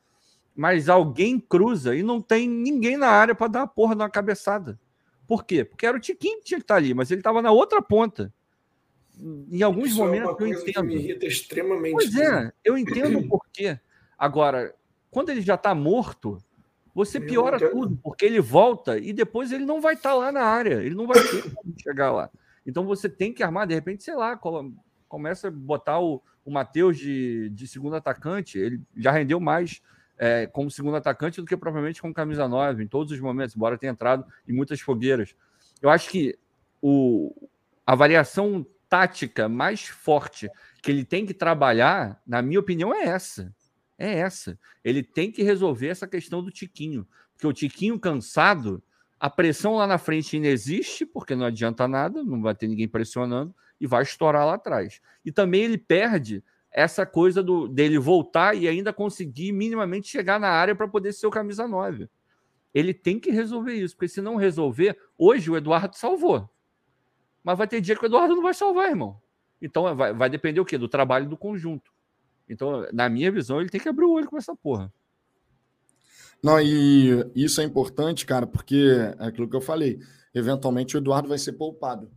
Mas 0.56 0.88
alguém 0.88 1.40
cruza 1.40 1.96
e 1.96 2.04
não 2.04 2.22
tem 2.22 2.48
ninguém 2.48 2.96
na 2.96 3.08
área 3.08 3.34
para 3.34 3.48
dar 3.48 3.62
a 3.64 3.68
porra 3.68 3.96
uma 3.96 4.08
cabeçada. 4.08 4.80
Por 5.26 5.44
quê? 5.44 5.66
Porque 5.66 5.84
era 5.84 5.98
o 5.98 6.00
Tiquinho 6.00 6.38
que 6.38 6.44
tinha 6.44 6.60
que 6.60 6.64
estar 6.64 6.76
tá 6.76 6.78
ali, 6.78 6.94
mas 6.94 7.10
ele 7.10 7.22
estava 7.22 7.42
na 7.42 7.52
outra 7.52 7.82
ponta. 7.82 8.32
Em 9.20 9.64
alguns 9.64 9.90
Isso 9.90 9.98
momentos 9.98 10.40
é 10.40 10.44
eu 10.44 10.48
entendo. 10.48 10.86
Me 10.86 10.94
irrita 10.94 11.26
extremamente. 11.26 11.94
Pois 11.94 12.16
é, 12.18 12.54
eu 12.64 12.78
entendo 12.78 13.18
o 13.18 13.28
porquê. 13.28 13.80
Agora, 14.16 14.76
quando 15.10 15.30
ele 15.30 15.42
já 15.42 15.56
está 15.56 15.74
morto, 15.74 16.38
você 16.94 17.20
piora 17.20 17.58
tudo, 17.72 17.98
porque 18.04 18.26
ele 18.26 18.40
volta 18.40 18.98
e 18.98 19.14
depois 19.14 19.52
ele 19.52 19.66
não 19.66 19.80
vai 19.80 19.94
estar 19.94 20.10
tá 20.10 20.16
lá 20.16 20.32
na 20.32 20.44
área, 20.44 20.82
ele 20.84 20.96
não 20.96 21.08
vai 21.08 21.22
ter 21.22 21.44
como 21.56 21.74
chegar 21.78 22.12
lá. 22.12 22.30
Então 22.66 22.86
você 22.86 23.08
tem 23.08 23.34
que 23.34 23.44
armar, 23.44 23.66
de 23.66 23.74
repente, 23.74 24.04
sei 24.04 24.16
lá, 24.16 24.40
começa 25.08 25.48
a 25.48 25.52
botar 25.52 26.00
o, 26.00 26.22
o 26.46 26.52
Matheus 26.52 26.98
de, 26.98 27.50
de 27.50 27.68
segundo 27.68 27.96
atacante, 27.96 28.58
ele 28.60 28.82
já 28.96 29.12
rendeu 29.12 29.40
mais 29.40 29.82
é, 30.18 30.46
como 30.48 30.70
segundo 30.70 30.98
atacante 30.98 31.42
do 31.42 31.48
que 31.48 31.58
propriamente 31.58 32.02
com 32.02 32.14
camisa 32.14 32.48
9, 32.48 32.84
em 32.84 32.88
todos 32.88 33.12
os 33.12 33.20
momentos, 33.20 33.56
embora 33.56 33.78
tenha 33.78 33.92
entrado 33.92 34.26
em 34.48 34.54
muitas 34.54 34.80
fogueiras. 34.82 35.36
Eu 35.82 35.90
acho 35.90 36.10
que 36.10 36.38
o, 36.82 37.34
a 37.86 37.96
variação 37.96 38.66
tática 38.88 39.48
mais 39.48 39.88
forte 39.88 40.50
que 40.84 40.92
ele 40.92 41.06
tem 41.06 41.26
que 41.26 41.34
trabalhar, 41.34 42.22
na 42.28 42.42
minha 42.42 42.60
opinião, 42.60 42.94
é 42.94 43.06
essa 43.06 43.52
é 44.02 44.20
essa. 44.20 44.58
Ele 44.84 45.04
tem 45.04 45.32
que 45.32 45.44
resolver 45.44 45.88
essa 45.88 46.08
questão 46.08 46.44
do 46.44 46.52
Tiquinho. 46.52 47.08
Porque 47.34 47.48
o 47.48 47.54
Tiquinho 47.54 48.00
cansado, 48.00 48.84
a 49.20 49.30
pressão 49.30 49.76
lá 49.76 49.86
na 49.86 49.98
frente 49.98 50.36
ainda 50.36 50.48
existe, 50.48 51.06
porque 51.06 51.36
não 51.36 51.46
adianta 51.46 51.88
nada, 51.88 52.24
não 52.24 52.42
vai 52.42 52.56
ter 52.56 52.68
ninguém 52.68 52.88
pressionando, 52.88 53.56
e 53.80 53.88
vai 53.88 54.04
estourar 54.04 54.46
lá 54.46 54.56
atrás. 54.56 55.00
E 55.24 55.32
também 55.32 55.64
ele 55.64 55.78
perde 55.78 56.44
essa 56.72 57.06
coisa 57.06 57.44
do, 57.44 57.68
dele 57.68 58.00
voltar 58.00 58.56
e 58.56 58.68
ainda 58.68 58.94
conseguir 58.94 59.52
minimamente 59.52 60.08
chegar 60.08 60.40
na 60.40 60.50
área 60.50 60.76
para 60.76 60.88
poder 60.88 61.14
ser 61.14 61.28
o 61.28 61.32
camisa 61.32 61.68
9. 61.68 62.10
Ele 62.74 62.94
tem 62.94 63.20
que 63.20 63.32
resolver 63.32 63.74
isso, 63.74 63.96
porque 63.96 64.08
se 64.08 64.22
não 64.22 64.38
resolver, 64.38 64.98
hoje 65.18 65.52
o 65.52 65.58
Eduardo 65.58 65.98
salvou. 65.98 66.50
Mas 67.44 67.58
vai 67.58 67.68
ter 67.68 67.82
dia 67.82 67.96
que 67.96 68.04
o 68.04 68.08
Eduardo 68.08 68.36
não 68.36 68.44
vai 68.44 68.54
salvar, 68.54 68.90
irmão. 68.90 69.20
Então 69.62 69.94
vai, 69.96 70.14
vai 70.14 70.30
depender 70.30 70.60
o 70.60 70.66
quê? 70.66 70.78
Do 70.78 70.88
trabalho 70.88 71.28
do 71.28 71.38
conjunto. 71.38 71.92
Então, 72.52 72.86
na 72.92 73.08
minha 73.10 73.32
visão, 73.32 73.60
ele 73.60 73.70
tem 73.70 73.80
que 73.80 73.88
abrir 73.88 74.06
o 74.06 74.12
olho 74.12 74.28
com 74.28 74.38
essa 74.38 74.56
porra. 74.56 74.92
Não, 76.44 76.60
e 76.60 77.26
isso 77.36 77.62
é 77.62 77.64
importante, 77.64 78.26
cara, 78.26 78.46
porque 78.46 79.16
é 79.20 79.28
aquilo 79.28 79.48
que 79.48 79.56
eu 79.56 79.62
falei. 79.62 80.00
Eventualmente 80.34 80.96
o 80.96 81.00
Eduardo 81.00 81.30
vai 81.30 81.38
ser 81.38 81.54
poupado. 81.54 82.12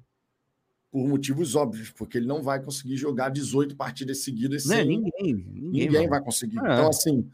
Por 0.90 1.06
motivos 1.06 1.54
óbvios, 1.54 1.90
porque 1.90 2.18
ele 2.18 2.26
não 2.26 2.42
vai 2.42 2.62
conseguir 2.62 2.96
jogar 2.96 3.28
18 3.28 3.76
partidas 3.76 4.18
seguidas 4.24 4.64
não, 4.64 4.76
sem. 4.76 4.86
Ninguém, 4.86 5.34
ninguém, 5.34 5.86
ninguém 5.86 6.08
vai. 6.08 6.22
conseguir. 6.22 6.58
É. 6.58 6.62
Então, 6.62 6.88
assim, 6.88 7.28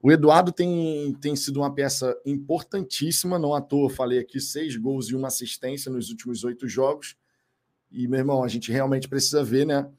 O 0.00 0.12
Eduardo 0.12 0.52
tem, 0.52 1.12
tem 1.20 1.34
sido 1.34 1.58
uma 1.58 1.74
peça 1.74 2.16
importantíssima, 2.24 3.38
não 3.38 3.52
à 3.52 3.60
toa 3.60 3.90
falei 3.90 4.20
aqui, 4.20 4.40
seis 4.40 4.76
gols 4.76 5.08
e 5.10 5.16
uma 5.16 5.28
assistência 5.28 5.90
nos 5.90 6.08
últimos 6.08 6.44
oito 6.44 6.68
jogos. 6.68 7.16
E, 7.90 8.06
meu 8.06 8.20
irmão, 8.20 8.44
a 8.44 8.48
gente 8.48 8.70
realmente 8.70 9.08
precisa 9.08 9.42
ver, 9.42 9.66
né? 9.66 9.90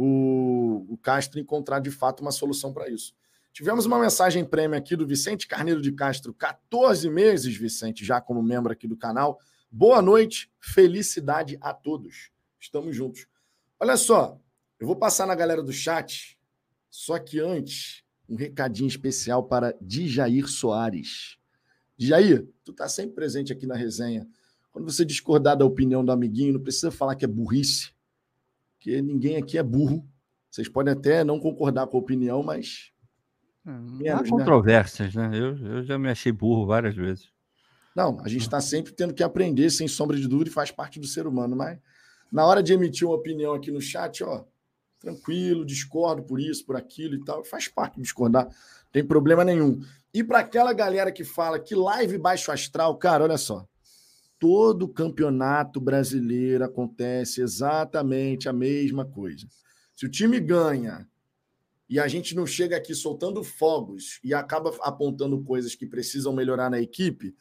O, 0.00 0.86
o 0.88 0.96
Castro 0.96 1.40
encontrar 1.40 1.80
de 1.80 1.90
fato 1.90 2.20
uma 2.20 2.30
solução 2.30 2.72
para 2.72 2.88
isso. 2.88 3.12
Tivemos 3.52 3.84
uma 3.84 3.98
mensagem 3.98 4.44
prêmio 4.44 4.78
aqui 4.78 4.94
do 4.94 5.04
Vicente 5.04 5.48
Carneiro 5.48 5.82
de 5.82 5.90
Castro, 5.90 6.32
14 6.32 7.10
meses, 7.10 7.56
Vicente, 7.56 8.04
já 8.04 8.20
como 8.20 8.40
membro 8.40 8.72
aqui 8.72 8.86
do 8.86 8.96
canal. 8.96 9.40
Boa 9.68 10.00
noite, 10.00 10.52
felicidade 10.60 11.58
a 11.60 11.74
todos. 11.74 12.30
Estamos 12.60 12.94
juntos. 12.94 13.26
Olha 13.80 13.96
só, 13.96 14.40
eu 14.78 14.86
vou 14.86 14.94
passar 14.94 15.26
na 15.26 15.34
galera 15.34 15.64
do 15.64 15.72
chat, 15.72 16.38
só 16.88 17.18
que 17.18 17.40
antes, 17.40 18.04
um 18.28 18.36
recadinho 18.36 18.86
especial 18.86 19.42
para 19.42 19.76
Dijair 19.80 20.46
Soares. 20.46 21.36
Dijair, 21.96 22.48
tu 22.62 22.72
tá 22.72 22.88
sempre 22.88 23.16
presente 23.16 23.52
aqui 23.52 23.66
na 23.66 23.74
resenha. 23.74 24.28
Quando 24.70 24.88
você 24.88 25.04
discordar 25.04 25.56
da 25.56 25.64
opinião 25.64 26.04
do 26.04 26.12
amiguinho, 26.12 26.52
não 26.52 26.60
precisa 26.60 26.92
falar 26.92 27.16
que 27.16 27.24
é 27.24 27.28
burrice, 27.28 27.90
porque 28.78 29.02
ninguém 29.02 29.36
aqui 29.36 29.58
é 29.58 29.62
burro. 29.62 30.08
Vocês 30.50 30.68
podem 30.68 30.94
até 30.94 31.22
não 31.22 31.38
concordar 31.38 31.86
com 31.88 31.96
a 31.98 32.00
opinião, 32.00 32.42
mas 32.42 32.92
Menos, 33.64 34.20
Há 34.20 34.22
né? 34.22 34.30
controvérsias, 34.30 35.14
né? 35.14 35.28
né? 35.28 35.38
Eu, 35.38 35.56
eu 35.56 35.82
já 35.82 35.98
me 35.98 36.08
achei 36.08 36.32
burro 36.32 36.66
várias 36.66 36.96
vezes. 36.96 37.30
Não, 37.94 38.18
a 38.22 38.28
gente 38.28 38.42
está 38.42 38.60
sempre 38.60 38.92
tendo 38.92 39.12
que 39.12 39.22
aprender, 39.22 39.68
sem 39.70 39.86
sombra 39.86 40.16
de 40.16 40.26
dúvida, 40.26 40.48
e 40.48 40.52
faz 40.52 40.70
parte 40.70 40.98
do 40.98 41.06
ser 41.06 41.26
humano. 41.26 41.54
Mas 41.54 41.78
na 42.32 42.46
hora 42.46 42.62
de 42.62 42.72
emitir 42.72 43.06
uma 43.06 43.16
opinião 43.16 43.52
aqui 43.52 43.70
no 43.70 43.80
chat, 43.80 44.24
ó, 44.24 44.44
tranquilo, 44.98 45.66
discordo 45.66 46.22
por 46.22 46.40
isso, 46.40 46.64
por 46.64 46.76
aquilo 46.76 47.14
e 47.16 47.24
tal, 47.24 47.44
faz 47.44 47.68
parte 47.68 47.96
de 47.96 48.02
discordar, 48.02 48.46
não 48.46 48.52
tem 48.92 49.04
problema 49.04 49.44
nenhum. 49.44 49.80
E 50.14 50.24
para 50.24 50.38
aquela 50.38 50.72
galera 50.72 51.12
que 51.12 51.24
fala 51.24 51.58
que 51.58 51.74
live 51.74 52.16
baixo 52.18 52.50
astral, 52.50 52.96
cara, 52.96 53.24
olha 53.24 53.36
só. 53.36 53.66
Todo 54.38 54.88
campeonato 54.88 55.80
brasileiro 55.80 56.64
acontece 56.64 57.40
exatamente 57.40 58.48
a 58.48 58.52
mesma 58.52 59.04
coisa. 59.04 59.48
Se 59.96 60.06
o 60.06 60.10
time 60.10 60.38
ganha 60.38 61.08
e 61.88 61.98
a 61.98 62.06
gente 62.06 62.36
não 62.36 62.46
chega 62.46 62.76
aqui 62.76 62.94
soltando 62.94 63.42
fogos 63.42 64.20
e 64.22 64.32
acaba 64.32 64.72
apontando 64.80 65.42
coisas 65.42 65.74
que 65.74 65.86
precisam 65.86 66.32
melhorar 66.32 66.70
na 66.70 66.80
equipe, 66.80 67.34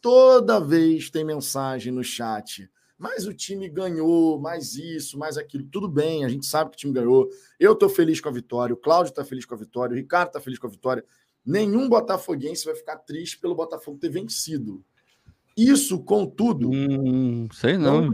toda 0.00 0.60
vez 0.60 1.08
tem 1.08 1.24
mensagem 1.24 1.92
no 1.92 2.04
chat. 2.04 2.68
Mas 2.98 3.26
o 3.26 3.32
time 3.32 3.68
ganhou, 3.68 4.38
mais 4.38 4.74
isso, 4.74 5.18
mais 5.18 5.36
aquilo. 5.38 5.64
Tudo 5.64 5.88
bem, 5.88 6.24
a 6.24 6.28
gente 6.28 6.46
sabe 6.46 6.70
que 6.70 6.76
o 6.76 6.78
time 6.78 6.92
ganhou. 6.92 7.28
Eu 7.58 7.72
estou 7.72 7.88
feliz 7.88 8.20
com 8.20 8.28
a 8.28 8.32
vitória, 8.32 8.74
o 8.74 8.76
Cláudio 8.76 9.10
está 9.10 9.24
feliz 9.24 9.44
com 9.44 9.54
a 9.54 9.58
vitória, 9.58 9.94
o 9.94 9.96
Ricardo 9.96 10.28
está 10.28 10.40
feliz 10.40 10.58
com 10.58 10.66
a 10.66 10.70
vitória. 10.70 11.04
Nenhum 11.44 11.88
botafoguense 11.88 12.64
vai 12.64 12.74
ficar 12.74 12.98
triste 12.98 13.38
pelo 13.40 13.54
Botafogo 13.54 13.98
ter 13.98 14.08
vencido. 14.08 14.84
Isso, 15.56 15.98
contudo. 16.00 16.70
Hum, 16.70 17.48
sei 17.52 17.76
não, 17.76 18.06
não 18.06 18.12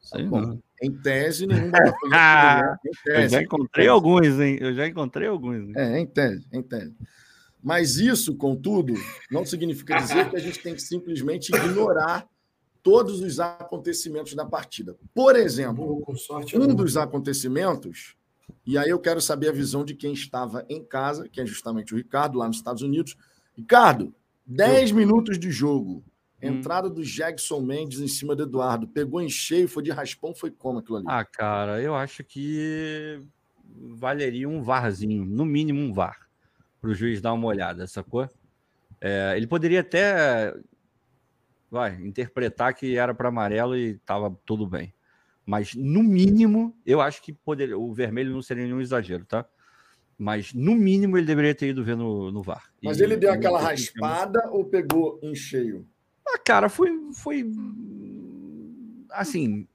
Sei 0.00 0.24
bom, 0.24 0.40
não. 0.40 0.62
Em 0.82 0.92
tese, 0.92 1.46
nenhum 1.46 1.70
Botafoguense. 1.70 2.98
né? 3.06 3.24
Eu 3.24 3.28
já 3.28 3.42
encontrei 3.42 3.88
alguns, 3.88 4.40
hein? 4.40 4.58
Eu 4.60 4.74
já 4.74 4.86
encontrei 4.86 5.28
alguns. 5.28 5.68
Hein? 5.68 5.72
É, 5.76 5.98
em 5.98 6.06
tese, 6.06 6.46
em 6.52 6.62
tese. 6.62 6.94
Mas 7.62 7.96
isso, 7.96 8.36
contudo, 8.36 8.92
não 9.30 9.46
significa 9.46 9.96
dizer 9.96 10.28
que 10.28 10.36
a 10.36 10.40
gente 10.40 10.58
tem 10.58 10.74
que 10.74 10.82
simplesmente 10.82 11.48
ignorar 11.54 12.28
todos 12.82 13.22
os 13.22 13.40
acontecimentos 13.40 14.34
da 14.34 14.44
partida. 14.44 14.94
Por 15.14 15.34
exemplo, 15.34 16.04
um 16.54 16.74
dos 16.74 16.98
acontecimentos, 16.98 18.14
e 18.66 18.76
aí 18.76 18.90
eu 18.90 18.98
quero 18.98 19.22
saber 19.22 19.48
a 19.48 19.52
visão 19.52 19.82
de 19.82 19.94
quem 19.94 20.12
estava 20.12 20.66
em 20.68 20.84
casa, 20.84 21.26
que 21.26 21.40
é 21.40 21.46
justamente 21.46 21.94
o 21.94 21.96
Ricardo, 21.96 22.38
lá 22.38 22.46
nos 22.46 22.58
Estados 22.58 22.82
Unidos. 22.82 23.16
Ricardo, 23.56 24.14
10 24.46 24.92
minutos 24.92 25.38
de 25.38 25.50
jogo. 25.50 26.04
Hum. 26.42 26.48
Entrada 26.48 26.90
do 26.90 27.02
Jackson 27.02 27.60
Mendes 27.60 28.00
em 28.00 28.08
cima 28.08 28.34
do 28.34 28.42
Eduardo. 28.42 28.88
Pegou 28.88 29.20
em 29.20 29.28
cheio, 29.28 29.68
foi 29.68 29.82
de 29.82 29.90
raspão, 29.90 30.34
foi 30.34 30.50
como 30.50 30.78
aquilo 30.78 30.98
ali? 30.98 31.06
Ah, 31.08 31.24
cara, 31.24 31.80
eu 31.80 31.94
acho 31.94 32.22
que 32.22 33.20
valeria 33.76 34.48
um 34.48 34.62
VARzinho, 34.62 35.24
no 35.24 35.44
mínimo 35.44 35.80
um 35.80 35.92
VAR, 35.92 36.28
para 36.80 36.90
o 36.90 36.94
juiz 36.94 37.20
dar 37.20 37.32
uma 37.32 37.46
olhada, 37.46 37.86
sacou? 37.86 38.28
É, 39.00 39.34
ele 39.36 39.46
poderia 39.46 39.80
até 39.80 40.54
vai, 41.70 42.00
interpretar 42.02 42.72
que 42.72 42.96
era 42.96 43.12
para 43.12 43.28
amarelo 43.28 43.76
e 43.76 43.92
estava 43.92 44.34
tudo 44.46 44.66
bem. 44.66 44.94
Mas, 45.44 45.74
no 45.74 46.02
mínimo, 46.02 46.74
eu 46.86 47.00
acho 47.00 47.20
que 47.20 47.32
poderia, 47.32 47.76
o 47.76 47.92
vermelho 47.92 48.32
não 48.32 48.40
seria 48.40 48.64
nenhum 48.64 48.80
exagero, 48.80 49.26
tá? 49.26 49.44
Mas, 50.16 50.54
no 50.54 50.74
mínimo, 50.74 51.18
ele 51.18 51.26
deveria 51.26 51.54
ter 51.54 51.68
ido 51.68 51.84
ver 51.84 51.96
no, 51.96 52.30
no 52.30 52.42
VAR. 52.42 52.72
Mas 52.82 52.98
e, 52.98 53.02
ele 53.02 53.16
deu 53.16 53.32
aquela 53.32 53.60
raspada 53.60 54.48
ou 54.50 54.64
pegou 54.64 55.18
em 55.22 55.34
cheio? 55.34 55.86
Ah, 56.26 56.38
cara, 56.38 56.68
foi, 56.68 56.90
foi 57.12 57.50
assim. 59.10 59.66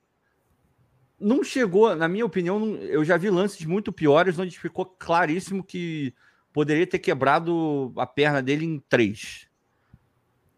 Não 1.20 1.43
chegou, 1.43 1.95
na 1.95 2.08
minha 2.08 2.26
opinião, 2.26 2.76
eu 2.76 3.04
já 3.04 3.18
vi 3.18 3.30
lances 3.30 3.66
muito 3.66 3.91
piores 3.91 4.39
onde 4.39 4.58
ficou 4.58 4.86
claríssimo 4.86 5.64
que 5.64 6.14
poderia 6.54 6.88
ter 6.88 7.00
quebrado 7.00 7.91
a 7.97 8.06
perna 8.06 8.41
dele 8.41 8.66
em 8.66 8.80
três. 8.80 9.47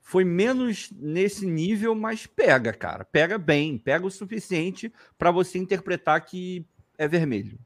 Foi 0.02 0.24
menos 0.24 0.92
nesse 0.92 1.46
nível, 1.46 1.96
mas 1.96 2.28
pega, 2.28 2.74
cara. 2.74 3.06
Pega 3.06 3.38
bem, 3.38 3.78
pega 3.78 4.06
o 4.06 4.12
suficiente 4.12 4.94
para 5.18 5.32
você 5.32 5.58
interpretar 5.58 6.24
que 6.26 6.66
é 6.98 7.08
vermelho. 7.08 7.58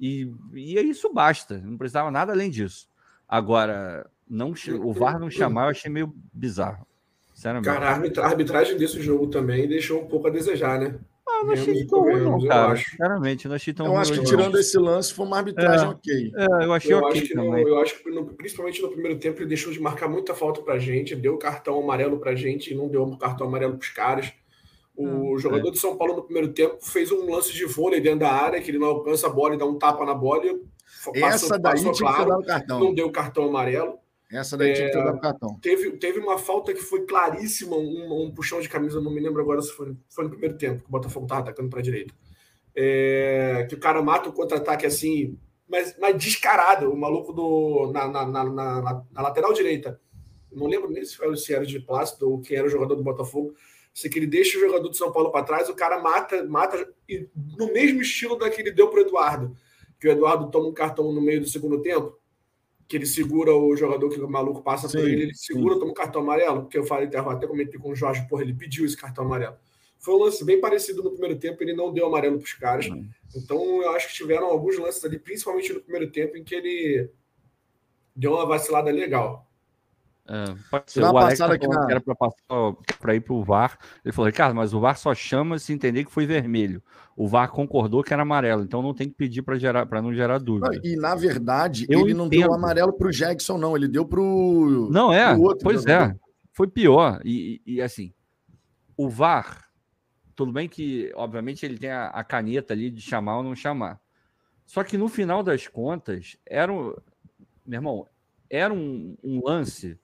E, 0.00 0.32
e 0.54 0.78
isso 0.80 1.12
basta, 1.12 1.58
não 1.58 1.76
precisava 1.76 2.10
nada 2.10 2.32
além 2.32 2.50
disso. 2.50 2.88
Agora, 3.28 4.10
não, 4.28 4.54
o 4.82 4.92
VAR 4.92 5.18
não 5.18 5.30
chamar, 5.30 5.64
eu 5.64 5.70
achei 5.70 5.90
meio 5.90 6.14
bizarro. 6.32 6.87
Cara, 7.62 7.90
a 7.90 8.26
arbitragem 8.26 8.76
desse 8.76 9.00
jogo 9.00 9.28
também 9.28 9.68
deixou 9.68 10.02
um 10.02 10.06
pouco 10.06 10.26
a 10.26 10.30
desejar, 10.30 10.78
né? 10.78 10.98
Ah, 11.28 11.44
não 11.44 11.52
achei 11.52 11.86
tão 11.86 12.00
ruim, 12.00 12.20
não, 12.20 12.46
cara. 12.46 12.72
Acho. 12.72 12.90
Sinceramente, 12.90 13.48
não 13.48 13.54
achei 13.54 13.72
tão 13.74 13.86
Eu 13.86 13.96
acho 13.96 14.12
que 14.12 14.24
tirando 14.24 14.58
esse 14.58 14.76
lance, 14.78 15.12
foi 15.14 15.26
uma 15.26 15.36
arbitragem 15.36 15.86
é, 15.86 15.90
ok. 15.90 16.32
É, 16.34 16.64
eu 16.64 16.72
achei 16.72 16.92
eu 16.92 16.98
ok 16.98 17.22
acho 17.22 17.34
também. 17.34 17.62
eu 17.62 17.78
acho 17.78 18.02
que, 18.02 18.10
no, 18.10 18.26
principalmente 18.26 18.82
no 18.82 18.88
primeiro 18.88 19.18
tempo, 19.18 19.38
ele 19.38 19.48
deixou 19.48 19.72
de 19.72 19.80
marcar 19.80 20.08
muita 20.08 20.34
falta 20.34 20.62
pra 20.62 20.78
gente, 20.78 21.14
deu 21.14 21.36
cartão 21.36 21.78
amarelo 21.78 22.18
pra 22.18 22.34
gente 22.34 22.72
e 22.72 22.74
não 22.74 22.88
deu 22.88 23.06
cartão 23.18 23.46
amarelo 23.46 23.76
pros 23.76 23.90
caras. 23.90 24.32
O 24.96 25.36
ah, 25.36 25.38
jogador 25.38 25.68
é. 25.68 25.70
de 25.70 25.78
São 25.78 25.96
Paulo 25.96 26.16
no 26.16 26.22
primeiro 26.22 26.48
tempo 26.48 26.78
fez 26.80 27.12
um 27.12 27.30
lance 27.30 27.52
de 27.52 27.64
vôlei 27.66 28.00
dentro 28.00 28.20
da 28.20 28.32
área, 28.32 28.60
que 28.60 28.68
ele 28.68 28.78
não 28.78 28.88
alcança 28.88 29.28
a 29.28 29.30
bola 29.30 29.54
e 29.54 29.58
dá 29.58 29.64
um 29.64 29.78
tapa 29.78 30.04
na 30.04 30.14
bola. 30.14 30.44
E 30.44 31.20
passou, 31.20 31.46
Essa 31.46 31.58
daí 31.58 31.74
passou, 31.74 31.92
tinha 31.92 32.10
claro, 32.10 32.24
que 32.24 32.30
dar 32.30 32.38
o 32.38 32.44
cartão. 32.44 32.80
Não 32.80 32.94
deu 32.94 33.10
cartão 33.12 33.44
amarelo. 33.44 33.98
Essa 34.30 34.58
daí 34.58 34.70
é, 34.70 34.72
tinha 34.74 34.86
que 34.88 34.92
ter 34.92 35.04
dado 35.04 35.20
cartão. 35.20 35.58
Teve, 35.60 35.92
teve 35.92 36.18
uma 36.18 36.36
falta 36.38 36.74
que 36.74 36.82
foi 36.82 37.06
claríssima, 37.06 37.76
um, 37.76 38.24
um, 38.24 38.30
puxão 38.30 38.60
de 38.60 38.68
camisa, 38.68 39.00
não 39.00 39.10
me 39.10 39.20
lembro 39.20 39.40
agora 39.40 39.62
se 39.62 39.72
foi, 39.72 39.96
foi 40.10 40.24
no 40.24 40.30
primeiro 40.30 40.58
tempo, 40.58 40.82
que 40.82 40.88
o 40.88 40.92
Botafogo 40.92 41.24
estava 41.24 41.40
atacando 41.40 41.70
para 41.70 41.80
a 41.80 41.82
direita. 41.82 42.14
É, 42.74 43.66
que 43.68 43.74
o 43.74 43.80
cara 43.80 44.02
mata 44.02 44.28
o 44.28 44.32
contra-ataque 44.32 44.84
assim, 44.84 45.38
mas, 45.66 45.96
mas 45.98 46.16
descarado, 46.16 46.92
o 46.92 46.96
maluco 46.96 47.32
do, 47.32 47.90
na, 47.92 48.06
na, 48.06 48.26
na, 48.26 48.44
na, 48.44 49.04
na 49.10 49.22
lateral 49.22 49.52
direita. 49.52 49.98
Não 50.52 50.66
lembro 50.66 50.90
nem 50.90 51.04
se 51.04 51.16
foi 51.16 51.28
o 51.28 51.36
Ciero 51.36 51.66
de 51.66 51.80
Plácido 51.80 52.30
ou 52.30 52.40
quem 52.40 52.56
era 52.56 52.66
o 52.66 52.70
jogador 52.70 52.94
do 52.94 53.02
Botafogo. 53.02 53.54
Se 53.94 54.08
que 54.08 54.18
ele 54.18 54.26
deixa 54.26 54.58
o 54.58 54.60
jogador 54.60 54.88
do 54.88 54.96
São 54.96 55.10
Paulo 55.10 55.32
para 55.32 55.44
trás, 55.44 55.68
o 55.68 55.74
cara 55.74 56.00
mata, 56.00 56.44
mata 56.44 56.88
no 57.58 57.72
mesmo 57.72 58.02
estilo 58.02 58.36
daquele 58.36 58.70
deu 58.70 58.88
para 58.88 58.98
o 58.98 59.02
Eduardo. 59.02 59.56
Que 59.98 60.06
o 60.06 60.10
Eduardo 60.10 60.50
toma 60.50 60.68
um 60.68 60.72
cartão 60.72 61.12
no 61.12 61.20
meio 61.20 61.40
do 61.40 61.48
segundo 61.48 61.80
tempo 61.80 62.17
que 62.88 62.96
ele 62.96 63.06
segura 63.06 63.54
o 63.54 63.76
jogador 63.76 64.08
que 64.08 64.18
o 64.18 64.28
maluco 64.28 64.62
passa 64.62 64.88
sim, 64.88 64.98
por 64.98 65.08
ele, 65.08 65.24
ele 65.24 65.34
segura, 65.34 65.74
sim. 65.74 65.80
toma 65.80 65.92
um 65.92 65.94
cartão 65.94 66.22
amarelo, 66.22 66.62
porque 66.62 66.78
eu 66.78 66.84
falei, 66.84 67.06
até 67.06 67.46
comentei 67.46 67.78
com 67.78 67.90
o 67.90 67.94
Jorge, 67.94 68.26
porra, 68.26 68.42
ele 68.42 68.54
pediu 68.54 68.86
esse 68.86 68.96
cartão 68.96 69.24
amarelo. 69.26 69.56
Foi 69.98 70.14
um 70.14 70.18
lance 70.18 70.42
bem 70.44 70.58
parecido 70.58 71.02
no 71.02 71.10
primeiro 71.10 71.38
tempo, 71.38 71.62
ele 71.62 71.74
não 71.74 71.92
deu 71.92 72.06
amarelo 72.06 72.38
para 72.38 72.46
os 72.46 72.52
caras. 72.54 72.86
Uhum. 72.86 73.06
Então, 73.36 73.82
eu 73.82 73.90
acho 73.90 74.08
que 74.08 74.14
tiveram 74.14 74.46
alguns 74.46 74.78
lances 74.78 75.04
ali, 75.04 75.18
principalmente 75.18 75.72
no 75.72 75.80
primeiro 75.80 76.10
tempo, 76.10 76.36
em 76.36 76.42
que 76.44 76.54
ele 76.54 77.10
deu 78.16 78.32
uma 78.32 78.46
vacilada 78.46 78.90
legal. 78.90 79.47
É, 80.30 80.54
pode 80.70 80.92
ser. 80.92 81.02
O 81.02 81.16
Alex 81.16 81.40
aqui 81.40 81.66
na... 81.66 81.86
que 81.86 81.92
era 81.92 82.02
para 83.00 83.14
ir 83.14 83.20
para 83.20 83.34
o 83.34 83.42
VAR. 83.42 83.78
Ele 84.04 84.12
falou, 84.12 84.26
Ricardo, 84.26 84.54
mas 84.54 84.74
o 84.74 84.80
VAR 84.80 84.98
só 84.98 85.14
chama 85.14 85.58
se 85.58 85.72
entender 85.72 86.04
que 86.04 86.12
foi 86.12 86.26
vermelho. 86.26 86.82
O 87.16 87.26
VAR 87.26 87.50
concordou 87.50 88.04
que 88.04 88.12
era 88.12 88.22
amarelo, 88.22 88.62
então 88.62 88.82
não 88.82 88.92
tem 88.92 89.08
que 89.08 89.14
pedir 89.14 89.40
para 89.40 89.58
gerar 89.58 89.86
para 89.86 90.02
não 90.02 90.12
gerar 90.12 90.38
dúvida. 90.38 90.80
E 90.84 90.96
na 90.96 91.14
verdade, 91.14 91.86
Eu 91.88 92.00
ele 92.00 92.10
entendo. 92.10 92.18
não 92.18 92.28
deu 92.28 92.52
amarelo 92.52 92.92
para 92.92 93.08
o 93.08 93.10
Jackson, 93.10 93.56
não. 93.56 93.74
Ele 93.74 93.88
deu 93.88 94.04
para 94.04 94.20
o. 94.20 94.90
Não 94.90 95.10
é. 95.12 95.34
Outro 95.34 95.64
pois 95.64 95.86
é. 95.86 96.14
Foi 96.52 96.68
pior. 96.68 97.20
E, 97.24 97.62
e, 97.66 97.74
e, 97.76 97.82
assim, 97.82 98.12
o 98.96 99.08
VAR, 99.08 99.64
tudo 100.36 100.52
bem 100.52 100.68
que, 100.68 101.10
obviamente, 101.14 101.64
ele 101.64 101.78
tem 101.78 101.90
a, 101.90 102.08
a 102.08 102.22
caneta 102.22 102.74
ali 102.74 102.90
de 102.90 103.00
chamar 103.00 103.38
ou 103.38 103.42
não 103.42 103.54
chamar. 103.54 103.98
Só 104.66 104.84
que 104.84 104.98
no 104.98 105.08
final 105.08 105.42
das 105.42 105.66
contas, 105.66 106.36
era 106.44 106.70
um. 106.70 106.94
Meu 107.64 107.78
irmão, 107.78 108.06
era 108.50 108.72
um, 108.74 109.16
um 109.24 109.42
lance 109.44 109.98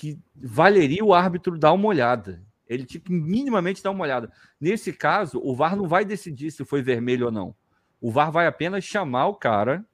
que 0.00 0.18
valeria 0.34 1.04
o 1.04 1.12
árbitro 1.12 1.58
dar 1.58 1.74
uma 1.74 1.86
olhada. 1.86 2.42
Ele 2.66 2.86
tinha 2.86 3.02
que 3.02 3.12
minimamente 3.12 3.82
dar 3.82 3.90
uma 3.90 4.02
olhada. 4.02 4.32
Nesse 4.58 4.94
caso, 4.94 5.38
o 5.44 5.54
VAR 5.54 5.76
não 5.76 5.86
vai 5.86 6.06
decidir 6.06 6.50
se 6.50 6.64
foi 6.64 6.80
vermelho 6.80 7.26
ou 7.26 7.32
não. 7.32 7.54
O 8.00 8.10
VAR 8.10 8.32
vai 8.32 8.46
apenas 8.46 8.82
chamar 8.82 9.26
o 9.26 9.34
cara 9.34 9.84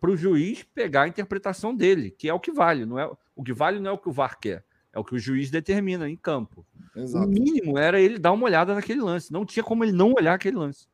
para 0.00 0.10
o 0.10 0.16
juiz 0.16 0.62
pegar 0.74 1.02
a 1.02 1.08
interpretação 1.08 1.76
dele, 1.76 2.10
que 2.10 2.30
é 2.30 2.32
o 2.32 2.40
que 2.40 2.50
vale. 2.50 2.86
Não 2.86 2.98
é, 2.98 3.10
o 3.36 3.44
que 3.44 3.52
vale 3.52 3.78
não 3.78 3.90
é 3.90 3.92
o 3.92 3.98
que 3.98 4.08
o 4.08 4.12
VAR 4.12 4.40
quer, 4.40 4.64
é 4.90 4.98
o 4.98 5.04
que 5.04 5.14
o 5.14 5.18
juiz 5.18 5.50
determina 5.50 6.08
em 6.08 6.16
campo. 6.16 6.64
Exato. 6.96 7.26
O 7.26 7.28
mínimo 7.28 7.76
era 7.76 8.00
ele 8.00 8.18
dar 8.18 8.32
uma 8.32 8.46
olhada 8.46 8.74
naquele 8.74 9.02
lance. 9.02 9.30
Não 9.30 9.44
tinha 9.44 9.62
como 9.62 9.84
ele 9.84 9.92
não 9.92 10.14
olhar 10.14 10.32
aquele 10.32 10.56
lance. 10.56 10.88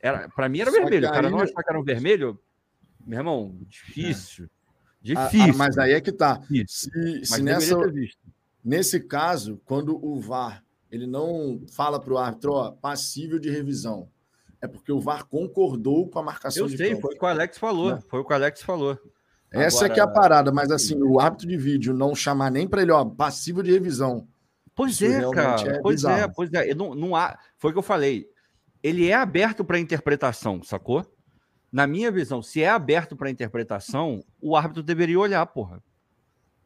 Era, 0.00 0.28
para 0.28 0.48
mim 0.48 0.58
era 0.58 0.72
Só 0.72 0.76
vermelho. 0.76 1.06
O 1.06 1.12
cara 1.12 1.28
aí... 1.28 1.32
não 1.32 1.38
achar 1.38 1.62
que 1.62 1.70
era 1.70 1.78
um 1.78 1.84
vermelho. 1.84 2.36
Meu 3.06 3.20
irmão, 3.20 3.56
difícil. 3.68 4.46
É. 4.46 4.59
Difícil. 5.00 5.40
Ah, 5.40 5.50
ah, 5.50 5.56
mas 5.56 5.78
aí 5.78 5.92
é 5.92 6.00
que 6.00 6.12
tá. 6.12 6.40
Se, 6.66 7.24
se 7.24 7.42
nessa, 7.42 7.76
nesse 8.62 9.00
caso, 9.00 9.60
quando 9.64 10.02
o 10.04 10.20
VAR 10.20 10.62
ele 10.90 11.06
não 11.06 11.62
fala 11.72 12.00
para 12.00 12.12
o 12.12 12.18
árbitro, 12.18 12.52
ó, 12.52 12.72
passível 12.72 13.38
de 13.38 13.48
revisão, 13.48 14.08
é 14.60 14.66
porque 14.66 14.92
o 14.92 15.00
VAR 15.00 15.24
concordou 15.24 16.08
com 16.08 16.18
a 16.18 16.22
marcação 16.22 16.64
Eu 16.64 16.68
de 16.68 16.76
sei, 16.76 16.90
campo. 16.90 17.02
foi 17.02 17.14
o 17.14 17.18
que 17.18 17.24
o 17.24 17.28
Alex 17.28 17.58
falou. 17.58 17.92
Né? 17.92 18.02
Foi 18.08 18.20
o 18.20 18.24
que 18.24 18.32
o 18.32 18.36
Alex 18.36 18.62
falou. 18.62 18.98
Essa 19.50 19.78
Agora... 19.78 19.92
é 19.92 19.94
que 19.94 20.00
é 20.00 20.02
a 20.02 20.08
parada, 20.08 20.52
mas 20.52 20.70
assim, 20.70 21.00
o 21.02 21.18
árbitro 21.18 21.48
de 21.48 21.56
vídeo 21.56 21.94
não 21.94 22.14
chamar 22.14 22.50
nem 22.50 22.68
para 22.68 22.82
ele, 22.82 22.92
ó, 22.92 23.04
passível 23.04 23.62
de 23.62 23.72
revisão. 23.72 24.28
Pois 24.74 25.00
é, 25.02 25.28
cara. 25.30 25.76
É 25.76 25.80
pois 25.80 25.96
bizarro. 25.96 26.20
é, 26.20 26.28
pois 26.28 26.52
é. 26.52 26.74
Não, 26.74 26.94
não 26.94 27.16
há... 27.16 27.38
Foi 27.56 27.70
o 27.70 27.72
que 27.72 27.78
eu 27.78 27.82
falei. 27.82 28.26
Ele 28.82 29.08
é 29.08 29.14
aberto 29.14 29.64
para 29.64 29.78
interpretação, 29.78 30.62
sacou? 30.62 31.04
Na 31.72 31.86
minha 31.86 32.10
visão, 32.10 32.42
se 32.42 32.62
é 32.62 32.68
aberto 32.68 33.16
para 33.16 33.30
interpretação, 33.30 34.24
o 34.40 34.56
árbitro 34.56 34.82
deveria 34.82 35.18
olhar, 35.18 35.44
porra. 35.46 35.82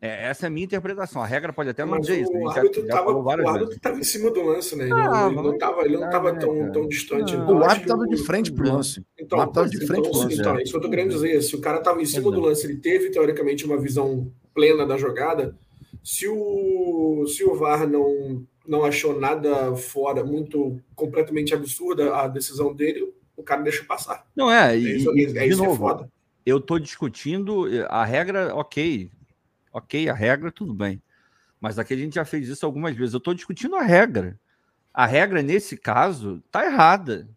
É, 0.00 0.28
essa 0.28 0.44
é 0.44 0.48
a 0.48 0.50
minha 0.50 0.66
interpretação. 0.66 1.22
A 1.22 1.26
regra 1.26 1.50
pode 1.50 1.70
até 1.70 1.82
não 1.82 1.98
dizer 1.98 2.20
isso. 2.20 2.32
O 2.32 2.48
árbitro 2.48 2.84
estava 3.70 3.98
em 3.98 4.04
cima 4.04 4.30
do 4.30 4.42
lance, 4.42 4.76
né? 4.76 4.84
Ele, 4.84 4.92
ah, 4.92 5.30
não, 5.30 5.54
estava 5.54 5.82
ele 5.82 5.96
não 5.96 6.04
estava 6.04 6.34
tão, 6.38 6.72
tão 6.72 6.86
distante. 6.86 7.34
Não, 7.34 7.58
o 7.58 7.64
árbitro 7.64 7.84
estava 7.84 8.06
de 8.06 8.16
frente 8.18 8.52
pro 8.52 8.70
lance. 8.70 9.02
Então, 9.18 9.38
o 9.38 9.40
árbitro 9.40 9.70
de 9.70 9.86
frente 9.86 10.00
então, 10.00 10.10
pro 10.10 10.20
lance. 10.20 10.40
Então, 10.40 10.58
é 10.58 10.62
isso 10.62 10.72
que 10.72 10.76
eu 10.76 10.82
tô 10.82 10.90
querendo 10.90 11.10
dizer. 11.10 11.42
Se 11.42 11.56
o 11.56 11.60
cara 11.60 11.78
estava 11.78 12.02
em 12.02 12.04
cima 12.04 12.30
do 12.30 12.38
lance, 12.38 12.66
ele 12.66 12.76
teve, 12.76 13.10
teoricamente, 13.10 13.64
uma 13.64 13.78
visão 13.78 14.30
plena 14.52 14.86
da 14.86 14.98
jogada. 14.98 15.56
Se 16.02 16.28
o, 16.28 17.24
se 17.26 17.42
o 17.42 17.54
VAR 17.54 17.88
não, 17.88 18.46
não 18.68 18.84
achou 18.84 19.18
nada 19.18 19.74
fora, 19.74 20.22
muito 20.22 20.78
completamente 20.94 21.54
absurda 21.54 22.14
a 22.14 22.28
decisão 22.28 22.74
dele, 22.74 23.10
o 23.36 23.42
cara 23.42 23.62
deixa 23.62 23.84
passar. 23.84 24.26
Não 24.34 24.50
é, 24.50 24.74
é 24.74 24.76
isso, 24.76 25.16
e, 25.16 25.26
é, 25.26 25.44
é 25.44 25.46
isso 25.46 25.62
novo, 25.62 25.74
é 25.74 25.76
foda. 25.76 26.12
Eu 26.44 26.60
tô 26.60 26.78
discutindo 26.78 27.64
a 27.88 28.04
regra, 28.04 28.54
ok, 28.54 29.10
Ok, 29.74 30.08
a 30.08 30.14
regra, 30.14 30.52
tudo 30.52 30.72
bem. 30.72 31.02
Mas 31.60 31.80
aqui 31.80 31.94
a 31.94 31.96
gente 31.96 32.14
já 32.14 32.24
fez 32.24 32.48
isso 32.48 32.64
algumas 32.64 32.94
vezes. 32.94 33.12
Eu 33.12 33.18
estou 33.18 33.34
discutindo 33.34 33.74
a 33.74 33.82
regra. 33.82 34.38
A 34.92 35.04
regra, 35.04 35.42
nesse 35.42 35.76
caso, 35.76 36.40
está 36.46 36.64
errada. 36.64 37.28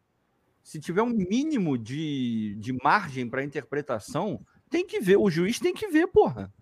Se 0.61 0.80
tiver 0.80 1.02
um 1.02 1.10
mínimo 1.10 1.80
de, 1.80 2.56
de 2.60 2.74
margem 2.74 3.28
para 3.28 3.44
interpretação, 3.44 4.40
tem 4.69 4.86
que 4.86 4.99
ver. 4.99 5.18
O 5.18 5.32
juiz 5.32 5.57
tem 5.57 5.74
que 5.74 5.88
ver, 5.88 6.06
porra. 6.06 6.53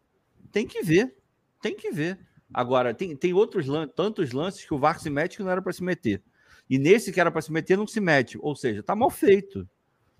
Tem 0.50 0.66
que 0.66 0.82
ver. 0.82 1.14
Tem 1.62 1.76
que 1.76 1.92
ver. 1.92 2.18
Agora, 2.54 2.94
tem, 2.94 3.14
tem 3.14 3.34
outros 3.34 3.68
tantos 3.98 4.32
lances 4.32 4.64
que 4.64 4.74
o 4.74 4.80
VAR 4.80 4.98
se 4.98 5.10
mete 5.10 5.36
que 5.36 5.44
não 5.44 5.52
era 5.52 5.62
para 5.62 5.74
se 5.74 5.84
meter. 5.84 6.24
E 6.70 6.80
nesse 6.80 7.12
que 7.12 7.20
era 7.20 7.32
para 7.32 7.42
se 7.42 7.52
meter, 7.52 7.78
não 7.78 7.88
se 7.88 8.00
mete. 8.00 8.38
Ou 8.42 8.56
seja, 8.56 8.80
está 8.80 8.96
mal 8.96 9.10
feito. 9.10 9.68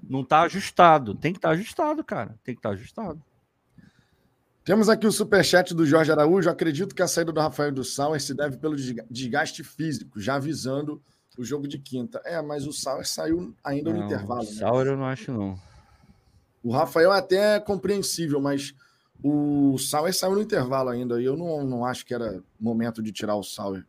Não 0.02 0.22
está 0.22 0.42
ajustado. 0.42 1.16
Tem 1.16 1.32
que 1.32 1.40
estar 1.40 1.50
tá 1.50 1.54
ajustado, 1.54 2.04
cara. 2.04 2.38
Tem 2.44 2.54
que 2.54 2.60
estar 2.60 2.70
tá 2.70 2.76
ajustado. 2.76 3.22
Temos 4.64 4.90
aqui 4.90 5.06
o 5.06 5.12
superchat 5.12 5.74
do 5.76 5.86
Jorge 5.86 6.12
Araújo. 6.12 6.50
Acredito 6.50 6.96
que 6.96 7.02
a 7.02 7.08
saída 7.08 7.32
do 7.32 7.40
Rafael 7.40 7.72
do 7.72 7.84
Sauer 7.84 8.20
se 8.20 8.34
deve 8.34 8.58
pelo 8.58 8.76
desgaste 9.10 9.64
físico, 9.64 10.20
já 10.20 10.36
avisando 10.36 11.02
o 11.38 11.44
jogo 11.44 11.68
de 11.68 11.78
quinta. 11.78 12.20
É, 12.26 12.42
mas 12.42 12.66
o 12.66 12.74
Sauer 12.74 13.08
saiu 13.08 13.54
ainda 13.64 13.92
não, 13.92 14.00
no 14.00 14.06
intervalo. 14.06 14.42
O 14.42 14.46
né? 14.46 14.52
Sauer 14.52 14.88
eu 14.88 14.98
não 14.98 15.06
acho, 15.06 15.32
não. 15.32 15.60
O 16.64 16.72
Rafael 16.72 17.14
é 17.14 17.20
até 17.20 17.60
compreensível, 17.60 18.42
mas 18.42 18.74
o 19.24 19.78
Sauer 19.78 20.16
saiu 20.16 20.34
no 20.34 20.42
intervalo 20.42 20.90
ainda. 20.90 21.22
E 21.22 21.26
eu 21.26 21.38
não, 21.38 21.64
não 21.64 21.86
acho 21.86 22.04
que 22.04 22.14
era 22.14 22.42
momento 22.60 23.04
de 23.04 23.12
tirar 23.12 23.36
o 23.36 23.44
Sauer. 23.44 23.86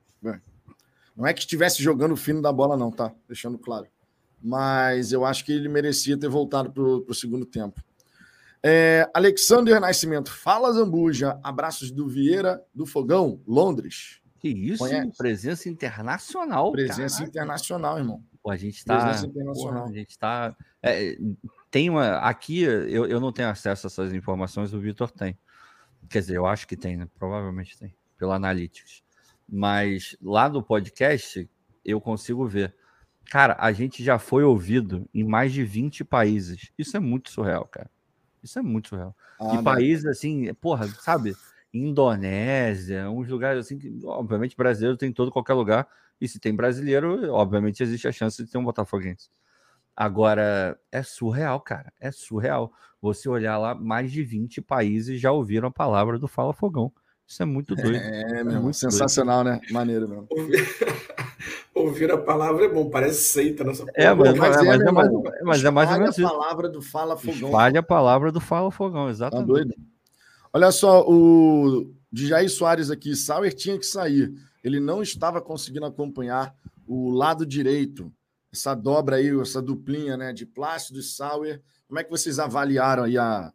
Não 1.16 1.26
é 1.26 1.32
que 1.32 1.40
estivesse 1.40 1.82
jogando 1.82 2.12
o 2.12 2.16
fino 2.16 2.42
da 2.42 2.52
bola, 2.52 2.76
não, 2.76 2.90
tá? 2.90 3.12
Deixando 3.26 3.58
claro. 3.58 3.86
Mas 4.42 5.12
eu 5.12 5.24
acho 5.24 5.44
que 5.44 5.52
ele 5.52 5.68
merecia 5.68 6.18
ter 6.18 6.28
voltado 6.28 6.70
para 6.70 6.82
o 6.82 7.14
segundo 7.14 7.46
tempo. 7.46 7.82
É, 8.62 9.08
Alexander 9.14 9.80
Nascimento, 9.80 10.30
fala 10.30 10.72
Zambuja, 10.72 11.38
abraços 11.42 11.90
do 11.90 12.08
Vieira 12.08 12.62
do 12.74 12.84
Fogão, 12.84 13.40
Londres. 13.46 14.20
Que 14.38 14.48
isso, 14.48 14.78
Conhece? 14.78 15.16
presença 15.16 15.68
internacional. 15.68 16.70
Presença 16.72 17.22
internacional, 17.22 17.98
irmão. 17.98 18.22
Pô, 18.42 18.50
a 18.50 18.56
gente 18.56 18.84
tá. 18.84 18.98
Presença 18.98 19.26
internacional. 19.26 19.86
A 19.86 19.92
gente 19.92 20.18
tá. 20.18 20.56
É, 20.82 21.16
tem 21.70 21.88
uma. 21.88 22.18
Aqui 22.18 22.60
eu, 22.60 23.06
eu 23.06 23.20
não 23.20 23.32
tenho 23.32 23.48
acesso 23.48 23.86
a 23.86 23.88
essas 23.88 24.12
informações, 24.12 24.74
o 24.74 24.80
Vitor 24.80 25.10
tem. 25.10 25.38
Quer 26.08 26.20
dizer, 26.20 26.36
eu 26.36 26.46
acho 26.46 26.66
que 26.68 26.76
tem, 26.76 26.96
né? 26.96 27.08
Provavelmente 27.18 27.78
tem, 27.78 27.94
pelo 28.18 28.32
Analytics. 28.32 29.02
Mas 29.48 30.16
lá 30.20 30.48
no 30.48 30.62
podcast 30.62 31.48
eu 31.84 32.00
consigo 32.00 32.46
ver. 32.46 32.74
Cara, 33.30 33.56
a 33.58 33.72
gente 33.72 34.02
já 34.04 34.18
foi 34.18 34.44
ouvido 34.44 35.08
em 35.12 35.24
mais 35.24 35.52
de 35.52 35.64
20 35.64 36.04
países. 36.04 36.70
Isso 36.78 36.96
é 36.96 37.00
muito 37.00 37.30
surreal, 37.30 37.66
cara. 37.66 37.90
Isso 38.42 38.58
é 38.58 38.62
muito 38.62 38.88
surreal. 38.88 39.16
Ah, 39.40 39.56
de 39.56 39.62
países 39.62 40.06
assim, 40.06 40.52
porra, 40.54 40.86
sabe? 40.86 41.34
Indonésia, 41.72 43.10
uns 43.10 43.28
lugares 43.28 43.66
assim 43.66 43.78
que, 43.78 43.92
obviamente, 44.04 44.56
brasileiro 44.56 44.96
tem 44.96 45.10
em 45.10 45.12
todo 45.12 45.32
qualquer 45.32 45.54
lugar. 45.54 45.88
E 46.20 46.28
se 46.28 46.38
tem 46.38 46.54
brasileiro, 46.54 47.32
obviamente 47.32 47.82
existe 47.82 48.08
a 48.08 48.12
chance 48.12 48.42
de 48.42 48.50
ter 48.50 48.58
um 48.58 48.64
Botafoguense. 48.64 49.28
Agora, 49.94 50.78
é 50.92 51.02
surreal, 51.02 51.60
cara. 51.60 51.92
É 52.00 52.10
surreal. 52.10 52.72
Você 53.00 53.28
olhar 53.28 53.58
lá, 53.58 53.74
mais 53.74 54.12
de 54.12 54.22
20 54.22 54.60
países 54.62 55.20
já 55.20 55.32
ouviram 55.32 55.68
a 55.68 55.72
palavra 55.72 56.18
do 56.18 56.28
Fala 56.28 56.52
Fogão. 56.52 56.92
Isso 57.26 57.42
é 57.42 57.46
muito 57.46 57.74
doido. 57.74 57.96
É, 57.96 58.44
meu 58.44 58.56
é 58.56 58.60
muito 58.60 58.76
sensacional, 58.76 59.42
doido. 59.42 59.60
né? 59.60 59.66
Maneiro, 59.70 60.08
meu. 60.08 60.28
Ouvir 61.74 62.10
a 62.10 62.16
palavra 62.16 62.64
é 62.64 62.68
bom, 62.68 62.88
parece 62.88 63.24
seita 63.24 63.62
nessa 63.62 63.84
é, 63.94 64.12
mas, 64.14 64.34
mas, 64.34 64.56
é, 64.56 64.62
mas, 64.62 64.80
é, 64.80 64.90
mais, 64.92 65.10
mas 65.42 65.64
é 65.64 65.70
mais 65.70 65.90
ou 65.90 65.98
menos 65.98 66.18
a 66.18 66.28
palavra 66.28 66.68
do 66.68 66.80
Fala 66.80 67.16
Fogão. 67.16 67.48
Espalha 67.48 67.80
a 67.80 67.82
palavra 67.82 68.32
do 68.32 68.40
Fala 68.40 68.70
Fogão, 68.70 69.10
exatamente. 69.10 69.46
Tá 69.46 69.52
doido? 69.52 69.74
Olha 70.52 70.70
só, 70.72 71.04
o 71.06 71.92
Jair 72.10 72.48
Soares 72.48 72.90
aqui, 72.90 73.14
Sauer 73.14 73.52
tinha 73.52 73.78
que 73.78 73.84
sair. 73.84 74.32
Ele 74.64 74.80
não 74.80 75.02
estava 75.02 75.40
conseguindo 75.42 75.84
acompanhar 75.84 76.54
o 76.86 77.10
lado 77.10 77.44
direito. 77.44 78.10
Essa 78.52 78.74
dobra 78.74 79.16
aí, 79.16 79.28
essa 79.38 79.60
duplinha, 79.60 80.16
né, 80.16 80.32
de 80.32 80.46
Plácido 80.46 80.98
e 80.98 81.02
Sauer. 81.02 81.60
Como 81.86 82.00
é 82.00 82.04
que 82.04 82.10
vocês 82.10 82.38
avaliaram 82.38 83.04
aí 83.04 83.18
a, 83.18 83.52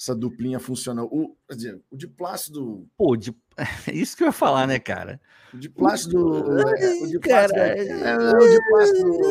essa 0.00 0.14
duplinha 0.14 0.60
funcionou. 0.60 1.06
O, 1.06 1.36
quer 1.48 1.56
dizer, 1.56 1.80
o 1.90 1.96
de 1.96 2.06
Plácido. 2.06 2.88
Pô, 2.96 3.16
de... 3.16 3.34
isso 3.92 4.16
que 4.16 4.22
eu 4.22 4.28
ia 4.28 4.32
falar, 4.32 4.66
né, 4.66 4.78
cara? 4.78 5.20
O 5.52 5.58
de 5.58 5.68
Plácido. 5.68 6.60
É, 6.60 6.92
o 7.02 7.06
de 7.08 7.18
Plácido. 7.18 7.58
É, 7.58 7.78
é, 7.78 8.10
é, 8.10 8.16
o 8.30 8.48
de 8.48 8.68
Plácido. 8.68 9.24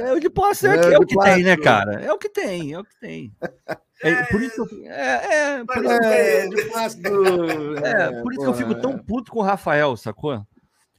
É, 0.00 0.12
o 0.14 0.20
de 0.20 0.30
Plácido 0.30 0.68
é, 0.68 0.94
é, 0.94 0.98
o 0.98 1.04
que 1.04 1.18
tem, 1.18 1.42
né, 1.44 1.56
cara? 1.58 2.00
É 2.00 2.10
o 2.10 2.18
que 2.18 2.30
tem, 2.30 2.72
é 2.72 2.78
o 2.78 2.84
que 2.84 2.98
tem. 2.98 3.32
É, 4.02 4.22
por 4.24 4.42
isso 4.42 4.66
que 4.66 4.74
eu, 4.74 4.90
é, 4.90 5.58
é, 5.58 5.64
por 5.64 5.84
isso, 5.84 5.92
é, 5.92 6.48
de 6.48 6.64
Plácido. 6.64 7.78
É, 7.78 8.22
por 8.22 8.32
isso 8.32 8.42
que 8.42 8.48
eu 8.48 8.54
fico 8.54 8.74
tão 8.80 8.98
puto 8.98 9.30
com 9.30 9.40
o 9.40 9.42
Rafael, 9.42 9.96
sacou? 9.98 10.46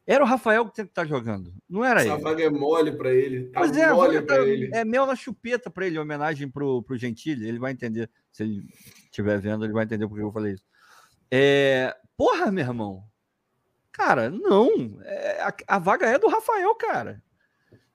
Era 0.06 0.24
o 0.24 0.28
Rafael 0.28 0.66
que 0.66 0.74
tinha 0.74 0.86
que 0.86 0.92
estar 0.92 1.06
jogando, 1.06 1.54
não 1.70 1.84
era 1.84 2.00
Essa 2.00 2.10
ele. 2.10 2.16
Essa 2.16 2.24
vaga 2.24 2.44
é 2.44 2.50
mole 2.50 2.92
para 2.94 3.12
ele. 3.12 3.50
Tá 3.50 3.66
é, 3.66 3.92
mole 3.92 4.22
para 4.22 4.48
ele. 4.48 4.70
É 4.74 4.86
mel 4.86 5.06
na 5.06 5.16
chupeta 5.18 5.70
para 5.70 5.86
ele, 5.86 6.00
homenagem 6.00 6.50
pro, 6.50 6.82
pro 6.84 6.98
Gentili, 6.98 7.48
ele 7.48 7.60
vai 7.60 7.74
entender. 7.74 8.10
Se 8.32 8.44
ele 8.44 8.64
estiver 9.18 9.40
vendo, 9.40 9.66
ele 9.66 9.74
vai 9.74 9.84
entender 9.84 10.08
porque 10.08 10.24
eu 10.24 10.32
falei 10.32 10.54
isso. 10.54 10.64
É, 11.32 11.96
porra, 12.16 12.52
meu 12.52 12.64
irmão. 12.64 13.04
Cara, 13.92 14.30
não. 14.30 15.00
É, 15.04 15.42
a, 15.42 15.54
a, 15.68 15.80
vaga 15.80 16.06
é 16.06 16.20
do 16.20 16.28
Rafael, 16.28 16.74
cara. 16.76 17.22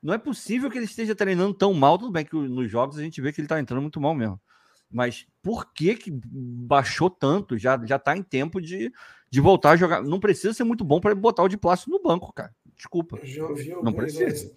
Não 0.02 0.12
é 0.12 0.18
possível 0.18 0.68
que 0.68 0.76
ele 0.76 0.84
esteja 0.84 1.14
treinando 1.14 1.54
tão 1.54 1.72
mal. 1.72 1.96
Tudo 1.96 2.10
bem 2.10 2.24
que 2.24 2.34
nos 2.34 2.70
jogos 2.70 2.98
a 2.98 3.02
gente 3.02 3.20
vê 3.20 3.32
que 3.32 3.40
ele 3.40 3.48
tá 3.48 3.60
entrando 3.60 3.82
muito 3.82 4.00
mal 4.00 4.14
mesmo. 4.14 4.40
Mas 4.90 5.26
por 5.40 5.72
que 5.72 5.94
que 5.94 6.10
baixou 6.10 7.08
tanto? 7.08 7.56
Já, 7.56 7.80
já 7.86 7.98
tá 7.98 8.16
em 8.16 8.22
tempo 8.22 8.60
de, 8.60 8.92
de 9.30 9.40
voltar 9.40 9.70
a 9.70 9.76
jogar. 9.76 10.02
Não 10.02 10.18
precisa 10.18 10.52
ser 10.52 10.64
muito 10.64 10.84
bom 10.84 11.00
para 11.00 11.14
botar 11.14 11.44
o 11.44 11.48
de 11.48 11.56
Plácido 11.56 11.92
no 11.92 12.02
banco, 12.02 12.32
cara. 12.32 12.54
Desculpa. 12.76 13.16
Eu 13.18 13.26
já 13.26 13.46
ouvi 13.46 13.68
não 13.80 13.92
precisa. 13.92 14.52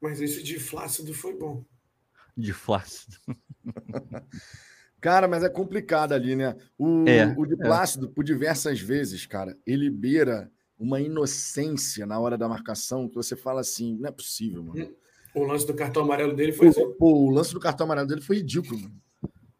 Mas 0.00 0.20
esse 0.20 0.42
de 0.42 0.60
Flácido 0.60 1.14
foi 1.14 1.34
bom. 1.34 1.64
De 2.36 2.52
Flácido. 2.52 3.16
cara, 5.00 5.26
mas 5.26 5.42
é 5.42 5.48
complicado 5.48 6.12
ali, 6.12 6.36
né? 6.36 6.56
O, 6.78 7.04
é, 7.08 7.34
o 7.36 7.46
de 7.46 7.54
é. 7.54 7.56
Plácido, 7.56 8.06
é. 8.06 8.10
por 8.10 8.24
diversas 8.24 8.80
vezes, 8.80 9.26
cara, 9.26 9.56
ele 9.66 9.88
beira 9.90 10.50
uma 10.78 11.00
inocência 11.00 12.06
na 12.06 12.18
hora 12.18 12.38
da 12.38 12.48
marcação 12.48 13.08
que 13.08 13.14
você 13.14 13.36
fala 13.36 13.60
assim: 13.60 13.96
não 13.96 14.08
é 14.08 14.12
possível, 14.12 14.62
mano. 14.62 14.84
Hum. 14.84 14.94
O 15.32 15.44
lance 15.44 15.66
do 15.66 15.74
cartão 15.74 16.02
amarelo 16.02 16.34
dele 16.34 16.52
foi. 16.52 16.72
Pô, 16.72 16.88
pô, 16.94 17.12
o 17.12 17.30
lance 17.30 17.52
do 17.52 17.60
cartão 17.60 17.84
amarelo 17.84 18.08
dele 18.08 18.20
foi 18.20 18.36
ridículo, 18.36 18.80
mano. 18.80 18.94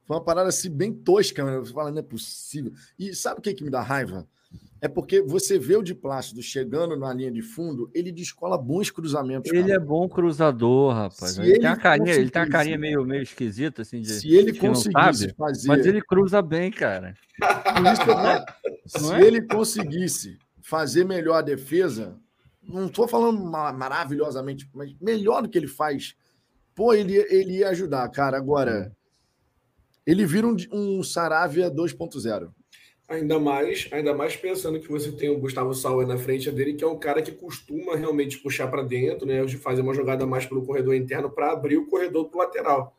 Foi 0.05 0.17
uma 0.17 0.25
parada 0.25 0.49
assim 0.49 0.69
bem 0.69 0.93
tosca, 0.93 1.45
mano. 1.45 1.65
Você 1.65 1.73
fala, 1.73 1.93
não 1.93 2.01
é 2.01 2.03
possível. 2.03 2.73
E 2.99 3.15
sabe 3.15 3.39
o 3.39 3.43
que, 3.43 3.55
que 3.55 3.62
me 3.62 3.71
dá 3.71 3.81
raiva? 3.81 4.27
É 4.82 4.89
porque 4.89 5.20
você 5.20 5.59
vê 5.59 5.77
o 5.77 5.82
de 5.82 5.94
Plácido 5.94 6.43
chegando 6.43 6.97
na 6.97 7.12
linha 7.12 7.31
de 7.31 7.43
fundo, 7.43 7.90
ele 7.93 8.11
descola 8.11 8.57
bons 8.57 8.90
cruzamentos. 8.90 9.52
Ele 9.52 9.62
cara. 9.62 9.74
é 9.74 9.78
bom 9.78 10.09
cruzador, 10.09 10.94
rapaz. 10.94 11.36
Ele, 11.36 11.51
ele, 11.51 11.61
tem 11.61 11.77
carinha, 11.77 12.15
ele 12.15 12.31
tem 12.31 12.43
a 12.43 12.48
carinha 12.48 12.78
meio, 12.78 13.05
meio 13.05 13.23
esquisita, 13.23 13.82
assim, 13.82 14.01
de. 14.01 14.12
Se 14.15 14.35
ele 14.35 14.55
conseguisse 14.55 15.24
sabe, 15.24 15.35
fazer. 15.35 15.69
Mas 15.69 15.85
ele 15.85 16.01
cruza 16.01 16.40
bem, 16.40 16.70
cara. 16.70 17.15
Se 18.86 19.15
é? 19.15 19.23
ele 19.23 19.43
conseguisse 19.43 20.39
fazer 20.62 21.05
melhor 21.05 21.36
a 21.36 21.43
defesa, 21.43 22.16
não 22.62 22.86
estou 22.86 23.07
falando 23.07 23.40
maravilhosamente, 23.44 24.69
mas 24.73 24.94
melhor 25.01 25.43
do 25.43 25.48
que 25.48 25.59
ele 25.59 25.69
faz, 25.69 26.15
pô, 26.74 26.94
ele, 26.94 27.16
ele 27.28 27.59
ia 27.59 27.69
ajudar, 27.69 28.09
cara. 28.09 28.36
Agora, 28.36 28.94
ele 30.07 30.24
vira 30.24 30.47
um, 30.47 30.57
um 30.73 31.02
Saravia 31.02 31.70
2.0. 31.70 32.51
Ainda 33.11 33.41
mais, 33.41 33.89
ainda 33.91 34.15
mais 34.15 34.37
pensando 34.37 34.78
que 34.78 34.89
você 34.89 35.11
tem 35.11 35.28
o 35.28 35.39
Gustavo 35.41 35.74
Sauer 35.74 36.07
na 36.07 36.16
frente 36.16 36.49
dele, 36.49 36.74
que 36.74 36.85
é 36.85 36.87
um 36.87 36.97
cara 36.97 37.20
que 37.20 37.32
costuma 37.32 37.97
realmente 37.97 38.39
puxar 38.39 38.69
para 38.69 38.85
dentro, 38.85 39.27
né? 39.27 39.45
De 39.45 39.57
fazer 39.57 39.82
uma 39.82 39.93
jogada 39.93 40.24
mais 40.24 40.47
pelo 40.47 40.65
corredor 40.65 40.95
interno 40.95 41.28
para 41.28 41.51
abrir 41.51 41.77
o 41.77 41.89
corredor 41.89 42.31
para 42.31 42.45
lateral. 42.45 42.97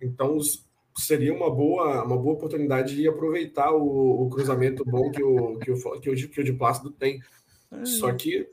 Então 0.00 0.38
seria 0.96 1.34
uma 1.34 1.54
boa, 1.54 2.02
uma 2.04 2.16
boa 2.16 2.36
oportunidade 2.36 2.96
de 2.96 3.06
aproveitar 3.06 3.70
o, 3.70 4.24
o 4.24 4.30
cruzamento 4.30 4.82
bom 4.82 5.10
que 5.10 5.22
o, 5.22 5.58
que 5.58 5.70
o, 5.70 6.00
que 6.00 6.10
o, 6.10 6.30
que 6.30 6.40
o 6.40 6.44
de 6.44 6.52
Plácido 6.54 6.90
tem. 6.90 7.20
Só 7.84 8.14
que 8.14 8.48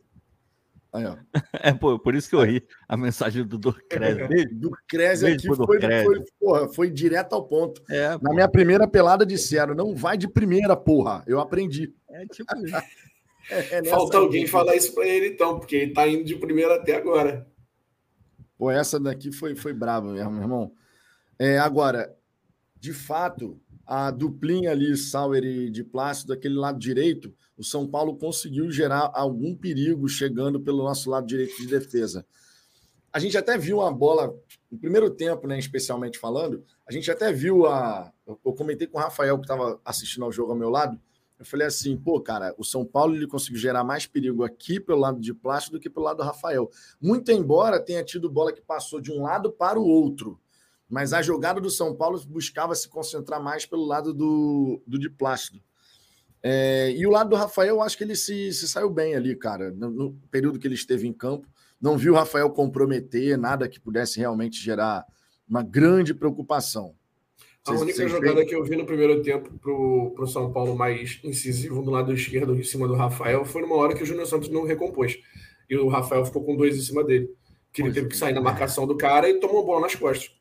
Aí, 0.93 1.05
ó. 1.05 1.15
É 1.63 1.73
por, 1.73 1.99
por 1.99 2.15
isso 2.15 2.29
que 2.29 2.35
eu 2.35 2.43
ri 2.43 2.65
a 2.87 2.97
mensagem 2.97 3.45
do 3.45 3.57
Dorcrez. 3.57 4.17
Dorcrez 4.51 5.23
aqui 5.23 5.47
foi, 5.47 5.79
foi, 5.79 6.23
porra, 6.39 6.67
foi 6.69 6.89
direto 6.89 7.33
ao 7.33 7.45
ponto. 7.45 7.81
É, 7.89 8.17
Na 8.21 8.33
minha 8.33 8.49
primeira 8.49 8.87
pelada 8.87 9.25
disseram: 9.25 9.73
não 9.73 9.95
vai 9.95 10.17
de 10.17 10.27
primeira, 10.27 10.75
porra. 10.75 11.23
Eu 11.27 11.39
aprendi. 11.39 11.93
É 12.09 12.25
tipo 12.25 12.51
é, 13.49 13.79
é 13.79 13.83
Falta 13.85 14.17
alguém 14.17 14.45
falar 14.47 14.75
isso 14.75 14.93
para 14.93 15.07
ele, 15.07 15.27
então, 15.27 15.59
porque 15.59 15.75
ele 15.75 15.93
tá 15.93 16.07
indo 16.07 16.23
de 16.23 16.35
primeira 16.35 16.75
até 16.75 16.95
agora. 16.95 17.47
Pô, 18.57 18.69
essa 18.69 18.99
daqui 18.99 19.31
foi, 19.31 19.55
foi 19.55 19.73
brava 19.73 20.11
mesmo, 20.11 20.31
meu 20.31 20.41
irmão. 20.41 20.71
É, 21.39 21.57
agora, 21.57 22.15
de 22.79 22.93
fato, 22.93 23.59
a 23.87 24.11
duplinha 24.11 24.71
ali, 24.71 24.95
Sauer 24.95 25.43
e 25.43 25.69
de 25.69 25.83
Plácido, 25.83 26.35
daquele 26.35 26.55
lado 26.55 26.77
direito, 26.77 27.33
o 27.61 27.63
São 27.63 27.85
Paulo 27.87 28.17
conseguiu 28.17 28.71
gerar 28.71 29.11
algum 29.13 29.55
perigo 29.55 30.09
chegando 30.09 30.59
pelo 30.59 30.83
nosso 30.83 31.11
lado 31.11 31.27
direito 31.27 31.55
de 31.57 31.67
defesa. 31.67 32.25
A 33.13 33.19
gente 33.19 33.37
até 33.37 33.55
viu 33.55 33.77
uma 33.77 33.91
bola, 33.93 34.33
no 34.71 34.79
primeiro 34.79 35.11
tempo, 35.11 35.45
né, 35.45 35.59
especialmente 35.59 36.17
falando, 36.17 36.63
a 36.87 36.91
gente 36.91 37.11
até 37.11 37.31
viu 37.31 37.67
a. 37.67 38.11
Eu 38.25 38.53
comentei 38.53 38.87
com 38.87 38.97
o 38.97 39.01
Rafael, 39.01 39.37
que 39.37 39.43
estava 39.43 39.79
assistindo 39.85 40.25
ao 40.25 40.31
jogo 40.31 40.53
ao 40.53 40.57
meu 40.57 40.71
lado. 40.71 40.99
Eu 41.37 41.45
falei 41.45 41.67
assim, 41.67 41.95
pô, 41.95 42.19
cara, 42.19 42.55
o 42.57 42.63
São 42.63 42.83
Paulo 42.83 43.15
ele 43.15 43.27
conseguiu 43.27 43.59
gerar 43.59 43.83
mais 43.83 44.07
perigo 44.07 44.43
aqui 44.43 44.79
pelo 44.79 44.99
lado 44.99 45.19
de 45.19 45.31
plástico 45.31 45.77
do 45.77 45.79
que 45.79 45.89
pelo 45.89 46.05
lado 46.07 46.17
do 46.17 46.23
Rafael. 46.23 46.67
Muito 46.99 47.31
embora 47.31 47.79
tenha 47.79 48.03
tido 48.03 48.27
bola 48.27 48.51
que 48.51 48.61
passou 48.61 48.99
de 48.99 49.11
um 49.11 49.21
lado 49.21 49.51
para 49.51 49.79
o 49.79 49.85
outro. 49.85 50.39
Mas 50.89 51.13
a 51.13 51.21
jogada 51.21 51.61
do 51.61 51.69
São 51.69 51.95
Paulo 51.95 52.19
buscava 52.25 52.73
se 52.73 52.89
concentrar 52.89 53.41
mais 53.41 53.67
pelo 53.67 53.85
lado 53.85 54.15
do, 54.15 54.81
do 54.87 54.97
de 54.97 55.11
plástico. 55.11 55.63
É, 56.43 56.91
e 56.91 57.05
o 57.05 57.11
lado 57.11 57.29
do 57.29 57.35
Rafael, 57.35 57.75
eu 57.75 57.81
acho 57.81 57.97
que 57.97 58.03
ele 58.03 58.15
se, 58.15 58.51
se 58.51 58.67
saiu 58.67 58.89
bem 58.89 59.15
ali, 59.15 59.35
cara, 59.35 59.71
no, 59.71 59.89
no, 59.89 60.13
período 60.31 60.57
que 60.57 60.67
ele 60.67 60.75
esteve 60.75 61.07
em 61.07 61.13
campo. 61.13 61.47
Não 61.79 61.97
viu 61.97 62.13
o 62.13 62.15
Rafael 62.15 62.49
comprometer 62.49 63.37
nada 63.37 63.67
que 63.67 63.79
pudesse 63.79 64.19
realmente 64.19 64.59
gerar 64.61 65.05
uma 65.47 65.61
grande 65.61 66.13
preocupação. 66.13 66.95
A 67.67 67.73
única 67.73 68.07
jogada 68.07 68.43
que 68.43 68.55
eu 68.55 68.63
vi 68.63 68.75
no 68.75 68.85
primeiro 68.85 69.21
tempo 69.21 69.51
para 69.59 69.71
o 70.23 70.27
São 70.27 70.51
Paulo 70.51 70.75
mais 70.75 71.19
incisivo 71.23 71.83
do 71.83 71.91
lado 71.91 72.11
esquerdo, 72.11 72.55
em 72.55 72.63
cima 72.63 72.87
do 72.87 72.95
Rafael, 72.95 73.45
foi 73.45 73.61
numa 73.61 73.75
hora 73.75 73.93
que 73.93 74.01
o 74.01 74.05
Júnior 74.05 74.25
Santos 74.25 74.49
não 74.49 74.65
recompôs. 74.65 75.19
E 75.69 75.77
o 75.77 75.87
Rafael 75.87 76.25
ficou 76.25 76.43
com 76.43 76.55
dois 76.55 76.75
em 76.75 76.81
cima 76.81 77.03
dele. 77.03 77.29
Que 77.71 77.83
ele 77.83 77.93
teve 77.93 78.07
que 78.07 78.17
sair 78.17 78.33
na 78.33 78.41
marcação 78.41 78.87
do 78.87 78.97
cara 78.97 79.29
e 79.29 79.39
tomou 79.39 79.65
bola 79.65 79.81
nas 79.81 79.95
costas. 79.95 80.31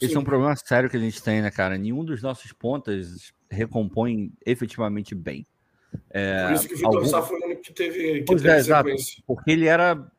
Esse 0.00 0.12
Sim. 0.12 0.18
é 0.18 0.20
um 0.20 0.24
problema 0.24 0.54
sério 0.56 0.88
que 0.88 0.96
a 0.96 1.00
gente 1.00 1.22
tem, 1.22 1.42
né, 1.42 1.50
cara? 1.50 1.76
Nenhum 1.76 2.04
dos 2.04 2.22
nossos 2.22 2.52
pontas 2.52 3.32
recompõe 3.54 4.32
efetivamente 4.44 5.14
bem. 5.14 5.46
É, 6.10 6.46
Por 6.46 6.52
isso 6.54 6.68
que 6.68 6.74
o 6.74 6.76
Vitor 6.76 6.96
algum... 6.96 7.08
Sá 7.08 7.22
foi 7.22 7.40
o 7.40 7.44
único 7.44 7.62
que 7.62 7.72
teve, 7.72 8.18
que 8.20 8.24
pois 8.24 8.42
teve 8.42 8.54
é, 8.54 8.58
exato, 8.58 8.90
porque 9.26 9.50
ele 9.50 9.66
era. 9.66 10.10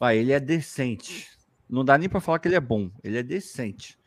Ah, 0.00 0.14
ele 0.14 0.32
é 0.32 0.38
decente. 0.38 1.28
Não 1.68 1.84
dá 1.84 1.98
nem 1.98 2.08
para 2.08 2.20
falar 2.20 2.38
que 2.38 2.48
ele 2.48 2.54
é 2.54 2.60
bom, 2.60 2.90
ele 3.02 3.18
é 3.18 3.22
decente. 3.22 3.98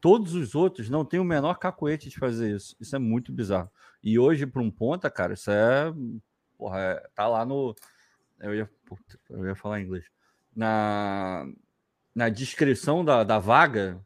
Todos 0.00 0.34
os 0.34 0.54
outros 0.54 0.88
não 0.88 1.04
têm 1.04 1.20
o 1.20 1.24
menor 1.24 1.58
cacoete 1.58 2.08
de 2.08 2.18
fazer 2.18 2.56
isso. 2.56 2.74
Isso 2.80 2.96
é 2.96 2.98
muito 2.98 3.32
bizarro. 3.32 3.70
E 4.02 4.18
hoje, 4.18 4.46
para 4.46 4.62
um 4.62 4.70
ponta, 4.70 5.10
cara, 5.10 5.34
isso 5.34 5.50
é. 5.50 5.92
Porra, 6.56 6.80
é... 6.80 7.08
tá 7.14 7.26
lá 7.28 7.44
no. 7.44 7.74
Eu 8.40 8.54
ia, 8.54 8.70
eu 9.28 9.46
ia 9.46 9.54
falar 9.54 9.80
em 9.80 9.84
inglês. 9.84 10.06
Na, 10.56 11.46
na 12.14 12.28
descrição 12.28 13.04
da, 13.04 13.22
da 13.22 13.38
vaga, 13.38 14.00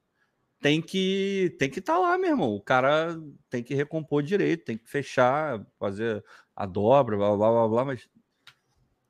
tem 0.65 0.81
que 0.81 1.55
tem 1.59 1.69
que 1.69 1.79
estar 1.79 1.93
tá 1.93 1.99
lá, 1.99 2.17
meu 2.17 2.31
irmão. 2.31 2.55
O 2.55 2.61
cara 2.63 3.21
tem 3.51 3.63
que 3.63 3.75
recompor 3.75 4.23
direito, 4.23 4.65
tem 4.65 4.79
que 4.79 4.89
fechar, 4.89 5.63
fazer 5.79 6.25
a 6.57 6.65
dobra, 6.65 7.19
blá 7.19 7.37
blá 7.37 7.51
blá 7.51 7.69
blá, 7.69 7.85
mas 7.85 8.09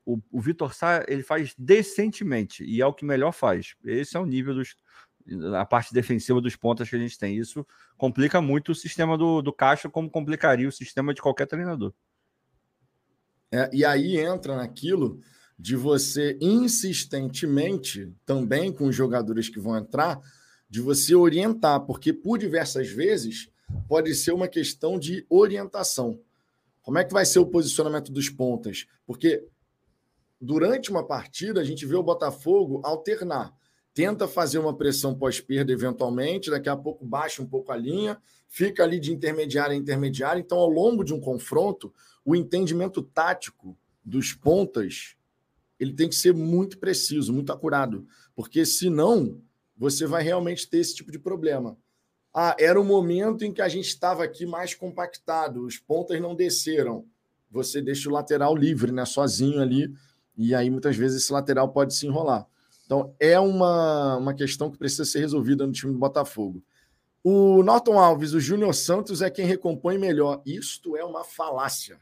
o, 0.05 0.19
o 0.29 0.41
Vitor 0.41 0.73
Sá 0.75 1.05
ele 1.07 1.23
faz 1.23 1.55
decentemente 1.57 2.65
e 2.65 2.81
é 2.81 2.85
o 2.85 2.93
que 2.93 3.05
melhor 3.05 3.31
faz. 3.31 3.73
Esse 3.85 4.17
é 4.17 4.19
o 4.19 4.25
nível 4.25 4.53
dos 4.53 4.75
a 5.57 5.65
parte 5.65 5.93
defensiva 5.93 6.41
dos 6.41 6.57
pontas 6.57 6.89
que 6.89 6.95
a 6.97 6.99
gente 6.99 7.17
tem. 7.17 7.37
Isso 7.37 7.65
complica 7.95 8.41
muito 8.41 8.73
o 8.73 8.75
sistema 8.75 9.17
do, 9.17 9.41
do 9.41 9.53
Caixa, 9.53 9.89
como 9.89 10.11
complicaria 10.11 10.67
o 10.67 10.73
sistema 10.73 11.13
de 11.13 11.21
qualquer 11.21 11.47
treinador. 11.47 11.93
É, 13.49 13.69
e 13.71 13.85
aí 13.85 14.17
entra 14.17 14.57
naquilo 14.57 15.21
de 15.57 15.77
você 15.77 16.37
insistentemente, 16.41 18.13
também 18.25 18.73
com 18.73 18.87
os 18.87 18.95
jogadores 18.95 19.47
que 19.47 19.57
vão 19.57 19.77
entrar, 19.77 20.19
de 20.69 20.81
você 20.81 21.15
orientar, 21.15 21.81
porque 21.81 22.11
por 22.11 22.37
diversas 22.37 22.89
vezes 22.89 23.49
pode 23.87 24.13
ser 24.15 24.31
uma 24.31 24.47
questão 24.47 24.97
de 24.99 25.25
orientação. 25.29 26.19
Como 26.81 26.97
é 26.97 27.03
que 27.03 27.13
vai 27.13 27.25
ser 27.25 27.39
o 27.39 27.45
posicionamento 27.45 28.11
dos 28.11 28.29
pontas? 28.29 28.85
Porque 29.05 29.47
durante 30.39 30.91
uma 30.91 31.05
partida 31.05 31.61
a 31.61 31.63
gente 31.63 31.85
vê 31.85 31.95
o 31.95 32.03
Botafogo 32.03 32.81
alternar. 32.83 33.53
Tenta 33.93 34.27
fazer 34.27 34.59
uma 34.59 34.75
pressão 34.75 35.15
pós-perda 35.15 35.71
eventualmente, 35.71 36.49
daqui 36.49 36.67
a 36.67 36.75
pouco 36.75 37.05
baixa 37.05 37.41
um 37.41 37.47
pouco 37.47 37.71
a 37.71 37.77
linha, 37.77 38.21
fica 38.47 38.83
ali 38.83 38.99
de 38.99 39.11
intermediária 39.11 39.73
a 39.73 39.77
intermediária. 39.77 40.39
Então, 40.39 40.57
ao 40.57 40.69
longo 40.69 41.03
de 41.03 41.13
um 41.13 41.19
confronto, 41.19 41.93
o 42.23 42.35
entendimento 42.35 43.01
tático 43.01 43.77
dos 44.03 44.33
pontas 44.33 45.15
ele 45.79 45.93
tem 45.93 46.07
que 46.07 46.15
ser 46.15 46.33
muito 46.33 46.77
preciso, 46.77 47.33
muito 47.33 47.51
acurado, 47.51 48.07
porque 48.35 48.65
senão 48.65 49.41
você 49.77 50.05
vai 50.05 50.23
realmente 50.23 50.69
ter 50.69 50.77
esse 50.77 50.95
tipo 50.95 51.11
de 51.11 51.19
problema. 51.19 51.77
Ah, 52.33 52.55
era 52.59 52.79
o 52.79 52.83
momento 52.83 53.45
em 53.45 53.53
que 53.53 53.61
a 53.61 53.67
gente 53.67 53.87
estava 53.87 54.23
aqui 54.23 54.45
mais 54.45 54.73
compactado, 54.73 55.65
os 55.65 55.77
pontas 55.77 56.19
não 56.19 56.35
desceram. 56.35 57.05
Você 57.49 57.81
deixa 57.81 58.09
o 58.09 58.11
lateral 58.11 58.55
livre, 58.55 58.91
né, 58.91 59.05
sozinho 59.05 59.61
ali, 59.61 59.93
e 60.37 60.53
aí 60.53 60.69
muitas 60.69 60.97
vezes 60.97 61.23
esse 61.23 61.31
lateral 61.31 61.69
pode 61.69 61.95
se 61.95 62.05
enrolar. 62.05 62.45
Então 62.85 63.15
é 63.19 63.39
uma, 63.39 64.17
uma 64.17 64.33
questão 64.33 64.69
que 64.69 64.77
precisa 64.77 65.05
ser 65.05 65.19
resolvida 65.19 65.65
no 65.65 65.71
time 65.71 65.93
do 65.93 65.99
Botafogo. 65.99 66.61
O 67.23 67.63
Norton 67.63 67.97
Alves, 67.97 68.33
o 68.33 68.39
Júnior 68.39 68.75
Santos 68.75 69.21
é 69.21 69.31
quem 69.31 69.45
recompõe 69.45 69.97
melhor. 69.97 70.41
Isto 70.45 70.95
é 70.95 71.03
uma 71.03 71.23
falácia. 71.23 71.97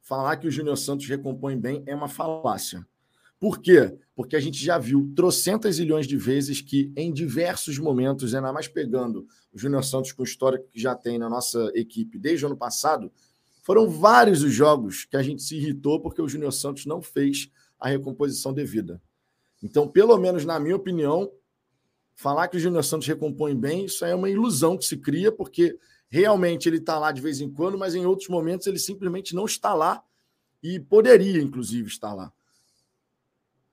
Falar 0.00 0.36
que 0.36 0.46
o 0.46 0.50
Júnior 0.50 0.76
Santos 0.76 1.08
recompõe 1.08 1.58
bem 1.58 1.82
é 1.86 1.94
uma 1.94 2.08
falácia. 2.08 2.86
Por 3.42 3.60
quê? 3.60 3.92
Porque 4.14 4.36
a 4.36 4.40
gente 4.40 4.64
já 4.64 4.78
viu 4.78 5.12
trocentas 5.16 5.80
milhões 5.80 6.06
de 6.06 6.16
vezes 6.16 6.60
que, 6.60 6.92
em 6.96 7.12
diversos 7.12 7.76
momentos, 7.76 8.36
ainda 8.36 8.52
mais 8.52 8.68
pegando 8.68 9.26
o 9.52 9.58
Júnior 9.58 9.82
Santos 9.82 10.12
com 10.12 10.22
o 10.22 10.24
histórico 10.24 10.68
que 10.70 10.80
já 10.80 10.94
tem 10.94 11.18
na 11.18 11.28
nossa 11.28 11.72
equipe 11.74 12.20
desde 12.20 12.44
o 12.44 12.46
ano 12.46 12.56
passado, 12.56 13.10
foram 13.64 13.90
vários 13.90 14.44
os 14.44 14.52
jogos 14.52 15.04
que 15.06 15.16
a 15.16 15.22
gente 15.24 15.42
se 15.42 15.56
irritou 15.56 15.98
porque 15.98 16.22
o 16.22 16.28
Júnior 16.28 16.52
Santos 16.52 16.86
não 16.86 17.02
fez 17.02 17.50
a 17.80 17.88
recomposição 17.88 18.52
devida. 18.52 19.02
Então, 19.60 19.88
pelo 19.88 20.16
menos 20.18 20.44
na 20.44 20.60
minha 20.60 20.76
opinião, 20.76 21.28
falar 22.14 22.46
que 22.46 22.58
o 22.58 22.60
Júnior 22.60 22.84
Santos 22.84 23.08
recompõe 23.08 23.56
bem, 23.56 23.86
isso 23.86 24.04
é 24.04 24.14
uma 24.14 24.30
ilusão 24.30 24.78
que 24.78 24.84
se 24.84 24.96
cria, 24.98 25.32
porque 25.32 25.76
realmente 26.08 26.68
ele 26.68 26.76
está 26.76 26.96
lá 26.96 27.10
de 27.10 27.20
vez 27.20 27.40
em 27.40 27.50
quando, 27.50 27.76
mas 27.76 27.96
em 27.96 28.06
outros 28.06 28.28
momentos 28.28 28.68
ele 28.68 28.78
simplesmente 28.78 29.34
não 29.34 29.46
está 29.46 29.74
lá 29.74 30.00
e 30.62 30.78
poderia, 30.78 31.42
inclusive, 31.42 31.88
estar 31.88 32.14
lá. 32.14 32.32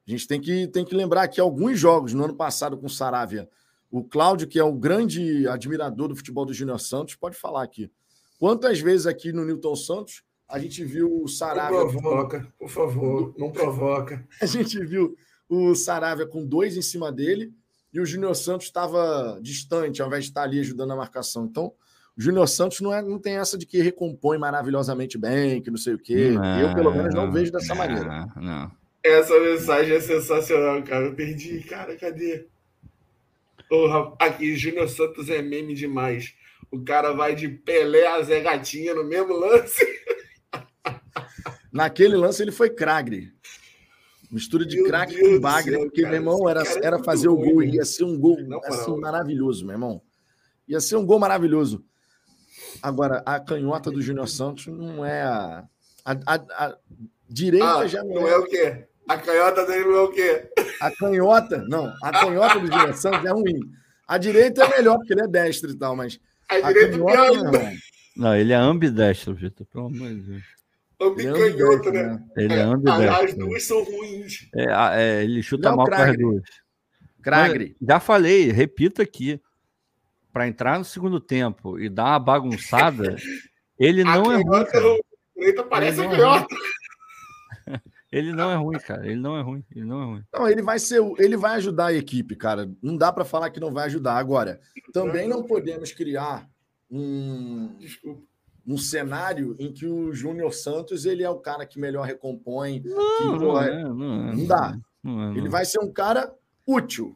A 0.10 0.12
gente 0.12 0.28
tem 0.28 0.42
que, 0.42 0.68
tem 0.68 0.84
que 0.84 0.96
lembrar 0.96 1.28
que 1.28 1.40
alguns 1.40 1.80
jogos 1.80 2.16
no 2.16 2.24
ano 2.24 2.34
passado 2.34 2.76
com 2.76 2.88
o 2.88 2.90
Saravia, 2.90 3.48
o 3.92 4.04
Cláudio, 4.04 4.48
que 4.48 4.58
é 4.58 4.64
um 4.64 4.76
grande 4.76 5.48
admirador 5.48 6.08
do 6.08 6.16
futebol 6.16 6.48
do 6.48 6.54
Júnior 6.54 6.80
Santos, 6.80 7.14
pode 7.14 7.38
falar 7.38 7.62
aqui. 7.62 7.92
Quantas 8.40 8.80
vezes 8.80 9.06
aqui 9.06 9.32
no 9.32 9.46
Newton 9.46 9.76
Santos 9.76 10.24
a 10.48 10.58
gente 10.58 10.84
viu 10.84 11.22
o 11.22 11.28
Saravia. 11.28 11.78
Não 11.78 11.92
provoca, 11.92 12.48
por 12.58 12.70
favor, 12.70 13.36
não 13.38 13.52
provoca. 13.52 14.28
A 14.42 14.48
gente 14.48 14.84
viu 14.84 15.16
o 15.48 15.76
Saravia 15.76 16.26
com 16.26 16.44
dois 16.44 16.76
em 16.76 16.82
cima 16.82 17.12
dele 17.12 17.54
e 17.94 18.00
o 18.00 18.06
Júnior 18.06 18.36
Santos 18.36 18.66
estava 18.66 19.40
distante, 19.44 20.02
ao 20.02 20.08
invés 20.08 20.24
de 20.24 20.32
estar 20.32 20.42
ali 20.42 20.60
ajudando 20.60 20.90
a 20.90 20.96
marcação. 20.96 21.46
Então, 21.46 21.72
Júnior 22.18 22.48
Santos 22.48 22.82
não, 22.82 22.92
é, 22.92 23.00
não 23.04 23.20
tem 23.20 23.36
essa 23.36 23.60
de 23.60 23.68
que 23.68 23.80
recompõe 23.80 24.40
maravilhosamente 24.40 25.20
bem, 25.20 25.62
que 25.62 25.70
não 25.70 25.78
sei 25.78 25.94
o 25.94 26.00
quê. 26.00 26.32
Não, 26.32 26.60
eu, 26.62 26.74
pelo 26.74 26.92
menos, 26.92 27.14
não 27.14 27.32
vejo 27.32 27.52
dessa 27.52 27.76
não, 27.76 27.78
maneira. 27.78 28.28
Não. 28.36 28.79
Essa 29.04 29.40
mensagem 29.40 29.96
é 29.96 30.00
sensacional, 30.00 30.84
cara. 30.84 31.06
Eu 31.06 31.16
perdi, 31.16 31.62
cara, 31.64 31.96
cadê? 31.96 32.48
Porra, 33.70 34.14
aqui, 34.20 34.56
Júnior 34.56 34.90
Santos 34.90 35.30
é 35.30 35.42
meme 35.42 35.74
demais. 35.74 36.34
O 36.72 36.84
cara 36.84 37.14
vai 37.14 37.34
de 37.36 37.48
Pelé 37.48 38.08
a 38.08 38.22
Zé 38.22 38.42
Gatinha 38.42 38.94
no 38.94 39.04
mesmo 39.04 39.34
lance. 39.34 39.86
Naquele 41.72 42.16
lance 42.16 42.42
ele 42.42 42.52
foi 42.52 42.70
Cragre. 42.70 43.32
Mistura 44.32 44.64
de 44.66 44.76
Meu 44.78 44.86
craque 44.86 45.16
Deus 45.16 45.36
com 45.36 45.40
Bagre, 45.40 45.72
céu, 45.72 45.82
porque, 45.82 46.02
cara, 46.04 46.12
meu 46.12 46.22
irmão, 46.22 46.48
era, 46.50 46.62
é 46.62 46.86
era 46.86 47.04
fazer 47.04 47.30
o 47.30 47.36
gol, 47.36 47.64
ia 47.64 47.84
ser 47.84 48.04
um 48.04 48.18
gol 48.20 48.40
Não, 48.44 48.60
assim, 48.64 48.92
não. 48.92 49.00
maravilhoso, 49.00 49.66
meu 49.66 49.74
irmão. 49.74 50.02
Ia 50.68 50.80
ser 50.80 50.98
um 50.98 51.06
gol 51.06 51.18
maravilhoso. 51.18 51.84
Agora, 52.82 53.24
a 53.26 53.40
canhota 53.40 53.90
do 53.90 54.02
Júnior 54.02 54.28
Santos 54.28 54.68
não 54.68 55.04
é 55.04 55.24
a. 55.24 55.64
A, 56.06 56.12
a- 56.36 56.66
a 56.68 56.78
direita 57.30 57.78
Ah, 57.80 57.88
já 57.88 58.04
não, 58.04 58.16
não 58.16 58.28
é. 58.28 58.32
é 58.32 58.38
o 58.38 58.46
quê? 58.46 58.86
A 59.08 59.18
canhota 59.18 59.66
dele 59.66 59.86
não 59.86 59.96
é 59.96 60.02
o 60.02 60.12
quê? 60.12 60.50
A 60.82 60.92
canhota, 60.92 61.66
não. 61.68 61.94
A 62.04 62.12
canhota 62.12 62.60
do 62.60 62.68
Júnior 62.68 62.94
Santos 62.96 63.26
é 63.26 63.30
ruim. 63.32 63.60
A 64.08 64.18
direita 64.18 64.64
é 64.64 64.78
melhor, 64.78 64.98
porque 64.98 65.14
ele 65.14 65.22
é 65.24 65.28
destro 65.28 65.70
e 65.72 65.78
tal, 65.78 65.96
mas. 65.96 66.20
A 66.50 66.56
A 66.56 66.62
direita 66.74 66.94
é 66.94 66.98
pior 66.98 67.12
canhota, 67.12 67.38
ainda. 67.48 67.58
irmão, 67.58 67.74
Não, 68.16 68.36
ele 68.36 68.54
é 68.54 68.56
ambidestro, 68.56 69.34
Vitor, 69.34 69.66
pelo 69.68 69.86
amor 69.88 70.10
de 70.10 70.16
Deus. 70.16 70.44
ele 71.00 71.28
é 71.28 71.30
Ambicanhoto, 71.32 71.90
ambidestro, 71.90 71.92
né? 71.94 72.04
né? 72.04 72.24
Ele 72.38 72.54
é 72.54 72.62
As 72.62 72.70
ambidestro. 72.72 73.38
duas 73.48 73.64
são 73.64 73.84
ruins. 73.84 74.48
É, 74.56 74.66
é, 75.02 75.24
ele 75.24 75.42
chuta 75.44 75.70
Não, 75.70 75.78
mal 75.78 75.88
com 75.88 75.94
as 75.96 76.18
duas. 76.18 76.42
Cragre. 77.22 77.76
Mas 77.80 77.88
Já 77.88 78.00
falei, 78.00 78.52
repito 78.52 79.02
aqui. 79.02 79.40
Para 80.32 80.48
entrar 80.48 80.78
no 80.78 80.86
segundo 80.86 81.20
tempo 81.20 81.80
e 81.80 81.90
dar 81.90 82.06
uma 82.12 82.20
bagunçada, 82.20 83.16
ele 83.80 84.04
não 84.04 84.32
é 84.32 84.36
ruim, 84.36 84.44
não- 84.46 84.54
a 84.56 84.66
direita 85.36 85.64
parece 85.64 86.02
a 86.02 86.04
é 86.06 86.08
canhota. 86.10 86.56
Ele 88.12 88.34
não 88.34 88.52
é 88.52 88.56
ruim, 88.56 88.80
cara. 88.80 89.06
Ele 89.06 89.20
não 89.20 89.38
é 89.38 89.42
ruim. 89.42 89.64
Ele 89.76 89.86
não 89.86 90.02
é 90.02 90.06
ruim. 90.06 90.24
Não, 90.34 90.48
ele 90.48 90.62
vai 90.62 90.80
ser, 90.80 91.02
ele 91.20 91.38
vai 91.38 91.56
ajudar 91.56 91.88
a 91.88 91.94
equipe, 91.94 92.36
cara. 92.36 92.72
Não 92.82 92.98
dá 92.98 93.12
para 93.12 93.24
falar 93.26 93.50
que 93.52 93.60
não 93.60 93.72
vai 93.72 93.86
ajudar. 93.86 94.16
Agora, 94.18 94.60
também 94.94 95.28
não 95.28 95.44
podemos 95.44 95.92
criar 95.92 96.50
um, 96.90 97.76
Desculpa. 97.80 98.22
um 98.66 98.78
cenário 98.78 99.56
em 99.60 99.72
que 99.72 99.86
o 99.86 100.12
Júnior 100.12 100.54
Santos 100.54 101.06
ele 101.06 101.24
é 101.24 101.30
o 101.30 101.40
cara 101.40 101.66
que 101.66 101.80
melhor 101.80 102.06
recompõe. 102.06 102.82
que, 102.82 102.90
Não, 102.90 103.32
não, 103.34 103.40
porra, 103.40 103.66
é, 103.68 103.84
não, 103.84 104.30
é, 104.30 104.36
não 104.36 104.46
dá. 104.48 104.78
não 105.04 105.22
é, 105.22 105.26
não 105.28 105.38
Ele 105.38 105.48
é. 105.48 105.50
vai 105.52 105.66
ser 105.66 105.80
um 105.80 105.92
cara 105.92 106.34
útil. 106.66 107.16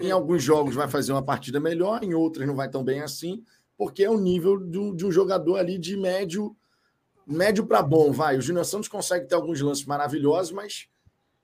Em 0.00 0.12
alguns 0.12 0.42
jogos 0.44 0.76
vai 0.76 0.86
fazer 0.86 1.10
uma 1.12 1.24
partida 1.24 1.58
melhor, 1.58 2.04
em 2.04 2.14
outros 2.14 2.46
não 2.46 2.54
vai 2.54 2.70
tão 2.70 2.84
bem 2.84 3.00
assim, 3.00 3.42
porque 3.76 4.04
é 4.04 4.10
o 4.10 4.18
nível 4.20 4.56
do- 4.58 4.94
de 4.94 5.04
um 5.04 5.10
jogador 5.10 5.56
ali 5.56 5.76
de 5.76 5.96
médio 5.96 6.56
médio 7.28 7.66
para 7.66 7.82
bom, 7.82 8.10
vai. 8.10 8.36
O 8.38 8.40
Júnior 8.40 8.64
Santos 8.64 8.88
consegue 8.88 9.26
ter 9.26 9.34
alguns 9.34 9.60
lances 9.60 9.84
maravilhosos, 9.84 10.52
mas 10.52 10.88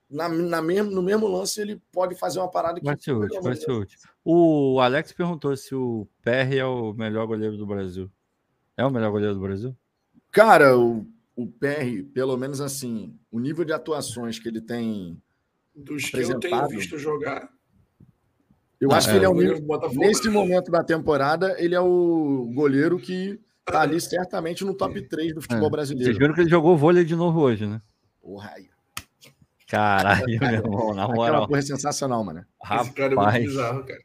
na, 0.09 0.27
na 0.27 0.61
mesmo, 0.61 0.91
no 0.91 1.01
mesmo 1.01 1.27
lance 1.27 1.61
ele 1.61 1.81
pode 1.91 2.15
fazer 2.15 2.39
uma 2.39 2.49
parada 2.49 2.79
que 2.79 2.85
Vai 2.85 2.97
ser 2.99 3.13
útil, 3.13 3.41
vai 3.41 3.55
ser 3.55 3.71
útil. 3.71 3.99
O 4.23 4.79
Alex 4.79 5.13
perguntou 5.13 5.55
se 5.55 5.75
o 5.75 6.07
PR 6.21 6.55
é 6.57 6.65
o 6.65 6.93
melhor 6.93 7.27
goleiro 7.27 7.57
do 7.57 7.65
Brasil. 7.65 8.09
É 8.75 8.85
o 8.85 8.91
melhor 8.91 9.11
goleiro 9.11 9.35
do 9.35 9.41
Brasil? 9.41 9.75
Cara, 10.31 10.77
o, 10.77 11.05
o 11.35 11.47
PR, 11.47 12.03
pelo 12.13 12.35
menos 12.35 12.59
assim, 12.59 13.17
o 13.31 13.39
nível 13.39 13.63
de 13.63 13.71
atuações 13.71 14.39
que 14.39 14.47
ele 14.47 14.61
tem, 14.61 15.21
Dos 15.75 16.09
que 16.09 16.17
eu 16.17 16.39
tenho 16.39 16.67
visto 16.69 16.97
jogar. 16.97 17.49
eu 18.79 18.89
Não, 18.89 18.95
acho 18.95 19.09
é, 19.09 19.11
que 19.11 19.17
ele 19.17 19.25
é 19.25 19.29
o 19.29 19.33
o 19.33 19.93
nesse 19.95 20.29
momento 20.29 20.71
da 20.71 20.83
temporada, 20.83 21.55
ele 21.61 21.75
é 21.75 21.79
o 21.79 22.49
goleiro 22.53 22.97
que 22.97 23.39
tá 23.65 23.81
ali 23.81 23.99
certamente 23.99 24.63
no 24.63 24.73
top 24.73 25.01
3 25.01 25.33
do 25.33 25.41
futebol 25.41 25.57
É. 25.67 25.69
Vocês 25.69 25.71
brasileiro. 25.71 26.17
viram 26.19 26.33
que 26.33 26.41
ele 26.41 26.49
jogou 26.49 26.77
vôlei 26.77 27.03
de 27.03 27.15
novo 27.15 27.39
hoje, 27.41 27.65
né? 27.65 27.81
Porra, 28.21 28.51
aí. 28.55 28.69
Caralho, 29.67 30.25
meu 30.39 30.49
irmão, 30.51 30.93
na 30.93 31.03
Aquela 31.05 31.15
moral. 31.15 31.47
porra 31.47 31.59
é 31.59 31.63
sensacional, 31.63 32.23
mano. 32.23 32.45
Esse 32.81 32.91
cara 32.93 33.13
é 33.13 33.15
muito 33.15 33.19
Rapaz, 33.25 33.43
bizarro, 33.45 33.83
cara. 33.83 33.99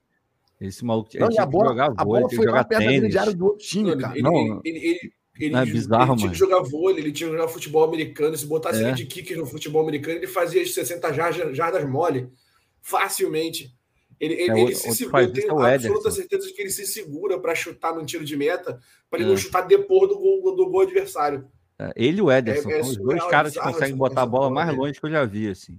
esse 0.60 0.84
maluco 0.84 1.10
Não, 1.18 1.28
tinha 1.28 1.42
a 1.42 1.46
que 1.46 1.52
bola, 1.52 1.68
jogar 1.68 1.84
a 1.84 1.88
vôlei, 1.88 2.04
bola 2.04 2.18
tinha 2.20 2.28
que 2.30 2.36
foi 2.36 2.46
jogar 2.46 2.64
perto 2.64 2.80
tênis. 2.86 3.34
do 3.34 3.44
outro 3.44 3.66
time, 3.66 3.90
Ele, 3.90 4.00
cara. 4.00 4.14
ele, 4.14 4.22
Não, 4.22 4.32
ele, 4.32 4.60
ele, 4.64 4.78
ele, 4.78 5.12
ele- 5.38 5.50
não 5.52 5.60
é 5.60 5.66
bizarro, 5.66 6.12
ele 6.12 6.16
tinha 6.16 6.26
mano. 6.26 6.32
que 6.32 6.38
jogar 6.38 6.62
vôlei, 6.62 6.98
ele 7.04 7.12
tinha 7.12 7.28
que 7.30 7.36
jogar 7.36 7.48
futebol 7.48 7.84
americano. 7.84 8.36
Se 8.36 8.46
botasse 8.46 8.82
É. 8.82 8.86
ele 8.88 8.92
de 8.96 9.04
kicker 9.04 9.36
no 9.38 9.44
futebol 9.46 9.82
americano, 9.82 10.16
ele 10.16 10.26
fazia 10.26 10.62
as 10.62 10.72
60 10.72 11.12
jardas, 11.12 11.54
jardas 11.56 11.86
mole, 11.88 12.30
facilmente. 12.80 13.74
Ele, 14.20 14.34
ele, 14.34 14.42
É, 14.42 14.44
ele 14.52 14.60
outro- 14.64 14.76
se 14.76 14.94
segura, 14.94 15.22
eu 15.22 15.32
tenho 15.32 15.46
isso 15.46 15.66
é 15.66 15.74
absoluta 15.74 16.10
certeza 16.10 16.46
de 16.46 16.52
que 16.52 16.60
ele 16.60 16.70
se 16.70 16.86
segura 16.86 17.40
para 17.40 17.54
chutar 17.54 17.94
num 17.94 18.04
tiro 18.04 18.24
de 18.24 18.36
meta, 18.36 18.78
para 19.08 19.18
ele 19.18 19.28
É. 19.28 19.30
não 19.32 19.36
chutar 19.36 19.62
depois 19.62 20.08
do 20.10 20.18
gol, 20.18 20.54
do 20.54 20.68
gol 20.70 20.82
adversário. 20.82 21.48
É, 21.78 21.90
Ele 21.96 22.18
e 22.18 22.22
o 22.22 22.30
Ederson 22.30 22.68
É- 22.70 22.78
é 22.78 22.82
são 22.82 22.90
os 22.92 22.98
dois 22.98 23.24
é 23.24 23.28
caras 23.30 23.54
que 23.54 23.60
conseguem 23.60 23.96
botar 23.96 24.22
a 24.22 24.26
bola 24.26 24.50
mais 24.50 24.66
dele. 24.68 24.78
longe 24.78 25.00
que 25.00 25.06
eu 25.06 25.10
já 25.10 25.24
vi, 25.24 25.48
assim. 25.48 25.78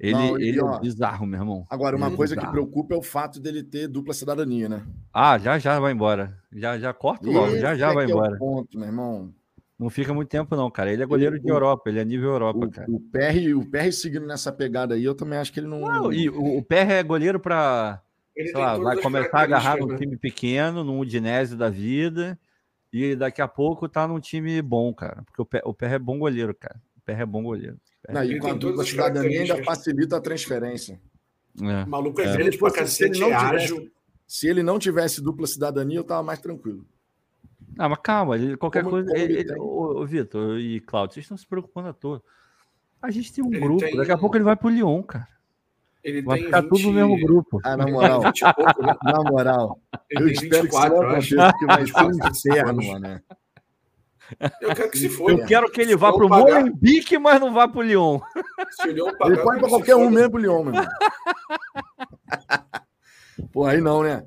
Ele, 0.00 0.12
Não, 0.14 0.40
e 0.40 0.48
ele 0.48 0.60
ó, 0.60 0.76
é 0.76 0.80
bizarro, 0.80 1.26
meu 1.26 1.38
irmão. 1.40 1.66
Agora, 1.70 1.94
uma 1.96 2.06
Ele 2.06 2.14
é 2.14 2.16
coisa 2.16 2.34
que 2.34 2.40
bizarro. 2.40 2.52
preocupa 2.54 2.94
é 2.94 2.98
o 2.98 3.02
fato 3.02 3.38
dele 3.38 3.62
ter 3.62 3.86
dupla 3.86 4.12
cidadania, 4.14 4.68
né? 4.68 4.84
Ah, 5.12 5.38
já 5.38 5.58
já 5.58 5.78
vai 5.78 5.92
embora. 5.92 6.36
Já 6.50 6.78
já 6.78 6.92
corta 6.94 7.28
logo, 7.30 7.58
já 7.58 7.70
Esse 7.72 7.80
já 7.80 7.90
é 7.90 7.94
vai 7.94 8.06
que 8.06 8.12
é 8.12 8.14
o 8.14 8.18
embora. 8.18 8.38
ponto, 8.38 8.76
meu 8.78 8.88
irmão. 8.88 9.32
Não 9.78 9.90
fica 9.90 10.14
muito 10.14 10.28
tempo, 10.28 10.54
não, 10.54 10.70
cara. 10.70 10.92
Ele 10.92 11.02
é 11.02 11.06
goleiro 11.06 11.38
de 11.38 11.46
o- 11.50 11.54
Europa, 11.54 11.90
ele 11.90 11.98
é 11.98 12.04
nível 12.04 12.30
Europa, 12.30 12.68
cara. 12.68 12.90
O, 12.90 12.96
o, 12.96 13.00
PR, 13.00 13.54
o 13.56 13.68
PR 13.68 13.90
seguindo 13.92 14.26
nessa 14.26 14.52
pegada 14.52 14.94
aí, 14.94 15.04
eu 15.04 15.14
também 15.14 15.38
acho 15.38 15.52
que 15.52 15.58
ele 15.60 15.66
não. 15.66 15.80
Não, 15.80 16.12
e 16.12 16.28
o, 16.28 16.58
o 16.58 16.62
PR 16.62 16.92
é 16.92 17.02
goleiro 17.02 17.40
para, 17.40 18.00
Ele 18.36 18.48
sei 18.50 18.60
lá, 18.60 18.76
todas 18.76 18.94
vai 18.94 19.02
começar 19.02 19.38
a 19.38 19.42
agarrar 19.42 19.76
num 19.78 19.88
né? 19.88 19.96
time 19.96 20.16
pequeno, 20.16 20.84
num 20.84 21.00
Udinese 21.00 21.56
da 21.56 21.68
vida, 21.68 22.38
e 22.92 23.16
daqui 23.16 23.42
a 23.42 23.48
pouco 23.48 23.88
tá 23.88 24.06
num 24.06 24.20
time 24.20 24.62
bom, 24.62 24.94
cara. 24.94 25.24
Porque 25.24 25.42
o 25.42 25.44
PR, 25.44 25.60
o 25.64 25.74
PR 25.74 25.94
é 25.94 25.98
bom 25.98 26.18
goleiro, 26.20 26.54
cara. 26.54 26.80
O 26.96 27.00
PR 27.00 27.22
é 27.22 27.26
bom 27.26 27.42
goleiro. 27.42 27.76
Não, 28.08 28.22
e 28.22 28.30
Ele 28.30 28.38
com 28.38 28.48
a 28.48 28.54
dupla 28.54 28.84
cidadania 28.84 29.40
ainda 29.40 29.64
facilita 29.64 30.16
a 30.16 30.20
transferência. 30.20 31.00
É. 31.60 31.82
O 31.84 31.88
maluco 31.88 32.20
é, 32.20 32.26
É. 32.26 32.40
Ele 32.40 32.56
pra 32.56 32.70
se 32.70 32.76
ele 33.04 33.14
cacete, 33.14 33.20
não 33.20 33.32
é 33.32 33.38
tivesse-. 33.38 33.92
Se 34.26 34.48
ele 34.48 34.62
não 34.62 34.78
tivesse 34.78 35.20
dupla 35.20 35.46
cidadania, 35.46 35.98
eu 35.98 36.04
tava 36.04 36.22
mais 36.22 36.38
tranquilo. 36.38 36.86
Ah, 37.78 37.88
mas 37.88 37.98
calma, 38.02 38.36
ele- 38.36 38.56
qualquer 38.56 38.80
Como- 38.82 38.92
coisa. 38.92 39.08
como 39.10 39.20
ele 39.20 39.38
ele- 39.40 39.58
ô, 39.58 40.00
ô, 40.02 40.06
Vitor 40.06 40.58
e 40.58 40.80
Claudio, 40.80 41.14
vocês 41.14 41.24
estão 41.24 41.36
se 41.36 41.46
preocupando 41.46 41.88
à 41.88 41.92
toa. 41.92 42.22
A 43.02 43.10
gente 43.10 43.32
tem 43.32 43.44
um 43.44 43.48
Ele 43.52 43.60
grupo, 43.60 43.80
tem- 43.80 43.96
daqui 43.96 44.12
a 44.12 44.18
pouco 44.18 44.36
ele 44.36 44.44
vai 44.44 44.56
pro 44.56 44.68
Lyon, 44.68 45.02
cara. 45.02 45.28
Ele 46.02 46.22
Vai 46.22 46.36
tem 46.38 46.46
ficar 46.46 46.60
20, 46.60 46.70
tudo 46.70 46.82
no 46.84 46.92
mesmo 46.92 47.16
grupo. 47.26 47.60
Ah, 47.64 47.76
na 47.76 47.84
ele 47.84 47.92
moral, 47.92 48.20
tem 48.20 48.30
20 48.32 48.54
pouco, 48.54 48.82
né? 48.86 48.94
na 49.02 49.22
moral, 49.22 49.80
Ele 50.10 50.22
eu 50.24 50.28
espero 50.28 50.50
que 50.50 50.50
isso 50.50 50.62
24, 50.62 50.96
não 50.96 51.02
eu 51.02 51.16
acho. 51.16 51.40
aconteça, 51.40 51.52
porque 51.52 51.66
vai 51.66 51.84
ser 51.86 52.04
um 52.04 52.10
24 52.10 52.38
inferno, 52.38 52.70
anos. 52.70 52.86
mano. 52.86 53.20
Eu 54.60 54.74
quero 54.74 54.90
que 54.90 54.98
se 54.98 55.08
for. 55.10 55.30
Eu 55.30 55.46
quero 55.46 55.70
que 55.70 55.80
ele 55.82 55.90
Se 55.90 55.96
vá 55.96 56.08
não 56.10 56.16
pro 56.16 56.28
pagar- 56.28 56.60
Molenbeek, 56.60 57.18
mas 57.18 57.40
não 57.40 57.52
vá 57.52 57.68
pro 57.68 57.82
Lyon. 57.82 58.20
Se 58.70 58.88
o 58.88 58.90
Ele 58.90 59.02
pagar, 59.18 59.42
pode 59.42 59.56
ir 59.56 59.60
pra 59.60 59.68
qualquer 59.68 59.96
um 59.96 60.10
mesmo 60.10 60.30
pro 60.32 60.40
Lyon, 60.40 60.64
meu 60.64 60.74
irmão. 60.74 60.88
Pô, 63.52 63.66
aí 63.66 63.80
não, 63.80 64.02
né? 64.02 64.24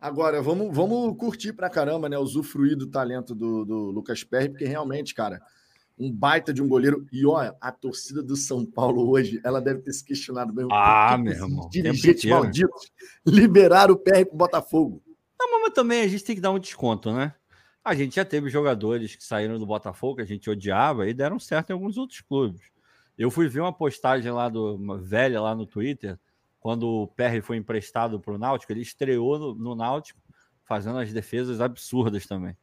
Agora, 0.00 0.40
vamos, 0.40 0.74
vamos 0.74 1.14
curtir 1.18 1.52
pra 1.52 1.68
caramba, 1.68 2.08
né? 2.08 2.16
Usufruir 2.16 2.76
do 2.76 2.86
talento 2.86 3.34
do, 3.34 3.64
do 3.66 3.90
Lucas 3.90 4.24
Perry, 4.24 4.48
porque 4.48 4.64
realmente, 4.64 5.14
cara, 5.14 5.42
um 5.98 6.10
baita 6.10 6.54
de 6.54 6.62
um 6.62 6.68
goleiro. 6.68 7.06
E 7.12 7.26
olha, 7.26 7.54
a 7.60 7.70
torcida 7.70 8.22
do 8.22 8.34
São 8.34 8.64
Paulo 8.64 9.10
hoje, 9.10 9.38
ela 9.44 9.60
deve 9.60 9.82
ter 9.82 9.92
se 9.92 10.02
questionado 10.02 10.54
mesmo. 10.54 10.72
Ah, 10.72 11.18
meu 11.18 11.34
irmão, 11.34 11.68
Dirigentes 11.68 12.24
malditos 12.24 12.90
liberaram 13.26 13.92
o 13.92 13.98
Perry 13.98 14.24
pro 14.24 14.38
Botafogo. 14.38 15.02
Não, 15.38 15.62
mas 15.62 15.74
também 15.74 16.00
a 16.00 16.08
gente 16.08 16.24
tem 16.24 16.34
que 16.34 16.40
dar 16.40 16.50
um 16.50 16.58
desconto, 16.58 17.12
né? 17.12 17.34
A 17.84 17.94
gente 17.94 18.16
já 18.16 18.24
teve 18.24 18.48
jogadores 18.48 19.14
que 19.14 19.24
saíram 19.24 19.58
do 19.58 19.66
Botafogo, 19.66 20.16
que 20.16 20.22
a 20.22 20.26
gente 20.26 20.48
odiava, 20.48 21.08
e 21.08 21.14
deram 21.14 21.38
certo 21.38 21.70
em 21.70 21.72
alguns 21.74 21.98
outros 21.98 22.20
clubes. 22.22 22.62
Eu 23.18 23.30
fui 23.30 23.48
ver 23.48 23.60
uma 23.60 23.72
postagem 23.72 24.32
lá 24.32 24.48
do 24.48 24.76
uma 24.76 24.96
velha 24.96 25.40
lá 25.40 25.54
no 25.54 25.66
Twitter, 25.66 26.18
quando 26.60 26.86
o 26.86 27.06
Perry 27.08 27.40
foi 27.40 27.56
emprestado 27.56 28.20
para 28.20 28.34
o 28.34 28.38
Náutico, 28.38 28.72
ele 28.72 28.82
estreou 28.82 29.38
no, 29.38 29.54
no 29.54 29.74
Náutico, 29.74 30.20
fazendo 30.64 30.98
as 30.98 31.12
defesas 31.12 31.60
absurdas 31.60 32.26
também. 32.26 32.56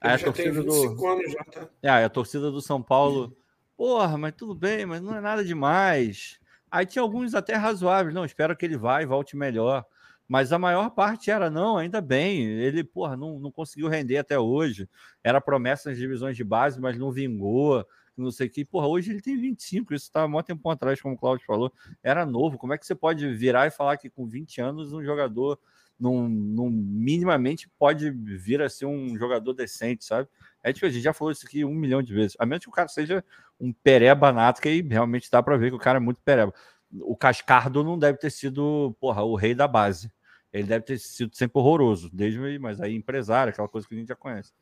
Aí 0.00 0.12
a 0.12 0.18
torcida 0.18 0.62
do, 0.62 0.72
25 0.72 1.08
anos 1.08 1.32
já, 1.32 1.44
tá? 1.44 1.68
É, 1.82 1.88
a 2.04 2.10
torcida 2.10 2.50
do 2.50 2.60
São 2.60 2.82
Paulo, 2.82 3.34
porra, 3.76 4.18
mas 4.18 4.34
tudo 4.36 4.54
bem, 4.54 4.84
mas 4.84 5.00
não 5.00 5.16
é 5.16 5.20
nada 5.20 5.42
demais. 5.42 6.38
Aí 6.70 6.84
tinha 6.84 7.00
alguns 7.00 7.34
até 7.34 7.54
razoáveis, 7.54 8.14
não, 8.14 8.24
espero 8.24 8.54
que 8.56 8.66
ele 8.66 8.76
vá 8.76 9.00
e 9.00 9.06
volte 9.06 9.36
melhor. 9.36 9.86
Mas 10.26 10.52
a 10.52 10.58
maior 10.58 10.90
parte 10.90 11.30
era, 11.30 11.48
não, 11.50 11.76
ainda 11.76 12.00
bem, 12.00 12.42
ele, 12.44 12.82
porra, 12.82 13.16
não, 13.16 13.38
não 13.38 13.52
conseguiu 13.52 13.88
render 13.88 14.16
até 14.16 14.38
hoje. 14.38 14.88
Era 15.22 15.40
promessa 15.40 15.90
nas 15.90 15.98
divisões 15.98 16.36
de 16.36 16.42
base, 16.42 16.80
mas 16.80 16.98
não 16.98 17.12
vingou, 17.12 17.86
não 18.16 18.30
sei 18.30 18.46
o 18.46 18.50
que. 18.50 18.64
Porra, 18.64 18.86
hoje 18.86 19.10
ele 19.10 19.20
tem 19.20 19.36
25, 19.36 19.94
isso 19.94 20.10
tá 20.10 20.22
há 20.22 20.28
muito 20.28 20.46
tempo 20.46 20.68
atrás, 20.70 21.00
como 21.00 21.14
o 21.14 21.18
Claudio 21.18 21.46
falou. 21.46 21.72
Era 22.02 22.24
novo, 22.24 22.58
como 22.58 22.72
é 22.72 22.78
que 22.78 22.86
você 22.86 22.94
pode 22.94 23.28
virar 23.34 23.66
e 23.66 23.70
falar 23.70 23.96
que 23.96 24.10
com 24.10 24.26
20 24.26 24.60
anos 24.60 24.92
um 24.92 25.02
jogador 25.02 25.58
não, 25.98 26.28
não 26.28 26.70
minimamente 26.70 27.68
pode 27.78 28.10
vir 28.10 28.60
a 28.60 28.68
ser 28.68 28.86
um 28.86 29.16
jogador 29.16 29.52
decente, 29.52 30.04
sabe? 30.04 30.28
É 30.62 30.72
tipo, 30.72 30.86
a 30.86 30.90
gente 30.90 31.02
já 31.02 31.12
falou 31.12 31.30
isso 31.30 31.46
aqui 31.46 31.64
um 31.64 31.74
milhão 31.74 32.02
de 32.02 32.12
vezes. 32.12 32.36
A 32.38 32.46
menos 32.46 32.64
que 32.64 32.70
o 32.70 32.72
cara 32.72 32.88
seja 32.88 33.24
um 33.60 33.72
pereba 33.72 34.32
nato, 34.32 34.60
que 34.60 34.68
aí 34.68 34.80
realmente 34.80 35.30
dá 35.30 35.42
para 35.42 35.56
ver 35.56 35.70
que 35.70 35.76
o 35.76 35.80
cara 35.80 35.98
é 35.98 36.00
muito 36.00 36.20
pereba. 36.22 36.52
O 37.00 37.16
Cascardo 37.16 37.82
não 37.82 37.98
deve 37.98 38.18
ter 38.18 38.30
sido, 38.30 38.96
porra, 39.00 39.22
o 39.22 39.34
rei 39.34 39.54
da 39.54 39.66
base. 39.66 40.10
Ele 40.52 40.68
deve 40.68 40.84
ter 40.84 40.98
sido 40.98 41.34
sempre 41.34 41.58
horroroso, 41.58 42.08
desde 42.12 42.58
mas 42.58 42.80
aí 42.80 42.94
empresário, 42.94 43.52
aquela 43.52 43.68
coisa 43.68 43.88
que 43.88 43.94
a 43.94 43.98
gente 43.98 44.08
já 44.08 44.14
conhece. 44.14 44.52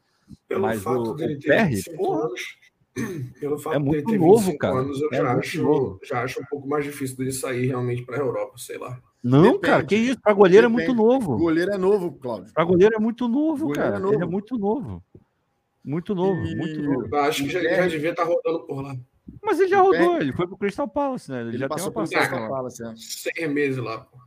Pelo 0.48 0.62
mas 0.62 0.82
fato 0.82 1.10
o, 1.10 1.14
dele 1.14 1.34
o 1.34 1.38
ter 1.38 1.48
Perry, 1.48 1.76
25 1.76 1.96
porra, 1.96 2.24
anos, 2.24 2.58
pelo 3.40 3.58
fato 3.58 3.76
É 3.76 3.78
muito 3.78 4.10
ter 4.10 4.18
novo, 4.18 4.36
25 4.38 4.58
cara. 4.58 4.74
anos, 4.80 5.00
eu 5.00 5.08
É 5.12 5.16
já, 5.16 5.32
acho, 5.38 5.62
novo. 5.62 6.00
já 6.04 6.22
acho 6.22 6.40
um 6.40 6.44
pouco 6.50 6.68
mais 6.68 6.84
difícil 6.84 7.16
dele 7.16 7.32
sair 7.32 7.66
realmente 7.66 8.04
para 8.04 8.16
a 8.16 8.20
Europa, 8.20 8.54
sei 8.58 8.78
lá. 8.78 9.00
não, 9.22 9.42
Depende. 9.42 9.60
cara, 9.60 9.84
que 9.84 9.96
isso? 9.96 10.20
Para 10.20 10.32
goleiro 10.34 10.66
é 10.66 10.70
Depende. 10.70 10.88
muito 10.88 11.02
novo. 11.02 11.32
O 11.34 11.38
goleiro 11.38 11.72
é 11.72 11.78
novo, 11.78 12.12
Cláudio. 12.12 12.52
Para 12.52 12.64
goleiro 12.64 12.94
é 12.94 12.98
muito 12.98 13.26
novo, 13.28 13.66
Goleiro 13.66 13.82
cara. 13.82 13.96
é 13.96 13.98
novo. 14.00 14.14
Ele 14.14 14.22
é 14.22 14.26
muito 14.26 14.58
novo. 14.58 15.02
Muito 15.84 16.14
novo, 16.14 16.44
E- 16.46 16.54
muito 16.54 16.82
novo. 16.82 17.08
Eu 17.10 17.20
acho 17.20 17.44
que 17.44 17.50
já, 17.50 17.60
já 17.62 17.86
devia 17.88 18.10
estar 18.10 18.24
rodando 18.24 18.60
por 18.66 18.82
lá. 18.82 18.94
Mas 19.42 19.58
ele 19.58 19.68
já 19.70 19.80
rodou, 19.80 20.20
ele 20.20 20.32
foi 20.32 20.46
pro 20.46 20.56
Crystal 20.56 20.86
Palace, 20.86 21.30
né? 21.30 21.40
Ele, 21.40 21.50
Ele 21.50 21.58
já 21.58 21.68
passou 21.68 21.90
tem 21.92 22.02
uma 22.02 22.08
pelo 22.08 22.20
Crystal 22.20 22.40
lá. 22.42 22.48
Palace, 22.48 22.84
é. 22.84 22.94
Seis 22.96 23.50
meses 23.52 23.82
lá, 23.82 23.98
pô. 24.00 24.18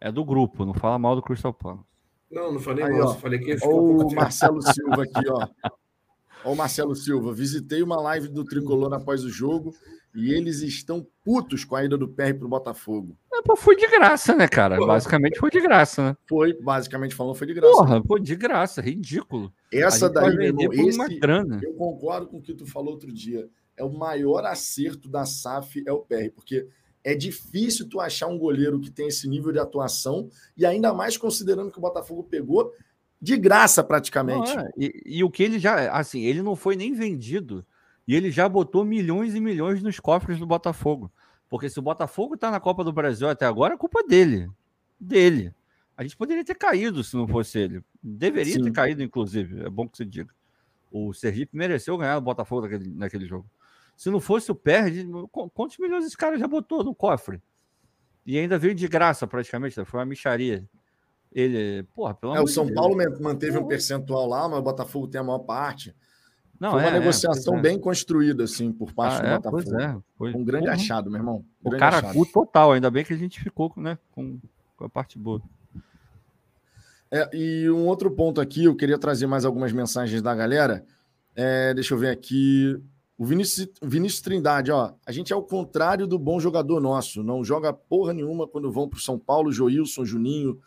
É 0.00 0.12
do 0.12 0.24
grupo, 0.24 0.64
não 0.64 0.74
fala 0.74 0.98
mal 0.98 1.16
do 1.16 1.22
Crystal 1.22 1.52
Palace. 1.54 1.82
Não, 2.30 2.52
não 2.52 2.60
falei 2.60 2.84
Aí, 2.84 2.92
mal, 2.92 3.08
ó. 3.08 3.14
falei 3.14 3.38
que 3.38 3.50
ele 3.52 3.58
ficou 3.60 4.06
o. 4.08 4.14
Marcelo 4.14 4.60
Silva 4.60 5.04
aqui, 5.04 5.28
ó. 5.30 5.46
Olha 6.46 6.52
o 6.52 6.56
Marcelo 6.56 6.94
Silva. 6.94 7.32
Visitei 7.34 7.82
uma 7.82 8.00
live 8.00 8.28
do 8.28 8.44
Tricolor 8.44 8.94
após 8.94 9.24
o 9.24 9.28
jogo 9.28 9.74
e 10.14 10.32
eles 10.32 10.62
estão 10.62 11.04
putos 11.24 11.64
com 11.64 11.74
a 11.74 11.84
ida 11.84 11.98
do 11.98 12.06
PR 12.08 12.34
pro 12.38 12.48
Botafogo. 12.48 13.18
É, 13.34 13.42
pô, 13.42 13.56
foi 13.56 13.74
de 13.74 13.88
graça, 13.88 14.32
né, 14.32 14.46
cara? 14.46 14.76
Porra. 14.76 14.94
Basicamente 14.94 15.40
foi 15.40 15.50
de 15.50 15.60
graça, 15.60 16.10
né? 16.10 16.16
Foi, 16.28 16.52
basicamente 16.62 17.16
falando, 17.16 17.34
foi 17.34 17.48
de 17.48 17.54
graça. 17.54 17.72
Porra, 17.72 18.00
pô, 18.00 18.16
de 18.16 18.36
graça, 18.36 18.80
ridículo. 18.80 19.52
Essa 19.72 20.08
daí, 20.08 20.36
meu 20.36 20.46
irmão, 20.46 20.66
por 20.66 20.78
uma 20.78 21.06
esse, 21.06 21.18
grana. 21.18 21.60
eu 21.60 21.74
concordo 21.74 22.28
com 22.28 22.38
o 22.38 22.42
que 22.42 22.54
tu 22.54 22.64
falou 22.64 22.92
outro 22.92 23.12
dia. 23.12 23.48
É 23.76 23.82
o 23.82 23.90
maior 23.90 24.44
acerto 24.46 25.08
da 25.08 25.26
SAF 25.26 25.82
é 25.84 25.92
o 25.92 25.98
PR, 25.98 26.30
porque 26.32 26.68
é 27.02 27.16
difícil 27.16 27.88
tu 27.88 27.98
achar 27.98 28.28
um 28.28 28.38
goleiro 28.38 28.80
que 28.80 28.90
tem 28.90 29.08
esse 29.08 29.28
nível 29.28 29.50
de 29.50 29.58
atuação 29.58 30.28
e 30.56 30.64
ainda 30.64 30.94
mais 30.94 31.16
considerando 31.16 31.72
que 31.72 31.78
o 31.78 31.82
Botafogo 31.82 32.22
pegou 32.22 32.72
de 33.20 33.36
graça 33.36 33.82
praticamente. 33.82 34.54
Não, 34.54 34.62
é. 34.62 34.70
e, 34.76 35.02
e 35.06 35.24
o 35.24 35.30
que 35.30 35.42
ele 35.42 35.58
já, 35.58 35.90
assim, 35.92 36.22
ele 36.22 36.42
não 36.42 36.54
foi 36.56 36.76
nem 36.76 36.92
vendido 36.92 37.64
e 38.06 38.14
ele 38.14 38.30
já 38.30 38.48
botou 38.48 38.84
milhões 38.84 39.34
e 39.34 39.40
milhões 39.40 39.82
nos 39.82 39.98
cofres 39.98 40.38
do 40.38 40.46
Botafogo. 40.46 41.10
Porque 41.48 41.68
se 41.70 41.78
o 41.78 41.82
Botafogo 41.82 42.36
tá 42.36 42.50
na 42.50 42.60
Copa 42.60 42.82
do 42.84 42.92
Brasil 42.92 43.28
até 43.28 43.46
agora, 43.46 43.74
é 43.74 43.76
culpa 43.76 44.02
dele. 44.02 44.48
Dele. 45.00 45.52
A 45.96 46.02
gente 46.02 46.16
poderia 46.16 46.44
ter 46.44 46.54
caído 46.56 47.02
se 47.02 47.16
não 47.16 47.26
fosse 47.26 47.58
ele. 47.58 47.82
Deveria 48.02 48.54
Sim. 48.54 48.64
ter 48.64 48.72
caído, 48.72 49.02
inclusive. 49.02 49.62
É 49.64 49.70
bom 49.70 49.88
que 49.88 49.96
você 49.96 50.04
diga. 50.04 50.34
O 50.90 51.12
Sergipe 51.14 51.56
mereceu 51.56 51.96
ganhar 51.96 52.18
o 52.18 52.20
Botafogo 52.20 52.62
naquele, 52.62 52.90
naquele 52.94 53.26
jogo. 53.26 53.48
Se 53.96 54.10
não 54.10 54.20
fosse 54.20 54.50
o 54.50 54.54
Perde, 54.54 55.06
qu- 55.32 55.48
quantos 55.50 55.78
milhões 55.78 56.04
esse 56.04 56.16
cara 56.16 56.36
já 56.38 56.46
botou 56.46 56.84
no 56.84 56.94
cofre? 56.94 57.40
E 58.26 58.38
ainda 58.38 58.58
veio 58.58 58.74
de 58.74 58.86
graça, 58.88 59.26
praticamente. 59.26 59.78
né? 59.78 59.84
Foi 59.84 59.98
uma 60.00 60.06
micharia. 60.06 60.64
Ele, 61.38 61.82
porra, 61.94 62.14
pelo 62.14 62.34
É, 62.34 62.40
o 62.40 62.44
de 62.44 62.50
São 62.52 62.64
Deus. 62.64 62.74
Paulo 62.74 62.96
man- 62.96 63.14
manteve 63.20 63.58
um 63.58 63.66
percentual 63.66 64.26
lá, 64.26 64.48
mas 64.48 64.58
o 64.58 64.62
Botafogo 64.62 65.06
tem 65.06 65.20
a 65.20 65.24
maior 65.24 65.40
parte. 65.40 65.94
Não, 66.58 66.70
foi 66.70 66.80
uma 66.80 66.88
é, 66.88 66.96
é, 66.96 66.98
negociação 66.98 67.58
é. 67.58 67.60
bem 67.60 67.78
construída, 67.78 68.44
assim, 68.44 68.72
por 68.72 68.90
parte 68.94 69.18
Ah, 69.18 69.20
do 69.20 69.26
é, 69.26 69.36
Botafogo. 69.36 69.62
pois 69.62 69.72
é. 69.84 69.96
Foi, 70.16 70.32
Um 70.34 70.42
grande 70.42 70.68
achado, 70.68 71.10
meu 71.10 71.20
irmão. 71.20 71.44
Um 71.62 71.68
O 71.68 71.78
cara 71.78 71.98
achado. 71.98 72.26
total, 72.32 72.72
ainda 72.72 72.90
bem 72.90 73.04
que 73.04 73.12
a 73.12 73.16
gente 73.18 73.38
ficou 73.38 73.70
né, 73.76 73.98
com, 74.12 74.40
com 74.78 74.84
a 74.86 74.88
parte 74.88 75.18
boa. 75.18 75.42
É, 77.10 77.28
e 77.36 77.68
um 77.70 77.86
outro 77.86 78.10
ponto 78.10 78.40
aqui, 78.40 78.64
eu 78.64 78.74
queria 78.74 78.96
trazer 78.98 79.26
mais 79.26 79.44
algumas 79.44 79.72
mensagens 79.72 80.22
da 80.22 80.34
galera. 80.34 80.84
Deixa 81.74 81.92
eu 81.92 81.98
ver 81.98 82.08
aqui. 82.08 82.80
O 83.18 83.24
Vinícius, 83.24 83.68
o 83.82 83.88
Vinícius 83.88 84.22
Trindade, 84.22 84.70
ó. 84.72 84.92
A 85.06 85.12
gente 85.12 85.32
é 85.32 85.36
o 85.36 85.42
contrário 85.42 86.06
do 86.06 86.18
bom 86.18 86.40
jogador 86.40 86.80
nosso. 86.80 87.22
Não 87.22 87.44
joga 87.44 87.72
porra 87.72 88.12
nenhuma 88.14 88.48
quando 88.48 88.72
vão 88.72 88.88
pro 88.88 88.98
São 89.00 89.18
Paulo, 89.18 89.52
Joilson, 89.52 90.04
Juninho, 90.04 90.58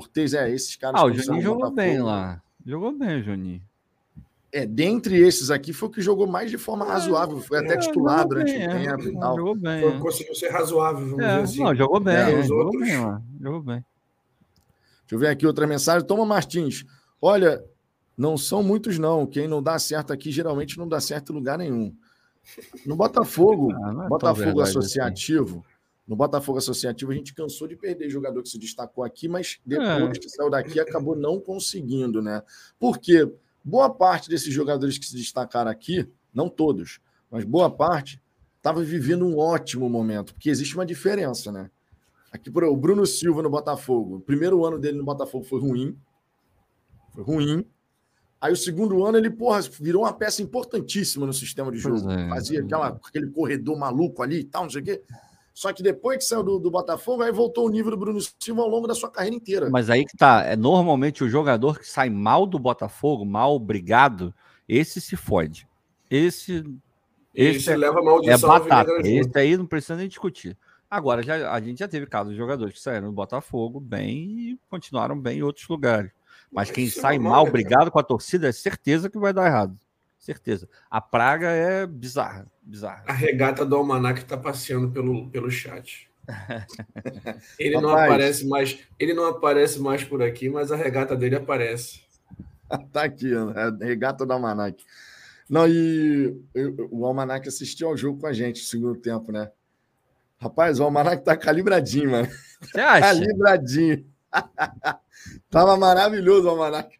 Cortez. 0.00 0.34
É, 0.34 0.50
esses 0.50 0.76
caras. 0.76 1.00
Ah, 1.00 1.04
o 1.04 1.12
Juninho 1.12 1.42
jogou 1.42 1.56
Botafogo, 1.70 1.76
bem 1.76 2.00
lá. 2.02 2.42
Jogou 2.64 2.92
bem, 2.92 3.22
Juninho. 3.22 3.62
É, 4.52 4.64
dentre 4.64 5.18
esses 5.18 5.50
aqui, 5.50 5.72
foi 5.72 5.88
o 5.88 5.92
que 5.92 6.00
jogou 6.00 6.26
mais 6.26 6.50
de 6.50 6.56
forma 6.56 6.84
razoável. 6.84 7.40
Foi 7.40 7.58
até 7.58 7.74
É, 7.74 7.78
titular 7.78 8.26
durante 8.26 8.52
bem, 8.52 8.66
o 8.66 8.70
é. 8.70 8.82
tempo 8.96 9.08
e 9.08 9.12
Não, 9.12 9.20
tal. 9.20 9.36
Jogou 9.36 9.54
bem. 9.54 9.80
Foi- 9.82 9.92
é. 9.92 9.98
Conseguiu 9.98 10.34
ser 10.34 10.48
razoável, 10.50 11.06
vamos 11.06 11.18
É, 11.24 11.28
dizer 11.28 11.42
assim. 11.42 11.62
não, 11.64 11.74
jogou 11.74 12.00
bem, 12.00 12.14
É, 12.16 12.30
é, 12.32 12.40
os 12.40 12.46
jogou 12.46 12.64
outros- 12.66 12.82
bem 12.88 13.00
lá. 13.00 13.22
Jogou 13.40 13.60
bem. 13.62 13.84
Deixa 15.02 15.14
eu 15.14 15.18
ver 15.18 15.28
aqui 15.28 15.46
outra 15.46 15.66
mensagem. 15.66 16.06
Toma 16.06 16.24
Martins. 16.24 16.84
Olha, 17.20 17.62
não 18.16 18.36
são 18.38 18.62
muitos, 18.62 18.98
não. 18.98 19.26
Quem 19.26 19.46
não 19.46 19.62
dá 19.62 19.78
certo 19.78 20.12
aqui 20.12 20.32
geralmente 20.32 20.78
não 20.78 20.88
dá 20.88 21.00
certo 21.00 21.32
em 21.32 21.36
lugar 21.36 21.58
nenhum. 21.58 21.94
No 22.86 22.96
Botafogo, 22.96 23.72
Ah, 23.72 24.04
é 24.04 24.08
Botafogo 24.08 24.62
verdade 24.62 24.78
assim. 24.78 25.00
No 26.06 26.14
Botafogo 26.14 26.58
Associativo, 26.58 27.10
a 27.10 27.14
gente 27.14 27.34
cansou 27.34 27.66
de 27.66 27.74
perder 27.76 28.08
jogador 28.08 28.42
que 28.42 28.48
se 28.48 28.58
destacou 28.58 29.02
aqui, 29.02 29.26
mas 29.28 29.58
depois 29.66 30.16
É. 30.16 30.20
que 30.20 30.28
saiu 30.28 30.48
daqui 30.48 30.78
acabou 30.78 31.16
não 31.16 31.40
conseguindo, 31.40 32.22
né? 32.22 32.42
Porque 32.78 33.28
boa 33.64 33.90
parte 33.90 34.28
desses 34.28 34.52
jogadores 34.54 34.98
que 34.98 35.06
se 35.06 35.16
destacaram 35.16 35.70
aqui, 35.70 36.08
não 36.32 36.48
todos, 36.48 37.00
mas 37.30 37.44
boa 37.44 37.68
parte, 37.68 38.22
estava 38.56 38.82
vivendo 38.82 39.26
um 39.26 39.36
ótimo 39.38 39.88
momento, 39.90 40.32
porque 40.34 40.48
existe 40.48 40.74
uma 40.76 40.86
diferença, 40.86 41.50
né? 41.50 41.70
Aqui, 42.30 42.50
por- 42.50 42.64
o 42.64 42.76
Bruno 42.76 43.04
Silva 43.06 43.42
no 43.42 43.50
Botafogo, 43.50 44.16
o 44.16 44.20
primeiro 44.20 44.64
ano 44.64 44.78
dele 44.78 44.98
no 44.98 45.04
Botafogo 45.04 45.44
foi 45.44 45.60
ruim, 45.60 45.98
foi 47.12 47.24
ruim. 47.24 47.64
Aí 48.40 48.52
o 48.52 48.56
segundo 48.56 49.04
ano 49.04 49.16
ele, 49.18 49.30
porra, 49.30 49.60
virou 49.80 50.02
uma 50.02 50.12
peça 50.12 50.42
importantíssima 50.42 51.26
no 51.26 51.32
sistema 51.32 51.72
de 51.72 51.78
jogo. 51.78 52.08
é. 52.10 52.28
Fazia 52.28 52.60
aquela, 52.60 52.88
aquele 52.88 53.28
corredor 53.28 53.76
maluco 53.78 54.22
ali 54.22 54.40
e 54.40 54.44
tal, 54.44 54.64
não 54.64 54.70
sei 54.70 54.82
o 54.82 54.84
quê. 54.84 55.02
Só 55.56 55.72
que 55.72 55.82
depois 55.82 56.18
que 56.18 56.24
saiu 56.24 56.42
do, 56.42 56.58
do 56.58 56.70
Botafogo, 56.70 57.22
aí 57.22 57.32
voltou 57.32 57.64
o 57.66 57.70
nível 57.70 57.90
do 57.90 57.96
Bruno 57.96 58.20
Silva 58.38 58.60
ao 58.60 58.68
longo 58.68 58.86
da 58.86 58.94
sua 58.94 59.10
carreira 59.10 59.34
inteira. 59.34 59.70
Mas 59.70 59.88
aí 59.88 60.04
que 60.04 60.14
tá. 60.14 60.42
É, 60.44 60.54
normalmente 60.54 61.24
o 61.24 61.30
jogador 61.30 61.78
que 61.78 61.88
sai 61.88 62.10
mal 62.10 62.44
do 62.44 62.58
Botafogo, 62.58 63.24
mal 63.24 63.58
brigado, 63.58 64.34
esse 64.68 65.00
se 65.00 65.16
fode. 65.16 65.66
Esse. 66.10 66.62
Esse 67.34 67.56
Esse 67.56 67.70
é, 67.70 67.76
leva 67.78 68.00
é 68.00 68.02
maldição 68.02 68.52
à 68.52 68.58
batata. 68.58 68.90
Esse 69.02 69.38
aí 69.38 69.56
não 69.56 69.64
precisa 69.64 69.96
nem 69.96 70.08
discutir. 70.08 70.58
Agora, 70.90 71.22
já, 71.22 71.50
a 71.50 71.58
gente 71.58 71.78
já 71.78 71.88
teve 71.88 72.04
casos 72.04 72.32
de 72.32 72.38
jogadores 72.38 72.74
que 72.74 72.80
saíram 72.80 73.06
do 73.06 73.14
Botafogo 73.14 73.80
bem 73.80 74.28
e 74.38 74.60
continuaram 74.68 75.18
bem 75.18 75.38
em 75.38 75.42
outros 75.42 75.66
lugares. 75.68 76.10
Mas 76.52 76.70
quem 76.70 76.84
isso 76.84 76.98
é 76.98 77.00
sai 77.00 77.18
mal, 77.18 77.44
né, 77.44 77.50
cara? 77.50 77.52
brigado 77.52 77.90
com 77.90 77.98
a 77.98 78.02
torcida, 78.02 78.46
é 78.46 78.52
certeza 78.52 79.08
que 79.08 79.18
vai 79.18 79.32
dar 79.32 79.46
errado. 79.46 79.74
Certeza. 80.26 80.68
A 80.90 81.00
praga 81.00 81.48
é 81.48 81.86
bizarra. 81.86 82.50
Bizarra. 82.60 83.04
A 83.06 83.12
regata 83.12 83.64
do 83.64 83.76
Almanac 83.76 84.24
tá 84.24 84.36
passeando 84.36 84.90
pelo, 84.90 85.30
pelo 85.30 85.48
chat. 85.48 86.10
Ele 87.56 87.80
não 87.80 87.90
aparece 87.90 88.44
mais, 88.44 88.80
ele 88.98 89.14
não 89.14 89.26
aparece 89.26 89.78
mais 89.78 90.02
por 90.02 90.20
aqui, 90.20 90.48
mas 90.48 90.72
a 90.72 90.76
regata 90.76 91.14
dele 91.16 91.36
aparece. 91.36 92.04
Tá 92.92 93.04
aqui, 93.04 93.30
é 93.32 93.84
regata 93.86 94.26
do 94.26 94.32
Almanac. 94.32 94.84
Não, 95.48 95.68
e 95.68 96.36
eu- 96.52 96.88
o 96.90 97.06
Almanac 97.06 97.46
assistiu 97.46 97.86
ao 97.86 97.96
jogo 97.96 98.18
com 98.18 98.26
a 98.26 98.32
gente 98.32 98.60
no 98.60 98.66
segundo 98.66 98.96
tempo, 98.98 99.30
né? 99.30 99.52
Rapaz, 100.36 100.80
o 100.80 100.82
Almanac 100.82 101.24
tá 101.24 101.36
calibradinho, 101.36 102.10
mano. 102.10 102.28
Você 102.60 102.80
acha? 102.80 103.00
Calibradinho. 103.02 104.04
tava 105.48 105.76
maravilhoso 105.76 106.48
o 106.48 106.50
Almanac. 106.50 106.98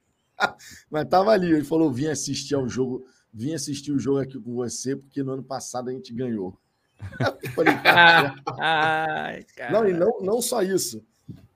Mas 0.90 1.08
tava 1.08 1.32
ali. 1.32 1.50
Ele 1.52 1.64
falou: 1.64 1.92
vim 1.92 2.06
assistir 2.06 2.54
ao 2.54 2.68
jogo, 2.68 3.06
vim 3.36 3.52
assistir 3.52 3.92
o 3.92 3.98
jogo 3.98 4.20
aqui 4.20 4.40
com 4.40 4.54
você, 4.54 4.96
porque 4.96 5.22
no 5.22 5.32
ano 5.32 5.42
passado 5.42 5.90
a 5.90 5.92
gente 5.92 6.12
ganhou. 6.14 6.58
Falei, 7.54 7.74
cara, 7.82 8.34
Ai, 8.58 9.44
não, 9.70 9.86
e 9.86 9.92
não, 9.92 10.20
não 10.22 10.40
só 10.40 10.62
isso. 10.62 11.04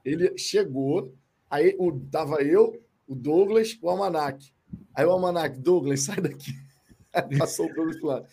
Ele 0.05 0.36
chegou, 0.36 1.15
aí 1.48 1.74
o, 1.78 1.98
tava 1.98 2.43
eu, 2.43 2.78
o 3.09 3.15
Douglas, 3.15 3.78
o 3.81 3.89
Almanac. 3.89 4.52
Aí 4.94 5.07
o 5.07 5.11
Almanac, 5.11 5.59
Douglas, 5.59 6.02
sai 6.02 6.20
daqui. 6.20 6.52
Aí 7.15 7.23
Passou 7.39 7.65
o 7.65 7.74
Douglas 7.74 7.97
pro 7.97 8.09
lado. 8.09 8.27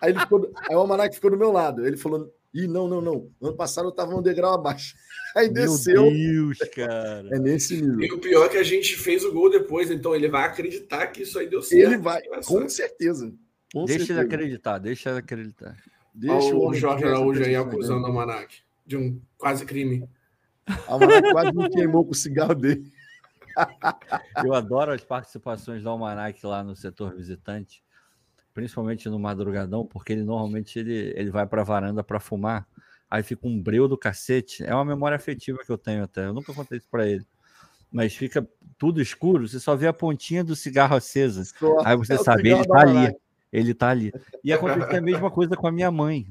Aí, 0.00 0.10
ele 0.10 0.20
ficou, 0.20 0.52
aí 0.68 0.74
o 0.74 0.78
Almanac 0.78 1.14
ficou 1.14 1.30
do 1.30 1.36
meu 1.36 1.52
lado. 1.52 1.86
Ele 1.86 1.98
falou: 1.98 2.32
Ih, 2.54 2.66
não, 2.66 2.88
não, 2.88 3.02
não. 3.02 3.30
Ano 3.42 3.54
passado 3.54 3.88
eu 3.88 3.92
tava 3.92 4.16
um 4.16 4.22
degrau 4.22 4.54
abaixo. 4.54 4.96
Aí 5.34 5.50
Meu 5.50 5.64
desceu. 5.64 6.10
Deus, 6.10 6.58
cara. 6.74 7.28
É 7.32 7.38
nesse 7.38 7.74
nível. 7.80 8.00
E 8.00 8.12
o 8.12 8.18
pior 8.18 8.46
é 8.46 8.48
que 8.48 8.56
a 8.56 8.62
gente 8.62 8.96
fez 8.96 9.24
o 9.24 9.32
gol 9.32 9.50
depois, 9.50 9.90
então 9.90 10.14
ele 10.14 10.28
vai 10.28 10.44
acreditar 10.44 11.08
que 11.08 11.22
isso 11.22 11.38
aí 11.38 11.48
deu 11.48 11.62
certo. 11.62 11.92
Ele 11.92 11.98
vai, 11.98 12.22
com 12.44 12.68
certeza. 12.68 13.34
Com 13.72 13.84
Deixa 13.84 14.06
certeza. 14.06 14.20
ele 14.20 14.34
acreditar, 14.34 14.78
deixa 14.78 15.10
ele 15.10 15.18
acreditar. 15.18 15.76
Deixa 16.14 16.36
Olha 16.36 16.54
o 16.54 16.60
homem 16.60 16.78
Jorge 16.80 17.04
Araújo 17.04 17.42
aí 17.42 17.56
acusando 17.56 18.04
o? 18.04 18.06
Almanac 18.06 18.62
de 18.86 18.96
um 18.96 19.20
quase 19.36 19.64
crime. 19.64 20.08
A 20.66 20.92
Almanac 20.92 21.32
quase 21.32 21.52
me 21.52 21.68
queimou 21.68 22.04
com 22.04 22.12
o 22.12 22.14
cigarro 22.14 22.54
dele. 22.54 22.92
Eu 24.44 24.54
adoro 24.54 24.92
as 24.92 25.02
participações 25.02 25.82
do 25.82 25.88
Almanac 25.88 26.44
lá 26.46 26.62
no 26.62 26.76
setor 26.76 27.14
visitante, 27.14 27.82
principalmente 28.52 29.08
no 29.08 29.18
madrugadão, 29.18 29.84
porque 29.84 30.12
ele 30.12 30.22
normalmente 30.22 30.78
ele, 30.78 31.12
ele 31.16 31.30
vai 31.30 31.46
para 31.46 31.62
a 31.62 31.64
varanda 31.64 32.04
para 32.04 32.20
fumar, 32.20 32.66
aí 33.14 33.22
fica 33.22 33.46
um 33.46 33.60
breu 33.60 33.86
do 33.86 33.96
cacete. 33.96 34.64
É 34.64 34.74
uma 34.74 34.84
memória 34.84 35.14
afetiva 35.16 35.58
que 35.64 35.70
eu 35.70 35.78
tenho 35.78 36.02
até. 36.02 36.26
Eu 36.26 36.34
nunca 36.34 36.52
contei 36.52 36.78
isso 36.78 36.88
para 36.90 37.06
ele. 37.06 37.24
Mas 37.92 38.14
fica 38.14 38.46
tudo 38.76 39.00
escuro, 39.00 39.46
você 39.46 39.60
só 39.60 39.76
vê 39.76 39.86
a 39.86 39.92
pontinha 39.92 40.42
do 40.42 40.56
cigarro 40.56 40.96
acesa. 40.96 41.44
Só- 41.44 41.78
Aí 41.84 41.96
você 41.96 42.14
é 42.14 42.16
o 42.20 42.24
sabe, 42.24 42.50
ele 42.50 42.66
tá 42.66 42.80
ali. 42.80 43.16
Ele 43.52 43.74
tá 43.74 43.88
ali. 43.88 44.12
E 44.42 44.52
aconteceu 44.88 44.98
a 44.98 45.00
mesma 45.00 45.30
coisa 45.30 45.54
com 45.56 45.68
a 45.68 45.72
minha 45.72 45.92
mãe. 45.92 46.26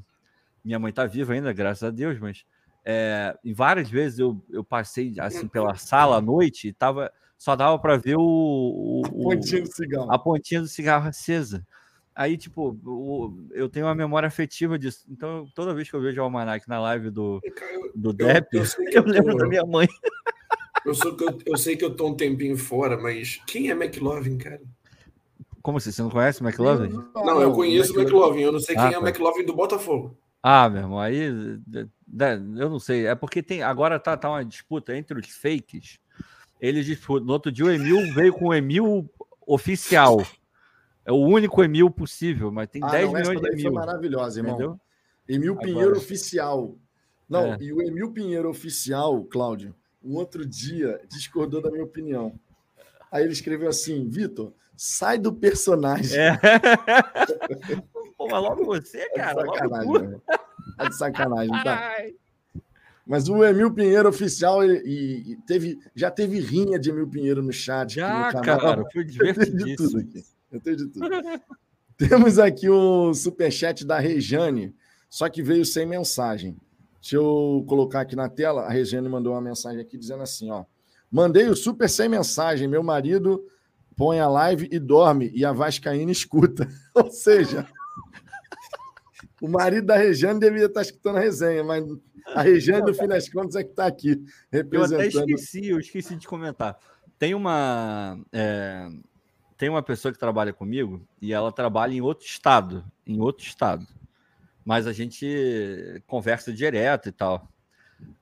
Minha 0.64 0.78
mãe 0.78 0.92
tá 0.92 1.06
viva 1.06 1.32
ainda, 1.34 1.54
graças 1.54 1.84
a 1.84 1.90
Deus, 1.90 2.20
mas 2.20 2.44
é, 2.84 3.34
várias 3.56 3.90
vezes 3.90 4.20
eu, 4.20 4.44
eu 4.50 4.64
passei 4.64 5.14
assim 5.20 5.48
pela 5.48 5.76
sala 5.76 6.18
à 6.18 6.22
noite 6.22 6.68
e 6.68 6.74
tava, 6.74 7.10
só 7.38 7.56
dava 7.56 7.80
para 7.80 7.96
ver 7.96 8.18
o, 8.18 8.22
o, 8.22 9.02
a 9.06 9.36
pontinha 9.36 9.62
do 9.62 9.74
cigarro. 9.74 10.12
A 10.12 10.20
pontinha 10.20 10.62
do 10.62 10.68
cigarro 10.68 11.08
acesa. 11.08 11.66
Aí, 12.16 12.38
tipo, 12.38 12.78
eu 13.52 13.68
tenho 13.68 13.88
uma 13.88 13.96
memória 13.96 14.28
afetiva 14.28 14.78
disso. 14.78 15.06
Então, 15.10 15.48
toda 15.56 15.74
vez 15.74 15.90
que 15.90 15.96
eu 15.96 16.02
vejo 16.02 16.22
o 16.22 16.24
Almanac 16.24 16.68
na 16.70 16.80
live 16.80 17.10
do, 17.10 17.42
do 17.96 18.10
eu, 18.10 18.14
Depp, 18.14 18.48
eu, 18.56 18.64
eu, 18.92 19.04
lembro 19.04 19.32
tô... 19.32 19.38
da 19.40 19.48
minha 19.48 19.66
mãe. 19.66 19.88
Eu, 20.86 20.94
sou, 20.94 21.18
eu, 21.20 21.40
eu 21.46 21.58
sei 21.58 21.76
que 21.76 21.84
eu 21.84 21.96
tô 21.96 22.08
um 22.08 22.16
tempinho 22.16 22.58
fora, 22.58 22.98
mas 22.98 23.42
quem 23.48 23.70
é 23.70 23.74
McLovin, 23.74 24.38
cara? 24.38 24.62
Como 25.64 25.78
assim? 25.78 25.92
Você 25.92 26.02
não 26.02 26.10
conhece 26.10 26.42
o 26.42 26.48
McLovin? 26.48 26.90
Não, 26.90 27.26
não, 27.26 27.42
eu 27.42 27.54
conheço 27.54 27.94
o 27.94 28.02
McLovin. 28.02 28.42
Eu 28.42 28.52
não 28.52 28.60
sei 28.60 28.76
quem 28.76 28.84
ah, 28.84 28.92
é 28.92 28.98
o 28.98 29.02
tá. 29.02 29.08
McLovin 29.08 29.46
do 29.46 29.56
Botafogo. 29.56 30.16
Ah, 30.44 30.70
meu 30.70 30.82
irmão, 30.82 31.00
aí 31.00 31.58
eu 32.58 32.70
não 32.70 32.80
sei. 32.80 33.08
É 33.08 33.16
porque 33.16 33.42
tem 33.42 33.64
agora 33.64 33.98
tá, 33.98 34.18
tá 34.18 34.30
uma 34.30 34.44
disputa 34.44 34.96
entre 34.96 35.18
os 35.18 35.30
fakes. 35.30 36.00
Eles 36.60 36.86
disputam. 36.86 37.26
No 37.26 37.34
outro 37.34 37.50
dia 37.50 37.66
o 37.66 37.72
Emil 37.72 38.14
veio 38.14 38.34
com 38.34 38.48
o 38.48 38.54
Emil 38.54 39.10
oficial. 39.48 40.18
É 41.06 41.12
o 41.12 41.18
único 41.18 41.64
Emil 41.64 41.90
possível, 41.92 42.52
mas 42.52 42.70
tem 42.70 42.82
ah, 42.84 42.88
10 42.88 43.06
não, 43.06 43.20
milhões 43.20 43.42
de 43.42 43.48
Emil. 43.48 43.62
Foi 43.64 43.72
maravilhosa, 43.72 44.40
irmão. 44.40 44.54
Entendeu? 44.54 44.80
Emil 45.28 45.56
Pinheiro 45.58 45.82
agora... 45.82 45.98
oficial. 45.98 46.76
Não, 47.28 47.54
é. 47.54 47.58
e 47.60 47.74
o 47.74 47.82
Emil 47.82 48.12
Pinheiro 48.12 48.50
oficial, 48.50 49.24
Cláudio, 49.26 49.76
um 50.04 50.16
outro 50.16 50.46
dia 50.46 51.02
discordou 51.10 51.62
da 51.62 51.72
minha 51.72 51.84
opinião. 51.84 52.38
Aí 53.12 53.24
ele 53.24 53.34
escreveu 53.34 53.70
assim: 53.70 54.08
Vitor, 54.10 54.54
sai 54.76 55.18
do 55.18 55.34
personagem. 55.34 56.18
É. 56.18 56.38
Pô, 58.18 58.28
mas 58.28 58.42
logo 58.42 58.66
você, 58.66 59.10
cara. 59.10 59.42
É 59.42 59.44
de 59.44 59.50
sacanagem? 59.50 60.22
É 60.80 60.90
de 60.90 60.96
sacanagem, 60.96 61.64
tá? 61.64 61.96
Mas 63.06 63.28
o 63.28 63.44
Emil 63.44 63.74
Pinheiro 63.74 64.08
oficial 64.08 64.64
e, 64.64 65.34
e, 65.34 65.36
teve, 65.46 65.78
já 65.94 66.10
teve 66.10 66.40
rinha 66.40 66.80
de 66.80 66.90
Emil 66.90 67.08
Pinheiro 67.08 67.44
no 67.44 67.52
chat. 67.52 67.96
Já, 67.96 68.32
no 68.32 68.42
cara, 68.42 68.84
foi 68.92 69.04
divertidíssimo. 69.06 70.24
Eu 70.54 70.62
tenho 70.62 70.78
de 70.78 70.88
tudo. 70.88 71.10
Temos 71.98 72.38
aqui 72.38 72.70
um 72.70 73.14
superchat 73.14 73.86
da 73.86 73.98
Rejane, 73.98 74.74
só 75.10 75.28
que 75.28 75.42
veio 75.42 75.66
sem 75.66 75.86
mensagem. 75.86 76.56
Deixa 77.02 77.16
eu 77.16 77.66
colocar 77.68 78.02
aqui 78.02 78.16
na 78.16 78.30
tela. 78.30 78.62
A 78.62 78.70
Rejane 78.70 79.10
mandou 79.10 79.34
uma 79.34 79.42
mensagem 79.42 79.82
aqui 79.82 79.98
dizendo 79.98 80.22
assim: 80.22 80.52
ó. 80.52 80.64
Mandei 81.12 81.48
o 81.48 81.56
super 81.56 81.90
sem 81.90 82.08
mensagem. 82.08 82.68
Meu 82.68 82.84
marido 82.84 83.44
põe 83.96 84.20
a 84.20 84.28
live 84.28 84.68
e 84.72 84.80
dorme, 84.80 85.32
e 85.34 85.44
a 85.44 85.52
Vascaína 85.52 86.12
escuta. 86.12 86.68
Ou 86.94 87.12
seja, 87.12 87.68
o 89.42 89.48
marido 89.48 89.88
da 89.88 89.98
Regiane 89.98 90.40
devia 90.40 90.66
estar 90.66 90.82
escutando 90.82 91.18
a 91.18 91.22
resenha, 91.22 91.64
mas 91.64 91.84
a 92.28 92.42
Regiane, 92.42 92.88
no 92.88 92.94
fim 92.94 93.08
das 93.08 93.30
contas, 93.30 93.56
é 93.56 93.64
que 93.64 93.72
está 93.72 93.86
aqui 93.86 94.24
representando. 94.52 95.02
Eu 95.02 95.24
até 95.24 95.34
esqueci, 95.34 95.68
eu 95.68 95.80
esqueci 95.80 96.16
de 96.16 96.28
comentar. 96.28 96.80
Tem 97.20 97.36
uma, 97.36 98.20
é, 98.32 98.88
tem 99.58 99.70
uma 99.70 99.84
pessoa 99.84 100.12
que 100.12 100.20
trabalha 100.20 100.54
comigo 100.54 101.06
e 101.22 101.34
ela 101.34 101.52
trabalha 101.52 101.94
em 101.94 102.02
outro 102.02 102.26
estado, 102.26 102.84
em 103.06 103.20
outro 103.20 103.46
estado. 103.46 103.88
Mas 104.66 104.88
a 104.88 104.94
gente 104.94 106.02
conversa 106.08 106.54
direto 106.54 107.10
e 107.10 107.12
tal. 107.12 107.48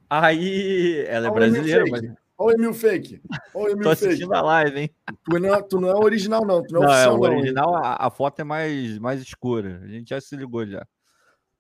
Aí 0.10 1.06
ela 1.08 1.28
é 1.28 1.32
brasileira, 1.32 1.86
mas 1.90 2.02
Olha 2.42 2.58
o 2.58 2.60
Emil 2.60 2.74
Fake. 2.74 3.22
Olha 3.54 3.66
o 3.66 3.70
Emil 3.70 3.84
Tô 3.84 3.90
assistindo 3.92 4.30
fake. 4.30 4.40
a 4.40 4.42
live, 4.42 4.80
hein? 4.80 4.96
Tu 5.26 5.40
não, 5.40 5.54
é, 5.54 5.62
tu 5.62 5.80
não 5.80 5.90
é 5.90 5.96
original, 5.96 6.44
não. 6.44 6.64
Tu 6.64 6.74
não, 6.74 6.84
é 6.84 6.86
não 6.86 6.92
é 6.92 6.96
oficial, 6.96 7.14
é 7.14 7.18
o 7.18 7.22
original, 7.22 7.76
a, 7.76 8.08
a, 8.08 8.10
foto 8.10 8.40
é 8.40 8.44
mais, 8.44 8.98
mais 8.98 9.22
escura. 9.22 9.80
A 9.84 9.88
gente 9.88 10.10
já 10.10 10.20
se 10.20 10.36
ligou 10.36 10.66
já. 10.66 10.86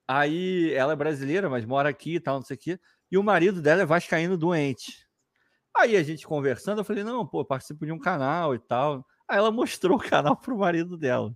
Aí 0.07 0.73
ela 0.73 0.93
é 0.93 0.95
brasileira, 0.95 1.49
mas 1.49 1.65
mora 1.65 1.87
aqui 1.87 2.15
e 2.15 2.19
tal, 2.19 2.37
não 2.37 2.43
sei 2.43 2.55
o 2.55 2.59
quê. 2.59 2.79
E 3.11 3.17
o 3.17 3.23
marido 3.23 3.61
dela 3.61 3.83
é 3.83 3.85
vascaíno 3.85 4.35
doente. 4.37 5.07
Aí 5.77 5.95
a 5.95 6.03
gente 6.03 6.25
conversando, 6.25 6.79
eu 6.79 6.83
falei, 6.83 7.03
não, 7.03 7.25
pô, 7.25 7.45
participo 7.45 7.85
de 7.85 7.91
um 7.91 7.99
canal 7.99 8.55
e 8.55 8.59
tal. 8.59 9.05
Aí 9.31 9.37
ela 9.37 9.49
mostrou 9.49 9.95
o 9.95 10.01
canal 10.01 10.35
pro 10.35 10.57
marido 10.57 10.97
dela. 10.97 11.33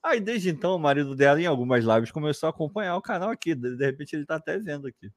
Aí 0.00 0.20
desde 0.20 0.48
então 0.48 0.76
o 0.76 0.78
marido 0.78 1.16
dela, 1.16 1.40
em 1.40 1.46
algumas 1.46 1.84
lives, 1.84 2.12
começou 2.12 2.46
a 2.46 2.50
acompanhar 2.50 2.96
o 2.96 3.02
canal 3.02 3.30
aqui. 3.30 3.52
De, 3.52 3.84
repente 3.84 4.14
ele 4.14 4.24
tá 4.24 4.36
até 4.36 4.56
vendo 4.56 4.86
aqui. 4.86 5.10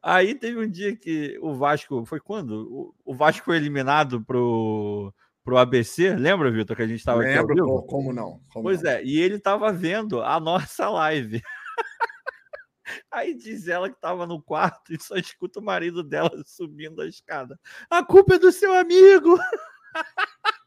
Aí 0.00 0.32
teve 0.36 0.60
um 0.60 0.70
dia 0.70 0.94
que 0.94 1.36
o 1.42 1.52
Vasco. 1.52 2.06
Foi 2.06 2.20
quando? 2.20 2.94
O, 3.04 3.12
Vasco 3.12 3.44
foi 3.44 3.56
eliminado 3.56 4.24
pro, 4.24 5.12
pro 5.42 5.58
ABC. 5.58 6.14
Lembra, 6.14 6.52
Vitor, 6.52 6.76
que 6.76 6.82
a 6.82 6.86
gente 6.86 7.00
estava 7.00 7.22
aqui? 7.22 7.34
Lembro, 7.34 7.82
como 7.82 8.12
não? 8.12 8.40
Como 8.52 8.62
pois 8.62 8.82
não? 8.82 8.92
é, 8.92 9.02
e 9.02 9.18
ele 9.18 9.34
estava 9.34 9.72
vendo 9.72 10.22
a 10.22 10.38
nossa 10.38 10.88
live. 10.88 11.42
Aí 13.10 13.34
diz 13.34 13.66
ela 13.66 13.90
que 13.90 13.96
estava 13.96 14.24
no 14.24 14.40
quarto 14.40 14.94
e 14.94 15.02
só 15.02 15.16
escuta 15.16 15.58
o 15.58 15.64
marido 15.64 16.04
dela 16.04 16.30
subindo 16.46 17.02
a 17.02 17.08
escada. 17.08 17.58
A 17.90 18.04
culpa 18.04 18.36
é 18.36 18.38
do 18.38 18.52
seu 18.52 18.72
amigo! 18.72 19.36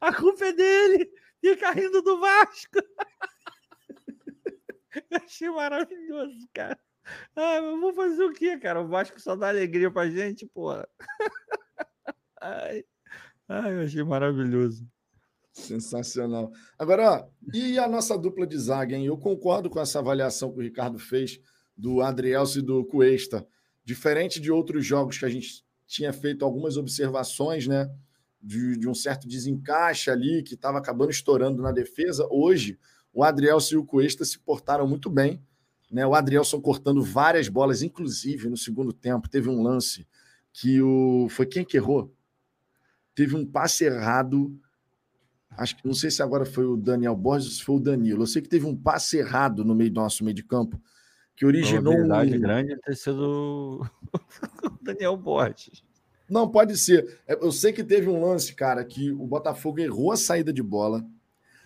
a 0.00 0.14
culpa 0.14 0.46
é 0.46 0.52
dele! 0.52 1.10
Fica 1.40 1.70
rindo 1.72 2.02
do 2.02 2.20
Vasco! 2.20 2.78
achei 5.12 5.50
maravilhoso, 5.50 6.48
cara. 6.52 6.78
Ah, 7.34 7.60
vou 7.80 7.92
fazer 7.92 8.24
o 8.24 8.32
quê, 8.32 8.58
cara? 8.58 8.82
O 8.82 8.88
Vasco 8.88 9.20
só 9.20 9.34
dá 9.34 9.48
alegria 9.48 9.90
pra 9.90 10.08
gente, 10.10 10.46
porra. 10.46 10.88
Ai, 12.40 12.84
ai, 13.48 13.74
eu 13.74 13.80
achei 13.82 14.02
maravilhoso. 14.02 14.86
Sensacional. 15.52 16.50
Agora, 16.78 17.10
ó, 17.10 17.28
e 17.52 17.78
a 17.78 17.88
nossa 17.88 18.16
dupla 18.16 18.46
de 18.46 18.56
zaga, 18.56 18.96
hein? 18.96 19.06
Eu 19.06 19.18
concordo 19.18 19.68
com 19.68 19.80
essa 19.80 19.98
avaliação 19.98 20.52
que 20.52 20.58
o 20.58 20.62
Ricardo 20.62 20.98
fez 20.98 21.38
do 21.76 22.00
Adrielso 22.00 22.60
e 22.60 22.62
do 22.62 22.84
Cuesta. 22.84 23.46
Diferente 23.84 24.40
de 24.40 24.50
outros 24.50 24.86
jogos 24.86 25.18
que 25.18 25.24
a 25.24 25.28
gente 25.28 25.64
tinha 25.86 26.12
feito 26.12 26.44
algumas 26.44 26.76
observações, 26.76 27.66
né? 27.66 27.90
De, 28.42 28.76
de 28.76 28.88
um 28.88 28.94
certo 28.94 29.28
desencaixe 29.28 30.10
ali 30.10 30.42
que 30.42 30.54
estava 30.54 30.78
acabando 30.78 31.10
estourando 31.10 31.62
na 31.62 31.72
defesa. 31.72 32.26
Hoje, 32.30 32.78
o 33.12 33.22
Adrielso 33.22 33.74
e 33.74 33.76
o 33.76 33.84
Cuesta 33.84 34.24
se 34.24 34.38
portaram 34.38 34.88
muito 34.88 35.10
bem 35.10 35.42
né? 35.90 36.06
O 36.06 36.14
Adrielson 36.14 36.60
cortando 36.60 37.02
várias 37.02 37.48
bolas, 37.48 37.82
inclusive 37.82 38.48
no 38.48 38.56
segundo 38.56 38.92
tempo, 38.92 39.28
teve 39.28 39.48
um 39.48 39.60
lance 39.60 40.06
que 40.52 40.80
o. 40.80 41.26
Foi 41.28 41.46
quem 41.46 41.64
que 41.64 41.76
errou? 41.76 42.14
Teve 43.14 43.34
um 43.34 43.44
passe 43.44 43.84
errado. 43.84 44.56
Acho 45.50 45.76
que 45.76 45.86
não 45.86 45.94
sei 45.94 46.10
se 46.10 46.22
agora 46.22 46.46
foi 46.46 46.64
o 46.64 46.76
Daniel 46.76 47.16
Borges 47.16 47.48
ou 47.48 47.54
se 47.56 47.64
foi 47.64 47.74
o 47.76 47.80
Danilo. 47.80 48.22
Eu 48.22 48.26
sei 48.26 48.40
que 48.40 48.48
teve 48.48 48.66
um 48.66 48.76
passe 48.76 49.18
errado 49.18 49.64
no 49.64 49.74
meio 49.74 49.90
do 49.90 50.00
nosso 50.00 50.24
meio 50.24 50.34
de 50.34 50.44
campo 50.44 50.80
que 51.34 51.44
originou 51.44 51.94
um. 51.94 52.06
grande 52.38 52.78
ter 52.80 52.96
sido 52.96 53.80
o 54.62 54.78
Daniel 54.80 55.16
Borges. 55.16 55.82
Não, 56.30 56.48
pode 56.48 56.78
ser. 56.78 57.18
É, 57.26 57.34
eu 57.34 57.50
sei 57.50 57.72
que 57.72 57.82
teve 57.82 58.08
um 58.08 58.24
lance, 58.24 58.54
cara, 58.54 58.84
que 58.84 59.10
o 59.10 59.26
Botafogo 59.26 59.80
errou 59.80 60.12
a 60.12 60.16
saída 60.16 60.52
de 60.52 60.62
bola. 60.62 61.04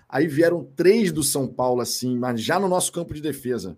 Aí 0.08 0.26
vieram 0.26 0.64
três 0.74 1.12
do 1.12 1.22
São 1.22 1.46
Paulo, 1.46 1.82
assim, 1.82 2.16
mas 2.16 2.40
já 2.40 2.58
no 2.58 2.68
nosso 2.68 2.90
campo 2.90 3.12
de 3.12 3.20
defesa. 3.20 3.76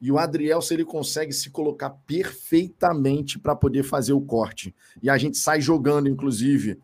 E 0.00 0.10
o 0.10 0.18
Adrielson 0.18 0.74
ele 0.74 0.84
consegue 0.84 1.32
se 1.32 1.50
colocar 1.50 1.90
perfeitamente 1.90 3.38
para 3.38 3.54
poder 3.54 3.82
fazer 3.82 4.12
o 4.12 4.20
corte. 4.20 4.74
E 5.02 5.10
a 5.10 5.18
gente 5.18 5.36
sai 5.36 5.60
jogando, 5.60 6.08
inclusive, 6.08 6.78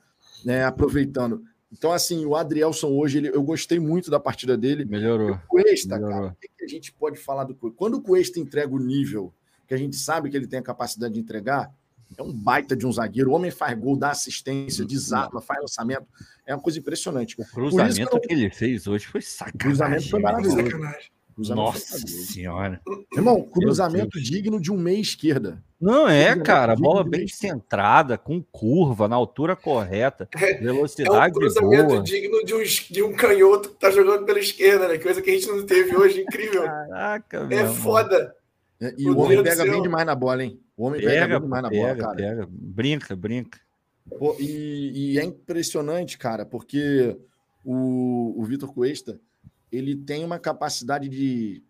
né, 0.44 0.64
aproveitando. 0.64 1.42
Então, 1.72 1.92
assim, 1.92 2.24
o 2.26 2.34
Adrielson 2.34 2.88
hoje, 2.88 3.18
ele, 3.18 3.28
eu 3.28 3.42
gostei 3.42 3.78
muito 3.78 4.10
da 4.10 4.18
partida 4.18 4.56
dele. 4.56 4.84
Melhorou. 4.84 5.32
O 5.32 5.38
Cuesta, 5.48 5.94
Melhorou. 5.96 6.14
cara, 6.14 6.32
o 6.32 6.36
que, 6.36 6.48
que, 6.48 6.64
a 6.64 6.68
gente 6.68 6.92
pode 6.92 7.18
falar 7.18 7.44
do 7.44 7.54
Cuesta? 7.54 7.78
Quando 7.78 7.94
o 7.94 8.02
Cuesta 8.02 8.40
entrega 8.40 8.74
o 8.74 8.78
nível 8.78 9.32
que 9.66 9.74
a 9.74 9.76
gente 9.76 9.96
sabe 9.96 10.30
que 10.30 10.36
ele 10.36 10.48
tem 10.48 10.58
a 10.58 10.62
capacidade 10.62 11.14
de 11.14 11.20
entregar, 11.20 11.72
é 12.16 12.22
um 12.22 12.32
baita 12.32 12.76
de 12.76 12.86
um 12.86 12.92
zagueiro. 12.92 13.30
O 13.30 13.34
homem 13.34 13.50
faz 13.50 13.78
gol, 13.78 13.96
dá 13.96 14.10
assistência, 14.10 14.84
desarma, 14.84 15.40
faz 15.40 15.60
lançamento. 15.60 16.06
É 16.46 16.54
uma 16.54 16.60
coisa 16.60 16.78
impressionante. 16.78 17.36
O 17.40 17.44
cruzamento 17.44 18.10
que, 18.10 18.16
eu... 18.16 18.20
que 18.20 18.32
ele 18.32 18.50
fez 18.50 18.86
hoje 18.86 19.06
foi 19.06 19.20
sacanagem. 19.20 19.56
O 19.56 19.58
cruzamento 19.58 20.10
foi 20.10 20.20
maravilhoso. 20.20 20.56
Sacanagem. 20.56 21.10
Cruzamento 21.34 21.64
Nossa 21.64 21.98
senhora. 21.98 22.80
Irmão, 23.14 23.42
cruzamento 23.42 24.20
digno 24.20 24.60
de 24.60 24.70
um 24.70 24.76
meia 24.76 25.00
esquerda. 25.00 25.62
Não 25.80 26.06
é, 26.06 26.38
cara. 26.38 26.76
Bola 26.76 27.02
bem 27.02 27.26
centrada, 27.26 28.18
com 28.18 28.42
curva, 28.42 29.08
na 29.08 29.16
altura 29.16 29.56
correta, 29.56 30.28
velocidade 30.60 31.26
é 31.26 31.28
um 31.28 31.32
cruzamento 31.32 31.86
boa. 31.86 32.02
digno 32.02 32.44
de 32.44 32.54
um, 32.54 32.62
de 32.62 33.02
um 33.02 33.12
canhoto 33.14 33.70
que 33.70 33.76
tá 33.76 33.90
jogando 33.90 34.26
pela 34.26 34.38
esquerda, 34.38 34.88
né? 34.88 34.98
Coisa 34.98 35.22
que 35.22 35.30
a 35.30 35.32
gente 35.32 35.46
não 35.46 35.64
teve 35.64 35.96
hoje, 35.96 36.20
incrível. 36.20 36.64
Caraca, 36.64 37.48
É 37.50 37.66
foda. 37.66 38.34
É, 38.78 38.94
e 38.96 39.08
o, 39.08 39.14
o 39.14 39.20
homem 39.20 39.42
pega 39.42 39.64
bem 39.64 39.80
demais 39.80 40.04
na 40.04 40.14
bola, 40.14 40.44
hein? 40.44 40.60
O 40.80 40.86
homem 40.86 40.98
pega, 40.98 41.26
pega 41.26 41.40
demais 41.40 41.62
na 41.62 41.68
bola, 41.68 41.94
cara. 41.94 42.16
Pega. 42.16 42.48
Brinca, 42.50 43.14
brinca. 43.14 43.60
Pô, 44.18 44.34
e, 44.40 45.12
e, 45.12 45.18
é 45.18 45.24
impressionante, 45.24 46.16
cara, 46.16 46.46
porque 46.46 47.18
o, 47.62 48.34
o 48.34 48.42
Vitor 48.44 48.72
Cuesta 48.72 49.20
ele 49.70 49.94
tem 49.94 50.24
uma 50.24 50.38
capacidade 50.38 51.06
de, 51.06 51.62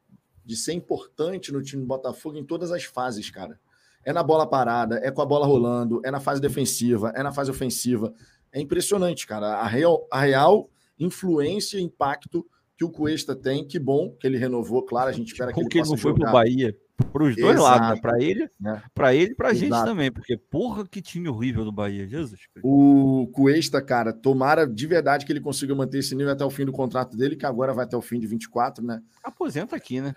de 0.45 0.57
ser 0.57 0.75
importante 0.75 1.53
no 1.53 1.61
time 1.61 1.83
do 1.83 1.89
Botafogo 1.89 2.39
em 2.39 2.45
todas 2.45 2.71
as 2.71 2.85
fases, 2.85 3.29
cara. 3.31 3.59
É 4.05 4.13
na 4.13 4.23
bola 4.23 4.49
parada, 4.49 5.01
é 5.03 5.11
com 5.11 5.23
a 5.23 5.27
bola 5.27 5.45
rolando, 5.45 6.01
é 6.05 6.11
na 6.13 6.21
fase 6.21 6.41
defensiva, 6.41 7.13
é 7.17 7.21
na 7.21 7.33
fase 7.33 7.51
ofensiva. 7.51 8.15
É 8.53 8.61
impressionante, 8.61 9.27
cara. 9.27 9.57
A 9.57 9.67
real, 9.67 10.07
a 10.09 10.21
real 10.21 10.71
influência 10.97 11.79
e 11.79 11.83
impacto 11.83 12.47
que 12.81 12.85
o 12.85 12.89
Cuesta 12.89 13.37
tem. 13.37 13.63
Que 13.67 13.79
bom 13.79 14.17
que 14.19 14.27
ele 14.27 14.39
renovou, 14.39 14.83
claro. 14.83 15.11
A 15.11 15.13
gente 15.13 15.33
espera 15.33 15.53
que 15.53 15.61
ele, 15.61 15.69
que 15.69 15.79
ele 15.79 15.89
não 15.89 15.99
foi 15.99 16.15
para 16.15 16.31
o 16.31 16.33
Bahia. 16.33 16.75
Para 17.13 17.25
os 17.25 17.37
dois 17.37 17.57
Exato. 17.57 17.63
lados, 17.63 17.89
né? 17.89 18.01
Para 18.01 18.23
ele, 18.23 18.51
né? 18.59 18.83
para 18.95 19.15
ele 19.15 19.33
e 19.33 19.35
para 19.35 19.49
a 19.49 19.55
gente 19.55 19.71
também, 19.71 20.13
porque 20.13 20.37
porra 20.37 20.87
que 20.87 21.01
time 21.01 21.29
horrível 21.29 21.65
do 21.65 21.73
Bahia, 21.73 22.07
Jesus. 22.07 22.41
O 22.63 23.27
Cuesta, 23.33 23.83
cara, 23.83 24.13
tomara 24.13 24.67
de 24.67 24.87
verdade 24.87 25.25
que 25.25 25.33
ele 25.33 25.41
consiga 25.41 25.75
manter 25.75 25.99
esse 25.99 26.15
nível 26.15 26.33
até 26.33 26.45
o 26.45 26.51
fim 26.51 26.65
do 26.65 26.73
contrato 26.73 27.17
dele, 27.17 27.37
que 27.37 27.47
agora 27.47 27.73
vai 27.73 27.85
até 27.85 27.97
o 27.97 28.03
fim 28.03 28.19
de 28.19 28.27
24, 28.27 28.85
né? 28.85 29.03
Aposenta 29.23 29.77
aqui, 29.77 30.01
né? 30.01 30.15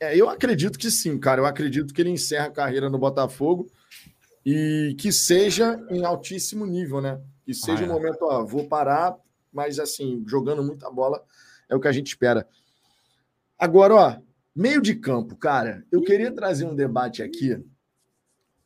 É, 0.00 0.16
eu 0.16 0.28
acredito 0.28 0.78
que 0.78 0.90
sim, 0.90 1.18
cara. 1.18 1.40
Eu 1.40 1.46
acredito 1.46 1.94
que 1.94 2.00
ele 2.00 2.10
encerra 2.10 2.46
a 2.46 2.52
carreira 2.52 2.90
no 2.90 2.98
Botafogo 2.98 3.68
e 4.44 4.94
que 4.98 5.10
seja 5.12 5.80
em 5.88 6.04
altíssimo 6.04 6.66
nível, 6.66 7.00
né? 7.00 7.20
Que 7.44 7.54
seja 7.54 7.84
ah, 7.84 7.88
um 7.88 7.90
é. 7.90 7.92
momento, 7.92 8.22
ó, 8.22 8.44
vou 8.44 8.68
parar, 8.68 9.16
mas 9.52 9.78
assim, 9.78 10.24
jogando 10.26 10.62
muita 10.62 10.90
bola 10.90 11.22
é 11.68 11.76
o 11.76 11.80
que 11.80 11.88
a 11.88 11.92
gente 11.92 12.08
espera. 12.08 12.46
Agora, 13.58 13.94
ó, 13.94 14.16
meio 14.54 14.80
de 14.80 14.94
campo, 14.94 15.36
cara, 15.36 15.84
eu 15.90 16.02
queria 16.02 16.32
trazer 16.32 16.64
um 16.64 16.74
debate 16.74 17.22
aqui. 17.22 17.62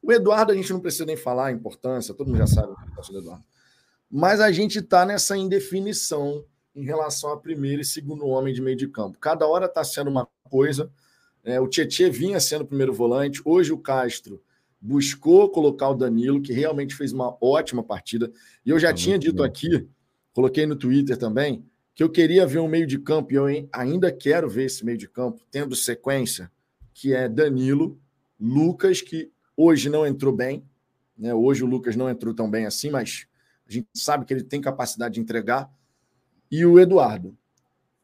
O 0.02 0.12
Eduardo, 0.12 0.52
a 0.52 0.54
gente 0.54 0.72
não 0.72 0.80
precisa 0.80 1.04
nem 1.04 1.16
falar 1.16 1.46
a 1.46 1.52
importância, 1.52 2.14
todo 2.14 2.28
mundo 2.28 2.38
já 2.38 2.46
sabe 2.46 2.68
a 2.68 2.82
importância 2.82 3.12
do 3.12 3.20
Eduardo. 3.20 3.44
Mas 4.10 4.40
a 4.40 4.52
gente 4.52 4.80
está 4.80 5.06
nessa 5.06 5.36
indefinição 5.36 6.44
em 6.74 6.84
relação 6.84 7.32
a 7.32 7.40
primeiro 7.40 7.82
e 7.82 7.84
segundo 7.84 8.26
homem 8.26 8.52
de 8.52 8.60
meio 8.60 8.76
de 8.76 8.88
campo. 8.88 9.18
Cada 9.18 9.46
hora 9.46 9.66
está 9.66 9.82
sendo 9.84 10.10
uma 10.10 10.28
coisa. 10.44 10.90
É, 11.44 11.60
o 11.60 11.68
Tietchan 11.68 12.10
vinha 12.10 12.40
sendo 12.40 12.62
o 12.62 12.66
primeiro 12.66 12.92
volante, 12.92 13.40
hoje 13.44 13.72
o 13.72 13.78
Castro 13.78 14.42
buscou 14.80 15.48
colocar 15.48 15.90
o 15.90 15.94
Danilo, 15.94 16.42
que 16.42 16.52
realmente 16.52 16.94
fez 16.94 17.12
uma 17.12 17.36
ótima 17.40 17.84
partida. 17.84 18.32
E 18.66 18.70
eu 18.70 18.78
já 18.78 18.88
tá 18.88 18.94
tinha 18.94 19.18
dito 19.18 19.36
bem. 19.36 19.46
aqui, 19.46 19.88
coloquei 20.32 20.66
no 20.66 20.74
Twitter 20.74 21.16
também, 21.16 21.64
que 21.94 22.02
eu 22.02 22.10
queria 22.10 22.46
ver 22.46 22.58
um 22.58 22.68
meio 22.68 22.86
de 22.86 22.98
campo, 22.98 23.32
e 23.32 23.36
eu 23.36 23.68
ainda 23.72 24.10
quero 24.10 24.48
ver 24.48 24.64
esse 24.64 24.84
meio 24.84 24.96
de 24.96 25.08
campo, 25.08 25.42
tendo 25.50 25.76
sequência, 25.76 26.50
que 26.94 27.14
é 27.14 27.28
Danilo, 27.28 27.98
Lucas, 28.40 29.00
que 29.00 29.30
hoje 29.56 29.88
não 29.88 30.06
entrou 30.06 30.34
bem. 30.34 30.64
Né? 31.16 31.32
Hoje 31.34 31.62
o 31.62 31.66
Lucas 31.66 31.94
não 31.94 32.08
entrou 32.08 32.34
tão 32.34 32.50
bem 32.50 32.66
assim, 32.66 32.90
mas 32.90 33.26
a 33.68 33.72
gente 33.72 33.88
sabe 33.94 34.24
que 34.24 34.32
ele 34.32 34.42
tem 34.42 34.60
capacidade 34.60 35.14
de 35.14 35.20
entregar. 35.20 35.70
E 36.50 36.64
o 36.66 36.78
Eduardo. 36.78 37.36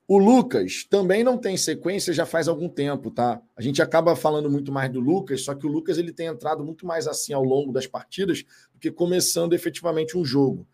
O 0.06 0.16
Lucas 0.16 0.86
também 0.88 1.22
não 1.22 1.36
tem 1.36 1.54
sequência 1.58 2.14
já 2.14 2.24
faz 2.24 2.48
algum 2.48 2.66
tempo, 2.66 3.10
tá? 3.10 3.42
A 3.54 3.60
gente 3.60 3.82
acaba 3.82 4.16
falando 4.16 4.50
muito 4.50 4.72
mais 4.72 4.90
do 4.90 5.00
Lucas, 5.00 5.42
só 5.42 5.54
que 5.54 5.66
o 5.66 5.68
Lucas 5.68 5.98
ele 5.98 6.14
tem 6.14 6.28
entrado 6.28 6.64
muito 6.64 6.86
mais 6.86 7.06
assim 7.06 7.34
ao 7.34 7.44
longo 7.44 7.72
das 7.72 7.86
partidas 7.86 8.42
do 8.72 8.78
que 8.80 8.90
começando 8.90 9.52
efetivamente 9.52 10.16
um 10.16 10.24
jogo. 10.24 10.66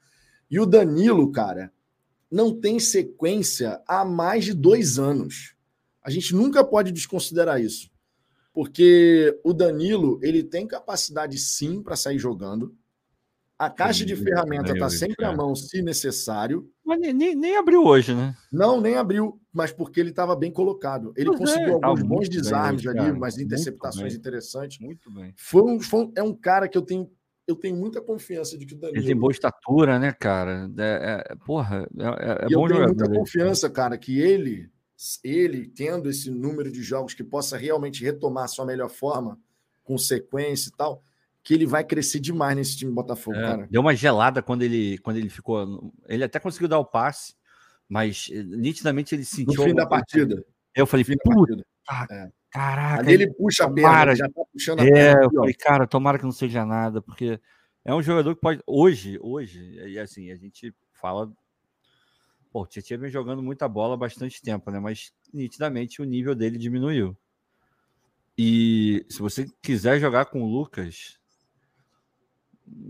E 0.49 0.61
o 0.61 0.67
Danilo, 0.67 1.33
cara, 1.33 1.73
não 2.35 2.53
tem 2.53 2.81
sequência 2.81 3.81
há 3.87 4.05
mais 4.05 4.45
de 4.45 4.53
dois 4.53 4.99
anos. 4.99 5.55
A 6.03 6.11
gente 6.11 6.35
nunca 6.35 6.65
pode 6.65 6.91
desconsiderar 6.91 7.61
isso, 7.61 7.89
porque 8.53 9.41
o 9.45 9.53
Danilo 9.53 10.19
ele 10.21 10.43
tem 10.43 10.67
capacidade 10.67 11.39
sim 11.39 11.81
para 11.81 11.95
sair 11.95 12.19
jogando. 12.19 12.75
A 13.57 13.71
caixa 13.71 14.05
de 14.05 14.17
ferramenta 14.17 14.73
está 14.73 14.91
sempre 14.91 15.25
à 15.25 15.33
mão, 15.33 15.55
se 15.55 15.81
necessário. 15.81 16.69
Mas 16.85 16.99
nem, 17.01 17.37
nem, 17.37 17.57
abriu 17.57 17.85
hoje, 17.85 18.13
né? 18.13 18.35
Não, 18.53 18.81
nem 18.81 18.97
abriu, 18.97 19.41
mas 19.53 19.71
porque 19.71 20.01
ele 20.01 20.11
estava 20.11 20.35
bem 20.35 20.51
colocado. 20.51 21.15
Ele 21.17 21.29
pois 21.29 21.39
conseguiu 21.39 21.79
é, 21.79 21.81
alguns 21.85 22.03
bons 22.03 22.29
desarmes 22.29 22.83
bem, 22.83 22.99
ali, 22.99 23.13
umas 23.13 23.39
interceptações 23.39 24.13
muito 24.13 24.19
interessantes. 24.19 24.81
Muito 24.81 25.09
bem. 25.09 25.33
Foi 25.37 25.63
um, 25.63 25.79
foi 25.79 26.01
um, 26.01 26.13
é 26.17 26.23
um 26.23 26.35
cara 26.35 26.69
que 26.69 26.77
eu 26.77 26.83
tenho, 26.83 27.09
eu 27.47 27.57
tenho 27.57 27.77
muita 27.77 28.01
confiança 28.01 28.57
de 28.57 28.65
que 28.67 28.75
o 28.75 28.79
Danilo. 28.79 28.99
Ele 28.99 29.07
tem 29.07 29.17
boa 29.17 29.33
estatura, 29.33 29.99
né, 29.99 30.13
cara? 30.13 30.71
É, 30.79 31.25
é 31.31 31.35
porra, 31.45 31.87
é, 31.97 32.05
é, 32.05 32.47
é 32.47 32.55
bom 32.55 32.67
Eu 32.67 32.69
tenho 32.69 32.85
muita 32.85 33.11
confiança, 33.11 33.71
cara, 33.71 33.99
que 33.99 34.19
ele, 34.19 34.71
ele 35.23 35.67
tendo 35.67 36.09
esse 36.09 36.31
número 36.31 36.71
de 36.71 36.83
jogos 36.83 37.15
que 37.15 37.25
possa 37.25 37.57
realmente 37.57 38.03
retomar 38.03 38.45
a 38.45 38.49
sua 38.49 38.65
melhor 38.65 38.89
forma, 38.89 39.39
com 39.83 39.99
sequência 39.99 40.69
e 40.69 40.73
tal 40.73 41.03
que 41.45 41.53
ele 41.53 41.67
vai 41.67 41.85
crescer 41.85 42.19
demais 42.21 42.57
nesse 42.57 42.75
time 42.75 42.91
Botafogo, 42.91 43.37
é, 43.37 43.43
cara. 43.43 43.69
Deu 43.71 43.83
uma 43.83 43.95
gelada 43.95 44.43
quando 44.43 44.63
ele, 44.63 44.97
quando 44.99 45.19
ele 45.19 45.29
ficou. 45.29 45.93
Ele 46.09 46.25
até 46.25 46.41
conseguiu 46.41 46.67
dar 46.67 46.79
o 46.79 46.87
passe, 46.87 47.35
mas 47.87 48.31
eh, 48.33 48.43
nitidamente 48.43 49.15
ele 49.15 49.27
sentiu. 49.27 49.63
No 49.63 49.63
fim 49.65 49.75
da 49.75 49.87
partida. 49.87 50.43
Eu 50.75 50.87
falei, 50.87 51.05
puta, 51.23 51.63
é. 52.11 52.31
Caraca. 52.55 53.03
Ali 53.03 53.13
ele 53.15 53.33
puxa 53.33 53.65
a 53.65 53.71
perna, 53.73 54.15
já 54.15 54.29
tá 54.29 54.43
puxando 54.53 54.81
a 54.81 54.87
é, 54.87 54.91
perna. 54.91 55.21
É, 55.21 55.25
eu 55.25 55.31
falei, 55.31 55.55
cara, 55.55 55.87
tomara 55.87 56.19
que 56.19 56.25
não 56.25 56.33
seja 56.33 56.65
nada, 56.65 57.03
porque 57.03 57.41
é 57.85 57.95
um 57.95 58.03
jogador 58.03 58.35
que 58.35 58.41
pode. 58.41 58.63
Hoje, 58.67 59.19
hoje, 59.21 59.61
e 59.89 59.99
assim, 59.99 60.31
a 60.31 60.37
gente 60.37 60.75
fala. 60.93 61.31
Pô, 62.53 62.63
o 62.63 62.67
Tietchan 62.67 62.99
vem 62.99 63.11
jogando 63.11 63.43
muita 63.43 63.69
bola 63.69 63.95
há 63.95 63.97
bastante 63.97 64.41
tempo, 64.41 64.71
né? 64.71 64.79
Mas 64.79 65.13
nitidamente 65.33 66.01
o 66.01 66.05
nível 66.05 66.37
dele 66.37 66.57
diminuiu. 66.57 67.17
E 68.39 69.05
se 69.09 69.21
você 69.21 69.49
quiser 69.61 69.99
jogar 69.99 70.27
com 70.27 70.43
o 70.43 70.47
Lucas, 70.47 71.19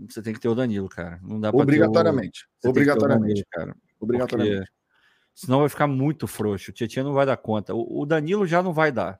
você 0.07 0.21
tem 0.21 0.33
que 0.33 0.39
ter 0.39 0.47
o 0.47 0.55
Danilo, 0.55 0.87
cara. 0.87 1.19
Não 1.23 1.39
dá 1.39 1.49
Obrigatoriamente. 1.49 2.47
O... 2.63 2.69
Obrigatoriamente. 2.69 3.23
O 3.23 3.33
Danilo, 3.33 3.47
cara. 3.51 3.75
Obrigatoriamente. 3.99 4.57
Porque 4.59 4.75
senão 5.33 5.59
vai 5.59 5.69
ficar 5.69 5.87
muito 5.87 6.27
frouxo. 6.27 6.71
O 6.71 6.73
Tietchan 6.73 7.03
não 7.03 7.13
vai 7.13 7.25
dar 7.25 7.37
conta. 7.37 7.73
O, 7.75 8.05
Danilo 8.05 8.47
já 8.47 8.63
não 8.63 8.73
vai 8.73 8.91
dar. 8.91 9.19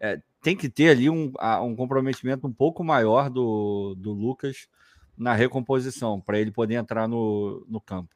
É, 0.00 0.20
tem 0.42 0.56
que 0.56 0.68
ter 0.68 0.90
ali 0.90 1.10
um, 1.10 1.32
um 1.62 1.76
comprometimento 1.76 2.46
um 2.46 2.52
pouco 2.52 2.82
maior 2.82 3.28
do, 3.28 3.94
do 3.96 4.12
Lucas 4.12 4.66
na 5.16 5.34
recomposição, 5.34 6.20
para 6.20 6.38
ele 6.38 6.50
poder 6.50 6.74
entrar 6.74 7.06
no, 7.06 7.64
no 7.68 7.80
campo. 7.80 8.14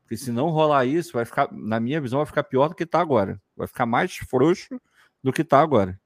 Porque 0.00 0.16
se 0.16 0.32
não 0.32 0.48
rolar 0.48 0.86
isso, 0.86 1.12
vai 1.12 1.24
ficar, 1.24 1.52
na 1.52 1.78
minha 1.78 2.00
visão, 2.00 2.20
vai 2.20 2.26
ficar 2.26 2.44
pior 2.44 2.68
do 2.68 2.74
que 2.74 2.84
está 2.84 3.00
agora. 3.00 3.40
Vai 3.56 3.66
ficar 3.66 3.84
mais 3.84 4.16
frouxo 4.16 4.80
do 5.22 5.32
que 5.32 5.42
está 5.42 5.60
agora. 5.60 6.00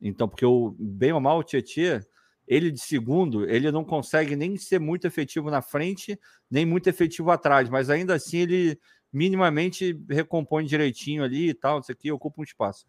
Então, 0.00 0.28
porque 0.28 0.46
o 0.46 0.74
bem 0.78 1.12
ou 1.12 1.20
mal 1.20 1.38
o 1.38 1.44
Tietchan 1.44 2.00
ele 2.46 2.70
de 2.70 2.80
segundo, 2.80 3.48
ele 3.48 3.70
não 3.70 3.84
consegue 3.84 4.36
nem 4.36 4.56
ser 4.56 4.78
muito 4.78 5.06
efetivo 5.06 5.50
na 5.50 5.62
frente, 5.62 6.18
nem 6.50 6.66
muito 6.66 6.88
efetivo 6.88 7.30
atrás, 7.30 7.68
mas 7.68 7.88
ainda 7.88 8.14
assim 8.14 8.38
ele 8.38 8.78
minimamente 9.12 9.98
recompõe 10.08 10.64
direitinho 10.64 11.22
ali 11.22 11.50
e 11.50 11.54
tal, 11.54 11.80
isso 11.80 11.92
aqui 11.92 12.10
ocupa 12.10 12.40
um 12.40 12.44
espaço. 12.44 12.86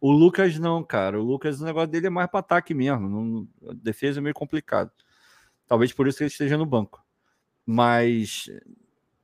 O 0.00 0.12
Lucas 0.12 0.58
não, 0.58 0.82
cara. 0.82 1.20
O 1.20 1.24
Lucas, 1.24 1.60
o 1.60 1.64
negócio 1.64 1.88
dele 1.88 2.08
é 2.08 2.10
mais 2.10 2.30
para 2.30 2.40
ataque 2.40 2.74
mesmo. 2.74 3.08
Não, 3.08 3.74
defesa 3.74 4.20
é 4.20 4.22
meio 4.22 4.34
complicado. 4.34 4.90
Talvez 5.66 5.92
por 5.92 6.06
isso 6.06 6.18
que 6.18 6.24
ele 6.24 6.30
esteja 6.30 6.58
no 6.58 6.66
banco. 6.66 7.04
Mas, 7.66 8.50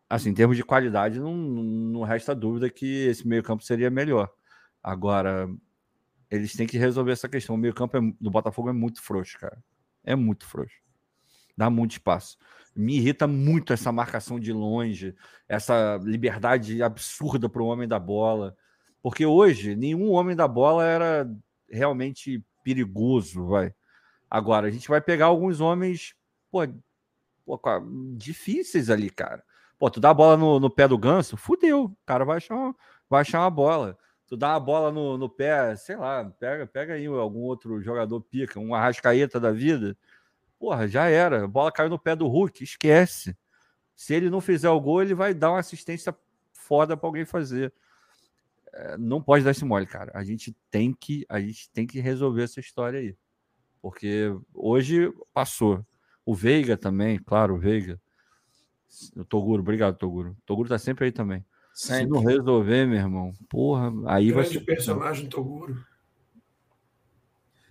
assim, 0.08 0.30
em 0.30 0.34
termos 0.34 0.56
de 0.56 0.64
qualidade, 0.64 1.20
não, 1.20 1.36
não 1.36 2.02
resta 2.02 2.34
dúvida 2.34 2.70
que 2.70 3.06
esse 3.06 3.26
meio-campo 3.26 3.62
seria 3.62 3.90
melhor. 3.90 4.32
Agora, 4.82 5.48
eles 6.30 6.54
têm 6.54 6.66
que 6.66 6.78
resolver 6.78 7.12
essa 7.12 7.28
questão. 7.28 7.56
O 7.56 7.58
meio-campo 7.58 7.96
é, 7.96 8.00
do 8.20 8.30
Botafogo 8.30 8.70
é 8.70 8.72
muito 8.72 9.02
frouxo, 9.02 9.38
cara. 9.38 9.62
É 10.04 10.14
muito 10.14 10.46
frouxo. 10.46 10.76
Dá 11.56 11.68
muito 11.68 11.92
espaço. 11.92 12.38
Me 12.74 12.96
irrita 12.96 13.26
muito 13.26 13.72
essa 13.72 13.92
marcação 13.92 14.40
de 14.40 14.52
longe, 14.52 15.14
essa 15.48 15.98
liberdade 16.02 16.82
absurda 16.82 17.48
para 17.48 17.62
o 17.62 17.66
homem 17.66 17.86
da 17.86 17.98
bola. 17.98 18.56
Porque 19.02 19.24
hoje, 19.24 19.74
nenhum 19.76 20.10
homem 20.10 20.36
da 20.36 20.46
bola 20.46 20.84
era 20.84 21.30
realmente 21.68 22.44
perigoso, 22.62 23.46
vai. 23.46 23.74
Agora, 24.30 24.68
a 24.68 24.70
gente 24.70 24.88
vai 24.88 25.00
pegar 25.00 25.26
alguns 25.26 25.60
homens, 25.60 26.14
pô, 26.50 26.60
pô 27.44 27.60
difíceis 28.16 28.90
ali, 28.90 29.10
cara. 29.10 29.42
Pô, 29.78 29.90
tu 29.90 30.00
dá 30.00 30.10
a 30.10 30.14
bola 30.14 30.36
no, 30.36 30.60
no 30.60 30.70
pé 30.70 30.86
do 30.86 30.98
ganso, 30.98 31.36
fudeu. 31.36 31.84
O 31.84 31.96
cara 32.04 32.24
vai 32.24 32.36
achar 32.36 32.54
uma, 32.54 32.76
vai 33.08 33.22
achar 33.22 33.40
uma 33.40 33.50
bola 33.50 33.98
tu 34.30 34.36
dá 34.36 34.54
a 34.54 34.60
bola 34.60 34.92
no, 34.92 35.18
no 35.18 35.28
pé, 35.28 35.74
sei 35.74 35.96
lá, 35.96 36.24
pega, 36.38 36.64
pega 36.64 36.94
aí 36.94 37.04
algum 37.06 37.40
outro 37.40 37.82
jogador 37.82 38.20
pica, 38.20 38.60
um 38.60 38.72
arrascaeta 38.72 39.40
da 39.40 39.50
vida. 39.50 39.96
Porra, 40.56 40.86
já 40.86 41.08
era. 41.08 41.44
A 41.44 41.48
bola 41.48 41.72
caiu 41.72 41.90
no 41.90 41.98
pé 41.98 42.14
do 42.14 42.28
Hulk, 42.28 42.62
esquece. 42.62 43.36
Se 43.96 44.14
ele 44.14 44.30
não 44.30 44.40
fizer 44.40 44.70
o 44.70 44.80
gol, 44.80 45.02
ele 45.02 45.14
vai 45.14 45.34
dar 45.34 45.50
uma 45.50 45.58
assistência 45.58 46.16
foda 46.52 46.96
para 46.96 47.08
alguém 47.08 47.24
fazer. 47.24 47.72
É, 48.72 48.96
não 48.96 49.22
pode 49.22 49.44
dar 49.44 49.50
esse 49.50 49.64
mole, 49.64 49.86
cara. 49.86 50.12
A 50.14 50.22
gente 50.24 50.56
tem 50.70 50.92
que, 50.92 51.24
a 51.28 51.40
gente 51.40 51.70
tem 51.70 51.86
que 51.86 52.00
resolver 52.00 52.42
essa 52.42 52.60
história 52.60 53.00
aí. 53.00 53.16
Porque 53.82 54.34
hoje 54.54 55.12
passou. 55.32 55.84
O 56.24 56.34
Veiga 56.34 56.76
também, 56.76 57.18
claro, 57.18 57.54
o 57.54 57.58
Veiga. 57.58 58.00
O 59.16 59.24
Toguro, 59.24 59.62
obrigado, 59.62 59.96
Toguro. 59.96 60.30
O 60.30 60.36
Toguro 60.44 60.68
tá 60.68 60.78
sempre 60.78 61.06
aí 61.06 61.12
também. 61.12 61.44
Sempre. 61.72 62.04
Se 62.04 62.10
não 62.10 62.24
resolver, 62.24 62.86
meu 62.86 62.98
irmão, 62.98 63.32
porra, 63.48 63.88
aí 64.06 64.30
Grande 64.30 64.32
vai 64.32 64.44
ser. 64.44 64.60
personagem 64.60 65.28
Toguro. 65.28 65.84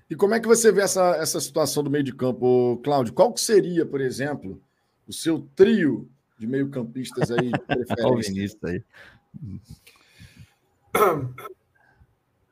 E 0.10 0.16
como 0.16 0.34
é 0.34 0.40
que 0.40 0.48
você 0.48 0.72
vê 0.72 0.82
essa, 0.82 1.16
essa 1.18 1.40
situação 1.40 1.84
do 1.84 1.92
meio 1.92 2.04
de 2.04 2.14
campo, 2.14 2.82
Cláudio? 2.84 3.14
Qual 3.14 3.32
que 3.32 3.40
seria, 3.40 3.86
por 3.86 4.02
exemplo, 4.02 4.60
o 5.08 5.14
seu 5.14 5.48
trio 5.56 6.10
de 6.38 6.48
meio-campistas 6.48 7.30
aí 7.30 7.52
de 7.52 7.60
preferência? 7.68 8.58
aí. 8.64 8.84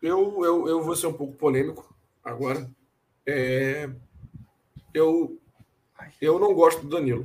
Eu, 0.01 0.45
eu, 0.45 0.67
eu 0.67 0.83
vou 0.83 0.95
ser 0.95 1.07
um 1.07 1.13
pouco 1.13 1.33
polêmico 1.33 1.93
agora. 2.23 2.69
É, 3.25 3.89
eu, 4.93 5.41
eu 6.21 6.39
não 6.39 6.53
gosto 6.53 6.83
do 6.83 6.89
Danilo. 6.89 7.23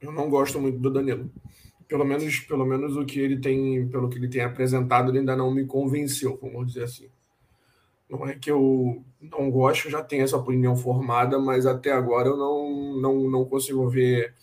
Eu 0.00 0.12
não 0.12 0.28
gosto 0.28 0.60
muito 0.60 0.78
do 0.78 0.90
Danilo 0.90 1.30
pelo 1.90 2.04
menos, 2.04 2.38
pelo 2.38 2.64
menos 2.64 2.96
o 2.96 3.04
que 3.04 3.18
ele 3.18 3.40
tem, 3.40 3.88
pelo 3.88 4.08
que 4.08 4.16
ele 4.16 4.28
tem 4.28 4.42
apresentado, 4.42 5.10
ele 5.10 5.18
ainda 5.18 5.34
não 5.34 5.50
me 5.52 5.66
convenceu, 5.66 6.38
vamos 6.40 6.68
dizer 6.68 6.84
assim. 6.84 7.08
Não 8.08 8.24
é 8.28 8.36
que 8.36 8.48
eu 8.48 9.04
não 9.20 9.50
gosto, 9.50 9.90
já 9.90 10.00
tenho 10.00 10.22
essa 10.22 10.36
opinião 10.36 10.76
formada, 10.76 11.36
mas 11.40 11.66
até 11.66 11.90
agora 11.90 12.28
eu 12.28 12.36
não, 12.36 13.00
não, 13.00 13.28
não 13.28 13.44
consigo 13.44 13.88
ver 13.88 14.34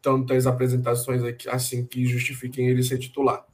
tantas 0.00 0.46
apresentações 0.46 1.22
aqui, 1.22 1.46
assim 1.46 1.84
que 1.84 2.06
justifiquem 2.06 2.66
ele 2.68 2.82
ser 2.82 2.98
titular. 2.98 3.44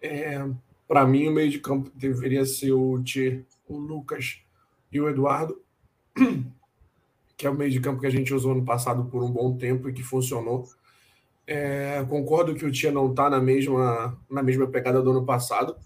É, 0.00 0.38
Para 0.86 1.06
mim, 1.06 1.26
o 1.28 1.32
meio 1.32 1.50
de 1.50 1.58
campo 1.58 1.90
deveria 1.94 2.44
ser 2.46 2.72
o 2.72 3.02
Tchê, 3.02 3.44
o 3.68 3.76
Lucas 3.76 4.40
e 4.92 5.00
o 5.00 5.08
Eduardo, 5.08 5.60
que 7.36 7.46
é 7.46 7.50
o 7.50 7.54
meio 7.54 7.70
de 7.70 7.80
campo 7.80 8.00
que 8.00 8.06
a 8.06 8.10
gente 8.10 8.32
usou 8.32 8.54
no 8.54 8.64
passado 8.64 9.04
por 9.06 9.22
um 9.22 9.30
bom 9.30 9.56
tempo 9.56 9.88
e 9.88 9.92
que 9.92 10.02
funcionou. 10.02 10.68
É, 11.46 12.04
concordo 12.08 12.54
que 12.54 12.64
o 12.64 12.72
Tia 12.72 12.90
não 12.90 13.10
está 13.10 13.28
na 13.28 13.40
mesma, 13.40 14.16
na 14.30 14.42
mesma 14.42 14.66
pegada 14.66 15.02
do 15.02 15.10
ano 15.10 15.24
passado, 15.24 15.76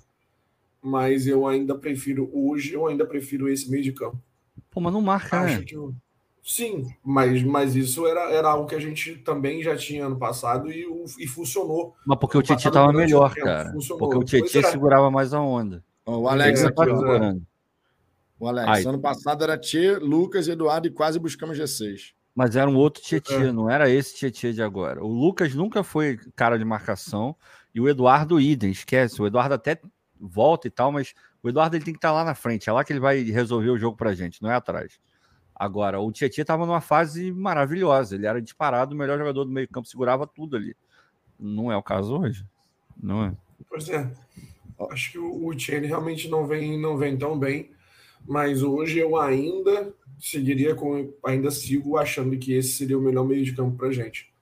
mas 0.83 1.27
eu 1.27 1.47
ainda 1.47 1.75
prefiro 1.77 2.31
hoje, 2.33 2.73
eu 2.73 2.87
ainda 2.87 3.05
prefiro 3.07 3.49
esse 3.49 3.71
meio 3.71 3.83
de 3.83 3.93
campo. 3.93 4.19
Pô, 4.71 4.81
mas 4.81 4.93
não 4.93 5.01
marca, 5.03 5.41
Acho 5.41 5.59
né? 5.61 5.65
que 5.65 5.75
eu- 5.77 5.95
Sim, 6.43 6.93
mas, 7.05 7.43
mas 7.43 7.77
isso 7.77 8.07
era, 8.07 8.31
era 8.31 8.49
algo 8.49 8.67
que 8.67 8.75
a 8.75 8.81
gente 8.81 9.17
também 9.17 9.63
já 9.63 9.77
tinha 9.77 10.07
ano 10.07 10.19
passado 10.19 10.71
e, 10.71 10.87
e 11.19 11.27
funcionou. 11.27 11.95
Mas 12.07 12.19
porque 12.19 12.39
o 12.39 12.43
Tietchan 12.43 12.71
passado, 12.71 12.73
tava 12.73 12.93
durante 12.93 13.07
melhor, 13.09 13.35
tempo, 13.35 13.47
cara. 13.47 13.73
funcionou. 13.73 13.99
Porque 13.99 14.17
o 14.19 14.25
Tietchan 14.25 14.61
é. 14.61 14.71
segurava 14.71 15.11
mais 15.11 15.35
a 15.35 15.41
onda. 15.41 15.85
O 16.07 16.29
Alex 16.29 16.63
É, 16.63 16.67
aqui, 16.67 16.81
ó. 16.81 17.35
O 18.39 18.49
Alex, 18.49 18.69
Ai. 18.69 18.85
ano 18.85 18.99
passado 18.99 19.45
era 19.45 19.59
Tchê, 19.59 19.97
Lucas, 19.99 20.49
Eduardo 20.49 20.89
e 20.89 20.91
quase 20.91 21.19
buscamos 21.19 21.59
G6. 21.59 22.13
Mas 22.35 22.57
era 22.57 22.71
um 22.71 22.77
outro 22.77 23.03
Tietchan, 23.03 23.49
É. 23.49 23.53
não 23.53 23.69
era 23.69 23.91
esse 23.91 24.17
Tietchan 24.17 24.53
de 24.53 24.63
agora. 24.63 25.05
O 25.05 25.09
Lucas 25.09 25.55
nunca 25.55 25.83
foi 25.83 26.19
cara 26.35 26.59
de 26.59 26.65
marcação 26.65 27.37
e 27.75 27.81
o 27.81 27.89
Eduardo 27.89 28.41
idem, 28.41 28.71
esquece. 28.71 29.21
O 29.21 29.27
Eduardo 29.27 29.55
até 29.55 29.79
volta 30.19 30.67
e 30.67 30.71
tal, 30.71 30.91
mas 30.91 31.13
o 31.43 31.49
Eduardo 31.49 31.77
ele 31.77 31.85
tem 31.85 31.93
que 31.93 31.99
estar 31.99 32.13
lá 32.13 32.25
na 32.25 32.35
frente, 32.35 32.69
é 32.69 32.73
lá 32.73 32.83
que 32.83 32.93
ele 32.93 33.01
vai 33.01 33.23
resolver 33.23 33.71
o 33.71 33.79
jogo 33.79 33.97
pra 33.97 34.15
gente, 34.15 34.43
não 34.43 34.51
é 34.51 34.55
atrás. 34.55 34.99
Agora, 35.61 36.01
o 36.01 36.11
Tietchan 36.11 36.41
estava 36.41 36.65
numa 36.65 36.81
fase 36.81 37.31
maravilhosa, 37.31 38.15
ele 38.15 38.25
era 38.25 38.41
disparado 38.41 38.95
o 38.95 38.99
melhor 38.99 39.19
jogador 39.19 39.45
do 39.45 39.51
meio-campo, 39.51 39.87
segurava 39.87 40.27
tudo 40.27 40.57
ali. 40.57 40.75
Não 41.39 41.71
é 41.71 41.77
o 41.77 41.83
caso 41.83 42.19
hoje. 42.19 42.47
Não 42.97 43.27
é. 43.27 43.37
Pois 43.69 43.87
é. 43.91 44.11
Acho 44.91 45.13
que 45.13 45.19
o, 45.19 45.53
ele 45.69 45.87
realmente 45.87 46.31
não 46.31 46.47
vem, 46.47 46.81
não 46.81 46.97
vem 46.97 47.15
tão 47.15 47.39
bem, 47.39 47.73
mas 48.27 48.63
hoje 48.63 49.01
eu 49.01 49.19
ainda 49.19 49.93
seguiria 50.19 50.75
com. 50.75 51.13
Ainda 51.23 51.51
sigo 51.51 51.99
achando 51.99 52.39
que 52.39 52.55
esse 52.55 52.71
seria 52.79 52.97
o 52.97 53.03
melhor 53.03 53.27
meio 53.27 53.45
de 53.45 53.55
campo 53.55 53.77
pra 53.77 53.93
gente. 53.93 54.33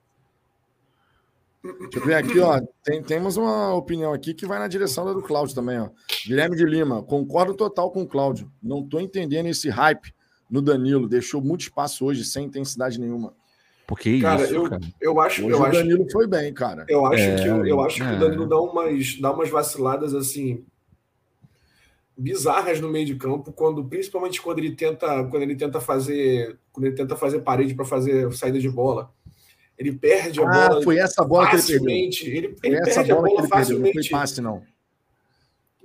Deixa 1.65 1.99
eu 1.99 2.07
ver 2.07 2.15
aqui, 2.15 2.39
ó. 2.39 2.61
Tem, 2.85 3.03
temos 3.03 3.37
uma 3.37 3.75
opinião 3.75 4.13
aqui 4.13 4.35
que 4.35 4.47
vai 4.47 4.61
na 4.61 4.69
direção 4.69 5.05
da 5.05 5.13
do 5.13 5.23
Cláudio 5.23 5.57
também, 5.57 5.81
ó. 5.81 5.91
Guilherme 6.25 6.55
de 6.55 6.65
Lima, 6.65 7.03
concordo 7.03 7.55
total 7.55 7.91
com 7.91 8.03
o 8.03 8.09
Cláudio. 8.09 8.49
Não 8.63 8.89
tô 8.89 9.01
entendendo 9.01 9.47
esse 9.47 9.69
hype 9.69 10.17
no 10.51 10.61
Danilo. 10.63 11.09
Deixou 11.09 11.41
muito 11.41 11.63
espaço 11.63 12.05
hoje, 12.05 12.25
sem 12.25 12.47
intensidade 12.47 12.99
nenhuma. 13.01 13.35
Porque 13.87 14.21
Cara, 14.21 14.43
isso, 14.45 14.55
eu, 14.55 14.69
cara. 14.69 14.83
eu 15.01 15.21
acho, 15.21 15.43
Hoje 15.47 15.53
eu 15.55 15.61
o 15.61 15.65
acho, 15.65 15.79
Danilo 15.79 16.07
foi 16.11 16.27
bem, 16.27 16.53
cara. 16.53 16.85
eu 16.89 17.07
acho 17.07 17.23
É, 17.23 17.43
que, 17.43 17.49
o- 17.49 17.67
eu 17.67 17.81
acho 17.81 17.97
que 17.97 18.03
é. 18.03 18.13
o 18.13 18.19
Danilo 18.19 18.47
dá 18.47 18.61
umas, 18.61 19.19
dá 19.21 19.33
umas 19.33 19.49
vaciladas 19.49 20.15
assim 20.15 20.65
bizarras 22.17 22.81
no 22.81 22.89
meio 22.91 23.07
de 23.07 23.15
campo, 23.15 23.53
quando 23.53 23.85
principalmente 23.85 24.43
quando 24.43 24.59
ele 24.59 24.75
tenta, 24.75 25.25
quando 25.25 25.43
ele 25.43 25.55
tenta 25.57 25.81
fazer, 25.81 26.59
quando 26.73 26.87
ele 26.87 26.97
tenta 26.97 27.17
fazer 27.17 27.41
parede 27.41 27.75
para 27.75 27.85
fazer 27.85 28.31
saída 28.35 28.59
de 28.59 28.69
bola. 28.69 29.11
Ele 29.79 29.93
perde 29.93 30.41
a 30.41 30.43
Ah, 30.43 30.69
bola 30.69 30.83
foi 30.83 30.99
essa 30.99 31.23
bola 31.25 31.49
que 31.49 31.55
ele 31.55 31.63
perdeu. 31.63 31.79
facilmente. 31.79 32.27
Ele, 32.29 32.57
ele 32.65 32.77
essa 32.77 32.95
perde 32.97 33.13
a 33.13 33.15
bola 33.15 33.29
que 33.29 33.35
ele 33.41 33.49
perdeu, 33.49 33.79
não 33.79 33.85
foi 33.85 33.93
facilmente. 33.95 34.11
passe, 34.11 34.41
não. 34.41 34.63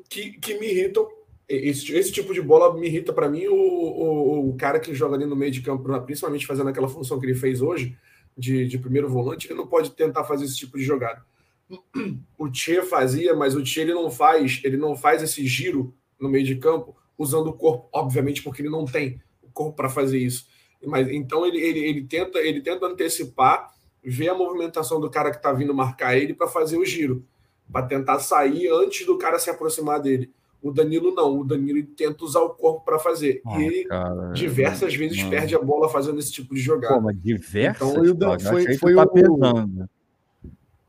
que, 0.09 0.31
que 0.31 0.59
me 0.59 0.67
irritam. 0.67 1.07
Esse, 1.47 1.93
esse 1.93 2.11
tipo 2.11 2.33
de 2.33 2.41
bola 2.41 2.73
me 2.73 2.87
irrita 2.87 3.11
para 3.11 3.29
mim. 3.29 3.47
O, 3.47 3.55
o, 3.55 4.49
o 4.49 4.55
cara 4.55 4.79
que 4.79 4.93
joga 4.93 5.15
ali 5.15 5.25
no 5.25 5.35
meio 5.35 5.51
de 5.51 5.61
campo, 5.61 5.83
principalmente 6.01 6.45
fazendo 6.45 6.69
aquela 6.69 6.87
função 6.87 7.19
que 7.19 7.25
ele 7.25 7.35
fez 7.35 7.61
hoje, 7.61 7.97
de, 8.37 8.67
de 8.67 8.77
primeiro 8.77 9.09
volante, 9.09 9.47
ele 9.47 9.55
não 9.55 9.67
pode 9.67 9.91
tentar 9.91 10.23
fazer 10.23 10.45
esse 10.45 10.57
tipo 10.57 10.77
de 10.77 10.83
jogada. 10.83 11.23
O 12.37 12.49
Tchê 12.49 12.81
fazia, 12.81 13.33
mas 13.33 13.55
o 13.55 13.63
Tchê 13.63 13.81
ele 13.81 13.93
não 13.93 14.11
faz, 14.11 14.59
ele 14.63 14.75
não 14.75 14.95
faz 14.95 15.23
esse 15.23 15.45
giro 15.45 15.93
no 16.19 16.27
meio 16.27 16.43
de 16.43 16.55
campo 16.55 16.95
usando 17.17 17.47
o 17.47 17.53
corpo, 17.53 17.87
obviamente, 17.93 18.43
porque 18.43 18.61
ele 18.61 18.69
não 18.69 18.85
tem 18.85 19.21
o 19.41 19.49
corpo 19.49 19.75
para 19.75 19.89
fazer 19.89 20.17
isso. 20.17 20.47
Mas 20.85 21.07
então 21.09 21.45
ele, 21.45 21.59
ele, 21.59 21.79
ele 21.79 22.03
tenta 22.03 22.39
ele 22.39 22.59
tenta 22.61 22.85
antecipar, 22.85 23.71
ver 24.03 24.29
a 24.29 24.35
movimentação 24.35 24.99
do 24.99 25.09
cara 25.09 25.31
que 25.31 25.37
está 25.37 25.53
vindo 25.53 25.73
marcar 25.73 26.17
ele 26.17 26.33
para 26.33 26.47
fazer 26.47 26.77
o 26.77 26.85
giro, 26.85 27.25
para 27.71 27.85
tentar 27.85 28.19
sair 28.19 28.67
antes 28.69 29.05
do 29.05 29.17
cara 29.17 29.39
se 29.39 29.49
aproximar 29.49 30.01
dele. 30.01 30.31
O 30.63 30.71
Danilo 30.71 31.13
não, 31.13 31.39
o 31.39 31.43
Danilo 31.43 31.83
tenta 31.87 32.23
usar 32.23 32.39
o 32.39 32.51
corpo 32.51 32.85
para 32.85 32.97
fazer. 32.97 33.41
Ah, 33.45 33.59
e 33.59 33.65
ele 33.65 33.83
cara, 33.83 34.31
diversas 34.31 34.95
vezes 34.95 35.17
mano. 35.17 35.29
perde 35.29 35.53
a 35.55 35.59
bola 35.59 35.89
fazendo 35.89 36.17
esse 36.19 36.31
tipo 36.31 36.55
de 36.55 36.61
jogada. 36.61 36.95
Pô, 36.95 37.01
mas 37.01 37.21
diversas, 37.21 37.89
Então, 37.91 38.01
o 38.01 38.13
Dan- 38.13 38.39
foi- 38.39 38.77
foi 38.77 38.95
tá 38.95 39.03
o- 39.03 39.09
pesando. 39.09 39.89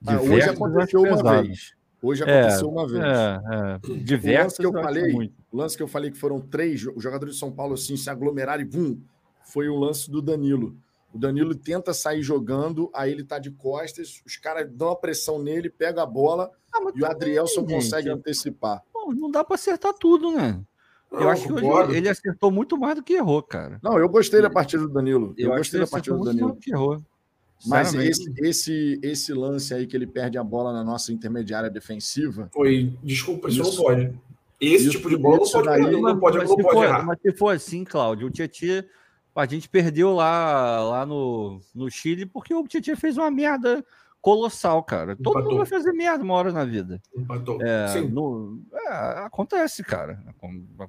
Ah, 0.07 0.21
hoje 0.21 0.43
aconteceu 0.49 1.01
uma 1.01 1.17
pesado. 1.17 1.43
vez. 1.49 1.73
Hoje 2.03 2.23
É, 2.23 2.41
aconteceu 2.41 2.69
uma 2.71 2.87
vez. 2.87 3.03
É, 3.03 3.41
é. 3.91 3.97
Diversas 3.97 4.59
que 4.59 4.67
eu 4.67 4.73
falei, 4.73 5.13
muito. 5.13 5.35
O 5.51 5.57
lance 5.57 5.77
que 5.77 5.83
eu 5.83 5.89
falei 5.89 6.11
que 6.11 6.19
foram 6.19 6.39
três 6.41 6.87
os 6.87 7.03
jogadores 7.03 7.35
de 7.35 7.41
São 7.41 7.51
Paulo 7.51 7.75
assim 7.75 7.97
se 7.97 8.09
aglomeraram 8.11 8.63
e 8.63 8.67
bum, 8.67 8.99
foi 9.45 9.69
o 9.69 9.77
lance 9.77 10.11
do 10.11 10.21
Danilo. 10.23 10.77
O 11.13 11.19
Danilo 11.19 11.55
tenta 11.55 11.95
sair 11.95 12.23
jogando, 12.23 12.91
aí 12.93 13.11
ele 13.11 13.25
tá 13.25 13.39
de 13.39 13.51
costas, 13.51 14.21
os 14.27 14.37
caras 14.37 14.69
dão 14.71 14.91
a 14.91 14.97
pressão 14.97 15.39
nele, 15.43 15.71
pega 15.71 16.03
a 16.03 16.07
bola 16.07 16.51
Ah, 16.75 16.81
e 16.95 17.03
o 17.03 17.07
Adrielson 17.07 17.65
consegue 17.65 18.11
antecipar. 18.11 18.83
Pô, 19.05 19.15
não 19.15 19.31
dá 19.31 19.45
pra 19.45 19.55
acertar 19.57 19.93
tudo, 19.95 20.31
né? 20.33 20.61
Eu 21.13 21.21
Não, 21.21 21.29
acho 21.29 21.47
que 21.47 21.53
hoje 21.53 21.97
ele 21.97 22.09
acertou 22.09 22.51
muito 22.51 22.77
mais 22.79 22.97
do 22.97 23.03
que 23.03 23.13
errou, 23.13 23.43
cara. 23.43 23.79
Não, 23.83 23.99
eu 23.99 24.09
gostei 24.09 24.41
da 24.43 24.51
partida 24.51 24.83
do 24.83 24.93
Danilo. 24.93 25.35
Eu, 25.39 25.51
acho 25.51 25.59
gostei 25.59 25.81
da 25.81 25.87
partida 25.87 26.17
do 26.17 26.19
muito 26.19 26.29
Danilo. 26.31 26.49
mais 26.49 26.59
do 26.59 26.63
que 26.65 26.73
errou. 26.73 27.03
Mas 27.67 27.95
esse, 27.95 28.33
esse, 28.39 29.01
esse 29.03 29.33
lance 29.33 29.73
aí 29.73 29.87
que 29.87 29.97
ele 29.97 30.07
perde 30.07 30.37
a 30.37 30.43
bola 30.45 30.73
na 30.73 30.83
nossa 30.83 31.13
intermediária 31.13 31.71
defensiva, 31.71 32.51
Foi, 32.53 32.93
desculpa, 33.03 33.49
isso, 33.49 33.63
Isso- 33.63 33.77
não 33.77 33.85
pode. 33.85 34.21
Esse 34.61 34.85
isso- 34.85 34.91
tipo 34.93 35.09
de 35.09 35.17
bola 35.17 35.39
não 35.39 35.51
pode, 35.51 35.67
daí- 35.67 35.83
não, 35.91 36.01
não 36.01 36.19
pode, 36.19 36.39
mas, 36.39 36.49
não 36.49 36.57
se 36.57 36.63
pode 36.63 36.75
for, 36.77 36.85
errar. 36.85 37.07
mas 37.07 37.19
se 37.21 37.33
for 37.33 37.55
assim, 37.55 37.85
Cláudio, 37.85 38.27
o 38.27 38.31
Tietchan, 38.31 38.85
a 39.37 39.47
gente 39.47 39.69
perdeu 39.69 40.13
lá, 40.15 40.81
lá 40.83 41.07
no, 41.07 41.61
no 41.75 41.91
Chile 41.91 42.27
porque 42.27 42.53
o 42.55 42.67
Tietchan 42.67 42.97
fez 42.97 43.17
uma 43.17 43.31
merda 43.31 43.85
colossal, 44.25 44.83
cara. 44.83 45.15
Todo 45.17 45.33
Empatou. 45.33 45.51
mundo 45.51 45.59
vai 45.59 45.67
fazer 45.67 45.93
merda 45.93 46.25
uma 46.25 46.33
hora 46.33 46.51
na 46.51 46.65
vida. 46.65 46.99
Empatou. 47.15 47.61
É, 47.63 47.89
Sim. 47.89 48.09
no- 48.09 48.59
é, 48.73 48.89
acontece, 49.19 49.85
cara. 49.85 50.19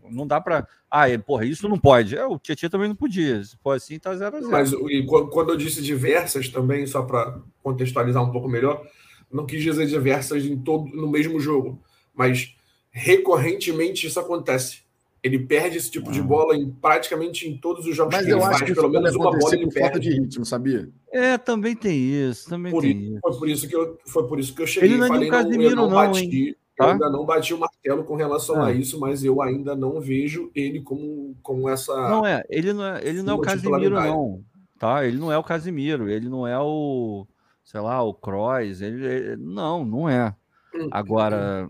Não 0.09 0.25
dá 0.25 0.39
pra. 0.39 0.65
Ah, 0.89 1.09
e, 1.09 1.17
porra, 1.17 1.43
isso 1.45 1.67
não 1.67 1.77
pode. 1.77 2.15
É, 2.15 2.25
o 2.25 2.39
Tietchan 2.39 2.69
também 2.69 2.87
não 2.87 2.95
podia. 2.95 3.43
Se 3.43 3.57
for 3.57 3.71
assim, 3.75 3.99
tá 3.99 4.15
0 4.15 4.37
a 4.37 4.39
0 4.39 4.49
Mas 4.51 4.71
e 4.71 5.05
quando 5.05 5.27
quando 5.29 5.49
eu 5.49 5.57
disse 5.57 5.81
diversas 5.81 6.47
também, 6.47 6.87
só 6.87 7.01
para 7.03 7.37
contextualizar 7.61 8.23
um 8.23 8.31
pouco 8.31 8.47
melhor, 8.47 8.87
não 9.29 9.45
quis 9.45 9.61
dizer 9.61 9.85
diversas 9.85 10.45
em 10.45 10.57
todo 10.57 10.85
no 10.95 11.09
mesmo 11.11 11.37
jogo, 11.37 11.77
mas 12.13 12.55
recorrentemente 12.89 14.07
isso 14.07 14.17
acontece. 14.19 14.85
Ele 15.21 15.39
perde 15.39 15.77
esse 15.77 15.89
tipo 15.91 16.11
de 16.11 16.19
Ah. 16.19 16.23
bola 16.23 16.55
em 16.55 16.69
praticamente 16.69 17.49
em 17.49 17.57
todos 17.57 17.85
os 17.87 17.95
jogos 17.95 18.13
mas 18.15 18.23
que 18.23 18.31
ele 18.31 18.39
eu 18.39 18.41
faz. 18.41 18.61
Pelo 18.61 18.89
menos 18.89 19.15
uma 19.15 19.31
bola 19.31 19.55
ele 19.55 19.65
por 19.65 19.73
falta 19.73 19.99
de 19.99 20.09
perde. 20.09 20.21
ritmo, 20.21 20.45
sabia? 20.45 20.87
É, 21.17 21.37
também 21.37 21.75
tem 21.75 21.97
isso. 21.97 22.49
Também 22.49 22.71
Por 22.73 22.81
tem 22.81 22.91
isso. 23.11 23.19
Foi 23.21 23.37
por 23.39 23.49
isso 23.49 23.67
que 23.69 23.75
eu, 23.75 23.97
foi 24.05 24.27
por 24.27 24.37
isso 24.39 24.53
que 24.53 24.61
eu 24.61 24.67
cheguei 24.67 24.89
Ele 24.89 24.97
não 24.97 25.05
é 25.05 25.07
falei, 25.07 25.29
Casemiro, 25.29 25.71
eu 25.71 25.75
não 25.77 25.89
não, 25.89 25.95
bati, 25.95 26.23
hein? 26.25 26.55
eu 26.77 26.85
Tá? 26.85 26.91
ainda 26.91 27.09
não 27.09 27.25
bati 27.25 27.53
o 27.53 27.57
martelo 27.57 28.03
com 28.03 28.15
relação 28.15 28.61
Ah. 28.61 28.67
a 28.67 28.73
isso, 28.73 28.99
mas 28.99 29.23
eu 29.23 29.41
ainda 29.41 29.75
não 29.77 30.01
vejo 30.01 30.51
ele 30.53 30.81
como, 30.81 31.33
como 31.41 31.69
essa. 31.69 31.93
Não 32.09 32.25
é, 32.25 32.43
ele 32.49 32.73
não 32.73 32.83
é, 32.85 33.07
ele 33.07 33.23
não 33.23 33.33
é 33.33 33.37
o 33.37 33.41
Casimiro, 33.41 33.95
não. 33.95 34.43
Tá? 34.77 35.05
Ele 35.05 35.17
não 35.17 35.31
é 35.31 35.37
o 35.37 35.43
Casimiro, 35.43 36.09
ele 36.09 36.27
não 36.27 36.45
é 36.45 36.59
o, 36.59 37.25
sei 37.63 37.79
lá, 37.79 38.03
o 38.03 38.13
Kroos, 38.13 38.81
ele, 38.81 39.05
ele- 39.05 39.35
não, 39.37 39.85
não 39.85 40.09
é. 40.09 40.35
Hum. 40.75 40.89
Agora 40.91 41.69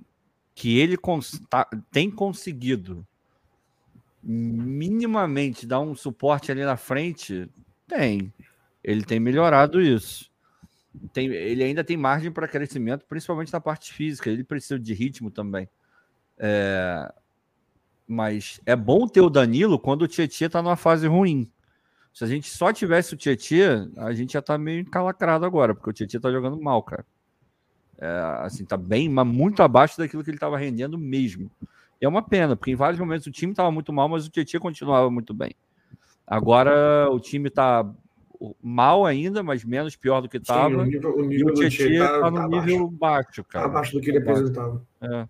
que 0.55 0.79
ele 0.79 0.97
cons- 0.97 1.39
tá- 1.51 1.69
tem 1.91 2.09
conseguido 2.09 3.05
minimamente 4.23 5.67
dar 5.67 5.79
um 5.81 5.93
suporte 5.95 6.51
ali 6.51 6.63
na 6.63 6.77
frente, 6.77 7.47
tem. 7.87 8.33
Ele 8.85 9.03
tem 9.03 9.19
melhorado 9.19 9.81
isso. 9.81 10.29
Tem, 11.11 11.25
ele 11.25 11.63
ainda 11.63 11.83
tem 11.83 11.97
margem 11.97 12.31
para 12.31 12.47
crescimento, 12.47 13.03
principalmente 13.09 13.51
na 13.51 13.59
parte 13.59 13.91
física. 13.91 14.29
Ele 14.29 14.43
precisa 14.43 14.79
de 14.79 14.93
ritmo 14.93 15.31
também. 15.31 15.67
É, 16.37 17.11
mas 18.07 18.61
é 18.63 18.75
bom 18.75 19.07
ter 19.07 19.21
o 19.21 19.29
Danilo 19.29 19.79
quando 19.79 20.03
o 20.03 20.07
Tietchan 20.07 20.49
tá 20.49 20.61
numa 20.61 20.75
fase 20.75 21.07
ruim. 21.07 21.51
Se 22.13 22.23
a 22.23 22.27
gente 22.27 22.47
só 22.49 22.71
tivesse 22.71 23.15
o 23.15 23.17
Tietchan, 23.17 23.91
a 23.97 24.13
gente 24.13 24.33
já 24.33 24.41
tá 24.41 24.55
meio 24.55 24.81
encalacrado 24.81 25.45
agora, 25.45 25.73
porque 25.73 25.89
o 25.89 25.93
Tietchan 25.93 26.19
tá 26.19 26.31
jogando 26.31 26.61
mal, 26.61 26.83
cara. 26.83 27.05
É, 27.97 28.07
assim, 28.41 28.63
tá 28.63 28.77
bem, 28.77 29.09
mas 29.09 29.25
muito 29.25 29.63
abaixo 29.63 29.97
daquilo 29.97 30.23
que 30.23 30.29
ele 30.29 30.37
tava 30.37 30.59
rendendo 30.59 30.95
mesmo. 30.97 31.49
E 31.99 32.05
é 32.05 32.07
uma 32.07 32.21
pena, 32.21 32.55
porque 32.55 32.71
em 32.71 32.75
vários 32.75 32.99
momentos 32.99 33.25
o 33.25 33.31
time 33.31 33.55
tava 33.55 33.71
muito 33.71 33.91
mal, 33.91 34.07
mas 34.07 34.27
o 34.27 34.29
Tietchan 34.29 34.59
continuava 34.59 35.09
muito 35.09 35.33
bem. 35.33 35.55
Agora 36.27 37.09
o 37.11 37.19
time 37.19 37.49
tá 37.49 37.83
mal 38.61 39.05
ainda, 39.05 39.41
mas 39.41 39.63
menos 39.63 39.95
pior 39.95 40.21
do 40.21 40.29
que 40.29 40.37
Sim, 40.37 40.43
tava. 40.43 40.77
o 40.77 40.85
nível, 40.85 41.15
o 41.15 41.31
e 41.31 41.43
o 41.43 41.53
Tietchan 41.53 41.87
Tietchan 41.87 42.21
tá, 42.21 42.31
no 42.31 42.37
tá 42.37 42.47
nível 42.47 42.87
baixo, 42.89 43.43
tá 43.43 43.49
cara. 43.49 43.65
abaixo 43.65 43.93
do 43.93 44.01
que 44.01 44.09
ele 44.09 44.17
apresentava. 44.17 44.85
É. 45.01 45.27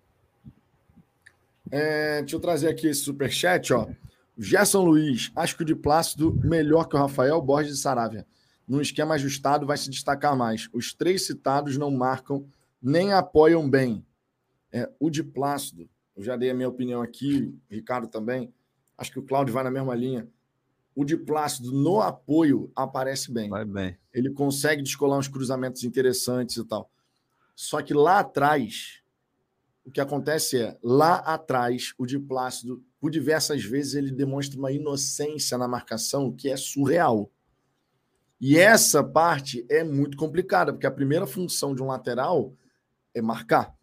É, 1.70 2.18
deixa 2.20 2.36
eu 2.36 2.40
trazer 2.40 2.68
aqui 2.68 2.86
esse 2.86 3.00
superchat, 3.00 3.72
ó. 3.72 3.88
Gerson 4.38 4.84
Luiz, 4.84 5.32
acho 5.34 5.56
que 5.56 5.62
o 5.62 5.66
de 5.66 5.74
Plácido 5.74 6.38
melhor 6.44 6.84
que 6.88 6.96
o 6.96 6.98
Rafael 6.98 7.40
Borges 7.40 7.76
de 7.76 7.80
Saravia. 7.80 8.26
Num 8.68 8.80
esquema 8.80 9.14
ajustado, 9.14 9.66
vai 9.66 9.76
se 9.76 9.88
destacar 9.88 10.36
mais. 10.36 10.68
Os 10.72 10.92
três 10.92 11.26
citados 11.26 11.76
não 11.76 11.90
marcam 11.90 12.44
nem 12.82 13.12
apoiam 13.12 13.68
bem. 13.68 14.04
É, 14.72 14.90
o 15.00 15.08
de 15.08 15.22
Plácido, 15.22 15.88
eu 16.16 16.22
já 16.22 16.36
dei 16.36 16.50
a 16.50 16.54
minha 16.54 16.68
opinião 16.68 17.00
aqui, 17.00 17.54
Ricardo 17.70 18.08
também. 18.08 18.52
Acho 18.98 19.12
que 19.12 19.18
o 19.18 19.22
Cláudio 19.22 19.54
vai 19.54 19.64
na 19.64 19.70
mesma 19.70 19.94
linha. 19.94 20.28
O 20.96 21.04
de 21.04 21.14
Plácido, 21.14 21.72
no 21.72 22.00
apoio, 22.00 22.72
aparece 22.74 23.30
bem. 23.30 23.50
Vai 23.50 23.66
bem. 23.66 23.98
Ele 24.14 24.30
consegue 24.30 24.82
descolar 24.82 25.18
uns 25.18 25.28
cruzamentos 25.28 25.84
interessantes 25.84 26.56
e 26.56 26.64
tal. 26.64 26.90
Só 27.54 27.82
que 27.82 27.92
lá 27.92 28.20
atrás, 28.20 29.02
o 29.84 29.90
que 29.90 30.00
acontece 30.00 30.58
é, 30.58 30.78
lá 30.82 31.16
atrás, 31.16 31.92
o 31.98 32.06
de 32.06 32.18
Plácido, 32.18 32.82
por 32.98 33.10
diversas 33.10 33.62
vezes, 33.62 33.94
ele 33.94 34.10
demonstra 34.10 34.58
uma 34.58 34.72
inocência 34.72 35.58
na 35.58 35.68
marcação 35.68 36.32
que 36.32 36.48
é 36.48 36.56
surreal. 36.56 37.30
E 38.40 38.58
essa 38.58 39.04
parte 39.04 39.66
é 39.70 39.84
muito 39.84 40.16
complicada, 40.16 40.72
porque 40.72 40.86
a 40.86 40.90
primeira 40.90 41.26
função 41.26 41.74
de 41.74 41.82
um 41.82 41.88
lateral 41.88 42.54
é 43.14 43.20
marcar. 43.20 43.76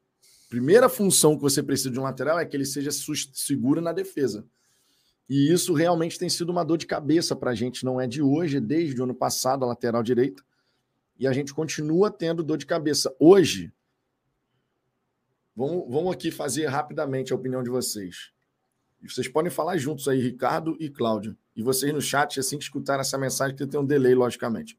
Primeira 0.50 0.90
função 0.90 1.36
que 1.36 1.44
você 1.44 1.62
precisa 1.62 1.92
de 1.92 2.00
um 2.00 2.04
lateral 2.04 2.40
é 2.40 2.46
que 2.46 2.58
ele 2.58 2.66
seja 2.66 2.90
seguro 2.92 3.82
na 3.82 3.94
defesa. 3.94 4.48
E 5.34 5.52
isso 5.52 5.74
realmente 5.74 6.20
tem 6.20 6.30
sido 6.30 6.52
uma 6.52 6.64
dor 6.64 6.78
de 6.78 6.86
cabeça 6.86 7.36
para 7.36 7.50
a 7.50 7.56
gente, 7.56 7.84
não 7.84 8.00
é 8.00 8.06
de 8.06 8.22
hoje, 8.22 8.58
é 8.58 8.62
desde 8.62 9.02
o 9.02 9.04
ano 9.04 9.16
passado, 9.16 9.66
a 9.66 9.68
lateral 9.70 10.04
direita. 10.04 10.44
E 11.18 11.26
a 11.26 11.34
gente 11.34 11.52
continua 11.52 12.12
tendo 12.12 12.44
dor 12.44 12.56
de 12.56 12.68
cabeça. 12.68 13.12
Hoje, 13.20 13.74
vamos, 15.56 15.92
vamos 15.92 16.14
aqui 16.14 16.30
fazer 16.30 16.68
rapidamente 16.68 17.34
a 17.34 17.36
opinião 17.36 17.64
de 17.64 17.72
vocês. 17.72 18.32
Vocês 19.02 19.28
podem 19.28 19.50
falar 19.50 19.76
juntos 19.78 20.08
aí, 20.08 20.22
Ricardo 20.22 20.78
e 20.80 20.88
Cláudio. 20.88 21.36
E 21.56 21.64
vocês 21.64 21.92
no 21.92 22.00
chat, 22.00 22.40
assim 22.40 22.60
que 22.60 22.66
escutar 22.66 23.00
essa 23.00 23.18
mensagem, 23.18 23.56
que 23.56 23.66
tem 23.66 23.80
um 23.80 23.86
delay, 23.86 24.14
logicamente. 24.14 24.78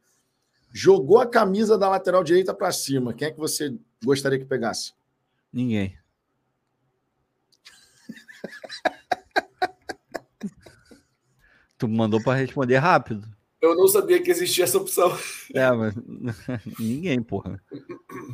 Jogou 0.70 1.18
a 1.18 1.26
camisa 1.26 1.76
da 1.76 1.88
lateral 1.88 2.22
direita 2.22 2.54
para 2.54 2.70
cima. 2.70 3.12
Quem 3.12 3.26
é 3.26 3.32
que 3.32 3.40
você 3.40 3.76
gostaria 4.04 4.38
que 4.38 4.44
pegasse? 4.44 4.92
Ninguém. 5.52 5.98
tu 11.78 11.88
mandou 11.88 12.22
para 12.22 12.38
responder 12.38 12.76
rápido. 12.76 13.26
Eu 13.60 13.74
não 13.74 13.88
sabia 13.88 14.22
que 14.22 14.30
existia 14.30 14.64
essa 14.64 14.76
opção. 14.76 15.16
É, 15.54 15.70
mas 15.72 15.94
ninguém, 16.78 17.22
porra. 17.22 17.58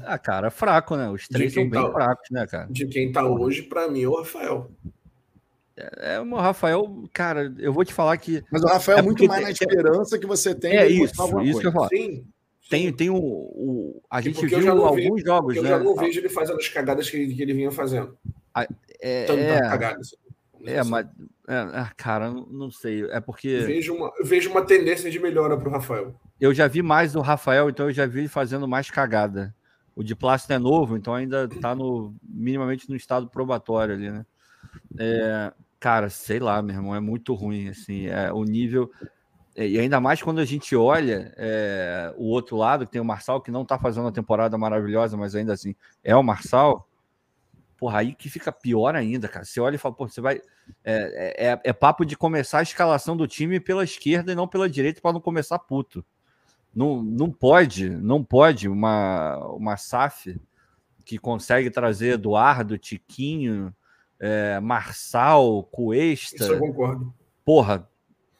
Ah, 0.03 0.19
cara, 0.19 0.51
fraco, 0.51 0.97
né? 0.97 1.09
Os 1.09 1.29
três 1.29 1.53
são 1.53 1.69
bem 1.69 1.81
tá... 1.81 1.93
fracos, 1.93 2.29
né, 2.31 2.47
cara? 2.47 2.67
De 2.69 2.87
quem 2.87 3.12
tá 3.12 3.25
hoje, 3.25 3.62
para 3.62 3.89
mim, 3.89 4.03
é 4.03 4.09
o 4.09 4.19
Rafael. 4.19 4.71
É, 5.77 6.15
é, 6.15 6.21
o 6.21 6.35
Rafael, 6.35 7.09
cara, 7.12 7.55
eu 7.59 7.73
vou 7.73 7.85
te 7.85 7.95
falar 7.95 8.17
que. 8.17 8.43
Mas 8.51 8.62
o 8.62 8.67
Rafael 8.67 8.99
é, 8.99 9.01
é 9.01 9.05
muito 9.05 9.25
mais 9.27 9.43
na 9.43 9.51
esperança 9.51 10.19
que 10.19 10.27
você 10.27 10.53
tem. 10.53 10.77
É 10.77 10.89
isso, 10.89 11.15
isso 11.43 11.61
que 11.61 11.67
eu 11.67 11.73
falo. 11.73 11.89
Sim. 11.89 12.27
Tem, 12.69 12.93
tem 12.93 13.11
o, 13.11 13.17
o 13.17 14.03
A 14.09 14.21
gente 14.21 14.47
viu 14.47 14.71
alguns 14.71 14.97
vejo, 14.97 15.27
jogos, 15.27 15.57
eu 15.57 15.62
né? 15.62 15.71
Eu 15.71 15.79
já 15.79 15.85
não 15.85 15.97
vejo 15.97 16.21
ele 16.21 16.29
fazendo 16.29 16.59
as 16.59 16.69
cagadas 16.69 17.11
que 17.11 17.17
ele, 17.17 17.35
que 17.35 17.43
ele 17.43 17.53
vinha 17.53 17.71
fazendo. 17.73 18.17
Ah, 18.55 18.67
é, 19.01 19.25
Tanta 19.25 19.41
é, 19.41 19.61
cagada. 19.61 20.01
É, 20.65 20.82
mas. 20.82 21.07
É, 21.49 21.55
ah, 21.55 21.91
cara, 21.97 22.31
não 22.31 22.70
sei. 22.70 23.05
É 23.11 23.20
porque. 23.20 23.59
Vejo 23.59 23.95
uma, 23.95 24.12
vejo 24.23 24.51
uma 24.51 24.62
tendência 24.62 25.11
de 25.11 25.19
melhora 25.19 25.57
para 25.57 25.69
o 25.69 25.73
Rafael. 25.73 26.15
Eu 26.41 26.55
já 26.55 26.66
vi 26.66 26.82
mais 26.82 27.12
do 27.12 27.20
Rafael, 27.20 27.69
então 27.69 27.87
eu 27.87 27.93
já 27.93 28.07
vi 28.07 28.20
ele 28.20 28.28
fazendo 28.28 28.66
mais 28.66 28.91
cagada. 28.91 29.55
O 29.95 30.03
de 30.03 30.15
plástico 30.15 30.53
é 30.53 30.59
novo, 30.59 30.97
então 30.97 31.15
ainda 31.15 31.45
está 31.45 31.74
no, 31.74 32.15
minimamente 32.23 32.89
no 32.89 32.97
estado 32.97 33.28
probatório 33.28 33.95
ali, 33.95 34.11
né? 34.11 34.24
É, 34.99 35.53
cara, 35.78 36.09
sei 36.09 36.39
lá, 36.39 36.62
meu 36.62 36.77
irmão, 36.77 36.95
é 36.95 37.01
muito 37.01 37.35
ruim, 37.35 37.69
assim, 37.69 38.07
é, 38.07 38.32
o 38.32 38.45
nível, 38.45 38.91
é, 39.55 39.66
e 39.66 39.78
ainda 39.78 40.01
mais 40.01 40.23
quando 40.23 40.39
a 40.39 40.45
gente 40.45 40.74
olha 40.77 41.32
é, 41.37 42.15
o 42.16 42.24
outro 42.27 42.57
lado, 42.57 42.87
que 42.87 42.93
tem 42.93 43.01
o 43.01 43.05
Marçal, 43.05 43.41
que 43.41 43.51
não 43.51 43.65
tá 43.65 43.78
fazendo 43.78 44.05
uma 44.05 44.12
temporada 44.12 44.57
maravilhosa, 44.57 45.16
mas 45.16 45.35
ainda 45.35 45.53
assim 45.53 45.74
é 46.05 46.15
o 46.15 46.23
Marçal, 46.23 46.89
porra, 47.81 48.01
aí 48.01 48.15
que 48.15 48.28
fica 48.28 48.52
pior 48.52 48.94
ainda, 48.94 49.27
cara. 49.27 49.43
Você 49.43 49.59
olha 49.59 49.77
e 49.77 49.78
fala, 49.78 49.94
pô, 49.94 50.07
você 50.07 50.20
vai. 50.20 50.43
É, 50.85 51.48
é, 51.48 51.61
é 51.65 51.73
papo 51.73 52.05
de 52.05 52.15
começar 52.15 52.59
a 52.59 52.62
escalação 52.62 53.16
do 53.16 53.27
time 53.27 53.59
pela 53.59 53.82
esquerda 53.82 54.31
e 54.31 54.35
não 54.35 54.47
pela 54.47 54.69
direita 54.69 55.01
para 55.01 55.15
não 55.15 55.20
começar 55.20 55.59
puto. 55.59 56.05
Não, 56.77 57.02
não 57.02 57.32
pode, 57.32 57.89
não 57.89 58.23
pode 58.23 58.69
uma, 58.69 59.39
uma 59.55 59.77
SAF 59.78 60.39
que 61.05 61.19
consegue 61.19 61.70
trazer 61.70 62.15
Eduardo, 62.15 62.78
Tiquinho, 62.78 63.74
é, 64.20 64.61
Marçal, 64.61 65.65
Cuesta. 65.65 66.44
Isso 66.44 66.52
eu 66.52 66.59
concordo. 66.61 67.12
Porra, 67.44 67.89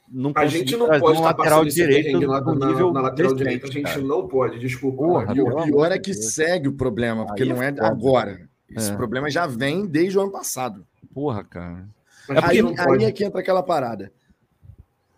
não 0.09 0.33
a 0.37 0.47
gente 0.47 0.77
não 0.77 0.87
pode 0.87 1.19
um 1.19 1.23
lateral 1.23 1.65
direito 1.65 2.21
na, 2.21 2.41
na, 2.41 2.67
nível 2.67 2.93
na 2.93 3.01
lateral 3.01 3.35
direita. 3.35 3.67
A 3.67 3.71
gente 3.71 3.85
cara. 3.85 4.03
não 4.03 4.29
pode, 4.29 4.59
desculpa. 4.59 4.99
Porra, 4.99 5.35
e 5.35 5.41
o 5.41 5.65
pior 5.65 5.91
é 5.91 5.99
que 5.99 6.13
segue 6.13 6.69
o 6.69 6.75
problema, 6.75 7.25
porque 7.25 7.43
Aí 7.43 7.49
não 7.49 7.63
é, 7.63 7.71
é 7.71 7.85
agora. 7.85 8.50
Esse 8.77 8.93
é. 8.93 8.97
problema 8.97 9.31
já 9.31 9.47
vem 9.47 9.87
desde 9.87 10.19
o 10.19 10.23
ano 10.23 10.31
passado. 10.31 10.87
Porra, 11.13 11.45
cara. 11.45 11.89
É 12.29 12.45
aí, 12.45 12.61
aí 12.61 13.05
é 13.05 13.13
que 13.13 13.25
entra 13.25 13.41
aquela 13.41 13.63
parada. 13.63 14.13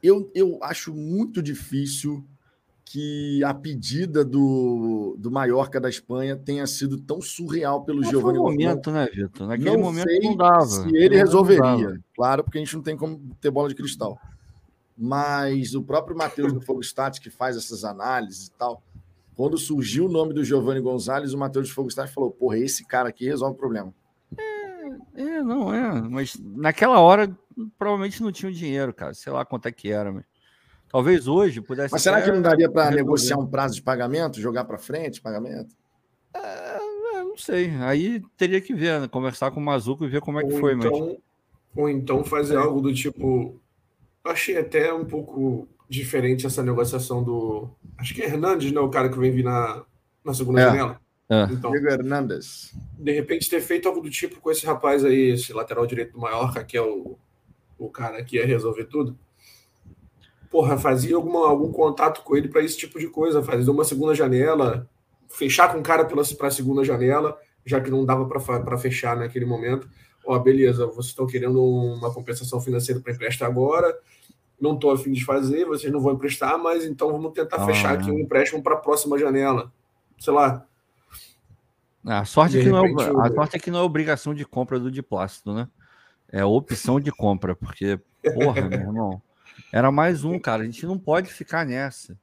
Eu, 0.03 0.31
eu 0.35 0.59
acho 0.63 0.93
muito 0.95 1.43
difícil 1.43 2.25
que 2.85 3.43
a 3.45 3.55
pedida 3.55 4.25
do, 4.25 5.17
do 5.19 5.31
Mallorca 5.31 5.81
da 5.81 5.89
Espanha 5.89 6.37
tenha 6.37 6.67
sido 6.67 6.99
tão 6.99 7.23
surreal 7.23 7.85
pelo 7.85 8.03
Giovanni 8.05 8.39
Foi 8.39 8.51
momento, 8.51 8.91
né, 8.91 9.07
Vitor? 9.07 9.47
Naquele 9.47 9.71
não 9.71 9.81
momento 9.81 10.09
sei 10.09 10.19
não 10.21 10.37
dava. 10.37 10.67
Se 10.67 10.97
ele 10.97 11.17
resolveria. 11.17 11.99
Claro, 12.15 12.45
porque 12.45 12.59
a 12.59 12.61
gente 12.61 12.75
não 12.75 12.83
tem 12.83 12.97
como 12.97 13.35
ter 13.41 13.51
bola 13.51 13.69
de 13.69 13.75
cristal. 13.75 14.19
Mas 14.97 15.75
o 15.75 15.83
próprio 15.83 16.17
Matheus 16.17 16.53
do 16.53 16.61
Fogo 16.61 16.83
Stats, 16.83 17.19
que 17.19 17.31
faz 17.31 17.57
essas 17.57 17.83
análises 17.83 18.49
e 18.49 18.53
tal, 18.53 18.83
quando 19.43 19.59
surgiu 19.59 20.07
o 20.07 20.09
nome 20.09 20.33
do 20.33 20.45
Giovanni 20.45 20.81
Gonzalez, 20.81 21.35
o 21.35 21.39
Matheus 21.39 21.69
do 21.69 21.75
Fogo 21.75 21.89
falou: 22.07 22.31
porra, 22.31 22.59
esse 22.59 22.87
cara 22.87 23.09
aqui 23.09 23.25
resolve 23.25 23.57
o 23.57 23.59
problema. 23.59 23.93
É, 24.39 25.21
é, 25.21 25.43
não 25.43 25.75
é. 25.75 26.01
Mas 26.01 26.41
naquela 26.41 27.01
hora, 27.01 27.29
provavelmente 27.77 28.23
não 28.23 28.31
tinha 28.31 28.49
o 28.49 28.55
dinheiro, 28.55 28.95
cara. 28.95 29.13
Sei 29.15 29.33
lá 29.33 29.45
quanto 29.45 29.67
é 29.67 29.73
que 29.73 29.91
era, 29.91 30.13
mas. 30.13 30.25
Talvez 30.89 31.27
hoje 31.27 31.61
pudesse. 31.61 31.91
Mas 31.91 32.03
será 32.03 32.23
que 32.23 32.31
não 32.31 32.41
daria 32.41 32.71
para 32.71 32.93
negociar 32.93 33.37
um 33.37 33.47
prazo 33.49 33.75
de 33.75 33.83
pagamento, 33.83 34.41
jogar 34.41 34.65
para 34.65 34.79
frente 34.79 35.21
pagamento? 35.21 35.75
É, 36.33 36.77
é, 37.19 37.25
não 37.25 37.37
sei. 37.37 37.73
Aí 37.81 38.23
teria 38.37 38.61
que 38.61 38.73
ver, 38.73 39.01
né? 39.01 39.09
conversar 39.09 39.51
com 39.51 39.59
o 39.59 39.65
Mazuco 39.65 40.05
e 40.05 40.09
ver 40.09 40.21
como 40.21 40.39
é 40.39 40.45
que 40.45 40.53
ou 40.53 40.61
foi. 40.61 40.75
Então, 40.75 40.93
mas... 40.93 41.17
Ou 41.75 41.89
então 41.89 42.23
fazer 42.23 42.55
é. 42.55 42.59
algo 42.59 42.81
do 42.81 42.95
tipo. 42.95 43.61
Achei 44.23 44.57
até 44.57 44.95
um 44.95 45.05
pouco 45.05 45.67
diferente 45.93 46.47
essa 46.47 46.63
negociação 46.63 47.23
do. 47.23 47.71
Acho 47.99 48.15
que 48.15 48.23
é 48.23 48.27
Hernandes, 48.27 48.73
né? 48.73 48.81
O 48.81 48.89
cara 48.89 49.09
que 49.09 49.19
vem 49.19 49.31
vir 49.31 49.45
na, 49.45 49.85
na 50.25 50.35
segunda 50.35 50.61
é. 50.61 50.65
janela. 50.65 51.01
É. 51.29 51.45
Então, 51.51 51.71
Diego 51.71 51.89
Hernandes. 51.89 52.75
De 52.99 53.13
repente 53.13 53.49
ter 53.49 53.61
feito 53.61 53.89
algo 53.89 54.01
do 54.01 54.11
tipo 54.11 54.41
com 54.41 54.51
esse 54.51 54.67
rapaz 54.67 55.05
aí, 55.05 55.31
esse 55.33 55.53
lateral 55.53 55.87
direito 55.87 56.13
do 56.13 56.21
Mallorca, 56.21 56.65
que 56.65 56.77
é 56.77 56.83
o, 56.83 57.17
o 57.79 57.89
cara 57.89 58.23
que 58.23 58.37
ia 58.37 58.47
resolver 58.47 58.85
tudo 58.85 59.17
porra, 60.53 60.77
fazia 60.77 61.17
alguma, 61.17 61.49
algum 61.49 61.73
contato 61.73 62.23
com 62.23 62.37
ele 62.37 62.47
para 62.47 62.63
esse 62.63 62.77
tipo 62.77 62.99
de 62.99 63.09
coisa, 63.09 63.43
fazer 63.43 63.71
uma 63.71 63.85
segunda 63.85 64.15
janela, 64.15 64.87
fechar 65.31 65.73
com 65.73 65.79
o 65.79 65.83
cara 65.83 66.05
para 66.05 66.49
a 66.49 66.51
segunda 66.51 66.85
janela, 66.85 67.39
já 67.65 67.81
que 67.81 67.91
não 67.91 68.05
dava 68.05 68.27
para 68.27 68.77
fechar 68.77 69.17
naquele 69.17 69.47
momento. 69.47 69.89
Ó, 70.27 70.39
beleza, 70.39 70.87
vocês 70.87 71.07
estão 71.07 71.27
querendo 71.27 71.65
uma 71.65 72.13
compensação 72.13 72.61
financeira 72.61 73.01
para 73.01 73.15
emprestar 73.15 73.49
agora, 73.49 73.99
não 74.63 74.75
estou 74.75 74.93
afim 74.93 75.11
de 75.11 75.25
fazer, 75.25 75.65
vocês 75.67 75.93
não 75.93 76.01
vão 76.01 76.13
emprestar, 76.13 76.57
mas 76.57 76.85
então 76.85 77.11
vamos 77.11 77.33
tentar 77.33 77.57
ah, 77.57 77.67
fechar 77.67 77.95
aqui 77.95 78.11
um 78.11 78.19
empréstimo 78.21 78.63
para 78.63 78.75
a 78.75 78.79
próxima 78.79 79.19
janela. 79.19 79.73
Sei 80.19 80.33
lá. 80.33 80.65
A 82.07 82.25
sorte, 82.25 82.61
é 82.61 82.63
que 82.63 82.69
não 82.69 82.87
é, 82.87 83.27
a 83.27 83.35
sorte 83.35 83.57
é 83.57 83.59
que 83.59 83.71
não 83.71 83.81
é 83.81 83.83
obrigação 83.83 84.33
de 84.33 84.45
compra 84.45 84.79
do 84.79 84.91
Diplácido, 84.91 85.53
né? 85.53 85.69
É 86.29 86.45
opção 86.45 87.01
de 87.01 87.11
compra, 87.11 87.57
porque, 87.57 88.01
porra, 88.35 88.63
meu 88.63 88.79
irmão. 88.79 89.23
Era 89.73 89.91
mais 89.91 90.25
um, 90.25 90.39
cara. 90.39 90.63
A 90.63 90.65
gente 90.65 90.87
não 90.87 90.99
pode 90.99 91.33
ficar 91.33 91.67
nessa. 91.67 92.17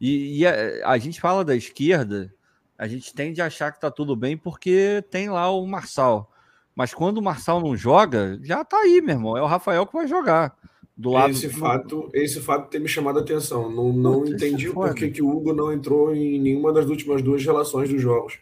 E, 0.00 0.40
e 0.40 0.46
a, 0.46 0.90
a, 0.90 0.98
gente 0.98 1.20
fala 1.20 1.44
da 1.44 1.56
esquerda, 1.56 2.32
a 2.78 2.86
gente 2.86 3.14
tende 3.14 3.40
a 3.40 3.46
achar 3.46 3.72
que 3.72 3.80
tá 3.80 3.90
tudo 3.90 4.14
bem 4.14 4.36
porque 4.36 5.02
tem 5.10 5.30
lá 5.30 5.50
o 5.50 5.66
Marçal. 5.66 6.30
Mas 6.74 6.92
quando 6.92 7.18
o 7.18 7.22
Marçal 7.22 7.60
não 7.60 7.74
joga, 7.74 8.38
já 8.42 8.62
tá 8.62 8.76
aí, 8.76 9.00
meu 9.00 9.14
irmão. 9.14 9.36
É 9.36 9.42
o 9.42 9.46
Rafael 9.46 9.86
que 9.86 9.94
vai 9.94 10.06
jogar. 10.06 10.54
Do 10.96 11.10
lado 11.10 11.30
esse 11.30 11.48
do... 11.48 11.58
fato, 11.58 12.10
esse 12.14 12.40
fato 12.40 12.70
tem 12.70 12.80
me 12.80 12.88
chamado 12.88 13.18
a 13.18 13.22
atenção. 13.22 13.70
Não, 13.70 13.92
não 13.92 14.20
Puta, 14.20 14.30
entendi 14.32 14.66
é 14.66 14.70
o 14.70 14.74
porquê 14.74 15.10
que 15.10 15.22
o 15.22 15.28
Hugo 15.28 15.52
não 15.52 15.70
entrou 15.70 16.14
em 16.14 16.40
nenhuma 16.40 16.72
das 16.72 16.86
últimas 16.86 17.20
duas 17.20 17.44
relações 17.44 17.90
dos 17.90 18.00
jogos. 18.00 18.38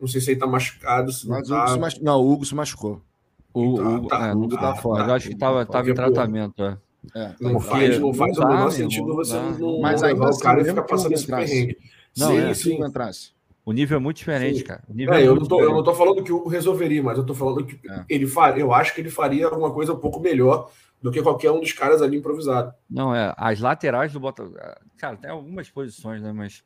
Não 0.00 0.06
sei 0.06 0.20
se 0.20 0.30
ele 0.30 0.40
tá 0.40 0.46
machucado. 0.46 1.12
Se 1.12 1.28
Mas 1.28 1.48
não, 1.48 1.56
tá... 1.56 1.74
Hugo 1.74 1.90
se 1.90 2.04
não, 2.04 2.20
o 2.20 2.32
Hugo 2.32 2.44
se 2.44 2.54
machucou. 2.54 3.02
O, 3.52 3.76
tá, 3.76 3.88
Hugo, 3.88 4.08
tá, 4.08 4.26
é, 4.28 4.32
Hugo 4.32 4.48
tá, 4.48 4.60
tá 4.60 4.76
fora. 4.76 5.04
Tá, 5.04 5.10
eu 5.10 5.14
acho 5.14 5.28
que 5.28 5.36
tava, 5.36 5.66
tava 5.66 5.90
em 5.90 5.94
tratamento. 5.94 6.62
É. 6.62 6.78
É, 7.14 7.34
não, 7.40 7.58
faz, 7.58 7.98
não 7.98 8.12
faz 8.12 8.36
não 8.36 8.44
o 8.44 8.48
menor 8.48 8.70
sentido 8.70 9.14
você 9.14 9.34
não, 9.34 9.80
mas 9.80 10.02
levar 10.02 10.30
o 10.30 10.38
cara 10.38 10.60
e 10.60 10.64
ficar 10.64 10.82
passando 10.82 11.12
esse 11.12 11.26
perrengue. 11.26 11.78
Não, 12.16 12.28
sim, 12.28 12.38
é, 12.38 12.54
sim. 12.54 12.84
entrasse. 12.84 13.32
O 13.64 13.72
nível 13.72 13.96
é 13.96 14.00
muito 14.00 14.16
diferente, 14.16 14.58
Sim. 14.58 14.64
cara. 14.64 14.82
É, 14.96 15.22
é 15.22 15.28
eu, 15.28 15.34
não 15.34 15.46
tô, 15.46 15.60
eu, 15.60 15.70
não 15.72 15.82
tô, 15.82 15.94
falando 15.94 16.22
que 16.22 16.32
o 16.32 16.48
resolveria, 16.48 17.02
mas 17.02 17.18
eu 17.18 17.24
tô 17.24 17.34
falando 17.34 17.64
que 17.64 17.78
é. 17.88 18.04
ele 18.08 18.26
faria. 18.26 18.62
Eu 18.62 18.72
acho 18.72 18.94
que 18.94 19.00
ele 19.00 19.10
faria 19.10 19.46
alguma 19.46 19.70
coisa 19.70 19.92
um 19.92 19.98
pouco 19.98 20.18
melhor 20.18 20.70
do 21.02 21.10
que 21.10 21.22
qualquer 21.22 21.50
um 21.50 21.60
dos 21.60 21.72
caras 21.72 22.02
ali 22.02 22.16
improvisado. 22.16 22.74
Não, 22.88 23.14
é. 23.14 23.32
As 23.36 23.60
laterais 23.60 24.12
do 24.12 24.20
Botafogo. 24.20 24.56
Cara, 24.98 25.16
tem 25.16 25.30
algumas 25.30 25.70
posições, 25.70 26.22
né? 26.22 26.32
Mas 26.32 26.62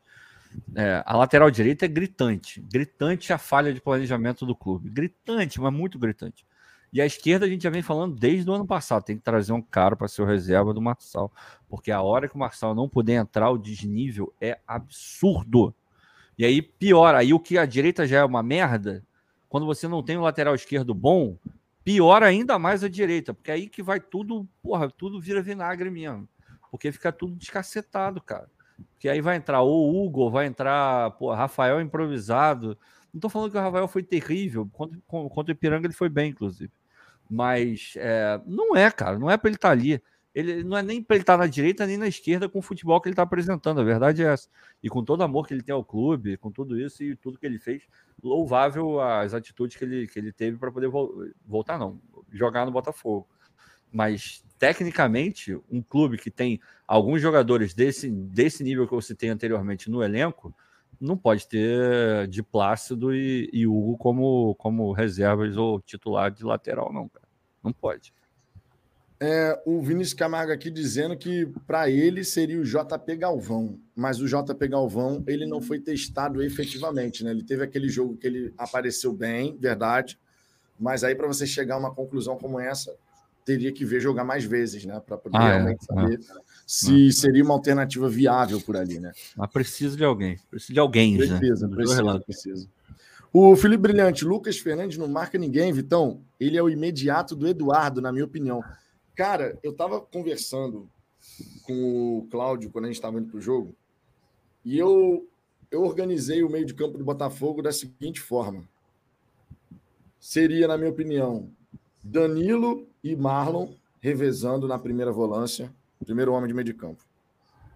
é, 0.74 1.02
a 1.04 1.16
lateral 1.16 1.50
direita 1.50 1.84
é 1.84 1.88
gritante. 1.88 2.60
Gritante 2.60 3.32
a 3.32 3.38
falha 3.38 3.72
de 3.72 3.80
planejamento 3.80 4.44
do 4.44 4.54
clube. 4.54 4.90
Gritante, 4.90 5.60
mas 5.60 5.72
muito 5.72 5.98
gritante. 5.98 6.44
E 6.92 7.00
a 7.00 7.06
esquerda 7.06 7.44
a 7.44 7.48
gente 7.48 7.62
já 7.62 7.70
vem 7.70 7.82
falando 7.82 8.14
desde 8.14 8.48
o 8.48 8.54
ano 8.54 8.66
passado. 8.66 9.04
Tem 9.04 9.16
que 9.16 9.22
trazer 9.22 9.52
um 9.52 9.62
cara 9.62 9.96
para 9.96 10.08
ser 10.08 10.22
o 10.22 10.24
reserva 10.26 10.72
do 10.72 10.80
Marçal. 10.80 11.32
Porque 11.68 11.90
a 11.90 12.00
hora 12.00 12.28
que 12.28 12.36
o 12.36 12.38
Marçal 12.38 12.74
não 12.74 12.88
puder 12.88 13.14
entrar, 13.14 13.50
o 13.50 13.58
desnível 13.58 14.32
é 14.40 14.58
absurdo. 14.66 15.74
E 16.38 16.44
aí 16.44 16.62
piora. 16.62 17.18
Aí 17.18 17.32
o 17.32 17.40
que 17.40 17.58
a 17.58 17.66
direita 17.66 18.06
já 18.06 18.18
é 18.18 18.24
uma 18.24 18.42
merda, 18.42 19.04
quando 19.48 19.66
você 19.66 19.88
não 19.88 20.02
tem 20.02 20.16
um 20.16 20.22
lateral 20.22 20.54
esquerdo 20.54 20.94
bom, 20.94 21.36
piora 21.84 22.26
ainda 22.26 22.58
mais 22.58 22.82
a 22.82 22.88
direita. 22.88 23.34
Porque 23.34 23.50
aí 23.50 23.68
que 23.68 23.82
vai 23.82 24.00
tudo, 24.00 24.48
porra, 24.62 24.90
tudo 24.90 25.20
vira 25.20 25.42
vinagre 25.42 25.90
mesmo. 25.90 26.28
Porque 26.70 26.90
fica 26.90 27.12
tudo 27.12 27.36
descacetado, 27.36 28.20
cara. 28.20 28.50
Porque 28.92 29.08
aí 29.08 29.20
vai 29.20 29.36
entrar 29.36 29.62
o 29.62 30.04
Hugo, 30.04 30.30
vai 30.30 30.46
entrar, 30.46 31.12
pô, 31.12 31.32
Rafael 31.32 31.80
improvisado. 31.80 32.76
Não 33.12 33.20
tô 33.20 33.28
falando 33.28 33.52
que 33.52 33.58
o 33.58 33.60
Rafael 33.60 33.86
foi 33.86 34.02
terrível. 34.02 34.68
Contra, 34.72 34.98
contra 35.06 35.52
o 35.52 35.56
Ipiranga 35.56 35.86
ele 35.86 35.94
foi 35.94 36.08
bem, 36.08 36.30
inclusive. 36.30 36.72
Mas 37.30 37.94
é, 37.96 38.40
não 38.46 38.74
é, 38.74 38.90
cara, 38.90 39.18
não 39.18 39.30
é 39.30 39.36
para 39.36 39.48
ele 39.48 39.56
estar 39.56 39.68
tá 39.68 39.72
ali. 39.72 40.02
Ele 40.34 40.64
não 40.64 40.76
é 40.76 40.82
nem 40.82 41.02
para 41.02 41.16
ele 41.16 41.22
estar 41.22 41.34
tá 41.34 41.44
na 41.44 41.46
direita 41.46 41.86
nem 41.86 41.96
na 41.96 42.08
esquerda 42.08 42.48
com 42.48 42.58
o 42.58 42.62
futebol 42.62 43.00
que 43.00 43.08
ele 43.08 43.12
está 43.12 43.22
apresentando. 43.22 43.80
A 43.80 43.84
verdade 43.84 44.22
é 44.22 44.26
essa. 44.26 44.48
E 44.82 44.88
com 44.88 45.04
todo 45.04 45.20
o 45.20 45.22
amor 45.22 45.46
que 45.46 45.54
ele 45.54 45.62
tem 45.62 45.74
ao 45.74 45.84
clube, 45.84 46.36
com 46.36 46.50
tudo 46.50 46.78
isso 46.78 47.04
e 47.04 47.14
tudo 47.14 47.38
que 47.38 47.46
ele 47.46 47.58
fez, 47.58 47.84
louvável 48.22 49.00
as 49.00 49.32
atitudes 49.32 49.76
que 49.76 49.84
ele, 49.84 50.08
que 50.08 50.18
ele 50.18 50.32
teve 50.32 50.58
para 50.58 50.72
poder 50.72 50.88
vo 50.88 51.24
voltar, 51.46 51.78
não, 51.78 52.00
jogar 52.32 52.66
no 52.66 52.72
Botafogo. 52.72 53.28
Mas 53.92 54.44
tecnicamente, 54.58 55.56
um 55.70 55.80
clube 55.80 56.18
que 56.18 56.30
tem 56.30 56.60
alguns 56.86 57.22
jogadores 57.22 57.74
desse, 57.74 58.10
desse 58.10 58.64
nível 58.64 58.88
que 58.88 58.94
eu 58.94 59.00
citei 59.00 59.28
anteriormente 59.28 59.88
no 59.88 60.02
elenco, 60.02 60.52
não 61.00 61.16
pode 61.16 61.46
ter 61.46 62.26
de 62.28 62.42
Plácido 62.42 63.14
e, 63.14 63.48
e 63.52 63.66
Hugo 63.66 63.96
como, 63.98 64.54
como 64.56 64.92
reservas 64.92 65.56
ou 65.56 65.80
titular 65.80 66.30
de 66.30 66.44
lateral, 66.44 66.92
não, 66.92 67.08
cara. 67.08 67.28
Não 67.62 67.72
pode. 67.72 68.12
É, 69.20 69.60
o 69.64 69.80
Vinícius 69.80 70.14
Camargo 70.14 70.52
aqui 70.52 70.70
dizendo 70.70 71.16
que 71.16 71.46
para 71.66 71.88
ele 71.88 72.24
seria 72.24 72.60
o 72.60 72.64
JP 72.64 73.16
Galvão, 73.16 73.78
mas 73.94 74.20
o 74.20 74.26
JP 74.26 74.68
Galvão 74.68 75.22
ele 75.26 75.46
não 75.46 75.62
foi 75.62 75.78
testado 75.78 76.42
efetivamente, 76.42 77.22
né? 77.22 77.30
Ele 77.30 77.44
teve 77.44 77.62
aquele 77.62 77.88
jogo 77.88 78.16
que 78.16 78.26
ele 78.26 78.52
apareceu 78.58 79.12
bem, 79.12 79.56
verdade, 79.58 80.18
mas 80.78 81.04
aí 81.04 81.14
para 81.14 81.28
você 81.28 81.46
chegar 81.46 81.76
a 81.76 81.78
uma 81.78 81.94
conclusão 81.94 82.36
como 82.36 82.58
essa, 82.58 82.92
teria 83.44 83.72
que 83.72 83.84
ver 83.84 84.00
jogar 84.00 84.24
mais 84.24 84.44
vezes, 84.44 84.84
né? 84.84 85.00
Para 85.00 85.16
poder 85.16 85.38
ah, 85.38 85.48
é, 85.48 85.52
realmente 85.54 85.82
é, 85.82 85.94
saber 85.94 86.14
é. 86.18 86.42
se 86.66 87.12
seria 87.12 87.44
uma 87.44 87.54
alternativa 87.54 88.08
viável 88.08 88.60
por 88.60 88.76
ali, 88.76 88.98
né? 88.98 89.12
Mas 89.36 89.50
precisa 89.50 89.96
de 89.96 90.04
alguém, 90.04 90.38
precisa 90.50 90.72
de 90.72 90.80
alguém, 90.80 91.16
precisa, 91.16 91.68
né? 91.68 91.76
Precisa, 91.76 92.20
precisa. 92.20 92.68
O 93.32 93.56
Felipe 93.56 93.82
Brilhante, 93.82 94.24
Lucas 94.24 94.58
Fernandes 94.58 94.96
não 94.96 95.08
marca 95.08 95.36
ninguém, 95.36 95.72
Vitão. 95.72 96.20
Ele 96.38 96.56
é 96.56 96.62
o 96.62 96.68
imediato 96.68 97.34
do 97.34 97.48
Eduardo, 97.48 98.00
na 98.00 98.12
minha 98.12 98.24
opinião. 98.24 98.62
Cara, 99.14 99.58
eu 99.62 99.70
estava 99.70 100.00
conversando 100.00 100.88
com 101.62 102.18
o 102.18 102.28
Cláudio 102.30 102.70
quando 102.70 102.86
a 102.86 102.88
gente 102.88 102.96
estava 102.96 103.18
indo 103.18 103.28
para 103.28 103.38
o 103.38 103.40
jogo 103.40 103.74
e 104.64 104.78
eu, 104.78 105.28
eu 105.70 105.82
organizei 105.82 106.42
o 106.42 106.50
meio 106.50 106.64
de 106.64 106.74
campo 106.74 106.96
do 106.96 107.04
Botafogo 107.04 107.62
da 107.62 107.72
seguinte 107.72 108.20
forma. 108.20 108.64
Seria, 110.18 110.66
na 110.66 110.78
minha 110.78 110.90
opinião, 110.90 111.50
Danilo 112.02 112.88
e 113.02 113.14
Marlon 113.14 113.74
revezando 114.00 114.66
na 114.66 114.78
primeira 114.78 115.12
volância, 115.12 115.72
primeiro 116.04 116.32
homem 116.32 116.48
de 116.48 116.54
meio 116.54 116.64
de 116.64 116.74
campo. 116.74 117.04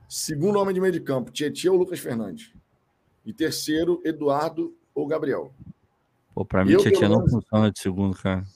Segundo 0.09 0.59
homem 0.59 0.75
de 0.75 0.81
meio 0.81 0.93
de 0.93 1.01
campo, 1.01 1.31
Tietchan 1.31 1.73
ou 1.73 1.79
Lucas 1.79 1.99
Fernandes. 1.99 2.53
E 3.25 3.33
terceiro, 3.33 4.01
Eduardo 4.05 4.75
ou 4.95 5.07
Gabriel. 5.07 5.53
Pô, 6.35 6.45
para 6.45 6.65
mim, 6.65 6.77
Tietchan 6.79 7.11
não 7.11 7.29
funciona 7.29 7.71
de 7.71 7.79
segundo, 7.79 8.17
cara. 8.17 8.47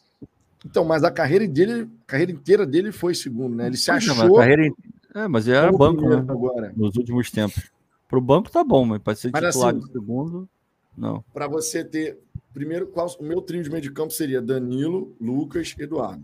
Então, 0.65 0.85
mas 0.85 1.03
a 1.03 1.11
carreira 1.11 1.47
dele, 1.47 1.89
a 2.03 2.07
carreira 2.07 2.33
inteira 2.33 2.67
dele 2.67 2.93
foi 2.93 3.15
segundo, 3.15 3.57
né? 3.57 3.67
Ele 3.67 3.77
se 3.77 3.91
achou. 3.91 4.37
carreira... 4.37 4.73
É, 5.15 5.29
mas 5.29 5.47
ele 5.47 5.57
era 5.57 5.73
banco, 5.73 6.09
né? 6.09 6.17
Agora. 6.17 6.73
Nos 6.77 6.97
últimos 6.97 7.31
tempos. 7.31 7.71
Para 8.09 8.19
o 8.19 8.23
banco 8.23 8.51
tá 8.51 8.63
bom, 8.63 8.85
mas 8.85 9.01
para 9.01 9.15
ser 9.15 9.31
mas 9.33 9.43
titular 9.47 9.75
assim, 9.75 9.87
de 9.87 9.93
segundo, 9.93 10.49
não. 10.97 11.25
Para 11.33 11.49
você 11.49 11.85
ter. 11.85 12.19
Primeiro, 12.53 12.87
qual, 12.87 13.09
o 13.19 13.25
meu 13.25 13.41
trio 13.41 13.63
de 13.63 13.71
meio 13.71 13.83
de 13.83 13.91
campo 13.91 14.13
seria 14.13 14.43
Danilo, 14.43 15.17
Lucas, 15.19 15.75
Eduardo. 15.79 16.23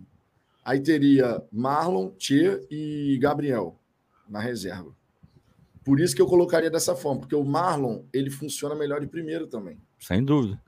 Aí 0.63 0.81
teria 0.81 1.43
Marlon, 1.51 2.11
Tchê 2.19 2.67
e 2.71 3.19
Gabriel 3.19 3.79
na 4.29 4.39
reserva. 4.39 4.95
Por 5.83 5.99
isso 5.99 6.15
que 6.15 6.21
eu 6.21 6.27
colocaria 6.27 6.71
dessa 6.71 6.95
forma, 6.95 7.21
porque 7.21 7.35
o 7.35 7.43
Marlon 7.43 8.03
ele 8.13 8.29
funciona 8.29 8.75
melhor 8.75 9.01
de 9.01 9.07
primeiro 9.07 9.47
também. 9.47 9.81
Sem 9.99 10.23
dúvida. 10.23 10.61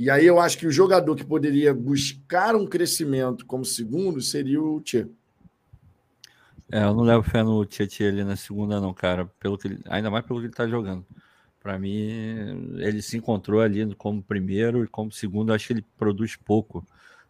E 0.00 0.08
aí 0.08 0.24
eu 0.24 0.40
acho 0.40 0.56
que 0.56 0.66
o 0.66 0.72
jogador 0.72 1.14
que 1.14 1.22
poderia 1.22 1.74
buscar 1.74 2.56
um 2.56 2.66
crescimento 2.66 3.44
como 3.44 3.66
segundo 3.66 4.18
seria 4.22 4.58
o 4.58 4.80
Tchê. 4.80 5.06
É, 6.72 6.84
eu 6.84 6.94
não 6.94 7.02
levo 7.02 7.22
fé 7.22 7.42
no 7.42 7.66
Tietchan 7.66 8.08
ali 8.08 8.24
na 8.24 8.34
segunda, 8.34 8.80
não, 8.80 8.94
cara. 8.94 9.26
Pelo 9.38 9.58
que 9.58 9.68
ele, 9.68 9.80
ainda 9.84 10.10
mais 10.10 10.24
pelo 10.24 10.40
que 10.40 10.46
ele 10.46 10.54
tá 10.54 10.66
jogando. 10.66 11.04
Para 11.62 11.78
mim, 11.78 12.08
ele 12.78 13.02
se 13.02 13.18
encontrou 13.18 13.60
ali 13.60 13.94
como 13.94 14.22
primeiro 14.22 14.82
e 14.82 14.88
como 14.88 15.12
segundo, 15.12 15.52
acho 15.52 15.66
que 15.66 15.74
ele 15.74 15.84
produz 15.98 16.34
pouco. 16.34 16.82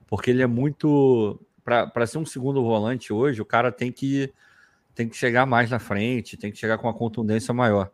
Porque 0.06 0.30
ele 0.30 0.40
é 0.40 0.46
muito. 0.46 1.40
Para 1.64 2.06
ser 2.06 2.18
um 2.18 2.26
segundo 2.26 2.62
volante 2.62 3.12
hoje, 3.12 3.42
o 3.42 3.44
cara 3.44 3.72
tem 3.72 3.90
que, 3.90 4.32
tem 4.94 5.08
que 5.08 5.16
chegar 5.16 5.44
mais 5.44 5.70
na 5.70 5.80
frente, 5.80 6.36
tem 6.36 6.52
que 6.52 6.58
chegar 6.58 6.78
com 6.78 6.86
uma 6.86 6.94
contundência 6.94 7.52
maior 7.52 7.90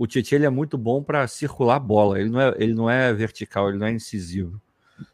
o 0.00 0.06
Tietchan 0.06 0.36
ele 0.36 0.46
é 0.46 0.50
muito 0.50 0.78
bom 0.78 1.02
para 1.02 1.28
circular 1.28 1.76
a 1.76 1.78
bola. 1.78 2.18
Ele 2.18 2.30
não, 2.30 2.40
é, 2.40 2.54
ele 2.56 2.72
não 2.72 2.88
é 2.88 3.12
vertical, 3.12 3.68
ele 3.68 3.76
não 3.76 3.86
é 3.86 3.92
incisivo. 3.92 4.58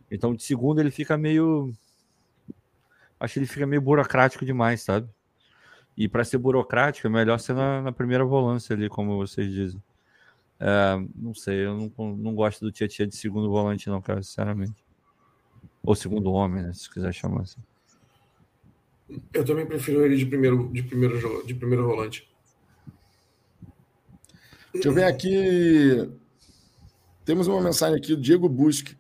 Então, 0.09 0.33
de 0.33 0.45
segundo, 0.45 0.79
ele 0.79 0.93
fica 0.93 1.19
meio. 1.19 1.73
Acho 3.19 3.33
que 3.33 3.39
ele 3.41 3.47
fica 3.47 3.67
meio 3.67 3.83
burocrático 3.83 4.45
demais, 4.45 4.83
sabe? 4.83 5.09
E 5.97 6.07
para 6.07 6.23
ser 6.23 6.39
burocrático, 6.39 7.05
é 7.09 7.11
melhor 7.11 7.41
ser 7.41 7.55
na, 7.55 7.83
na, 7.83 7.91
primeira 7.91 8.25
volância 8.25 8.77
ali, 8.77 8.89
como 8.89 9.17
vocês 9.17 9.53
dizem. 9.53 9.83
É, 10.61 11.05
não 11.17 11.35
sei, 11.35 11.67
eu 11.67 11.77
não, 11.77 12.17
não 12.17 12.33
gosto 12.37 12.65
do 12.65 12.71
Tietchan 12.71 13.09
de 13.09 13.17
segundo 13.17 13.51
volante, 13.51 13.89
não, 13.89 14.01
cara, 14.01 14.23
sinceramente. 14.23 14.85
Ou 15.83 15.97
segundo 15.97 16.31
homem, 16.31 16.63
né? 16.63 16.73
Se 16.73 16.89
quiser 16.89 17.13
chamar 17.13 17.41
assim. 17.41 17.61
Eu 19.35 19.45
também 19.45 19.67
prefiro 19.67 20.05
ele 20.05 20.17
de 20.17 20.27
primeiro, 20.27 20.71
de 20.73 20.85
primeiro, 20.85 21.45
de 21.45 21.55
primeiro 21.55 21.85
volante. 21.85 22.36
Deixa 24.73 24.89
eu 24.89 24.93
ver 24.93 25.05
aqui. 25.05 26.11
Temos 27.25 27.47
uma 27.47 27.61
mensagem 27.61 27.97
aqui 27.97 28.15
do 28.15 28.21
Diego 28.21 28.49
Busque. 28.49 28.97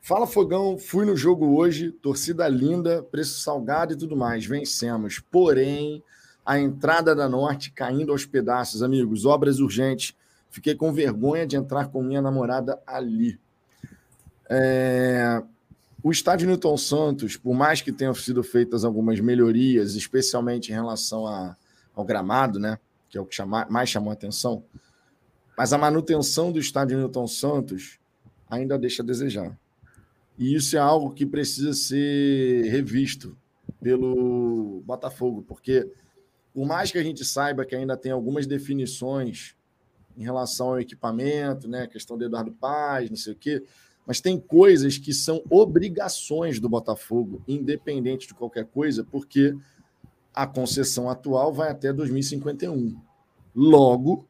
Fala 0.00 0.26
Fogão, 0.26 0.78
fui 0.78 1.04
no 1.04 1.16
jogo 1.16 1.56
hoje, 1.56 1.90
torcida 1.90 2.48
linda, 2.48 3.02
preço 3.02 3.40
salgado 3.40 3.92
e 3.92 3.96
tudo 3.96 4.16
mais. 4.16 4.46
Vencemos. 4.46 5.18
Porém, 5.18 6.02
a 6.46 6.58
entrada 6.58 7.14
da 7.14 7.28
Norte 7.28 7.70
caindo 7.70 8.12
aos 8.12 8.24
pedaços, 8.24 8.82
amigos. 8.82 9.26
Obras 9.26 9.58
urgentes. 9.58 10.16
Fiquei 10.50 10.74
com 10.74 10.92
vergonha 10.92 11.46
de 11.46 11.56
entrar 11.56 11.88
com 11.88 12.02
minha 12.02 12.22
namorada 12.22 12.80
ali. 12.86 13.38
É... 14.48 15.42
O 16.02 16.10
estádio 16.10 16.46
Newton 16.46 16.76
Santos, 16.76 17.36
por 17.36 17.54
mais 17.54 17.82
que 17.82 17.92
tenham 17.92 18.14
sido 18.14 18.42
feitas 18.42 18.84
algumas 18.84 19.18
melhorias, 19.20 19.94
especialmente 19.94 20.70
em 20.70 20.74
relação 20.74 21.26
a, 21.26 21.56
ao 21.94 22.04
gramado, 22.04 22.58
né, 22.58 22.78
que 23.10 23.18
é 23.18 23.20
o 23.20 23.26
que 23.26 23.34
chama, 23.34 23.66
mais 23.68 23.88
chamou 23.88 24.10
a 24.10 24.12
atenção, 24.12 24.62
mas 25.58 25.72
a 25.72 25.78
manutenção 25.78 26.52
do 26.52 26.60
estádio 26.60 26.96
Newton 26.96 27.26
Santos 27.26 27.98
ainda 28.48 28.78
deixa 28.78 29.02
a 29.02 29.04
desejar. 29.04 29.58
E 30.38 30.54
isso 30.54 30.76
é 30.76 30.78
algo 30.78 31.10
que 31.10 31.26
precisa 31.26 31.72
ser 31.72 32.70
revisto 32.70 33.36
pelo 33.82 34.80
Botafogo, 34.86 35.42
porque 35.42 35.90
por 36.54 36.64
mais 36.64 36.92
que 36.92 36.98
a 36.98 37.02
gente 37.02 37.24
saiba 37.24 37.64
que 37.64 37.74
ainda 37.74 37.96
tem 37.96 38.12
algumas 38.12 38.46
definições 38.46 39.56
em 40.16 40.22
relação 40.22 40.68
ao 40.68 40.80
equipamento, 40.80 41.66
né, 41.66 41.88
questão 41.88 42.16
do 42.16 42.24
Eduardo 42.24 42.52
Paz, 42.52 43.10
não 43.10 43.16
sei 43.16 43.32
o 43.32 43.36
quê, 43.36 43.60
mas 44.06 44.20
tem 44.20 44.38
coisas 44.38 44.96
que 44.96 45.12
são 45.12 45.42
obrigações 45.50 46.60
do 46.60 46.68
Botafogo, 46.68 47.42
independente 47.48 48.28
de 48.28 48.34
qualquer 48.34 48.66
coisa, 48.66 49.02
porque 49.02 49.56
a 50.32 50.46
concessão 50.46 51.10
atual 51.10 51.52
vai 51.52 51.68
até 51.68 51.92
2051. 51.92 52.96
Logo, 53.56 54.27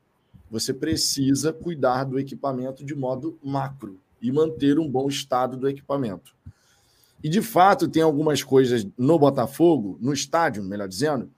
você 0.51 0.73
precisa 0.73 1.53
cuidar 1.53 2.05
do 2.05 2.19
equipamento 2.19 2.85
de 2.85 2.95
modo 2.95 3.39
macro 3.43 4.01
e 4.21 4.33
manter 4.33 4.79
um 4.79 4.89
bom 4.89 5.09
estado 5.09 5.57
do 5.57 5.69
equipamento. 5.69 6.35
E 7.23 7.29
de 7.29 7.43
fato, 7.43 7.89
tem 7.89 8.03
algumas 8.03 8.43
coisas 8.43 8.87
no 8.97 9.19
Botafogo, 9.19 9.99
no 10.01 10.13
estádio, 10.13 10.63
melhor 10.63 10.89
dizendo, 10.89 11.31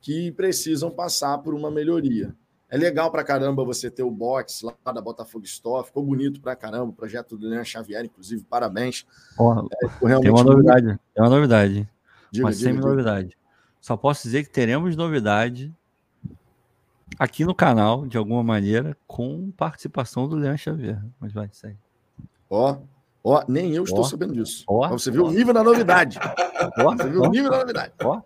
que 0.00 0.30
precisam 0.32 0.90
passar 0.90 1.38
por 1.38 1.54
uma 1.54 1.70
melhoria. 1.70 2.34
É 2.68 2.76
legal 2.76 3.10
pra 3.10 3.22
caramba 3.22 3.64
você 3.64 3.90
ter 3.90 4.02
o 4.02 4.10
box 4.10 4.62
lá 4.62 4.92
da 4.92 5.00
Botafogo 5.00 5.44
Store. 5.44 5.86
Ficou 5.86 6.02
bonito 6.02 6.40
pra 6.40 6.56
caramba. 6.56 6.86
O 6.86 6.92
projeto 6.92 7.36
do 7.36 7.46
Leandro 7.46 7.66
Xavier, 7.66 8.02
inclusive, 8.02 8.44
parabéns. 8.44 9.06
Porra, 9.36 9.62
é, 9.80 10.18
tem 10.20 10.30
uma 10.30 10.42
novidade. 10.42 10.98
Tem 11.14 11.22
uma 11.22 11.28
novidade. 11.28 11.88
Diga, 12.30 12.46
uma 12.46 12.52
semi-novidade. 12.52 13.36
Só 13.78 13.94
posso 13.94 14.22
dizer 14.22 14.44
que 14.44 14.50
teremos 14.50 14.96
novidade 14.96 15.70
aqui 17.18 17.44
no 17.44 17.54
canal, 17.54 18.06
de 18.06 18.16
alguma 18.16 18.42
maneira, 18.42 18.96
com 19.06 19.50
participação 19.52 20.28
do 20.28 20.36
Leandro 20.36 20.58
Xavier. 20.58 21.02
Mas 21.20 21.32
vai, 21.32 21.48
segue. 21.52 21.78
Ó, 22.48 22.78
ó, 23.24 23.44
nem 23.48 23.74
eu 23.74 23.84
estou 23.84 24.04
sabendo 24.04 24.34
disso. 24.34 24.64
Ó, 24.66 24.88
você 24.88 25.10
viu 25.10 25.24
ó. 25.24 25.28
o 25.28 25.32
nível 25.32 25.54
da 25.54 25.62
novidade. 25.62 26.18
Ó, 26.78 26.96
você 26.96 27.08
viu 27.08 27.22
ó. 27.22 27.26
o 27.26 27.30
nível 27.30 27.50
da 27.50 27.58
novidade. 27.58 27.92
Ó. 28.04 28.20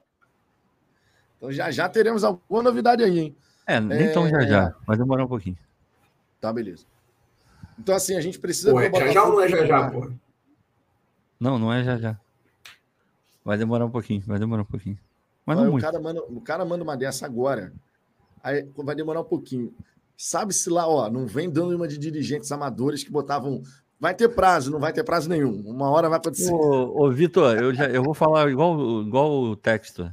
Então 1.36 1.52
já 1.52 1.70
já 1.70 1.88
teremos 1.88 2.24
alguma 2.24 2.62
novidade 2.62 3.02
aí, 3.02 3.18
hein? 3.18 3.36
É, 3.66 3.80
nem 3.80 4.04
é... 4.04 4.12
tão 4.12 4.28
já 4.28 4.40
já, 4.42 4.74
vai 4.86 4.96
demorar 4.96 5.24
um 5.24 5.28
pouquinho. 5.28 5.56
Tá, 6.40 6.52
beleza. 6.52 6.84
Então, 7.78 7.94
assim, 7.94 8.16
a 8.16 8.20
gente 8.20 8.38
precisa. 8.38 8.70
Pô, 8.70 8.80
é 8.80 8.90
já 8.90 9.12
já 9.12 9.24
ou 9.24 9.32
não 9.32 9.40
é 9.40 9.48
já 9.48 9.66
já, 9.66 9.88
pô? 9.90 10.10
Não, 11.38 11.58
não 11.58 11.72
é 11.72 11.84
já 11.84 11.98
já. 11.98 12.18
Vai 13.44 13.58
demorar 13.58 13.84
um 13.84 13.90
pouquinho, 13.90 14.22
vai 14.26 14.38
demorar 14.38 14.62
um 14.62 14.66
pouquinho. 14.66 14.98
Mas 15.44 15.56
não 15.56 15.68
o, 15.68 15.72
muito. 15.72 15.84
Cara 15.84 16.00
manda, 16.00 16.22
o 16.22 16.40
cara 16.40 16.64
manda 16.64 16.82
uma 16.82 16.96
dessa 16.96 17.26
agora. 17.26 17.72
Aí 18.42 18.68
vai 18.76 18.94
demorar 18.94 19.20
um 19.20 19.24
pouquinho. 19.24 19.74
Sabe-se 20.16 20.70
lá, 20.70 20.88
ó, 20.88 21.10
não 21.10 21.26
vem 21.26 21.50
dando 21.50 21.76
uma 21.76 21.86
de 21.86 21.98
dirigentes 21.98 22.50
amadores 22.50 23.04
que 23.04 23.10
botavam. 23.10 23.62
Vai 23.98 24.14
ter 24.14 24.28
prazo, 24.28 24.70
não 24.70 24.78
vai 24.78 24.92
ter 24.92 25.04
prazo 25.04 25.28
nenhum. 25.28 25.62
Uma 25.66 25.90
hora 25.90 26.08
vai 26.08 26.18
acontecer. 26.18 26.52
Ô, 26.52 27.04
ô 27.04 27.10
Vitor, 27.10 27.56
eu, 27.56 27.74
já, 27.74 27.86
eu 27.86 28.02
vou 28.02 28.14
falar 28.14 28.50
igual, 28.50 29.02
igual 29.02 29.42
o 29.42 29.56
texto. 29.56 30.10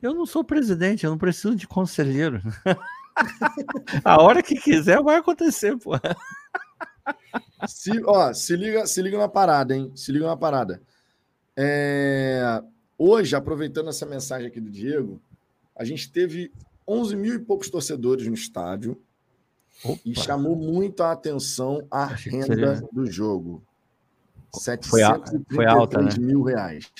Eu 0.00 0.14
não 0.14 0.26
sou 0.26 0.44
presidente, 0.44 1.04
eu 1.04 1.10
não 1.10 1.18
preciso 1.18 1.54
de 1.56 1.66
conselheiro. 1.66 2.40
A 4.04 4.20
hora 4.22 4.42
que 4.42 4.56
quiser 4.56 5.02
vai 5.02 5.16
acontecer, 5.16 5.76
pô. 5.78 5.92
Se, 7.66 8.02
ó, 8.04 8.32
se 8.32 8.56
liga, 8.56 8.86
se 8.86 9.00
liga 9.00 9.16
uma 9.16 9.28
parada, 9.28 9.74
hein? 9.74 9.92
Se 9.94 10.12
liga 10.12 10.26
uma 10.26 10.36
parada. 10.36 10.82
É... 11.56 12.62
Hoje, 12.98 13.34
aproveitando 13.34 13.88
essa 13.88 14.06
mensagem 14.06 14.48
aqui 14.48 14.60
do 14.60 14.70
Diego, 14.70 15.20
a 15.76 15.84
gente 15.84 16.10
teve 16.10 16.52
11 16.86 17.16
mil 17.16 17.34
e 17.34 17.38
poucos 17.38 17.70
torcedores 17.70 18.26
no 18.26 18.34
estádio 18.34 19.00
Opa. 19.84 20.00
e 20.04 20.14
chamou 20.14 20.54
muito 20.56 21.02
a 21.02 21.12
atenção 21.12 21.86
a 21.90 22.04
Achei 22.04 22.32
renda 22.32 22.46
seria... 22.46 22.88
do 22.92 23.06
jogo. 23.06 23.62
733 24.52 25.44
foi, 25.50 25.66
alta, 25.66 26.00
né? 26.00 26.10
mil 26.18 26.42
reais. 26.42 26.90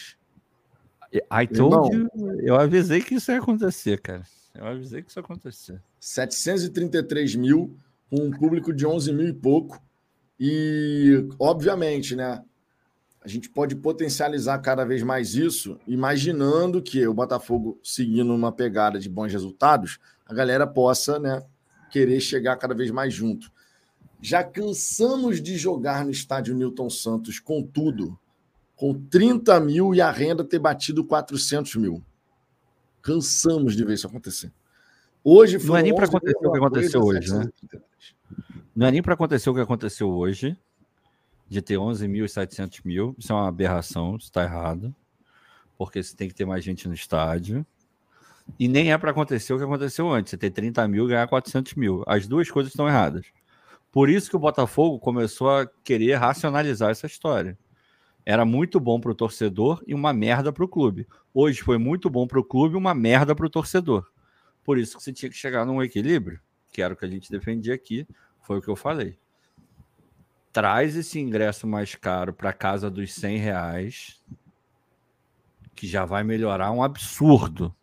I 1.15 1.47
told 1.47 1.95
you, 1.95 2.09
eu 2.41 2.57
avisei 2.57 3.01
que 3.01 3.15
isso 3.15 3.31
ia 3.31 3.39
acontecer, 3.39 4.01
cara. 4.01 4.25
Eu 4.55 4.67
avisei 4.67 5.03
que 5.03 5.11
isso 5.11 5.19
ia 5.19 5.23
acontecer. 5.23 5.81
733 6.01 7.37
mil, 7.37 7.77
com 8.11 8.17
um 8.17 8.31
público 8.33 8.73
de 8.73 8.85
11 8.85 9.13
mil 9.13 9.29
e 9.29 9.33
pouco. 9.33 9.81
E, 10.39 11.29
obviamente, 11.39 12.17
né? 12.17 12.43
A 13.25 13.29
gente 13.29 13.49
pode 13.49 13.75
potencializar 13.75 14.59
cada 14.59 14.85
vez 14.85 15.03
mais 15.03 15.35
isso, 15.35 15.81
imaginando 15.87 16.83
que 16.83 17.07
o 17.07 17.15
Botafogo, 17.15 17.81
seguindo 17.83 18.35
uma 18.35 18.53
pegada 18.53 19.01
de 19.01 19.09
bons 19.09 19.33
resultados, 19.33 19.99
a 20.27 20.35
galera 20.35 20.67
possa 20.67 21.19
né, 21.19 21.43
querer 21.91 22.21
chegar 22.21 22.57
cada 22.57 22.75
vez 22.75 22.91
mais 22.91 23.15
junto. 23.15 23.51
Já 24.21 24.45
cansamos 24.45 25.41
de 25.41 25.57
jogar 25.57 26.05
no 26.05 26.11
estádio 26.11 26.55
Newton 26.55 26.91
Santos 26.91 27.41
com 27.41 27.63
tudo, 27.63 28.19
com 28.77 28.93
30 28.93 29.59
mil 29.59 29.95
e 29.95 30.03
a 30.03 30.11
renda 30.11 30.45
ter 30.45 30.59
batido 30.59 31.03
400 31.03 31.77
mil. 31.77 32.05
Cansamos 33.01 33.75
de 33.75 33.85
ver 33.87 33.95
isso 33.95 34.07
acontecer. 34.07 34.53
Hoje 35.23 35.59
Não 35.65 35.77
é 35.79 35.83
nem 35.83 35.95
para 35.95 36.05
acontecer 36.05 36.47
o 36.47 36.53
que 36.53 36.59
aconteceu 36.59 37.03
hoje, 37.03 37.35
né? 37.35 37.51
Não 38.77 38.87
é 38.87 38.91
nem 38.91 39.03
para 39.03 39.15
acontecer 39.15 39.49
o 39.49 39.55
que 39.55 39.61
aconteceu 39.61 40.11
hoje 40.11 40.59
de 41.49 41.61
ter 41.61 41.79
11 41.79 42.09
mil 42.09 42.29
700 42.29 42.83
mil. 42.83 43.15
Isso 43.19 43.33
é 43.33 43.35
uma 43.35 43.49
aberração, 43.49 44.17
está 44.17 44.43
errado. 44.43 44.95
Porque 45.77 46.03
você 46.03 46.17
tem 46.17 46.29
que 46.29 46.35
ter 46.35 46.45
mais 46.45 46.65
gente 46.65 46.89
no 46.89 46.95
estádio. 46.95 47.67
E 48.59 48.69
nem 48.69 48.93
é 48.93 48.99
para 48.99 49.11
acontecer 49.11 49.53
o 49.53 49.59
que 49.59 49.65
aconteceu 49.65 50.11
antes. 50.11 50.31
Você 50.31 50.37
ter 50.37 50.51
30 50.51 50.87
mil 50.89 51.07
e 51.07 51.09
ganhar 51.09 51.27
400 51.27 51.75
mil. 51.75 52.03
As 52.07 52.27
duas 52.27 52.51
coisas 52.51 52.73
estão 52.73 52.89
erradas. 52.89 53.27
Por 53.91 54.09
isso 54.09 54.29
que 54.29 54.37
o 54.37 54.41
Botafogo 54.41 54.99
começou 54.99 55.51
a 55.51 55.67
querer 55.67 56.15
racionalizar 56.15 56.91
essa 56.91 57.07
história. 57.07 57.59
Era 58.27 58.45
muito 58.45 58.81
bom 58.81 58.99
para 58.99 59.13
o 59.13 59.15
torcedor 59.15 59.83
e 59.87 59.95
uma 59.95 60.13
merda 60.13 60.53
para 60.53 60.65
o 60.65 60.69
clube. 60.69 61.07
Hoje 61.33 61.63
foi 61.63 61.79
muito 61.79 62.09
bom 62.09 62.27
para 62.27 62.41
o 62.41 62.45
clube 62.45 62.75
e 62.75 62.79
uma 62.79 62.95
merda 62.95 63.35
para 63.35 63.47
o 63.47 63.51
torcedor. 63.51 64.11
Por 64.65 64.79
isso 64.79 64.97
que 64.97 65.03
você 65.03 65.13
tinha 65.13 65.31
que 65.31 65.37
chegar 65.37 65.67
num 65.67 65.83
equilíbrio, 65.83 66.41
que 66.73 66.81
era 66.81 66.95
o 66.95 66.97
que 66.97 67.05
a 67.05 67.09
gente 67.09 67.31
defendia 67.31 67.75
aqui, 67.75 68.07
foi 68.41 68.59
o 68.59 68.63
que 68.63 68.69
eu 68.69 68.77
falei 68.77 69.19
traz 70.55 70.95
esse 70.95 71.19
ingresso 71.19 71.67
mais 71.67 71.97
caro 71.97 72.33
para 72.33 72.53
casa 72.53 72.89
dos 72.89 73.13
100 73.13 73.39
reais, 73.39 74.23
que 75.75 75.85
já 75.85 76.05
vai 76.05 76.23
melhorar 76.23 76.71
um 76.71 76.81
absurdo. 76.81 77.75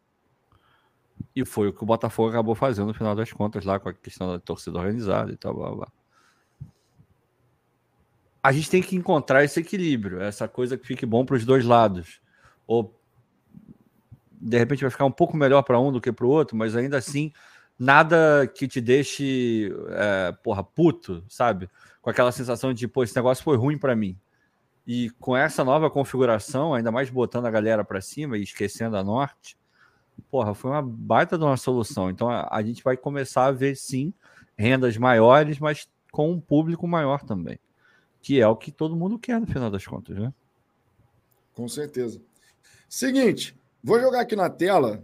E 1.35 1.43
foi 1.43 1.67
o 1.67 1.73
que 1.73 1.83
o 1.83 1.85
Botafogo 1.85 2.29
acabou 2.29 2.55
fazendo 2.55 2.87
no 2.87 2.93
final 2.93 3.13
das 3.13 3.29
contas, 3.33 3.65
lá 3.65 3.77
com 3.77 3.89
a 3.89 3.93
questão 3.93 4.31
da 4.31 4.39
torcida 4.39 4.79
organizada 4.79 5.33
e 5.33 5.35
tal, 5.35 5.53
blá, 5.53 5.69
blá. 5.69 5.91
A 8.41 8.53
gente 8.53 8.69
tem 8.69 8.81
que 8.81 8.95
encontrar 8.95 9.43
esse 9.43 9.59
equilíbrio, 9.59 10.21
essa 10.21 10.47
coisa 10.47 10.77
que 10.77 10.87
fique 10.87 11.05
bom 11.05 11.25
para 11.25 11.35
os 11.35 11.45
dois 11.45 11.65
lados. 11.65 12.21
Ou 12.65 12.97
de 14.31 14.57
repente 14.57 14.81
vai 14.81 14.89
ficar 14.89 15.05
um 15.05 15.11
pouco 15.11 15.35
melhor 15.35 15.61
para 15.63 15.77
um 15.77 15.91
do 15.91 15.99
que 15.99 16.13
para 16.13 16.25
o 16.25 16.29
outro, 16.29 16.55
mas 16.55 16.73
ainda 16.73 16.97
assim, 16.97 17.33
nada 17.77 18.47
que 18.47 18.65
te 18.65 18.79
deixe, 18.79 19.75
é, 19.89 20.31
porra, 20.41 20.63
puto, 20.63 21.21
sabe? 21.27 21.69
Com 22.01 22.09
aquela 22.09 22.31
sensação 22.31 22.73
de, 22.73 22.87
pô, 22.87 23.03
esse 23.03 23.15
negócio 23.15 23.43
foi 23.43 23.57
ruim 23.57 23.77
para 23.77 23.95
mim. 23.95 24.17
E 24.85 25.09
com 25.19 25.37
essa 25.37 25.63
nova 25.63 25.89
configuração, 25.89 26.73
ainda 26.73 26.91
mais 26.91 27.09
botando 27.09 27.45
a 27.45 27.51
galera 27.51 27.83
para 27.83 28.01
cima 28.01 28.37
e 28.37 28.43
esquecendo 28.43 28.97
a 28.97 29.03
norte, 29.03 29.57
porra, 30.29 30.53
foi 30.53 30.71
uma 30.71 30.81
baita 30.81 31.37
de 31.37 31.43
uma 31.43 31.57
solução. 31.57 32.09
Então 32.09 32.29
a, 32.29 32.47
a, 32.51 32.63
gente 32.63 32.83
vai 32.83 32.97
começar 32.97 33.45
a 33.45 33.51
ver 33.51 33.75
sim 33.75 34.13
rendas 34.57 34.97
maiores, 34.97 35.59
mas 35.59 35.87
com 36.11 36.31
um 36.31 36.39
público 36.39 36.87
maior 36.87 37.23
também, 37.23 37.59
que 38.21 38.41
é 38.41 38.47
o 38.47 38.55
que 38.55 38.71
todo 38.71 38.95
mundo 38.95 39.17
quer 39.17 39.39
no 39.39 39.47
final 39.47 39.69
das 39.69 39.85
contas, 39.85 40.17
né? 40.17 40.33
Com 41.53 41.67
certeza. 41.67 42.21
Seguinte, 42.89 43.57
vou 43.83 43.99
jogar 43.99 44.21
aqui 44.21 44.35
na 44.35 44.49
tela 44.49 45.03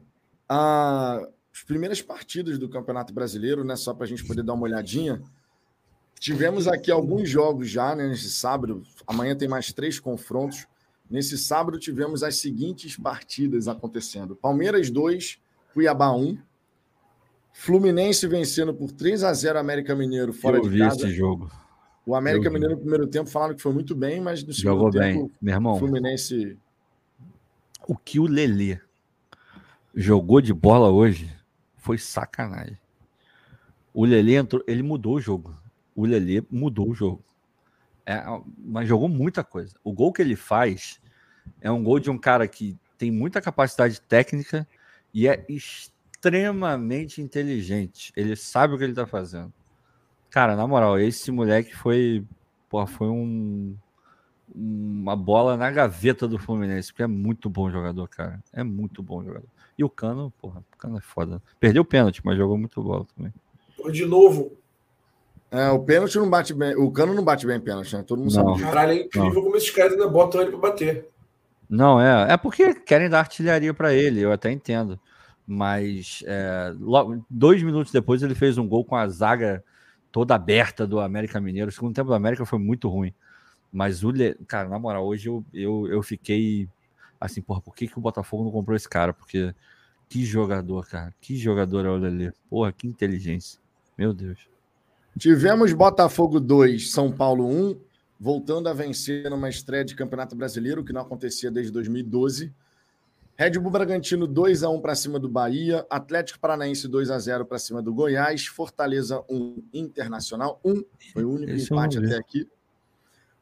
a, 0.49 1.19
as 1.53 1.63
primeiras 1.63 2.01
partidas 2.01 2.57
do 2.57 2.69
Campeonato 2.69 3.13
Brasileiro, 3.13 3.63
né? 3.63 3.75
Só 3.75 3.93
para 3.93 4.05
a 4.05 4.07
gente 4.07 4.25
poder 4.25 4.43
dar 4.43 4.53
uma 4.53 4.63
olhadinha. 4.63 5.21
Tivemos 6.19 6.67
aqui 6.67 6.91
alguns 6.91 7.29
jogos 7.29 7.69
já, 7.69 7.95
né, 7.95 8.07
nesse 8.07 8.29
sábado. 8.31 8.83
Amanhã 9.05 9.35
tem 9.35 9.47
mais 9.47 9.71
três 9.71 9.99
confrontos. 9.99 10.65
Nesse 11.09 11.37
sábado 11.37 11.79
tivemos 11.79 12.23
as 12.23 12.37
seguintes 12.37 12.97
partidas 12.97 13.67
acontecendo: 13.67 14.35
Palmeiras 14.35 14.89
2, 14.89 15.39
Cuiabá 15.73 16.11
1. 16.11 16.37
Fluminense 17.53 18.27
vencendo 18.27 18.73
por 18.73 18.91
3 18.91 19.23
a 19.23 19.33
0 19.33 19.57
América 19.57 19.95
Mineiro 19.95 20.31
fora 20.33 20.57
Eu 20.57 20.63
de 20.63 20.69
vi 20.69 20.79
casa. 20.79 21.07
esse 21.07 21.11
jogo. 21.11 21.49
O 22.05 22.15
América 22.15 22.49
Mineiro 22.49 22.75
no 22.75 22.81
primeiro 22.81 23.07
tempo 23.07 23.29
falaram 23.29 23.55
que 23.55 23.61
foi 23.61 23.73
muito 23.73 23.95
bem, 23.95 24.21
mas 24.21 24.43
no 24.43 24.53
segundo 24.53 24.75
Jogou 24.75 24.91
tempo, 24.91 25.27
bem, 25.27 25.31
meu 25.41 25.53
irmão. 25.55 25.73
O 25.75 25.79
Fluminense. 25.79 26.57
O 27.87 27.95
que 27.95 28.19
o 28.19 28.27
Lelê 28.27 28.79
jogou 29.95 30.39
de 30.39 30.53
bola 30.53 30.89
hoje 30.89 31.29
foi 31.77 31.97
sacanagem. 31.97 32.77
O 33.93 34.05
Lelê 34.05 34.35
entrou, 34.35 34.63
ele 34.67 34.83
mudou 34.83 35.15
o 35.15 35.21
jogo 35.21 35.57
o 35.97 36.05
Lelê 36.05 36.43
mudou 36.51 36.91
o 36.91 36.93
jogo. 36.93 37.23
É, 38.05 38.23
mas 38.59 38.87
jogou 38.87 39.09
muita 39.09 39.43
coisa. 39.43 39.75
O 39.83 39.91
gol 39.91 40.13
que 40.13 40.21
ele 40.21 40.35
faz 40.35 41.01
é 41.59 41.71
um 41.71 41.83
gol 41.83 41.99
de 41.99 42.11
um 42.11 42.17
cara 42.17 42.47
que 42.47 42.77
tem 42.97 43.11
muita 43.11 43.41
capacidade 43.41 43.99
técnica 43.99 44.67
e 45.11 45.27
é 45.27 45.43
extremamente 45.49 47.19
inteligente. 47.19 48.13
Ele 48.15 48.35
sabe 48.35 48.75
o 48.75 48.77
que 48.77 48.83
ele 48.83 48.93
tá 48.93 49.07
fazendo. 49.07 49.51
Cara, 50.29 50.55
na 50.55 50.67
moral, 50.67 50.99
esse 50.99 51.31
moleque 51.31 51.75
foi, 51.75 52.23
porra, 52.69 52.85
foi 52.85 53.07
um, 53.07 53.75
uma 54.53 55.15
bola 55.15 55.57
na 55.57 55.71
gaveta 55.71 56.27
do 56.27 56.37
Fluminense, 56.37 56.89
porque 56.91 57.03
é 57.03 57.07
muito 57.07 57.49
bom 57.49 57.71
jogador, 57.71 58.07
cara. 58.07 58.41
É 58.53 58.63
muito 58.63 59.01
bom 59.01 59.23
jogador. 59.23 59.49
E 59.77 59.83
o 59.83 59.89
Cano, 59.89 60.31
porra, 60.39 60.63
o 60.73 60.77
Cano 60.77 60.97
é 60.97 61.01
foda. 61.01 61.41
Perdeu 61.59 61.81
o 61.81 61.85
pênalti, 61.85 62.21
mas 62.23 62.37
jogou 62.37 62.57
muito 62.57 62.81
bola 62.83 63.05
também. 63.15 63.33
De 63.91 64.05
novo, 64.05 64.57
é, 65.49 65.69
o 65.69 65.79
pênalti 65.79 66.17
não 66.17 66.29
bate 66.29 66.53
bem. 66.53 66.75
O 66.75 66.91
cano 66.91 67.13
não 67.13 67.23
bate 67.23 67.45
bem 67.47 67.59
pênalti, 67.59 67.95
né? 67.95 68.03
Todo 68.03 68.19
mundo 68.19 68.33
não. 68.35 68.57
sabe. 68.57 68.61
Caralho, 68.61 68.91
é 68.91 69.01
incrível 69.01 69.33
não. 69.33 69.43
como 69.43 69.55
esses 69.55 69.69
caras 69.69 69.93
ainda 69.93 70.07
botam 70.07 70.41
ele 70.41 70.51
pra 70.51 70.59
bater. 70.59 71.07
Não, 71.69 71.99
é. 71.99 72.33
É 72.33 72.37
porque 72.37 72.73
querem 72.73 73.09
dar 73.09 73.19
artilharia 73.19 73.73
para 73.73 73.93
ele, 73.93 74.21
eu 74.21 74.31
até 74.31 74.51
entendo. 74.51 74.99
Mas 75.45 76.23
é, 76.25 76.73
logo, 76.79 77.23
dois 77.29 77.63
minutos 77.63 77.91
depois 77.91 78.21
ele 78.21 78.35
fez 78.35 78.57
um 78.57 78.67
gol 78.67 78.83
com 78.83 78.95
a 78.95 79.07
zaga 79.07 79.63
toda 80.11 80.35
aberta 80.35 80.85
do 80.85 80.99
América 80.99 81.39
Mineiro. 81.39 81.69
O 81.69 81.73
segundo 81.73 81.95
tempo 81.95 82.09
do 82.09 82.15
América 82.15 82.45
foi 82.45 82.59
muito 82.59 82.89
ruim. 82.89 83.13
Mas 83.71 84.03
o. 84.03 84.11
Cara, 84.47 84.67
na 84.67 84.77
moral, 84.77 85.05
hoje 85.05 85.29
eu, 85.29 85.45
eu, 85.53 85.87
eu 85.87 86.03
fiquei 86.03 86.67
assim, 87.19 87.41
porra, 87.41 87.61
por 87.61 87.73
que, 87.73 87.87
que 87.87 87.97
o 87.97 88.01
Botafogo 88.01 88.43
não 88.43 88.51
comprou 88.51 88.75
esse 88.75 88.87
cara? 88.87 89.13
Porque 89.13 89.53
Que 90.09 90.23
jogador, 90.25 90.87
cara. 90.87 91.13
Que 91.21 91.35
jogador 91.35 91.85
é 91.85 91.89
o 91.89 91.97
Lelê. 91.97 92.31
Porra, 92.49 92.71
que 92.71 92.87
inteligência. 92.87 93.59
Meu 93.97 94.13
Deus. 94.13 94.37
Tivemos 95.17 95.73
Botafogo 95.73 96.39
2, 96.39 96.91
São 96.91 97.11
Paulo 97.11 97.47
1, 97.47 97.79
voltando 98.19 98.69
a 98.69 98.73
vencer 98.73 99.29
numa 99.29 99.49
estreia 99.49 99.83
de 99.83 99.95
Campeonato 99.95 100.35
Brasileiro, 100.35 100.83
que 100.83 100.93
não 100.93 101.01
acontecia 101.01 101.49
desde 101.49 101.71
2012. 101.71 102.53
Red 103.35 103.51
Bull 103.59 103.71
Bragantino 103.71 104.25
2 104.25 104.63
a 104.63 104.69
1 104.69 104.81
para 104.81 104.95
cima 104.95 105.19
do 105.19 105.29
Bahia, 105.29 105.85
Atlético 105.89 106.39
Paranaense 106.39 106.87
2 106.87 107.11
a 107.11 107.19
0 107.19 107.45
para 107.45 107.59
cima 107.59 107.81
do 107.81 107.93
Goiás, 107.93 108.47
Fortaleza 108.47 109.23
1 109.29 109.63
Internacional 109.73 110.59
1, 110.63 110.83
foi 111.13 111.23
o 111.23 111.31
único 111.31 111.51
Esse 111.51 111.71
empate 111.71 111.99
até 111.99 112.17
aqui. 112.17 112.47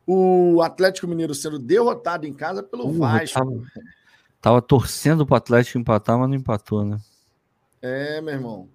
O 0.06 0.62
Atlético 0.62 1.08
Mineiro 1.08 1.34
sendo 1.34 1.58
derrotado 1.58 2.26
em 2.28 2.34
casa 2.34 2.62
pelo 2.62 2.88
uh, 2.88 2.94
Vasco. 2.94 3.40
Tava, 3.40 3.64
tava 4.42 4.62
torcendo 4.62 5.26
para 5.26 5.34
o 5.34 5.38
Atlético 5.38 5.78
empatar, 5.78 6.20
mas 6.20 6.30
não 6.30 6.36
empatou, 6.36 6.86
né? 6.86 7.00
É, 7.82 8.22
meu 8.22 8.34
irmão. 8.34 8.70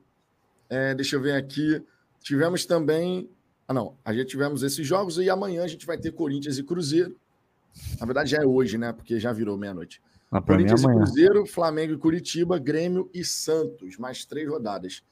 É, 0.68 0.94
deixa 0.94 1.16
eu 1.16 1.20
ver 1.20 1.34
aqui. 1.34 1.82
Tivemos 2.20 2.64
também. 2.66 3.28
Ah, 3.66 3.74
não. 3.74 3.96
A 4.04 4.12
gente 4.12 4.28
tivemos 4.28 4.62
esses 4.62 4.86
jogos 4.86 5.16
e 5.18 5.30
amanhã 5.30 5.64
a 5.64 5.68
gente 5.68 5.86
vai 5.86 5.98
ter 5.98 6.12
Corinthians 6.12 6.58
e 6.58 6.62
Cruzeiro. 6.62 7.16
Na 7.98 8.06
verdade, 8.06 8.30
já 8.30 8.38
é 8.38 8.46
hoje, 8.46 8.76
né? 8.76 8.92
Porque 8.92 9.18
já 9.18 9.32
virou 9.32 9.56
meia-noite. 9.56 10.02
Ah, 10.30 10.40
Corinthians 10.40 10.82
e 10.82 10.86
Cruzeiro, 10.86 11.46
Flamengo 11.46 11.92
e 11.94 11.98
Curitiba, 11.98 12.58
Grêmio 12.58 13.10
e 13.12 13.24
Santos, 13.24 13.96
mais 13.96 14.24
três 14.24 14.48
rodadas. 14.48 15.02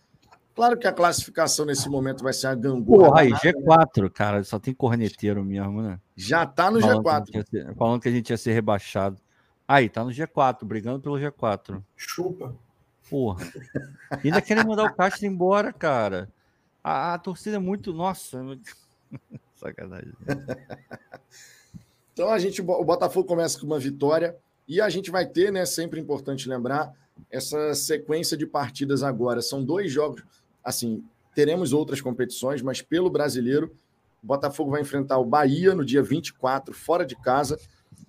Claro 0.54 0.76
que 0.76 0.88
a 0.88 0.92
classificação 0.92 1.64
nesse 1.64 1.88
momento 1.88 2.22
vai 2.24 2.32
ser 2.32 2.48
a 2.48 2.54
gangorra. 2.54 3.10
Porra, 3.10 3.20
aí, 3.20 3.30
G4, 3.30 4.02
né? 4.02 4.10
cara, 4.12 4.42
só 4.42 4.58
tem 4.58 4.74
corneteiro 4.74 5.44
mesmo, 5.44 5.80
né? 5.80 6.00
Já 6.16 6.44
tá 6.44 6.68
no 6.68 6.80
falando 6.80 7.04
G4. 7.04 7.24
Que 7.30 7.42
ser, 7.44 7.74
falando 7.76 8.00
que 8.00 8.08
a 8.08 8.10
gente 8.10 8.30
ia 8.30 8.36
ser 8.36 8.52
rebaixado. 8.54 9.18
Aí, 9.68 9.88
tá 9.88 10.02
no 10.02 10.10
G4, 10.10 10.64
brigando 10.64 11.00
pelo 11.00 11.14
G4. 11.14 11.80
Chupa. 11.96 12.56
Porra. 13.08 13.46
Ainda 14.24 14.42
querem 14.42 14.64
mandar 14.64 14.84
o 14.84 14.94
Castro 14.94 15.26
embora, 15.26 15.72
cara. 15.72 16.28
A, 16.88 17.14
a 17.14 17.18
torcida 17.18 17.56
é 17.56 17.60
muito. 17.60 17.92
Nossa. 17.92 18.40
Sacanagem. 19.54 20.12
então 22.12 22.30
a 22.30 22.38
gente, 22.38 22.62
o 22.62 22.84
Botafogo 22.84 23.28
começa 23.28 23.58
com 23.58 23.66
uma 23.66 23.78
vitória. 23.78 24.36
E 24.66 24.80
a 24.80 24.88
gente 24.88 25.10
vai 25.10 25.26
ter, 25.26 25.50
né, 25.50 25.64
sempre 25.64 25.98
importante 25.98 26.48
lembrar, 26.48 26.92
essa 27.30 27.74
sequência 27.74 28.36
de 28.36 28.46
partidas 28.46 29.02
agora. 29.02 29.40
São 29.40 29.64
dois 29.64 29.90
jogos, 29.90 30.22
assim, 30.62 31.02
teremos 31.34 31.72
outras 31.72 32.02
competições, 32.02 32.60
mas 32.60 32.82
pelo 32.82 33.08
brasileiro, 33.08 33.74
o 34.22 34.26
Botafogo 34.26 34.70
vai 34.70 34.82
enfrentar 34.82 35.16
o 35.16 35.24
Bahia 35.24 35.74
no 35.74 35.84
dia 35.84 36.02
24, 36.02 36.74
fora 36.74 37.06
de 37.06 37.16
casa, 37.16 37.58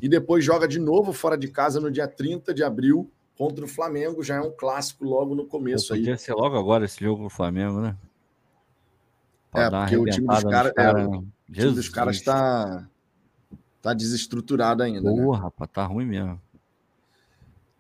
e 0.02 0.10
depois 0.10 0.44
joga 0.44 0.68
de 0.68 0.80
novo 0.80 1.14
fora 1.14 1.38
de 1.38 1.48
casa 1.48 1.80
no 1.80 1.90
dia 1.90 2.10
30 2.10 2.54
de 2.54 2.62
abril 2.62 3.10
contra 3.38 3.64
o 3.64 3.68
Flamengo. 3.68 4.22
Já 4.22 4.36
é 4.36 4.42
um 4.42 4.52
clássico 4.52 5.06
logo 5.06 5.34
no 5.34 5.46
começo 5.46 5.88
Pô, 5.88 5.96
podia 5.96 6.14
aí. 6.14 6.20
ser 6.20 6.34
logo 6.34 6.58
agora 6.58 6.84
esse 6.84 7.00
jogo 7.00 7.24
do 7.24 7.30
Flamengo, 7.30 7.80
né? 7.80 7.96
Pra 9.52 9.64
é, 9.64 9.70
porque 9.70 9.98
o 9.98 10.06
time 10.06 10.28
dos 10.28 10.44
caras. 10.44 10.74
Cara, 10.74 11.00
é, 11.00 11.06
o 11.06 11.24
time 11.52 11.72
dos 11.72 11.90
caras 11.90 12.16
está 12.18 12.88
tá 13.82 13.94
desestruturado 13.94 14.84
ainda. 14.84 15.02
Né? 15.02 15.22
Porra, 15.22 15.38
né? 15.38 15.44
rapaz, 15.44 15.70
tá 15.72 15.86
ruim 15.86 16.06
mesmo. 16.06 16.40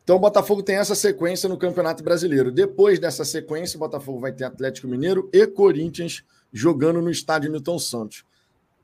Então 0.04 0.16
o 0.16 0.20
Botafogo 0.20 0.64
tem 0.64 0.76
essa 0.76 0.96
sequência 0.96 1.48
no 1.48 1.58
Campeonato 1.58 2.04
Brasileiro. 2.04 2.52
Depois 2.52 2.98
dessa 2.98 3.24
sequência, 3.24 3.78
o 3.78 3.80
Botafogo 3.80 4.20
vai 4.20 4.32
ter 4.32 4.44
Atlético 4.44 4.88
Mineiro 4.88 5.30
e 5.32 5.46
Corinthians 5.46 6.24
jogando 6.52 7.00
no 7.00 7.12
estádio 7.12 7.52
Newton 7.52 7.78
Santos. 7.78 8.26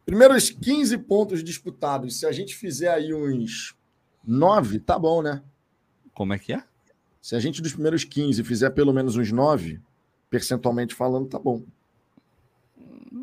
Primeiros 0.06 0.52
15 0.52 1.00
pontos 1.00 1.44
disputados. 1.44 2.20
Se 2.20 2.28
a 2.28 2.32
gente 2.32 2.56
fizer 2.56 2.90
aí 2.90 3.12
uns 3.12 3.76
9, 4.24 4.80
tá 4.80 5.00
bom, 5.00 5.24
né? 5.24 5.42
Como 6.14 6.32
é 6.32 6.38
que 6.38 6.54
é? 6.54 6.64
Se 7.20 7.36
a 7.36 7.40
gente 7.40 7.60
dos 7.60 7.74
primeiros 7.74 8.04
15 8.04 8.44
fizer 8.44 8.70
pelo 8.70 8.94
menos 8.94 9.16
uns 9.16 9.32
9, 9.32 9.82
percentualmente 10.30 10.94
falando, 10.94 11.28
tá 11.28 11.40
bom. 11.40 11.64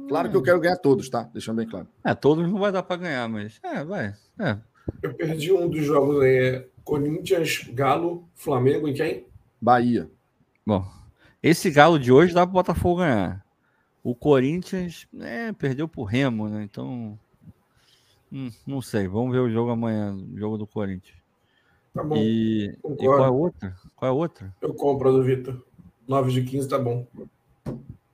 Claro 0.09 0.31
que 0.31 0.37
eu 0.37 0.43
quero 0.43 0.61
ganhar 0.61 0.77
todos, 0.77 1.09
tá? 1.09 1.29
Deixando 1.33 1.57
bem 1.57 1.69
claro. 1.69 1.87
É, 2.05 2.15
todos 2.15 2.51
não 2.51 2.59
vai 2.59 2.73
dar 2.73 2.83
para 2.83 2.97
ganhar, 2.97 3.29
mas 3.29 3.61
é, 3.63 3.85
vai. 3.85 4.15
É. 4.39 4.57
Eu 5.03 5.15
perdi 5.15 5.53
um 5.53 5.69
dos 5.69 5.85
jogos 5.85 6.23
aí. 6.23 6.37
É 6.37 6.69
Corinthians, 6.83 7.69
Galo, 7.73 8.29
Flamengo 8.35 8.89
e 8.89 8.95
quem? 8.95 9.27
Bahia. 9.61 10.11
Bom, 10.67 10.85
esse 11.43 11.71
Galo 11.71 11.99
de 11.99 12.11
hoje 12.11 12.35
dá 12.35 12.47
para 12.47 12.51
o 12.51 12.55
Botafogo 12.55 13.01
ganhar. 13.01 13.45
O 14.03 14.15
Corinthians 14.15 15.07
é, 15.21 15.53
perdeu 15.53 15.87
pro 15.87 16.03
Remo, 16.03 16.49
né? 16.49 16.65
Então, 16.65 17.19
hum, 18.33 18.51
não 18.67 18.83
sei. 18.83 19.07
Vamos 19.07 19.33
ver 19.33 19.41
o 19.41 19.51
jogo 19.51 19.71
amanhã, 19.71 20.13
o 20.15 20.37
jogo 20.37 20.59
do 20.59 20.67
Corinthians. 20.67 21.17
Tá 21.95 22.03
bom. 22.03 22.17
E, 22.17 22.71
e 22.71 22.97
qual 22.97 23.23
é 23.23 23.27
a 23.27 23.31
outra? 23.31 23.77
Qual 23.95 24.09
é 24.09 24.11
a 24.11 24.17
outra? 24.17 24.55
Eu 24.61 24.75
compro 24.75 25.11
a 25.11 25.13
do 25.13 25.23
Vitor. 25.23 25.63
9 26.09 26.33
de 26.33 26.43
15 26.43 26.69
tá 26.69 26.79
bom. 26.79 27.07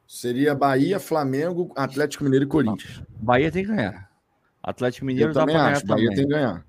Seria 0.09 0.55
Bahia, 0.55 0.98
Flamengo, 0.98 1.70
Atlético 1.76 2.24
Mineiro 2.24 2.47
e 2.47 2.48
Corinthians. 2.48 3.02
Bahia 3.20 3.52
tem 3.52 3.62
que 3.62 3.70
ganhar. 3.70 4.10
Atlético 4.62 5.05
Mineiro 5.05 5.30
Eu 5.30 5.35
dá 5.35 5.44
para 5.44 5.52
ganhar 5.52 5.85
Bahia 5.85 5.86
também. 5.86 6.16
tem 6.16 6.26
que 6.26 6.32
ganhar. 6.32 6.66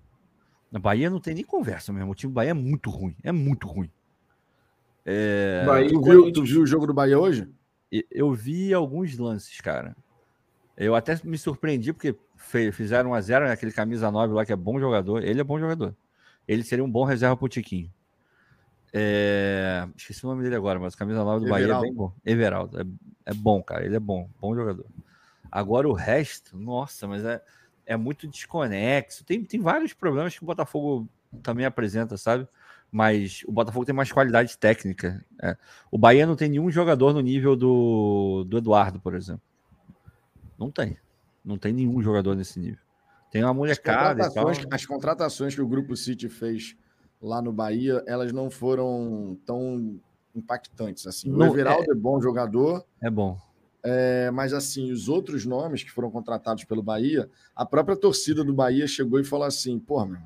Na 0.69 0.77
Bahia 0.77 1.09
não 1.09 1.21
tem 1.21 1.33
nem 1.33 1.45
conversa 1.45 1.93
mesmo. 1.93 2.11
O 2.11 2.15
time 2.15 2.33
do 2.33 2.35
Bahia 2.35 2.51
é 2.51 2.53
muito 2.53 2.89
ruim. 2.89 3.15
É 3.23 3.31
muito 3.31 3.65
ruim. 3.65 3.89
É... 5.05 5.63
Bahia, 5.65 5.87
tu, 5.87 6.01
viu, 6.01 6.33
tu 6.33 6.43
viu 6.43 6.63
o 6.63 6.67
jogo 6.67 6.85
do 6.85 6.93
Bahia 6.93 7.17
hoje? 7.17 7.47
Eu 8.11 8.33
vi 8.33 8.73
alguns 8.73 9.17
lances, 9.17 9.61
cara. 9.61 9.95
Eu 10.75 10.93
até 10.93 11.17
me 11.23 11.37
surpreendi 11.37 11.93
porque 11.93 12.13
fizeram 12.73 13.11
1 13.11 13.13
a 13.13 13.21
0 13.21 13.47
naquele 13.47 13.71
camisa 13.71 14.11
9 14.11 14.33
lá 14.33 14.45
que 14.45 14.51
é 14.51 14.55
bom 14.57 14.77
jogador. 14.81 15.23
Ele 15.23 15.39
é 15.39 15.43
bom 15.45 15.57
jogador. 15.57 15.95
Ele 16.45 16.61
seria 16.61 16.83
um 16.83 16.91
bom 16.91 17.05
reserva 17.05 17.37
pro 17.37 17.47
Tiquinho. 17.47 17.89
É... 18.93 19.87
Esqueci 19.95 20.25
o 20.25 20.29
nome 20.29 20.43
dele 20.43 20.55
agora, 20.55 20.79
mas 20.79 20.93
o 20.93 20.97
camisa 20.97 21.23
9 21.23 21.45
do 21.45 21.45
Everaldo. 21.45 21.67
Bahia 21.67 21.77
é 21.77 21.81
bem 21.81 21.93
bom. 21.93 22.13
Everaldo. 22.25 22.81
É, 22.81 22.85
é 23.31 23.33
bom, 23.33 23.61
cara. 23.61 23.85
Ele 23.85 23.95
é 23.95 23.99
bom. 23.99 24.29
Bom 24.39 24.55
jogador. 24.55 24.85
Agora 25.51 25.87
o 25.87 25.93
resto, 25.93 26.57
nossa, 26.57 27.07
mas 27.07 27.23
é 27.23 27.41
é 27.89 27.97
muito 27.97 28.27
desconexo. 28.27 29.25
Tem, 29.25 29.43
tem 29.43 29.59
vários 29.59 29.93
problemas 29.93 30.37
que 30.37 30.43
o 30.43 30.45
Botafogo 30.45 31.09
também 31.41 31.65
apresenta, 31.65 32.17
sabe? 32.17 32.47
Mas 32.91 33.43
o 33.47 33.51
Botafogo 33.51 33.83
tem 33.83 33.95
mais 33.95 34.11
qualidade 34.11 34.55
técnica. 34.59 35.25
É. 35.41 35.57
O 35.89 35.97
Bahia 35.97 36.27
não 36.27 36.35
tem 36.35 36.49
nenhum 36.49 36.69
jogador 36.69 37.13
no 37.13 37.19
nível 37.19 37.55
do, 37.55 38.45
do 38.47 38.59
Eduardo, 38.59 38.99
por 38.99 39.15
exemplo. 39.15 39.41
Não 40.55 40.69
tem. 40.69 40.97
Não 41.43 41.57
tem 41.57 41.73
nenhum 41.73 41.99
jogador 41.99 42.35
nesse 42.35 42.59
nível. 42.59 42.77
Tem 43.31 43.43
uma 43.43 43.55
molecada 43.55 44.23
as 44.23 44.33
contratações, 44.33 44.67
As 44.71 44.85
contratações 44.85 45.55
que 45.55 45.61
o 45.61 45.67
Grupo 45.67 45.95
City 45.95 46.29
fez 46.29 46.77
lá 47.21 47.41
no 47.41 47.51
Bahia, 47.51 48.03
elas 48.07 48.31
não 48.31 48.49
foram 48.49 49.37
tão 49.45 49.99
impactantes 50.35 51.05
assim. 51.05 51.31
O 51.31 51.43
Everaldo 51.43 51.91
é, 51.91 51.93
é 51.93 51.95
bom 51.95 52.21
jogador. 52.21 52.85
É 53.01 53.09
bom. 53.09 53.37
É, 53.83 54.29
mas 54.31 54.53
assim, 54.53 54.91
os 54.91 55.07
outros 55.07 55.45
nomes 55.45 55.83
que 55.83 55.91
foram 55.91 56.11
contratados 56.11 56.63
pelo 56.65 56.83
Bahia, 56.83 57.29
a 57.55 57.65
própria 57.65 57.95
torcida 57.95 58.43
do 58.43 58.53
Bahia 58.53 58.87
chegou 58.87 59.19
e 59.19 59.23
falou 59.23 59.45
assim: 59.45 59.79
pô, 59.79 60.05
meu, 60.05 60.19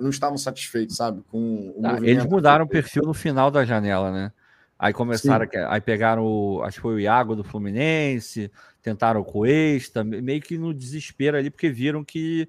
não 0.00 0.10
estavam 0.10 0.36
satisfeitos, 0.36 0.96
sabe? 0.96 1.22
Com 1.30 1.74
o 1.76 1.80
ah, 1.84 1.98
Eles 2.02 2.26
mudaram 2.26 2.64
o 2.64 2.68
perfil 2.68 3.02
no 3.04 3.14
final 3.14 3.50
da 3.50 3.64
janela, 3.64 4.10
né? 4.10 4.32
Aí 4.78 4.92
começaram, 4.92 5.46
Sim. 5.48 5.58
aí 5.68 5.80
pegaram, 5.80 6.24
o, 6.24 6.62
acho 6.64 6.78
que 6.78 6.82
foi 6.82 6.94
o 6.94 7.00
Iago 7.00 7.36
do 7.36 7.44
Fluminense, 7.44 8.50
tentaram 8.82 9.20
o 9.20 9.24
Cuesta, 9.24 10.02
meio 10.02 10.40
que 10.40 10.58
no 10.58 10.74
desespero 10.74 11.36
ali, 11.36 11.50
porque 11.50 11.70
viram 11.70 12.04
que 12.04 12.48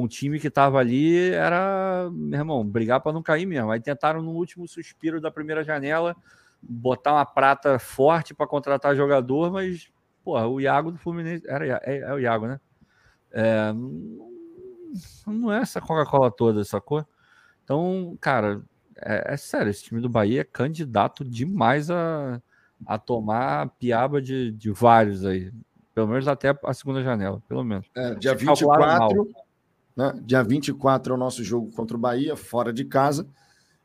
com 0.00 0.04
o 0.04 0.08
time 0.08 0.40
que 0.40 0.48
estava 0.48 0.78
ali 0.78 1.30
era, 1.30 2.08
meu 2.10 2.38
irmão, 2.38 2.66
brigar 2.66 3.00
para 3.00 3.12
não 3.12 3.22
cair 3.22 3.44
mesmo. 3.44 3.70
Aí 3.70 3.80
tentaram 3.80 4.22
no 4.22 4.30
último 4.30 4.66
suspiro 4.66 5.20
da 5.20 5.30
primeira 5.30 5.62
janela 5.62 6.16
botar 6.62 7.12
uma 7.12 7.26
prata 7.26 7.78
forte 7.78 8.32
para 8.32 8.46
contratar 8.46 8.96
jogador, 8.96 9.52
mas, 9.52 9.90
porra, 10.24 10.46
o 10.46 10.58
Iago 10.58 10.92
do 10.92 10.98
Fluminense. 10.98 11.44
Era, 11.46 11.80
é, 11.84 11.98
é 11.98 12.14
o 12.14 12.18
Iago, 12.18 12.46
né? 12.46 12.60
É, 13.30 13.72
não 15.26 15.52
é 15.52 15.60
essa 15.60 15.80
Coca-Cola 15.82 16.30
toda, 16.30 16.64
sacou? 16.64 17.06
Então, 17.62 18.16
cara, 18.18 18.62
é, 18.96 19.34
é, 19.34 19.36
sério, 19.36 19.68
esse 19.68 19.84
time 19.84 20.00
do 20.00 20.08
Bahia 20.08 20.40
é 20.40 20.44
candidato 20.44 21.24
demais 21.24 21.90
a, 21.90 22.40
a 22.86 22.98
tomar 22.98 23.62
a 23.62 23.66
piaba 23.66 24.20
de, 24.22 24.50
de 24.50 24.70
vários 24.70 25.26
aí. 25.26 25.52
Pelo 25.94 26.08
menos 26.08 26.26
até 26.26 26.56
a 26.64 26.72
segunda 26.72 27.02
janela, 27.02 27.42
pelo 27.46 27.62
menos. 27.62 27.86
É, 27.94 28.14
dia 28.14 28.34
24, 28.34 29.28
né? 29.96 30.14
Dia 30.22 30.42
24 30.42 31.12
é 31.12 31.16
o 31.16 31.18
nosso 31.18 31.42
jogo 31.42 31.70
contra 31.72 31.96
o 31.96 32.00
Bahia, 32.00 32.36
fora 32.36 32.72
de 32.72 32.84
casa. 32.84 33.26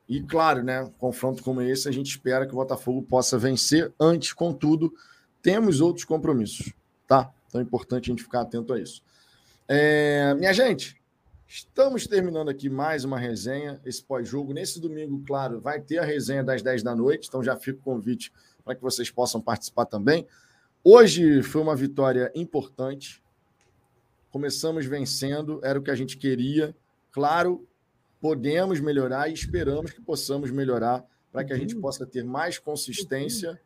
E 0.08 0.22
claro, 0.22 0.64
né, 0.64 0.90
confronto 1.00 1.44
como 1.44 1.62
esse, 1.62 1.90
a 1.90 1.92
gente 1.92 2.08
espera 2.08 2.46
que 2.46 2.54
o 2.54 2.58
Botafogo 2.58 3.02
possa 3.02 3.38
vencer. 3.38 3.92
Antes, 4.00 4.34
contudo, 4.34 4.94
temos 5.42 5.82
outros 5.82 6.06
compromissos, 6.06 6.74
tá? 7.08 7.32
Então 7.48 7.60
é 7.60 7.64
importante 7.64 8.10
a 8.10 8.14
gente 8.14 8.24
ficar 8.24 8.42
atento 8.42 8.74
a 8.74 8.80
isso. 8.80 9.02
É, 9.68 10.36
minha 10.36 10.54
gente, 10.54 11.02
estamos 11.48 12.06
terminando 12.06 12.50
aqui 12.50 12.70
mais 12.70 13.04
uma 13.04 13.18
resenha, 13.18 13.82
esse 13.84 14.04
pós-jogo. 14.04 14.54
Nesse 14.54 14.80
domingo, 14.80 15.24
claro, 15.26 15.60
vai 15.60 15.82
ter 15.82 15.98
a 15.98 16.06
resenha 16.06 16.44
das 16.44 16.62
10 16.62 16.84
da 16.84 16.96
noite, 16.96 17.28
então 17.28 17.44
já 17.44 17.56
fica 17.56 17.80
o 17.80 17.84
convite 17.84 18.32
para 18.64 18.76
que 18.76 18.82
vocês 18.82 19.10
possam 19.10 19.42
participar 19.42 19.86
também. 19.86 20.28
Hoje 20.84 21.42
foi 21.42 21.62
uma 21.62 21.76
vitória 21.76 22.32
importante. 22.36 23.24
Começamos 24.36 24.86
vencendo, 24.86 25.62
era 25.64 25.80
o 25.80 25.82
que 25.82 25.90
a 25.90 25.96
gente 25.96 26.18
queria. 26.18 26.76
Claro, 27.10 27.66
podemos 28.20 28.82
melhorar 28.82 29.30
e 29.30 29.34
esperamos 29.34 29.92
que 29.92 30.02
possamos 30.02 30.52
melhorar 30.52 31.06
para 31.32 31.46
que 31.46 31.54
a 31.54 31.58
gente 31.58 31.74
possa 31.74 32.06
ter 32.06 32.22
mais 32.22 32.60
consistência 32.60 33.58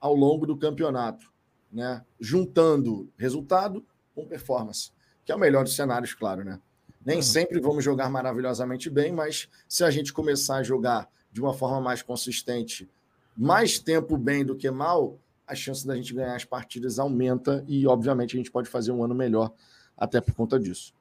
ao 0.00 0.14
longo 0.14 0.46
do 0.46 0.56
campeonato, 0.56 1.30
né? 1.70 2.02
Juntando 2.18 3.06
resultado 3.18 3.84
com 4.14 4.26
performance, 4.26 4.92
que 5.26 5.30
é 5.30 5.34
o 5.34 5.38
melhor 5.38 5.62
dos 5.62 5.76
cenários, 5.76 6.14
claro, 6.14 6.42
né? 6.42 6.58
Nem 7.04 7.20
sempre 7.20 7.60
vamos 7.60 7.84
jogar 7.84 8.08
maravilhosamente 8.08 8.88
bem, 8.88 9.12
mas 9.12 9.46
se 9.68 9.84
a 9.84 9.90
gente 9.90 10.10
começar 10.10 10.56
a 10.56 10.62
jogar 10.62 11.06
de 11.30 11.42
uma 11.42 11.52
forma 11.52 11.82
mais 11.82 12.00
consistente, 12.00 12.88
mais 13.36 13.78
tempo 13.78 14.16
bem 14.16 14.42
do 14.42 14.56
que 14.56 14.70
mal, 14.70 15.18
a 15.46 15.54
chance 15.54 15.86
da 15.86 15.94
gente 15.94 16.14
ganhar 16.14 16.34
as 16.34 16.46
partidas 16.46 16.98
aumenta 16.98 17.62
e, 17.68 17.86
obviamente, 17.86 18.34
a 18.34 18.38
gente 18.38 18.50
pode 18.50 18.70
fazer 18.70 18.90
um 18.90 19.04
ano 19.04 19.14
melhor 19.14 19.52
até 19.96 20.20
por 20.20 20.34
conta 20.34 20.58
disso. 20.58 20.92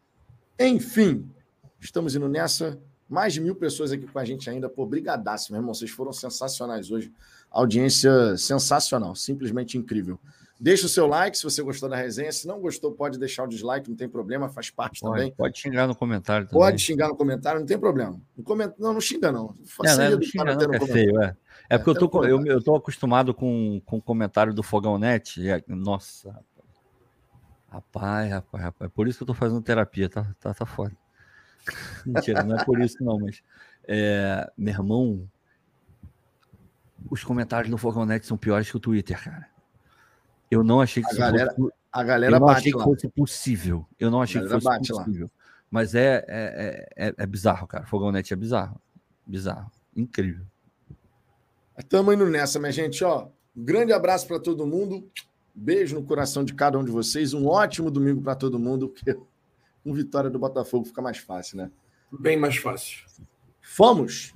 Enfim, 0.60 1.30
estamos 1.80 2.16
indo 2.16 2.28
nessa. 2.28 2.80
Mais 3.10 3.34
de 3.34 3.42
mil 3.42 3.56
pessoas 3.56 3.92
aqui 3.92 4.08
com 4.08 4.18
a 4.18 4.26
gente 4.26 4.50
ainda. 4.50 4.70
Pô, 4.70 4.86
brigadaço, 4.86 5.52
meu 5.52 5.60
irmão. 5.60 5.74
Vocês 5.74 5.92
foram 5.92 6.12
sensacionais 6.12 6.90
hoje. 6.90 7.12
Audiência 7.52 8.36
sensacional, 8.38 9.16
simplesmente 9.16 9.78
incrível. 9.78 10.20
Deixa 10.60 10.86
o 10.86 10.90
seu 10.90 11.06
like 11.08 11.38
se 11.38 11.44
você 11.44 11.62
gostou 11.62 11.90
da 11.90 11.98
resenha. 11.98 12.32
Se 12.32 12.48
não 12.48 12.60
gostou, 12.60 12.94
pode 12.94 13.20
deixar 13.20 13.44
o 13.44 13.48
dislike, 13.48 13.90
não 13.90 13.98
tem 13.98 14.08
problema, 14.08 14.48
faz 14.48 14.70
parte 14.70 15.02
pode, 15.02 15.14
também. 15.14 15.34
Pode 15.36 15.60
xingar 15.60 15.88
no 15.88 15.96
comentário 15.96 16.48
também. 16.48 16.60
Pode 16.60 16.82
xingar 16.82 17.10
no 17.10 17.16
comentário, 17.18 17.60
não 17.60 17.68
tem 17.68 17.78
problema. 17.78 18.20
No 18.36 18.44
coment... 18.44 18.74
Não, 18.80 18.94
não 18.94 19.02
xinga, 19.02 19.32
não. 19.32 19.54
É, 19.84 20.10
não, 20.10 20.12
não 20.12 20.22
xinga, 20.22 20.56
não, 20.56 20.74
é 20.74 20.80
feio, 20.88 21.22
é. 21.22 21.36
É, 21.70 21.76
é 21.76 21.78
porque 21.78 21.90
eu 21.90 22.08
tô, 22.08 22.24
eu, 22.24 22.46
eu 22.46 22.64
tô 22.64 22.76
acostumado 22.76 23.34
com, 23.34 23.82
com 23.86 23.98
o 23.98 24.02
comentário 24.02 24.54
do 24.54 24.64
Fogão 24.64 24.98
Net. 24.98 25.48
É, 25.48 25.62
nossa, 25.68 26.34
rapaz, 27.74 28.32
rapaz, 28.32 28.64
rapaz. 28.64 28.92
Por 28.92 29.08
isso 29.08 29.18
que 29.18 29.24
eu 29.24 29.28
tô 29.28 29.34
fazendo 29.34 29.62
terapia, 29.62 30.10
tá, 30.10 30.36
tá, 30.40 30.54
tá 30.54 30.66
foda. 30.66 30.96
Mentira, 32.06 32.44
não 32.44 32.58
é 32.58 32.64
por 32.64 32.80
isso, 32.80 33.04
não, 33.04 33.20
mas. 33.20 33.42
É, 33.86 34.50
meu 34.58 34.74
irmão, 34.74 35.30
os 37.10 37.24
comentários 37.24 37.70
no 37.70 37.78
Fogão 37.78 38.06
Net 38.06 38.26
são 38.26 38.38
piores 38.38 38.70
que 38.70 38.78
o 38.78 38.80
Twitter, 38.80 39.22
cara. 39.22 39.48
Eu 40.50 40.64
não 40.64 40.80
achei 40.80 41.02
que 41.02 41.16
a 41.16 41.18
galera, 41.18 41.54
fosse, 41.54 41.74
a 41.92 42.04
galera 42.04 42.36
eu 42.36 42.40
não 42.40 42.48
achei 42.48 42.72
lá. 42.72 42.78
que 42.78 42.84
fosse 42.84 43.10
possível. 43.10 43.86
Eu 44.00 44.12
não 44.12 44.22
achei 44.22 44.42
que 44.42 44.48
fosse 44.48 44.94
possível. 44.94 45.26
Lá. 45.26 45.44
Mas 45.70 45.96
é, 45.96 46.24
é, 46.28 46.88
é, 46.96 47.14
é, 47.18 47.26
bizarro, 47.26 47.66
cara. 47.66 47.86
Fogão 47.86 48.12
Net 48.12 48.32
é 48.32 48.36
bizarro. 48.36 48.80
Bizarro. 49.26 49.72
Incrível. 49.96 50.46
Estamos 51.78 52.14
indo 52.14 52.30
nessa, 52.30 52.60
minha 52.60 52.72
gente. 52.72 53.04
Ó, 53.04 53.28
um 53.56 53.66
grande 53.66 53.92
abraço 53.92 54.28
para 54.28 54.40
todo 54.40 54.68
mundo. 54.68 55.10
Beijo 55.54 55.96
no 55.96 56.04
coração 56.04 56.44
de 56.44 56.54
cada 56.54 56.80
um 56.80 56.84
de 56.84 56.92
vocês. 56.92 57.34
Um 57.34 57.48
ótimo 57.48 57.92
domingo 57.92 58.22
para 58.22 58.36
todo 58.36 58.58
mundo, 58.58 58.90
porque 58.90 59.14
com 59.84 59.94
vitória 59.94 60.30
do 60.30 60.40
Botafogo 60.40 60.86
fica 60.86 61.02
mais 61.02 61.18
fácil, 61.18 61.58
né? 61.58 61.72
Bem 62.12 62.38
mais 62.38 62.58
fácil. 62.58 63.06
Fomos! 63.62 64.34